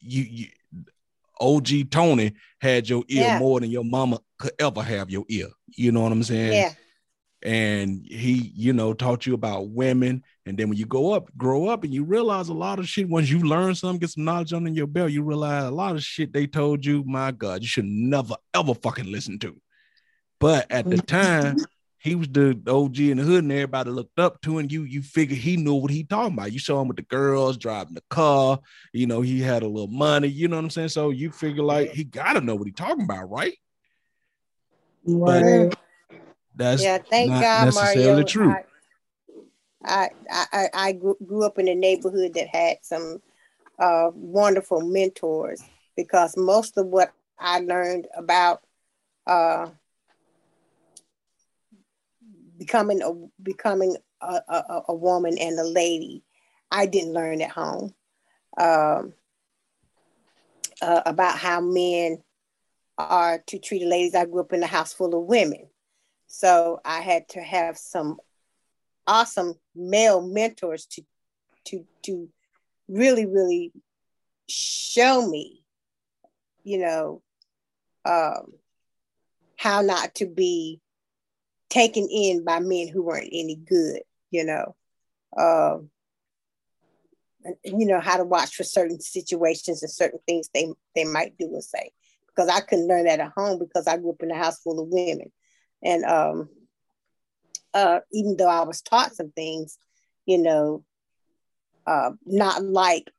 you, 0.00 0.22
you 0.22 0.46
OG 1.40 1.90
Tony 1.90 2.34
had 2.60 2.88
your 2.88 3.04
ear 3.08 3.22
yeah. 3.22 3.38
more 3.38 3.60
than 3.60 3.70
your 3.70 3.84
mama 3.84 4.20
could 4.38 4.52
ever 4.58 4.82
have 4.82 5.10
your 5.10 5.24
ear. 5.28 5.48
You 5.76 5.92
know 5.92 6.02
what 6.02 6.12
I'm 6.12 6.22
saying? 6.22 6.52
Yeah 6.52 6.72
and 7.42 8.04
he 8.04 8.52
you 8.54 8.72
know 8.72 8.92
taught 8.92 9.24
you 9.24 9.34
about 9.34 9.70
women 9.70 10.24
and 10.44 10.58
then 10.58 10.68
when 10.68 10.76
you 10.76 10.86
go 10.86 11.12
up 11.12 11.30
grow 11.36 11.68
up 11.68 11.84
and 11.84 11.94
you 11.94 12.02
realize 12.02 12.48
a 12.48 12.54
lot 12.54 12.80
of 12.80 12.88
shit 12.88 13.08
once 13.08 13.30
you 13.30 13.38
learn 13.40 13.74
something 13.74 14.00
get 14.00 14.10
some 14.10 14.24
knowledge 14.24 14.52
under 14.52 14.70
your 14.70 14.88
belt 14.88 15.12
you 15.12 15.22
realize 15.22 15.64
a 15.64 15.70
lot 15.70 15.94
of 15.94 16.02
shit 16.02 16.32
they 16.32 16.48
told 16.48 16.84
you 16.84 17.04
my 17.04 17.30
god 17.30 17.62
you 17.62 17.68
should 17.68 17.84
never 17.84 18.34
ever 18.54 18.74
fucking 18.74 19.10
listen 19.10 19.38
to 19.38 19.56
but 20.40 20.66
at 20.70 20.84
the 20.84 20.96
mm-hmm. 20.96 21.06
time 21.06 21.56
he 22.00 22.14
was 22.14 22.28
the 22.28 22.60
OG 22.66 22.98
in 23.00 23.16
the 23.18 23.24
hood 23.24 23.42
and 23.42 23.52
everybody 23.52 23.90
looked 23.90 24.18
up 24.20 24.40
to 24.42 24.58
him. 24.58 24.68
You 24.70 24.84
you 24.84 25.02
figure 25.02 25.36
he 25.36 25.56
knew 25.56 25.74
what 25.74 25.90
he 25.90 26.04
talking 26.04 26.34
about. 26.34 26.52
You 26.52 26.60
saw 26.60 26.80
him 26.80 26.88
with 26.88 26.96
the 26.96 27.02
girls 27.02 27.56
driving 27.56 27.94
the 27.94 28.04
car. 28.08 28.60
You 28.92 29.06
know 29.06 29.20
he 29.20 29.40
had 29.40 29.64
a 29.64 29.68
little 29.68 29.88
money. 29.88 30.28
You 30.28 30.46
know 30.46 30.56
what 30.56 30.64
I'm 30.64 30.70
saying. 30.70 30.90
So 30.90 31.10
you 31.10 31.30
figure 31.32 31.64
like 31.64 31.90
he 31.90 32.04
gotta 32.04 32.40
know 32.40 32.54
what 32.54 32.68
he 32.68 32.72
talking 32.72 33.04
about, 33.04 33.28
right? 33.28 33.58
Right. 35.04 35.70
But 35.70 35.78
that's 36.58 36.82
yeah. 36.82 36.98
Thank 36.98 37.30
God, 37.30 37.74
Mario. 37.74 38.22
True. 38.24 38.54
I, 39.84 40.10
I, 40.30 40.46
I, 40.52 40.68
I 40.74 40.92
grew 40.92 41.44
up 41.44 41.58
in 41.58 41.68
a 41.68 41.74
neighborhood 41.74 42.34
that 42.34 42.48
had 42.48 42.78
some 42.82 43.22
uh, 43.78 44.10
wonderful 44.12 44.80
mentors 44.82 45.62
because 45.96 46.36
most 46.36 46.76
of 46.76 46.86
what 46.86 47.12
I 47.38 47.60
learned 47.60 48.08
about 48.16 48.62
uh, 49.26 49.68
becoming 52.58 53.02
a 53.02 53.12
becoming 53.42 53.96
a, 54.20 54.40
a, 54.48 54.82
a, 54.88 54.94
woman 54.94 55.38
and 55.38 55.58
a 55.58 55.64
lady, 55.64 56.24
I 56.72 56.86
didn't 56.86 57.12
learn 57.12 57.40
at 57.40 57.50
home. 57.50 57.94
Um, 58.58 59.14
uh, 60.82 61.02
about 61.06 61.38
how 61.38 61.60
men 61.60 62.22
are 62.96 63.38
to 63.46 63.58
treat 63.58 63.80
the 63.80 63.86
ladies. 63.86 64.14
I 64.14 64.24
grew 64.24 64.40
up 64.40 64.52
in 64.52 64.62
a 64.62 64.66
house 64.66 64.92
full 64.92 65.14
of 65.14 65.26
women. 65.26 65.67
So 66.28 66.80
I 66.84 67.00
had 67.00 67.28
to 67.30 67.40
have 67.40 67.78
some 67.78 68.18
awesome 69.06 69.54
male 69.74 70.20
mentors 70.20 70.86
to 70.86 71.02
to 71.64 71.84
to 72.02 72.28
really 72.86 73.26
really 73.26 73.72
show 74.48 75.26
me, 75.26 75.64
you 76.62 76.78
know, 76.78 77.22
um, 78.04 78.52
how 79.56 79.80
not 79.80 80.14
to 80.16 80.26
be 80.26 80.80
taken 81.70 82.06
in 82.10 82.44
by 82.44 82.60
men 82.60 82.88
who 82.88 83.02
weren't 83.02 83.30
any 83.32 83.56
good, 83.56 84.02
you 84.30 84.44
know. 84.44 84.76
Um, 85.36 85.90
you 87.64 87.86
know 87.86 88.00
how 88.00 88.18
to 88.18 88.24
watch 88.24 88.54
for 88.54 88.64
certain 88.64 89.00
situations 89.00 89.82
and 89.82 89.90
certain 89.90 90.18
things 90.26 90.50
they 90.52 90.68
they 90.94 91.04
might 91.04 91.38
do 91.38 91.46
and 91.46 91.64
say 91.64 91.90
because 92.26 92.48
I 92.48 92.60
couldn't 92.60 92.88
learn 92.88 93.04
that 93.04 93.20
at 93.20 93.32
home 93.34 93.58
because 93.58 93.86
I 93.86 93.96
grew 93.96 94.10
up 94.10 94.22
in 94.22 94.30
a 94.30 94.36
house 94.36 94.60
full 94.60 94.80
of 94.80 94.88
women 94.88 95.30
and 95.82 96.04
um, 96.04 96.48
uh, 97.74 98.00
even 98.12 98.36
though 98.36 98.48
I 98.48 98.62
was 98.62 98.80
taught 98.82 99.14
some 99.14 99.30
things, 99.30 99.78
you 100.26 100.38
know, 100.38 100.84
uh, 101.86 102.10
not 102.24 102.62
like, 102.62 103.10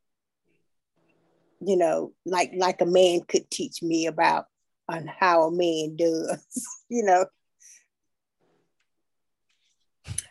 you 1.61 1.77
know, 1.77 2.14
like 2.26 2.52
like 2.56 2.81
a 2.81 2.86
man 2.86 3.22
could 3.27 3.49
teach 3.49 3.81
me 3.81 4.07
about 4.07 4.45
on 4.88 5.07
how 5.07 5.44
a 5.44 5.52
man 5.52 5.95
does, 5.95 6.68
you 6.90 7.03
know. 7.03 7.26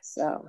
So 0.03 0.49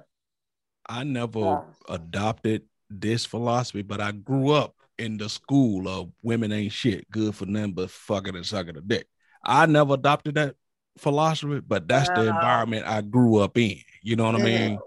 I 0.87 1.03
never 1.03 1.45
uh, 1.45 1.61
adopted 1.89 2.63
this 2.89 3.25
philosophy, 3.25 3.81
but 3.81 4.01
I 4.01 4.11
grew 4.11 4.51
up 4.51 4.75
in 4.97 5.17
the 5.17 5.29
school 5.29 5.87
of 5.87 6.11
women 6.23 6.51
ain't 6.51 6.73
shit, 6.73 7.09
good 7.11 7.35
for 7.35 7.45
them 7.45 7.71
but 7.71 7.89
fucking 7.91 8.35
and 8.35 8.45
sucking 8.45 8.77
a 8.77 8.81
dick. 8.81 9.07
I 9.43 9.65
never 9.65 9.93
adopted 9.93 10.35
that 10.35 10.55
philosophy, 10.99 11.61
but 11.61 11.87
that's 11.87 12.09
uh, 12.09 12.21
the 12.21 12.29
environment 12.29 12.85
I 12.85 13.01
grew 13.01 13.37
up 13.37 13.57
in. 13.57 13.77
You 14.01 14.15
know 14.15 14.25
what 14.25 14.35
I 14.35 14.43
mean? 14.43 14.79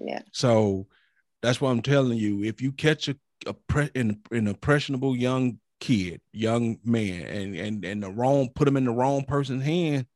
Yeah. 0.00 0.22
So 0.32 0.86
that's 1.42 1.60
what 1.60 1.70
I'm 1.70 1.82
telling 1.82 2.18
you. 2.18 2.44
If 2.44 2.60
you 2.60 2.72
catch 2.72 3.08
a, 3.08 3.16
a 3.46 3.54
pre, 3.54 3.90
an, 3.94 4.20
an 4.30 4.48
impressionable 4.48 5.16
young 5.16 5.58
kid, 5.80 6.20
young 6.32 6.78
man, 6.84 7.26
and 7.26 7.56
and 7.56 7.84
and 7.84 8.02
the 8.02 8.10
wrong 8.10 8.50
put 8.54 8.66
them 8.66 8.76
in 8.76 8.84
the 8.84 8.92
wrong 8.92 9.24
person's 9.24 9.64
hand, 9.64 10.06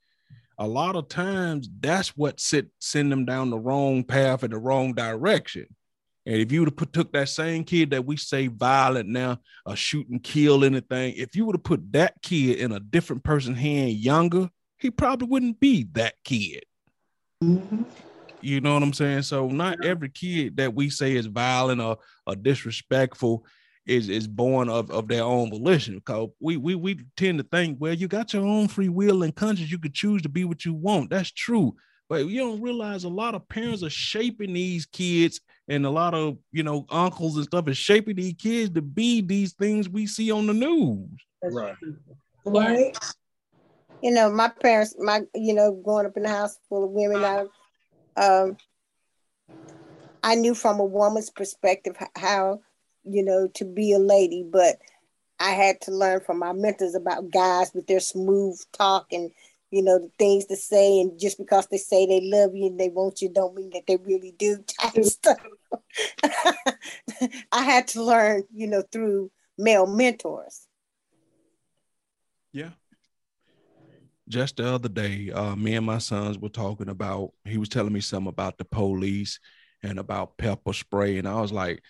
a 0.59 0.67
lot 0.67 0.97
of 0.97 1.09
times 1.09 1.69
that's 1.81 2.17
what 2.17 2.41
sit 2.41 2.69
send 2.79 3.11
them 3.11 3.25
down 3.25 3.51
the 3.51 3.59
wrong 3.59 4.05
path 4.05 4.45
in 4.45 4.51
the 4.51 4.59
wrong 4.59 4.95
direction. 4.95 5.67
And 6.25 6.37
if 6.37 6.51
you 6.51 6.61
would 6.61 6.69
have 6.69 6.77
put 6.77 6.93
took 6.93 7.13
that 7.13 7.29
same 7.29 7.63
kid 7.63 7.91
that 7.91 8.05
we 8.05 8.17
say 8.17 8.49
violent 8.49 9.09
now, 9.09 9.39
a 9.65 9.77
shoot 9.77 10.09
and 10.09 10.23
kill 10.23 10.65
anything, 10.65 11.15
if 11.17 11.37
you 11.37 11.47
would 11.47 11.55
have 11.55 11.63
put 11.63 11.93
that 11.93 12.21
kid 12.21 12.59
in 12.59 12.73
a 12.73 12.81
different 12.81 13.23
person's 13.23 13.59
hand 13.59 13.93
younger, 13.93 14.51
he 14.79 14.91
probably 14.91 15.29
wouldn't 15.29 15.61
be 15.61 15.87
that 15.93 16.15
kid. 16.25 16.65
Mm-hmm. 17.43 17.83
You 18.41 18.61
know 18.61 18.75
what 18.75 18.83
I'm 18.83 18.93
saying? 18.93 19.23
So 19.23 19.49
not 19.49 19.85
every 19.85 20.09
kid 20.09 20.57
that 20.59 20.75
we 20.75 20.91
say 20.91 21.17
is 21.17 21.27
violent 21.27 21.81
or, 21.81 21.99
or 22.27 22.37
disrespectful 22.37 23.45
is 23.87 24.09
is 24.09 24.27
born 24.27 24.69
of, 24.69 24.91
of 24.91 25.09
their 25.09 25.23
own 25.23 25.51
volition. 25.51 25.97
Because 25.97 26.29
we 26.41 26.57
we 26.57 26.75
we 26.75 27.01
tend 27.17 27.39
to 27.39 27.45
think, 27.45 27.79
well, 27.81 27.95
you 27.95 28.09
got 28.09 28.33
your 28.33 28.45
own 28.45 28.69
free 28.69 28.89
will 28.89 29.23
and 29.23 29.35
conscience. 29.35 29.71
You 29.71 29.79
could 29.79 29.95
choose 29.95 30.23
to 30.23 30.29
be 30.29 30.45
what 30.45 30.65
you 30.65 30.75
want. 30.75 31.11
That's 31.11 31.31
true. 31.31 31.75
But 32.09 32.27
you 32.27 32.39
don't 32.39 32.63
realize 32.63 33.03
a 33.03 33.09
lot 33.09 33.35
of 33.35 33.49
parents 33.49 33.83
are 33.83 33.91
shaping 33.91 34.53
these 34.53 34.87
kids, 34.87 35.41
and 35.69 35.85
a 35.85 35.91
lot 35.91 36.15
of 36.15 36.37
you 36.53 36.63
know 36.63 36.87
uncles 36.91 37.37
and 37.37 37.45
stuff 37.45 37.69
is 37.69 37.79
shaping 37.79 38.17
these 38.17 38.35
kids 38.35 38.71
to 38.75 38.83
be 38.83 39.23
these 39.23 39.55
things 39.55 39.89
we 39.89 40.07
see 40.07 40.31
on 40.31 40.47
the 40.47 40.55
news. 40.55 41.09
Right. 41.43 41.75
Right 42.45 42.97
you 44.03 44.11
know, 44.11 44.31
my 44.31 44.49
parents, 44.49 44.95
my, 44.99 45.23
you 45.35 45.55
know, 45.55 45.73
growing 45.73 46.07
up 46.07 46.17
in 46.17 46.25
a 46.25 46.29
house 46.29 46.59
full 46.69 46.85
of 46.85 46.91
women, 46.91 47.25
I, 47.25 47.47
um, 48.23 48.57
I 50.23 50.35
knew 50.35 50.55
from 50.55 50.81
a 50.81 50.85
woman's 50.85 51.31
perspective 51.31 51.97
how, 52.17 52.61
you 53.05 53.25
know, 53.25 53.49
to 53.55 53.65
be 53.65 53.93
a 53.93 53.99
lady, 53.99 54.45
but 54.49 54.79
I 55.39 55.51
had 55.51 55.81
to 55.83 55.93
learn 55.93 56.21
from 56.21 56.39
my 56.39 56.53
mentors 56.53 56.95
about 56.95 57.31
guys 57.31 57.71
with 57.75 57.87
their 57.87 58.01
smooth 58.01 58.59
talk 58.73 59.13
and, 59.13 59.31
you 59.71 59.83
know, 59.83 59.99
the 59.99 60.11
things 60.19 60.47
to 60.47 60.57
say. 60.57 61.01
And 61.01 61.19
just 61.19 61.39
because 61.39 61.67
they 61.69 61.77
say 61.77 62.07
they 62.07 62.21
love 62.23 62.55
you 62.55 62.67
and 62.67 62.81
they 62.81 62.89
want 62.89 63.21
you, 63.21 63.29
don't 63.29 63.55
mean 63.55 63.71
that 63.71 63.87
they 63.87 63.97
really 63.97 64.35
do 64.39 64.65
type 64.81 65.05
stuff. 65.05 65.39
I 67.53 67.63
had 67.63 67.89
to 67.89 68.03
learn, 68.03 68.45
you 68.53 68.67
know, 68.67 68.83
through 68.91 69.31
male 69.59 69.87
mentors. 69.87 70.67
Yeah. 72.53 72.71
Just 74.29 74.57
the 74.57 74.67
other 74.67 74.89
day, 74.89 75.31
uh, 75.31 75.55
me 75.57 75.75
and 75.75 75.87
my 75.87 75.99
sons 75.99 76.39
were 76.39 76.49
talking 76.49 76.89
about. 76.89 77.33
He 77.45 77.59
was 77.59 77.69
telling 77.69 77.93
me 77.93 78.01
something 78.01 78.29
about 78.29 78.59
the 78.59 78.65
police 78.65 79.39
and 79.83 79.99
about 79.99 80.37
pepper 80.39 80.73
spray, 80.73 81.19
and 81.19 81.29
I 81.29 81.41
was 81.41 81.53
like, 81.53 81.83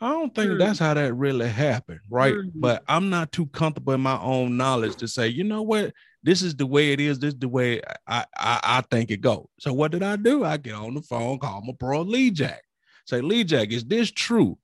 I 0.00 0.10
don't 0.10 0.34
think 0.34 0.52
mm. 0.52 0.58
that's 0.58 0.78
how 0.78 0.94
that 0.94 1.14
really 1.14 1.48
happened, 1.48 2.00
right? 2.08 2.34
Mm. 2.34 2.52
But 2.54 2.84
I'm 2.86 3.10
not 3.10 3.32
too 3.32 3.46
comfortable 3.46 3.92
in 3.92 4.00
my 4.00 4.20
own 4.20 4.56
knowledge 4.56 4.96
to 4.96 5.08
say, 5.08 5.28
you 5.28 5.44
know 5.44 5.62
what, 5.62 5.92
this 6.22 6.42
is 6.42 6.54
the 6.54 6.66
way 6.66 6.92
it 6.92 7.00
is. 7.00 7.18
This 7.18 7.34
is 7.34 7.40
the 7.40 7.48
way 7.48 7.80
I 8.06 8.24
I, 8.36 8.60
I 8.62 8.80
think 8.82 9.10
it 9.10 9.20
goes. 9.20 9.46
So 9.58 9.72
what 9.72 9.90
did 9.90 10.02
I 10.02 10.16
do? 10.16 10.44
I 10.44 10.58
get 10.58 10.74
on 10.74 10.94
the 10.94 11.02
phone, 11.02 11.38
call 11.38 11.62
my 11.62 11.72
bro 11.72 12.02
Lee 12.02 12.30
Jack, 12.30 12.62
say, 13.06 13.20
Lee 13.20 13.44
Jack, 13.44 13.72
is 13.72 13.84
this 13.84 14.10
true? 14.10 14.58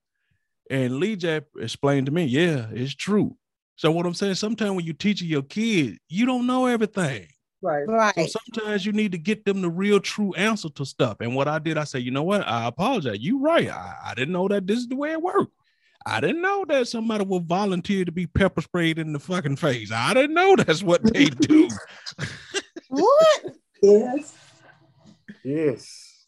And 0.71 0.99
Lee 0.99 1.17
Jack 1.17 1.45
explained 1.59 2.07
to 2.07 2.13
me, 2.13 2.25
yeah, 2.25 2.67
it's 2.73 2.95
true. 2.95 3.37
So 3.77 3.91
what 3.91 4.07
I'm 4.07 4.15
saying, 4.15 4.35
sometimes 4.35 4.73
when 4.73 4.85
you're 4.85 4.95
teaching 4.95 5.29
your 5.29 5.43
kids, 5.43 5.99
you 6.09 6.27
don't 6.27 6.47
know 6.47 6.67
everything. 6.67 7.29
Right. 7.63 7.85
Right. 7.87 8.15
So 8.15 8.27
sometimes 8.27 8.87
you 8.87 8.93
need 8.93 9.13
to 9.13 9.19
get 9.19 9.45
them 9.45 9.61
the 9.61 9.71
real 9.71 10.01
true 10.01 10.33
answer 10.35 10.69
to 10.71 10.85
stuff. 10.85 11.19
And 11.21 11.35
what 11.35 11.49
I 11.49 11.59
did, 11.59 11.79
I 11.79 11.85
said, 11.85 12.03
you 12.03 12.11
know 12.11 12.23
what? 12.23 12.47
I 12.47 12.67
apologize. 12.67 13.19
You 13.21 13.41
right. 13.41 13.69
I, 13.69 13.97
I 14.07 14.15
didn't 14.15 14.33
know 14.33 14.49
that 14.49 14.67
this 14.67 14.79
is 14.79 14.89
the 14.89 14.97
way 14.97 15.13
it 15.13 15.23
worked. 15.23 15.53
I 16.07 16.21
didn't 16.21 16.43
know 16.43 16.65
that 16.69 16.87
somebody 16.87 17.25
would 17.25 17.47
volunteer 17.47 18.05
to 18.05 18.13
be 18.13 18.27
pepper 18.27 18.61
sprayed 18.61 18.99
in 18.99 19.13
the 19.13 19.19
fucking 19.19 19.57
face. 19.57 19.91
I 19.91 20.15
didn't 20.15 20.35
know 20.35 20.55
that's 20.55 20.83
what 20.83 21.03
they 21.03 21.25
do. 21.27 21.69
what? 22.89 23.45
Yes. 23.83 24.35
Yes. 25.45 26.25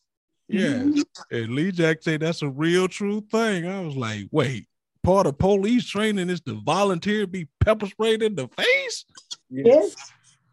Yes. 0.48 0.82
Mm-hmm. 0.82 1.36
And 1.36 1.54
Lee 1.54 1.70
Jack 1.70 2.02
said 2.02 2.20
that's 2.20 2.42
a 2.42 2.48
real 2.48 2.88
true 2.88 3.20
thing. 3.30 3.68
I 3.68 3.80
was 3.80 3.96
like, 3.96 4.26
wait, 4.32 4.66
part 5.08 5.26
of 5.26 5.38
police 5.38 5.86
training 5.86 6.28
is 6.28 6.42
to 6.42 6.60
volunteer 6.66 7.22
to 7.22 7.26
be 7.26 7.48
pepper 7.60 7.86
sprayed 7.86 8.22
in 8.22 8.34
the 8.34 8.46
face? 8.48 9.06
Yes. 9.48 9.96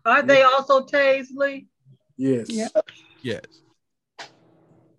Aren't 0.05 0.29
they 0.29 0.43
also 0.43 0.85
tased, 0.85 1.35
Lee? 1.35 1.67
Yes. 2.15 2.49
Yeah. 2.49 2.69
Yes. 3.21 3.41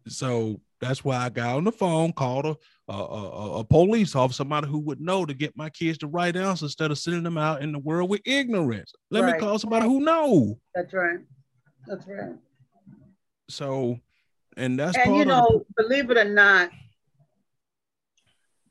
So 0.08 0.60
that's 0.78 1.02
why 1.02 1.16
I 1.16 1.30
got 1.30 1.56
on 1.56 1.64
the 1.64 1.72
phone, 1.72 2.12
called 2.12 2.44
a 2.46 2.56
a, 2.88 2.92
a, 2.92 3.58
a 3.60 3.64
police 3.64 4.14
officer, 4.14 4.36
somebody 4.36 4.68
who 4.68 4.78
would 4.78 5.00
know 5.00 5.24
to 5.26 5.34
get 5.34 5.56
my 5.56 5.68
kids 5.70 5.98
the 5.98 6.06
right 6.06 6.36
answer 6.36 6.66
instead 6.66 6.92
of 6.92 6.98
sending 6.98 7.24
them 7.24 7.36
out 7.36 7.60
in 7.60 7.72
the 7.72 7.80
world 7.80 8.08
with 8.08 8.20
ignorance. 8.24 8.92
Let 9.10 9.24
Right. 9.24 9.32
me 9.34 9.40
call 9.40 9.58
somebody 9.58 9.86
who 9.86 10.00
know. 10.00 10.60
That's 10.72 10.92
right. 10.92 11.18
That's 11.88 12.06
right. 12.06 12.36
So, 13.48 13.98
and 14.56 14.78
that's 14.78 14.96
and 14.98 15.04
part 15.06 15.16
you 15.16 15.22
of 15.22 15.28
know, 15.28 15.66
believe 15.76 16.10
it 16.10 16.16
or 16.18 16.24
not, 16.26 16.70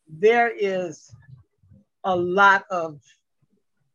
there 0.08 0.52
is 0.56 1.14
a 2.04 2.16
lot 2.16 2.66
of 2.70 3.00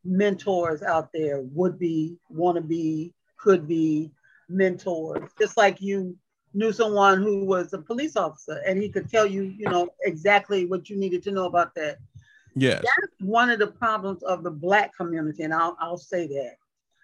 mentors 0.05 0.82
out 0.82 1.11
there, 1.12 1.43
would 1.53 1.78
be, 1.78 2.16
want 2.28 2.57
to 2.57 2.62
be, 2.62 3.15
could 3.37 3.66
be 3.69 4.11
mentors. 4.49 5.31
Just 5.39 5.57
like 5.57 5.81
you 5.81 6.16
knew 6.53 6.73
someone 6.73 7.23
who 7.23 7.45
was 7.45 7.73
a 7.73 7.78
police 7.78 8.16
officer 8.16 8.61
and 8.66 8.82
he 8.82 8.89
could 8.89 9.09
tell 9.09 9.27
you, 9.27 9.43
you 9.43 9.69
know, 9.69 9.89
exactly 10.03 10.66
what 10.66 10.91
you 10.91 10.97
needed 10.97 11.23
to 11.23 11.31
know 11.31 11.45
about 11.45 11.74
that. 11.77 11.99
the 12.55 12.61
yes, 12.61 12.82
That's 12.82 13.15
one 13.20 13.51
of 13.51 13.59
the 13.59 13.69
problems 13.69 14.23
of 14.23 14.43
the 14.43 14.51
black 14.51 14.97
community, 14.97 15.45
and 15.45 15.55
I'll, 15.55 15.77
I'll 15.81 15.99
say 15.99 16.27
that. 16.27 16.57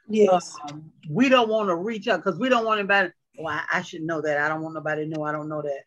Yes. 0.08 0.56
Um, 0.68 0.90
we 1.08 1.28
don't 1.28 1.48
want 1.48 1.68
to 1.68 1.76
reach 1.76 2.08
out 2.08 2.22
because 2.24 2.38
we 2.38 2.48
don't 2.48 2.64
want 2.64 2.78
anybody. 2.78 3.10
Well, 3.38 3.54
I, 3.54 3.78
I 3.78 3.82
should 3.82 4.02
know 4.02 4.20
that. 4.20 4.38
I 4.38 4.48
don't 4.48 4.62
want 4.62 4.74
nobody 4.74 5.04
to 5.04 5.10
know. 5.10 5.24
I 5.24 5.32
don't 5.32 5.48
know 5.48 5.62
that. 5.62 5.82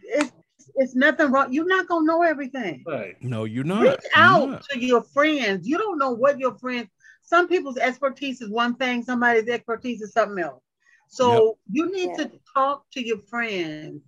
It's 0.00 0.32
it's 0.76 0.94
nothing 0.94 1.30
wrong. 1.30 1.52
You're 1.52 1.66
not 1.66 1.86
gonna 1.88 2.06
know 2.06 2.22
everything. 2.22 2.84
Right. 2.86 3.16
no, 3.20 3.44
you're 3.44 3.64
not. 3.64 3.82
Reach 3.82 4.00
out 4.14 4.48
not. 4.48 4.64
to 4.70 4.78
your 4.78 5.02
friends. 5.02 5.66
You 5.66 5.78
don't 5.78 5.98
know 5.98 6.10
what 6.12 6.38
your 6.38 6.56
friends. 6.58 6.88
Some 7.22 7.48
people's 7.48 7.78
expertise 7.78 8.40
is 8.40 8.50
one 8.50 8.74
thing. 8.74 9.02
Somebody's 9.02 9.48
expertise 9.48 10.02
is 10.02 10.12
something 10.12 10.42
else. 10.42 10.62
So 11.08 11.58
you 11.70 11.92
need 11.92 12.14
to 12.16 12.30
talk 12.54 12.84
to 12.92 13.06
your 13.06 13.18
friends 13.18 14.02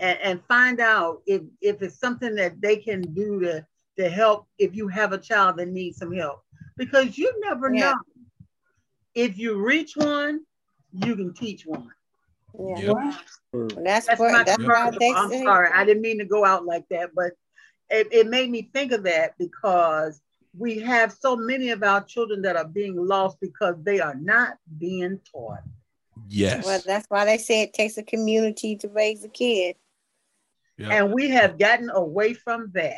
and, 0.00 0.18
and 0.22 0.44
find 0.46 0.80
out 0.80 1.22
if 1.26 1.42
if 1.60 1.82
it's 1.82 1.98
something 1.98 2.34
that 2.36 2.60
they 2.60 2.76
can 2.76 3.00
do 3.00 3.40
to 3.40 3.66
to 3.98 4.08
help 4.08 4.46
if 4.58 4.74
you 4.74 4.88
have 4.88 5.12
a 5.12 5.18
child 5.18 5.56
that 5.58 5.68
needs 5.68 5.98
some 5.98 6.12
help 6.12 6.42
because 6.76 7.18
you 7.18 7.32
never 7.44 7.72
Yeah. 7.72 7.92
know 7.92 7.94
if 9.14 9.38
you 9.38 9.62
reach 9.62 9.96
one 9.96 10.40
you 10.92 11.14
can 11.16 11.34
teach 11.34 11.66
one 11.66 11.90
Yeah. 12.58 12.78
Yep. 12.78 12.96
That's, 13.84 14.06
that's 14.06 14.20
what 14.20 14.32
my 14.32 14.44
that's 14.44 14.62
why 14.62 14.90
they 14.98 15.12
i'm 15.14 15.30
say. 15.30 15.42
sorry 15.44 15.68
i 15.74 15.84
didn't 15.84 16.02
mean 16.02 16.18
to 16.18 16.24
go 16.24 16.44
out 16.44 16.64
like 16.64 16.84
that 16.90 17.10
but 17.14 17.32
it, 17.90 18.08
it 18.12 18.26
made 18.28 18.50
me 18.50 18.70
think 18.72 18.92
of 18.92 19.02
that 19.04 19.34
because 19.38 20.20
we 20.56 20.78
have 20.80 21.12
so 21.12 21.36
many 21.36 21.70
of 21.70 21.82
our 21.82 22.02
children 22.02 22.42
that 22.42 22.56
are 22.56 22.66
being 22.66 22.96
lost 22.96 23.38
because 23.40 23.74
they 23.82 24.00
are 24.00 24.14
not 24.14 24.56
being 24.78 25.18
taught 25.30 25.60
Yes. 26.28 26.64
Well, 26.64 26.80
that's 26.86 27.06
why 27.08 27.24
they 27.24 27.36
say 27.38 27.62
it 27.62 27.72
takes 27.74 27.96
a 27.98 28.02
community 28.02 28.76
to 28.76 28.88
raise 28.88 29.24
a 29.24 29.28
kid. 29.28 29.76
Yep. 30.78 30.90
And 30.90 31.12
we 31.12 31.28
have 31.30 31.58
gotten 31.58 31.90
away 31.90 32.32
from 32.34 32.70
that. 32.74 32.96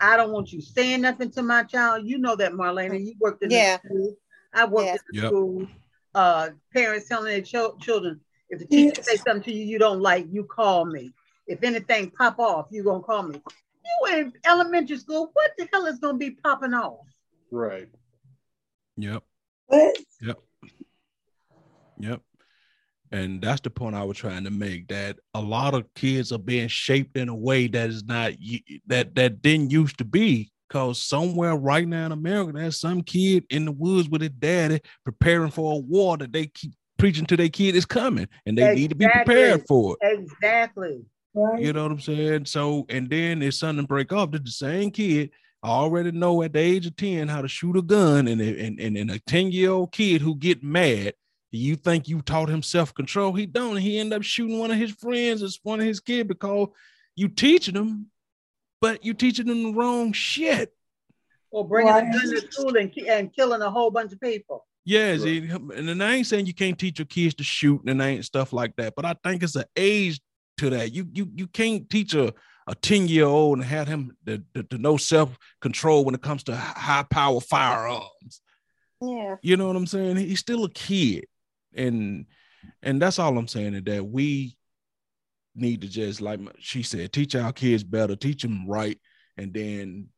I 0.00 0.16
don't 0.16 0.32
want 0.32 0.52
you 0.52 0.60
saying 0.60 1.02
nothing 1.02 1.30
to 1.32 1.42
my 1.42 1.62
child. 1.62 2.06
You 2.06 2.18
know 2.18 2.34
that, 2.36 2.52
Marlena. 2.52 3.02
You 3.02 3.14
worked 3.20 3.42
in 3.44 3.50
Yeah. 3.50 3.76
the 3.82 3.88
school. 3.88 4.16
I 4.52 4.64
worked 4.66 4.86
Yeah. 4.86 4.92
in 4.92 4.98
the 5.12 5.16
Yep. 5.22 5.26
school. 5.28 5.66
Uh, 6.14 6.48
parents 6.72 7.08
telling 7.08 7.26
their 7.26 7.42
chil- 7.42 7.76
children, 7.78 8.20
if 8.54 8.60
the 8.60 8.66
teacher 8.66 8.94
Yes. 8.96 9.06
say 9.06 9.16
something 9.16 9.42
to 9.44 9.52
you 9.52 9.64
you 9.64 9.78
don't 9.78 10.00
like, 10.00 10.26
you 10.30 10.44
call 10.44 10.84
me. 10.84 11.12
If 11.46 11.62
anything 11.62 12.10
pop 12.10 12.38
off, 12.38 12.68
you 12.70 12.82
gonna 12.82 13.02
call 13.02 13.22
me. 13.24 13.42
You 13.84 14.16
in 14.16 14.32
elementary 14.46 14.96
school, 14.96 15.30
what 15.32 15.50
the 15.58 15.68
hell 15.72 15.86
is 15.86 15.98
gonna 15.98 16.18
be 16.18 16.30
popping 16.30 16.74
off? 16.74 17.06
Right. 17.50 17.88
Yep. 18.96 19.22
But 19.68 19.96
Yep. 21.98 22.20
And 23.12 23.40
that's 23.40 23.60
the 23.60 23.70
point 23.70 23.94
I 23.94 24.02
was 24.02 24.16
trying 24.16 24.44
to 24.44 24.50
make 24.50 24.88
that 24.88 25.18
a 25.34 25.40
lot 25.40 25.74
of 25.74 25.92
kids 25.94 26.32
are 26.32 26.38
being 26.38 26.68
shaped 26.68 27.16
in 27.16 27.28
a 27.28 27.34
way 27.34 27.68
that 27.68 27.88
is 27.88 28.04
not 28.04 28.32
that 28.86 29.14
that 29.14 29.42
didn't 29.42 29.70
used 29.70 29.98
to 29.98 30.04
be. 30.04 30.50
Cause 30.70 31.00
somewhere 31.00 31.54
right 31.54 31.86
now 31.86 32.06
in 32.06 32.12
America, 32.12 32.52
there's 32.52 32.80
some 32.80 33.02
kid 33.02 33.44
in 33.50 33.66
the 33.66 33.70
woods 33.70 34.08
with 34.08 34.22
his 34.22 34.30
daddy 34.30 34.80
preparing 35.04 35.52
for 35.52 35.74
a 35.74 35.76
war 35.76 36.16
that 36.16 36.32
they 36.32 36.46
keep 36.46 36.72
preaching 37.04 37.26
to 37.26 37.36
their 37.36 37.50
kid 37.50 37.76
is 37.76 37.84
coming, 37.84 38.26
and 38.46 38.56
they 38.56 38.74
need 38.74 38.88
to 38.88 38.96
be 38.96 39.06
prepared 39.06 39.62
for 39.68 39.94
it. 40.00 40.20
Exactly. 40.20 41.04
right. 41.34 41.60
You 41.60 41.74
know 41.74 41.82
what 41.82 41.92
I'm 41.92 42.00
saying? 42.00 42.46
So, 42.46 42.86
and 42.88 43.10
then 43.10 43.42
if 43.42 43.52
something 43.52 43.84
break 43.84 44.10
off, 44.10 44.30
that 44.30 44.42
the 44.42 44.50
same 44.50 44.90
kid 44.90 45.28
already 45.62 46.12
know 46.12 46.42
at 46.42 46.54
the 46.54 46.60
age 46.60 46.86
of 46.86 46.96
10 46.96 47.28
how 47.28 47.42
to 47.42 47.48
shoot 47.48 47.76
a 47.76 47.82
gun, 47.82 48.26
and 48.26 48.40
and 48.40 48.80
and, 48.80 48.96
and 48.96 49.10
a 49.10 49.18
10 49.18 49.52
year 49.52 49.72
old 49.72 49.92
kid 49.92 50.22
who 50.22 50.34
get 50.34 50.62
mad, 50.64 51.12
you 51.50 51.76
think 51.76 52.08
you 52.08 52.22
taught 52.22 52.48
him 52.48 52.62
self 52.62 52.94
control? 52.94 53.34
He 53.34 53.44
don't. 53.44 53.76
He 53.76 53.98
end 53.98 54.14
up 54.14 54.22
shooting 54.22 54.58
one 54.58 54.70
of 54.70 54.78
his 54.78 54.92
friends 54.92 55.42
or 55.42 55.48
one 55.62 55.80
of 55.80 55.86
his 55.86 56.00
kids 56.00 56.26
because 56.26 56.68
you 57.16 57.28
teaching 57.28 57.74
them, 57.74 58.06
but 58.80 59.04
you 59.04 59.12
teaching 59.12 59.46
them 59.46 59.62
the 59.62 59.72
wrong 59.74 60.14
shit. 60.14 60.72
Or 61.50 61.68
bringing 61.68 61.92
Right. 61.92 62.08
a 62.08 62.18
gun 62.18 62.30
to 62.30 62.50
school 62.50 62.76
and, 62.78 62.90
and 63.06 63.30
killing 63.30 63.60
a 63.60 63.70
whole 63.70 63.90
bunch 63.90 64.14
of 64.14 64.22
people. 64.22 64.64
Yes, 64.84 65.22
Right. 65.22 65.42
and 65.42 65.88
then 65.88 66.02
I 66.02 66.16
ain't 66.16 66.26
saying 66.26 66.46
you 66.46 66.54
can't 66.54 66.78
teach 66.78 66.98
your 66.98 67.06
kids 67.06 67.34
to 67.36 67.44
shoot 67.44 67.82
and 67.86 68.02
I 68.02 68.08
ain't 68.08 68.24
stuff 68.24 68.52
like 68.52 68.76
that, 68.76 68.94
but 68.94 69.04
I 69.06 69.14
think 69.24 69.42
it's 69.42 69.56
an 69.56 69.64
age 69.76 70.20
to 70.58 70.70
that. 70.70 70.92
You 70.92 71.08
you 71.12 71.30
you 71.34 71.46
can't 71.46 71.88
teach 71.88 72.14
a 72.14 72.34
a 72.66 72.74
10 72.74 73.08
year 73.08 73.26
old 73.26 73.58
and 73.58 73.66
have 73.66 73.86
him 73.88 74.16
to, 74.26 74.42
know 74.78 74.96
self 74.96 75.36
control 75.60 76.04
when 76.04 76.14
it 76.14 76.22
comes 76.22 76.42
to 76.44 76.56
high 76.56 77.04
power 77.10 77.40
firearms. 77.40 78.40
Yeah. 79.02 79.36
You 79.42 79.56
know 79.56 79.66
what 79.66 79.76
I'm 79.76 79.86
saying? 79.86 80.16
He's 80.16 80.40
still 80.40 80.64
a 80.64 80.70
kid, 80.70 81.26
and 81.74 82.26
and 82.82 83.00
that's 83.02 83.18
all 83.18 83.36
I'm 83.36 83.48
saying 83.48 83.74
is 83.74 83.82
that 83.84 84.04
we 84.06 84.56
need 85.54 85.80
to 85.82 85.88
just 85.88 86.20
like 86.20 86.40
she 86.58 86.82
said, 86.82 87.12
teach 87.12 87.34
our 87.34 87.52
kids 87.52 87.84
better, 87.84 88.16
teach 88.16 88.42
them 88.42 88.66
right, 88.66 88.98
and 89.36 89.52
then. 89.52 90.08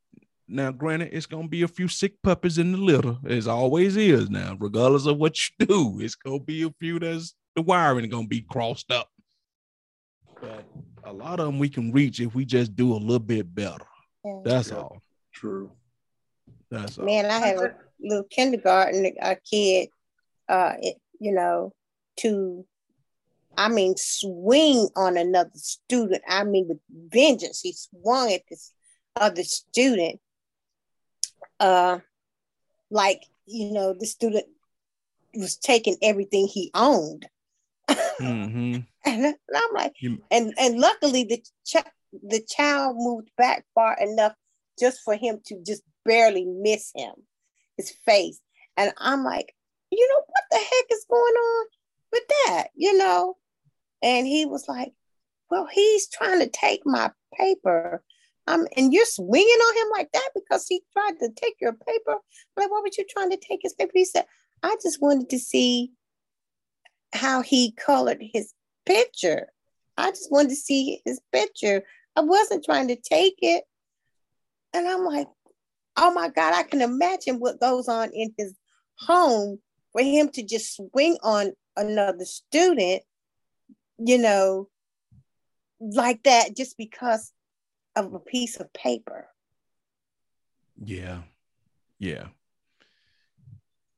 Now, 0.49 0.71
granted, 0.71 1.11
it's 1.13 1.27
gonna 1.27 1.49
be 1.49 1.63
a 1.63 1.69
few 1.69 1.89
sick 1.89 2.15
puppies 2.23 2.59
in 2.59 2.73
the 2.73 2.79
litter, 2.79 3.17
as 3.27 3.49
always 3.49 3.97
is 3.97 4.31
now, 4.31 4.57
regardless 4.61 5.07
of 5.07 5.19
what 5.19 5.37
you 5.59 5.67
do. 5.67 6.01
It's 6.01 6.15
gonna 6.15 6.39
be 6.39 6.63
a 6.63 6.71
few 6.79 6.99
that's 6.99 7.35
the 7.57 7.63
wiring 7.63 8.09
gonna 8.11 8.29
be 8.29 8.43
crossed 8.43 8.91
up. 8.93 9.09
But 10.41 10.65
a 11.05 11.13
lot 11.13 11.41
of 11.41 11.47
them 11.47 11.59
we 11.59 11.69
can 11.69 11.91
reach 11.93 12.21
if 12.21 12.35
we 12.35 12.45
just 12.45 12.77
do 12.77 12.93
a 12.93 12.97
little 12.97 13.19
bit 13.19 13.53
better. 13.55 13.85
yeah. 14.25 14.41
That's 14.45 14.71
Yeah. 14.71 14.77
all. 14.77 15.03
True. 15.33 15.73
That's 16.71 16.99
all. 16.99 17.07
Man, 17.07 17.27
I 17.27 17.39
have 17.39 17.59
a 17.59 17.75
little 18.01 18.25
kindergarten 18.25 19.07
a 19.21 19.37
kid, 19.37 19.89
uh, 20.49 20.75
it, 20.81 20.97
you 21.21 21.33
know, 21.33 21.73
to, 22.19 22.65
I 23.57 23.69
mean, 23.69 23.95
swing 23.97 24.89
on 24.97 25.17
another 25.17 25.51
student. 25.55 26.23
I 26.29 26.45
mean, 26.45 26.69
with 26.69 26.79
vengeance, 27.13 27.61
he 27.63 27.73
swung 27.73 28.33
at 28.33 28.43
this 28.49 28.73
other 29.17 29.43
student. 29.45 30.21
Uh, 31.61 31.99
like 32.91 33.23
you 33.47 33.73
know, 33.73 33.95
the 33.99 34.07
student 34.07 34.47
was 35.35 35.57
taking 35.57 35.97
everything 36.03 36.47
he 36.47 36.71
owned, 36.75 37.29
hmm 37.89 38.77
and 39.07 39.35
I'm 39.55 39.75
like, 39.75 39.95
and 40.31 40.53
and 40.59 40.79
luckily 40.79 41.25
the 41.25 41.43
ch- 41.65 41.91
the 42.13 42.41
child 42.49 42.97
moved 42.99 43.31
back 43.37 43.65
far 43.75 43.97
enough 44.01 44.33
just 44.79 45.01
for 45.05 45.15
him 45.15 45.41
to 45.47 45.63
just 45.65 45.83
barely 46.05 46.45
miss 46.45 46.93
him, 46.95 47.13
his 47.77 47.91
face. 48.05 48.41
And 48.77 48.93
I'm 48.99 49.25
like, 49.25 49.55
you 49.91 50.07
know, 50.09 50.23
what 50.27 50.45
the 50.51 50.59
heck 50.59 50.87
is 50.91 51.07
going 51.09 51.23
on 51.23 51.67
with 52.13 52.23
that? 52.29 52.69
You 52.75 52.97
know? 52.97 53.37
And 54.03 54.27
he 54.27 54.47
was 54.47 54.69
like, 54.69 54.93
Well, 55.51 55.67
he's 55.71 56.09
trying 56.09 56.41
to 56.41 56.49
take 56.49 56.83
my 56.85 57.11
paper. 57.35 58.03
Um, 58.47 58.67
and 58.77 58.93
you're 58.93 59.07
swinging 59.07 59.49
on 59.49 59.77
him 59.77 59.91
like 59.93 60.11
that 60.13 60.31
because 60.35 60.67
he 60.69 60.83
tried 60.93 61.19
to 61.21 61.31
take 61.35 61.57
your 61.61 61.73
paper. 61.73 62.13
I'm 62.13 62.19
like, 62.57 62.71
why 62.71 62.81
were 62.81 62.91
you 62.97 63.05
trying 63.09 63.31
to 63.31 63.37
take 63.37 63.61
his 63.63 63.75
paper? 63.75 63.93
He 63.95 64.05
said, 64.05 64.25
I 64.63 64.77
just 64.83 65.03
wanted 65.03 65.31
to 65.31 65.39
see 65.39 65.93
how 67.13 67.43
he 67.43 67.73
colored 67.73 68.19
his 68.21 68.53
picture. 68.85 69.49
I 69.97 70.11
just 70.11 70.31
wanted 70.31 70.51
to 70.51 70.57
see 70.57 71.01
his 71.05 71.21
picture. 71.33 71.83
I 72.15 72.21
wasn't 72.21 72.65
trying 72.65 72.89
to 72.89 72.97
take 72.97 73.37
it. 73.43 73.65
And 74.73 74.87
I'm 74.87 75.05
like, 75.05 75.29
oh 75.97 76.13
my 76.13 76.29
God, 76.29 76.55
I 76.55 76.63
can 76.63 76.83
imagine 76.83 77.41
what 77.41 77.61
goes 77.61 77.89
on 77.89 78.11
in 78.13 78.33
his 78.37 78.55
home 78.99 79.59
for 79.93 80.03
him 80.03 80.29
to 80.31 80.43
just 80.43 80.77
swing 80.77 81.17
on 81.23 81.53
another 81.77 82.25
student, 82.25 83.03
you 83.99 84.19
know, 84.19 84.69
like 85.81 86.23
that 86.25 86.57
just 86.57 86.77
because 86.77 87.33
of 87.97 88.15
a 88.15 88.21
piece 88.21 88.57
of 88.61 88.73
paper. 88.73 89.27
Yeah. 90.83 91.23
Yeah. 91.99 92.27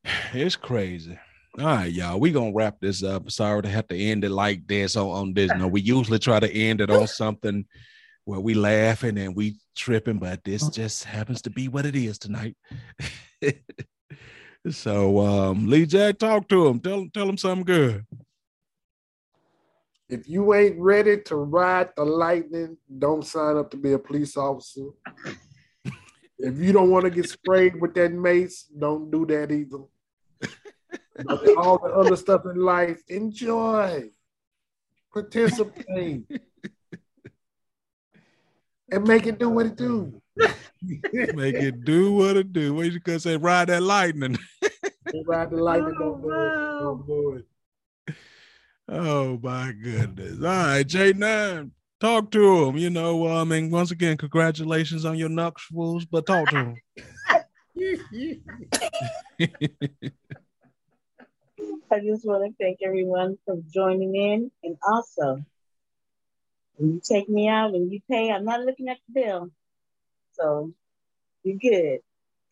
It's 0.33 0.55
crazy. 0.55 1.19
All 1.57 1.65
right, 1.65 1.91
y'all. 1.91 2.19
We 2.19 2.31
gonna 2.31 2.53
wrap 2.53 2.79
this 2.79 3.03
up. 3.03 3.29
Sorry 3.31 3.61
to 3.63 3.69
have 3.69 3.87
to 3.89 3.97
end 3.97 4.23
it 4.23 4.29
like 4.29 4.65
this 4.67 4.95
on, 4.95 5.07
on 5.07 5.33
this. 5.33 5.51
No, 5.55 5.67
we 5.67 5.81
usually 5.81 6.19
try 6.19 6.39
to 6.39 6.51
end 6.51 6.81
it 6.81 6.89
on 6.89 7.07
something 7.21 7.65
where 8.25 8.39
we 8.39 8.53
laughing 8.53 9.17
and 9.17 9.35
we 9.35 9.57
tripping, 9.75 10.19
but 10.19 10.43
this 10.43 10.69
just 10.69 11.03
happens 11.03 11.41
to 11.41 11.49
be 11.49 11.67
what 11.67 11.85
it 11.85 11.95
is 11.95 12.17
tonight. 12.19 12.55
so 14.69 15.19
um 15.19 15.67
Lee 15.67 15.85
Jack, 15.85 16.19
talk 16.19 16.47
to 16.49 16.67
him. 16.67 16.79
Tell 16.79 16.99
him 16.99 17.09
tell 17.11 17.27
him 17.27 17.37
something 17.37 17.65
good. 17.65 18.05
If 20.09 20.27
you 20.27 20.55
ain't 20.55 20.79
ready 20.79 21.21
to 21.21 21.35
ride 21.35 21.89
the 21.95 22.03
lightning, 22.03 22.77
don't 22.97 23.25
sign 23.25 23.57
up 23.57 23.69
to 23.71 23.77
be 23.77 23.93
a 23.93 23.99
police 23.99 24.35
officer. 24.35 24.87
if 26.39 26.57
you 26.57 26.73
don't 26.73 26.89
want 26.89 27.05
to 27.05 27.11
get 27.11 27.29
sprayed 27.29 27.79
with 27.79 27.93
that 27.93 28.11
mace, 28.11 28.63
don't 28.63 29.11
do 29.11 29.25
that 29.27 29.51
either. 29.51 29.83
But 31.23 31.57
all 31.57 31.77
the 31.77 31.93
other 31.93 32.15
stuff 32.15 32.45
in 32.45 32.55
life, 32.55 33.03
enjoy, 33.07 34.09
participate, 35.13 36.23
and 38.91 39.07
make 39.07 39.27
it 39.27 39.37
do 39.37 39.49
what 39.49 39.67
it 39.67 39.75
do. 39.75 40.21
Make 40.81 41.55
it 41.55 41.83
do 41.83 42.13
what 42.13 42.37
it 42.37 42.53
do. 42.53 42.73
What 42.73 42.89
you 42.89 42.99
gonna 43.01 43.19
say? 43.19 43.35
Ride 43.35 43.67
that 43.67 43.83
lightning. 43.83 44.37
ride 45.25 45.51
the 45.51 45.57
lightning, 45.57 45.95
don't 45.99 46.21
do 46.21 46.29
it. 46.29 46.33
Oh, 46.33 46.79
don't 46.79 47.05
do 47.05 47.33
it. 47.33 47.45
Oh 48.91 49.39
my 49.43 49.71
goodness. 49.71 50.37
All 50.39 50.45
right, 50.45 50.87
J9, 50.87 51.69
talk 51.99 52.31
to 52.31 52.65
him. 52.65 52.75
You 52.75 52.89
know, 52.89 53.27
um, 53.27 53.51
I 53.51 53.59
mean, 53.59 53.69
once 53.69 53.91
again, 53.91 54.17
congratulations 54.17 55.05
on 55.05 55.15
your 55.15 55.29
nuptials, 55.29 56.05
but 56.05 56.25
talk 56.25 56.49
to 56.49 56.55
him. 56.55 56.75
I 61.91 61.99
just 61.99 62.25
want 62.25 62.45
to 62.45 62.53
thank 62.59 62.79
everyone 62.83 63.37
for 63.45 63.57
joining 63.71 64.15
in. 64.15 64.51
And 64.63 64.77
also, 64.87 65.45
when 66.77 66.93
you 66.93 67.01
take 67.03 67.29
me 67.29 67.47
out 67.47 67.75
and 67.75 67.91
you 67.91 67.99
pay, 68.09 68.31
I'm 68.31 68.45
not 68.45 68.61
looking 68.61 68.89
at 68.89 68.97
the 69.07 69.21
bill. 69.21 69.51
So 70.33 70.73
you're 71.43 71.57
good. 71.57 71.99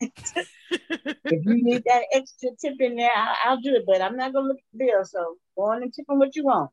if 0.00 1.44
you 1.44 1.64
need 1.64 1.82
that 1.86 2.04
extra 2.12 2.50
tip 2.60 2.74
in 2.78 2.94
there, 2.94 3.10
I'll, 3.12 3.36
I'll 3.44 3.60
do 3.60 3.74
it, 3.74 3.84
but 3.86 4.00
I'm 4.00 4.16
not 4.16 4.32
going 4.32 4.44
to 4.44 4.48
look 4.48 4.58
at 4.58 4.78
the 4.78 4.84
bill. 4.86 5.04
So 5.04 5.36
go 5.58 5.72
on 5.72 5.82
and 5.82 5.92
tip 5.92 6.06
them 6.06 6.18
what 6.18 6.34
you 6.36 6.44
want. 6.44 6.70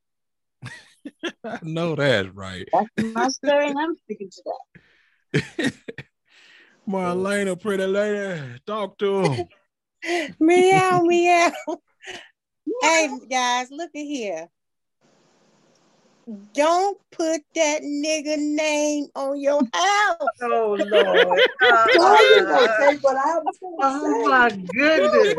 I 1.43 1.59
know 1.63 1.95
that's 1.95 2.29
right. 2.29 2.67
That's 2.71 3.13
my 3.13 3.27
story, 3.29 3.69
and 3.69 3.79
I'm 3.79 3.95
sticking 4.03 4.29
to 4.29 4.43
that. 5.33 5.73
Marlena, 6.87 7.59
pretty 7.59 7.85
lady, 7.85 8.59
talk 8.65 8.97
to 8.99 9.23
him. 9.23 9.47
meow, 10.39 11.01
meow. 11.01 11.51
hey 12.81 13.09
guys, 13.29 13.71
look 13.71 13.89
at 13.95 14.01
here. 14.01 14.47
Don't 16.53 16.97
put 17.11 17.41
that 17.53 17.81
nigga 17.83 18.37
name 18.37 19.07
on 19.15 19.39
your 19.39 19.61
house. 19.73 20.27
Oh 20.41 20.75
Lord. 20.79 21.39
Uh, 21.61 21.87
Why 21.95 22.33
you 22.35 22.45
what 23.01 23.15
I 23.15 23.37
was 23.37 23.57
gonna 23.61 23.75
oh 23.79 24.23
say? 24.23 24.29
my 24.29 24.49
goodness. 24.73 25.35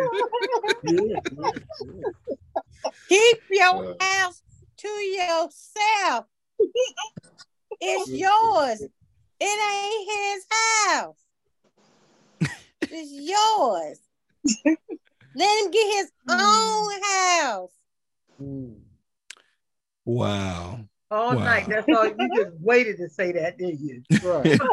Keep 3.09 3.39
your 3.51 3.97
house 4.01 4.43
to 4.79 4.89
yourself. 4.89 6.27
It's 7.81 8.09
yours. 8.09 8.83
It 9.41 9.59
ain't 9.75 10.11
his 10.11 10.47
house. 10.89 11.19
It's 12.83 13.11
yours. 13.13 13.99
Let 15.35 15.65
him 15.65 15.71
get 15.73 15.97
his 15.97 16.13
own 16.31 17.03
house. 17.03 17.73
Wow. 20.07 20.81
All 21.11 21.37
Wow. 21.37 21.45
night. 21.45 21.69
That's 21.69 21.87
all. 21.91 22.07
You 22.07 22.31
just 22.35 22.57
waited 22.61 22.97
to 22.99 23.09
say 23.09 23.33
that, 23.33 23.59
didn't 23.59 23.81
you? 23.81 24.03
Right. 24.23 24.59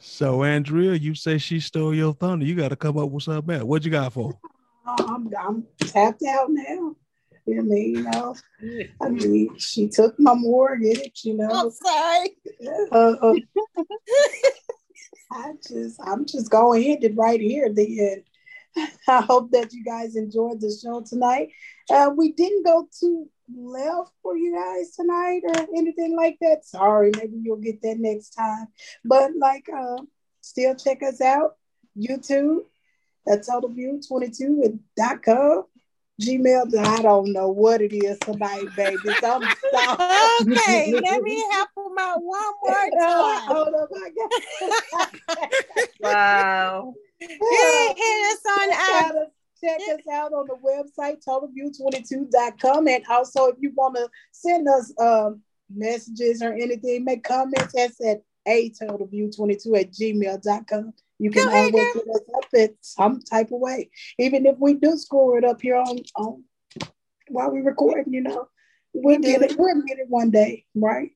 So 0.00 0.42
Andrea, 0.42 0.94
you 0.94 1.14
say 1.14 1.38
she 1.38 1.60
stole 1.60 1.94
your 1.94 2.14
thunder. 2.14 2.44
You 2.46 2.54
got 2.54 2.68
to 2.68 2.76
come 2.76 2.96
up 2.98 3.10
with 3.10 3.24
something 3.24 3.54
else. 3.54 3.64
What 3.64 3.84
you 3.84 3.90
got 3.90 4.12
for? 4.12 4.38
I'm, 4.86 5.28
I'm 5.38 5.66
tapped 5.80 6.22
out 6.22 6.48
now. 6.50 6.94
You 7.46 7.54
know 7.54 7.60
I 7.60 7.64
mean? 7.64 7.94
You 7.94 8.02
know, 8.02 8.36
I 9.02 9.08
mean, 9.08 9.58
she 9.58 9.88
took 9.88 10.18
my 10.18 10.34
mortgage, 10.34 11.22
you 11.24 11.34
know. 11.34 11.48
I'm 11.50 11.70
sorry. 11.70 12.36
Uh, 12.90 13.16
uh, 13.20 13.34
I 15.32 15.52
just, 15.66 16.00
I'm 16.02 16.24
just 16.26 16.50
going 16.50 16.82
to 16.82 16.88
end 16.88 17.04
it 17.04 17.16
right 17.16 17.40
here 17.40 17.66
at 17.66 17.74
the 17.74 18.10
end. 18.12 18.22
I 19.08 19.20
hope 19.22 19.50
that 19.52 19.72
you 19.72 19.84
guys 19.84 20.16
enjoyed 20.16 20.60
the 20.60 20.76
show 20.82 21.02
tonight. 21.06 21.50
Uh, 21.90 22.10
we 22.16 22.32
didn't 22.32 22.64
go 22.64 22.88
too 22.98 23.28
left 23.54 24.12
for 24.22 24.36
you 24.36 24.54
guys 24.54 24.94
tonight 24.94 25.42
or 25.44 25.66
anything 25.76 26.16
like 26.16 26.36
that. 26.40 26.64
Sorry, 26.64 27.12
maybe 27.16 27.38
you'll 27.42 27.56
get 27.56 27.80
that 27.82 27.98
next 27.98 28.30
time. 28.30 28.68
But 29.04 29.32
like, 29.36 29.68
uh, 29.74 30.02
still 30.40 30.74
check 30.74 31.02
us 31.02 31.20
out. 31.20 31.56
YouTube, 31.96 32.60
that's 33.26 33.48
totalview22 33.50 34.64
and 34.64 34.80
dot 34.96 35.22
com. 35.22 35.64
Gmail, 36.20 36.76
I 36.78 37.02
don't 37.02 37.32
know 37.32 37.48
what 37.48 37.80
it 37.80 37.92
is 37.92 38.18
tonight, 38.18 38.66
baby. 38.76 38.96
I'm 39.22 39.42
sorry. 39.70 39.96
Okay, 40.40 40.92
let 41.04 41.22
me 41.22 41.44
help 41.52 41.68
him 41.76 41.98
out 41.98 42.22
one 42.22 42.42
more 42.62 42.90
Oh, 43.00 43.46
time. 43.46 43.56
hold 43.56 43.74
up, 43.74 43.88
I 43.94 44.10
got- 45.36 45.90
Wow. 46.00 46.94
Hit, 47.20 47.30
hit 47.30 48.32
us 48.32 48.40
on 48.48 48.68
check, 48.70 48.78
our 48.78 49.22
out 49.22 49.26
check 49.62 49.80
us 49.92 50.00
out 50.12 50.32
on 50.32 50.46
the 50.46 50.56
website 50.64 51.18
totalview22.com 51.26 52.86
and 52.88 53.04
also 53.10 53.46
if 53.46 53.56
you 53.58 53.72
want 53.74 53.96
to 53.96 54.08
send 54.30 54.68
us 54.68 54.92
um, 55.00 55.42
messages 55.74 56.42
or 56.42 56.52
anything 56.52 57.04
make 57.04 57.24
comments 57.24 57.72
that's 57.74 58.00
at 58.04 58.22
a 58.46 58.70
totalview22 58.70 59.80
at 59.80 59.92
gmail.com 59.92 60.92
you 61.18 61.30
can 61.30 61.44
Go 61.44 61.50
ahead, 61.50 61.74
always 61.74 61.94
hit 61.94 62.08
us 62.08 62.20
up 62.36 62.44
in 62.54 62.76
some 62.80 63.20
type 63.22 63.46
of 63.52 63.60
way 63.60 63.90
even 64.18 64.46
if 64.46 64.56
we 64.58 64.74
do 64.74 64.96
screw 64.96 65.36
it 65.38 65.44
up 65.44 65.60
here 65.60 65.76
on, 65.76 65.98
on 66.16 66.44
while 67.28 67.50
we're 67.50 67.62
recording 67.64 68.12
you 68.14 68.20
know 68.22 68.48
we'll 68.92 69.18
get 69.18 69.42
it. 69.42 69.52
it 69.52 69.58
we'll 69.58 69.82
get 69.82 69.98
it 69.98 70.06
one 70.08 70.30
day 70.30 70.64
right 70.74 71.10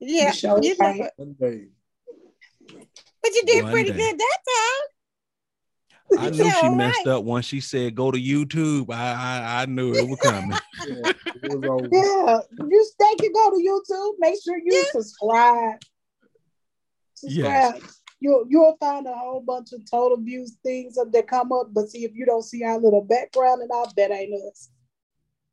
yeah. 0.00 0.30
The 0.32 0.36
show, 0.36 0.60
You 0.60 0.74
right. 0.78 1.10
One 1.16 1.34
day. 1.40 1.68
but 2.68 3.34
you 3.34 3.42
did 3.46 3.62
One 3.62 3.72
pretty 3.72 3.90
day. 3.90 3.96
good 3.96 4.18
that 4.18 4.38
time. 4.50 6.26
I 6.26 6.30
knew 6.30 6.44
Yeah, 6.44 6.52
she 6.60 6.66
all 6.66 6.74
messed 6.74 7.06
right. 7.06 7.14
up 7.14 7.24
once 7.24 7.46
she 7.46 7.60
said 7.60 7.94
go 7.94 8.10
to 8.10 8.18
YouTube. 8.18 8.92
I 8.92 9.12
I, 9.14 9.62
I 9.62 9.66
knew 9.66 9.94
it 9.94 10.06
was 10.06 10.18
coming. 10.20 10.58
Yeah, 10.86 11.12
it 11.42 11.58
was. 11.60 11.88
Yeah, 11.90 12.66
you 12.66 12.90
think 12.98 13.22
you 13.22 13.32
go 13.32 13.50
to 13.50 13.56
YouTube, 13.56 14.14
make 14.18 14.34
sure 14.42 14.58
you 14.62 14.84
subscribe. 14.92 15.78
Subscribe. 17.14 17.82
You'll 18.24 18.46
you'll 18.48 18.74
find 18.80 19.06
a 19.06 19.12
whole 19.12 19.42
bunch 19.42 19.74
of 19.74 19.82
total 19.90 20.16
views 20.16 20.56
things 20.62 20.96
up 20.96 21.12
that 21.12 21.28
come 21.28 21.52
up, 21.52 21.74
but 21.74 21.90
see 21.90 22.06
if 22.06 22.14
you 22.14 22.24
don't 22.24 22.42
see 22.42 22.64
our 22.64 22.78
little 22.78 23.02
background 23.02 23.60
and 23.60 23.70
all 23.70 23.92
that 23.98 24.10
ain't 24.10 24.32
us. 24.48 24.70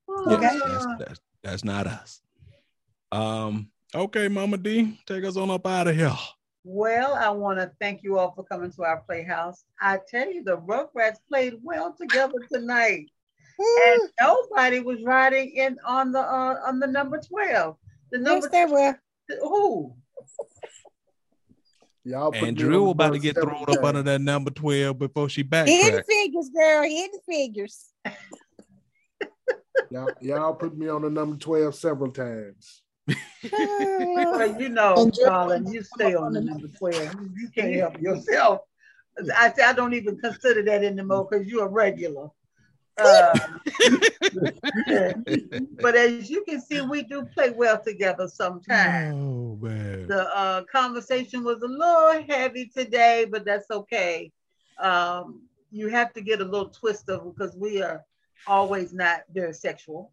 Yes, 0.08 0.32
Okay. 0.32 0.60
that's, 0.64 0.86
that's 0.98 1.20
that's 1.44 1.64
not 1.66 1.86
us. 1.88 2.22
Um. 3.12 3.70
Okay, 3.94 4.30
Mama 4.30 4.56
D, 4.56 4.98
take 5.06 5.26
us 5.26 5.36
on 5.36 5.50
up 5.50 5.68
out 5.68 5.90
of 5.90 5.98
here. 5.98 6.16
Well, 6.64 7.14
I 7.14 7.30
want 7.32 7.60
to 7.60 7.70
thank 7.82 8.04
you 8.04 8.18
all 8.18 8.32
for 8.32 8.46
coming 8.46 8.72
to 8.72 8.84
our 8.86 9.02
playhouse. 9.02 9.66
I 9.82 10.00
tell 10.10 10.32
you, 10.32 10.42
the 10.42 10.58
Rugrats 10.60 11.18
played 11.28 11.56
well 11.62 11.94
together 12.00 12.40
tonight, 12.50 13.08
and 13.60 14.02
nobody 14.18 14.80
was 14.80 15.04
riding 15.04 15.50
in 15.58 15.78
on 15.86 16.14
the 16.14 16.22
uh, 16.22 16.56
on 16.66 16.80
the 16.80 16.88
number 16.88 17.20
twelve. 17.20 17.76
The 18.14 18.20
Yes, 18.20 18.24
number 18.24 18.48
they 18.48 18.64
were. 18.64 18.98
who? 19.42 19.94
Y'all 22.04 22.32
put 22.32 22.42
And 22.44 22.58
me 22.58 22.64
on 22.64 22.70
Drew 22.70 22.84
the 22.86 22.90
about 22.90 23.14
to 23.14 23.20
get 23.20 23.36
thrown 23.36 23.64
up 23.68 23.84
under 23.84 24.02
that 24.04 24.22
number 24.22 24.50
12 24.52 24.98
before 24.98 25.30
she 25.30 25.42
Hidden 25.42 25.50
backtracked. 25.50 26.08
figures, 26.08 26.50
girl. 26.50 26.84
Hidden 26.84 27.20
figures. 27.30 27.90
Y'all, 29.90 30.10
y'all 30.22 30.54
put 30.54 30.78
me 30.78 30.88
on 30.88 31.02
the 31.02 31.10
number 31.10 31.36
12 31.38 31.76
several 31.76 32.12
times. 32.12 32.82
Well, 33.52 34.60
you 34.62 34.70
know, 34.70 34.94
And 34.98 35.14
Drew- 35.14 35.26
darling, 35.26 35.68
you 35.74 35.82
stay 35.84 36.14
on 36.16 36.34
the 36.34 36.42
number 36.42 36.68
12. 36.68 36.96
You- 37.16 37.32
You 37.36 37.50
can't 37.50 37.76
help 37.82 38.00
yourself. 38.02 38.62
I 39.36 39.52
say 39.52 39.64
I 39.64 39.74
don't 39.74 39.94
even 39.94 40.18
consider 40.20 40.64
that 40.64 40.84
anymore 40.84 41.28
because 41.30 41.48
you're 41.48 41.66
a 41.66 41.70
regular. 41.70 42.30
Uh, 43.04 43.40
but 45.82 45.96
as 45.96 46.30
you 46.30 46.44
can 46.48 46.62
see, 46.62 46.82
we 46.82 47.04
do 47.04 47.26
play 47.26 47.50
well 47.52 47.82
together 47.82 48.28
sometimes. 48.28 49.16
Oh 49.16 49.58
man. 49.62 50.08
The 50.08 50.36
uh, 50.36 50.64
conversation 50.72 51.44
was 51.44 51.62
a 51.62 51.68
little 51.68 52.24
heavy 52.28 52.68
today, 52.68 53.26
but 53.30 53.46
that's 53.46 53.70
okay. 53.72 54.32
Um, 54.80 55.42
you 55.72 55.88
have 55.88 56.14
to 56.14 56.22
get 56.22 56.42
a 56.42 56.46
little 56.46 56.70
twist 56.70 57.10
of 57.10 57.24
because 57.24 57.56
we 57.56 57.82
are 57.82 58.04
always 58.48 58.94
not 58.94 59.22
very 59.34 59.54
sexual. 59.54 60.12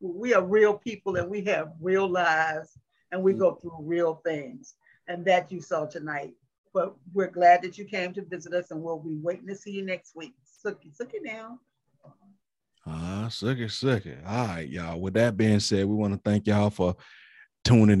we 0.00 0.34
are 0.34 0.44
real 0.44 0.74
people 0.74 1.16
and 1.16 1.30
we 1.30 1.42
have 1.44 1.72
real 1.80 2.08
lives 2.08 2.78
and 3.12 3.22
we 3.22 3.32
go 3.32 3.54
through 3.54 3.78
real 3.80 4.20
things. 4.24 4.74
And 5.08 5.24
that 5.26 5.52
you 5.52 5.60
saw 5.60 5.86
tonight. 5.86 6.34
But 6.74 6.94
we're 7.14 7.30
glad 7.30 7.62
that 7.62 7.78
you 7.78 7.84
came 7.84 8.12
to 8.14 8.22
visit 8.22 8.52
us 8.52 8.70
and 8.70 8.82
we'll 8.82 8.98
be 8.98 9.16
waiting 9.16 9.46
to 9.46 9.54
see 9.54 9.70
you 9.70 9.84
next 9.84 10.16
week. 10.16 10.34
Sookie, 10.44 10.94
sookie 10.94 11.22
now. 11.22 11.60
Ah, 12.86 13.28
suck 13.30 13.58
it, 13.58 13.70
suck 13.70 14.06
it. 14.06 14.18
All 14.26 14.46
right, 14.46 14.68
y'all. 14.68 15.00
With 15.00 15.14
that 15.14 15.36
being 15.36 15.60
said, 15.60 15.86
we 15.86 15.94
want 15.94 16.14
to 16.14 16.20
thank 16.24 16.46
y'all 16.46 16.70
for 16.70 16.94
tuning 17.64 18.00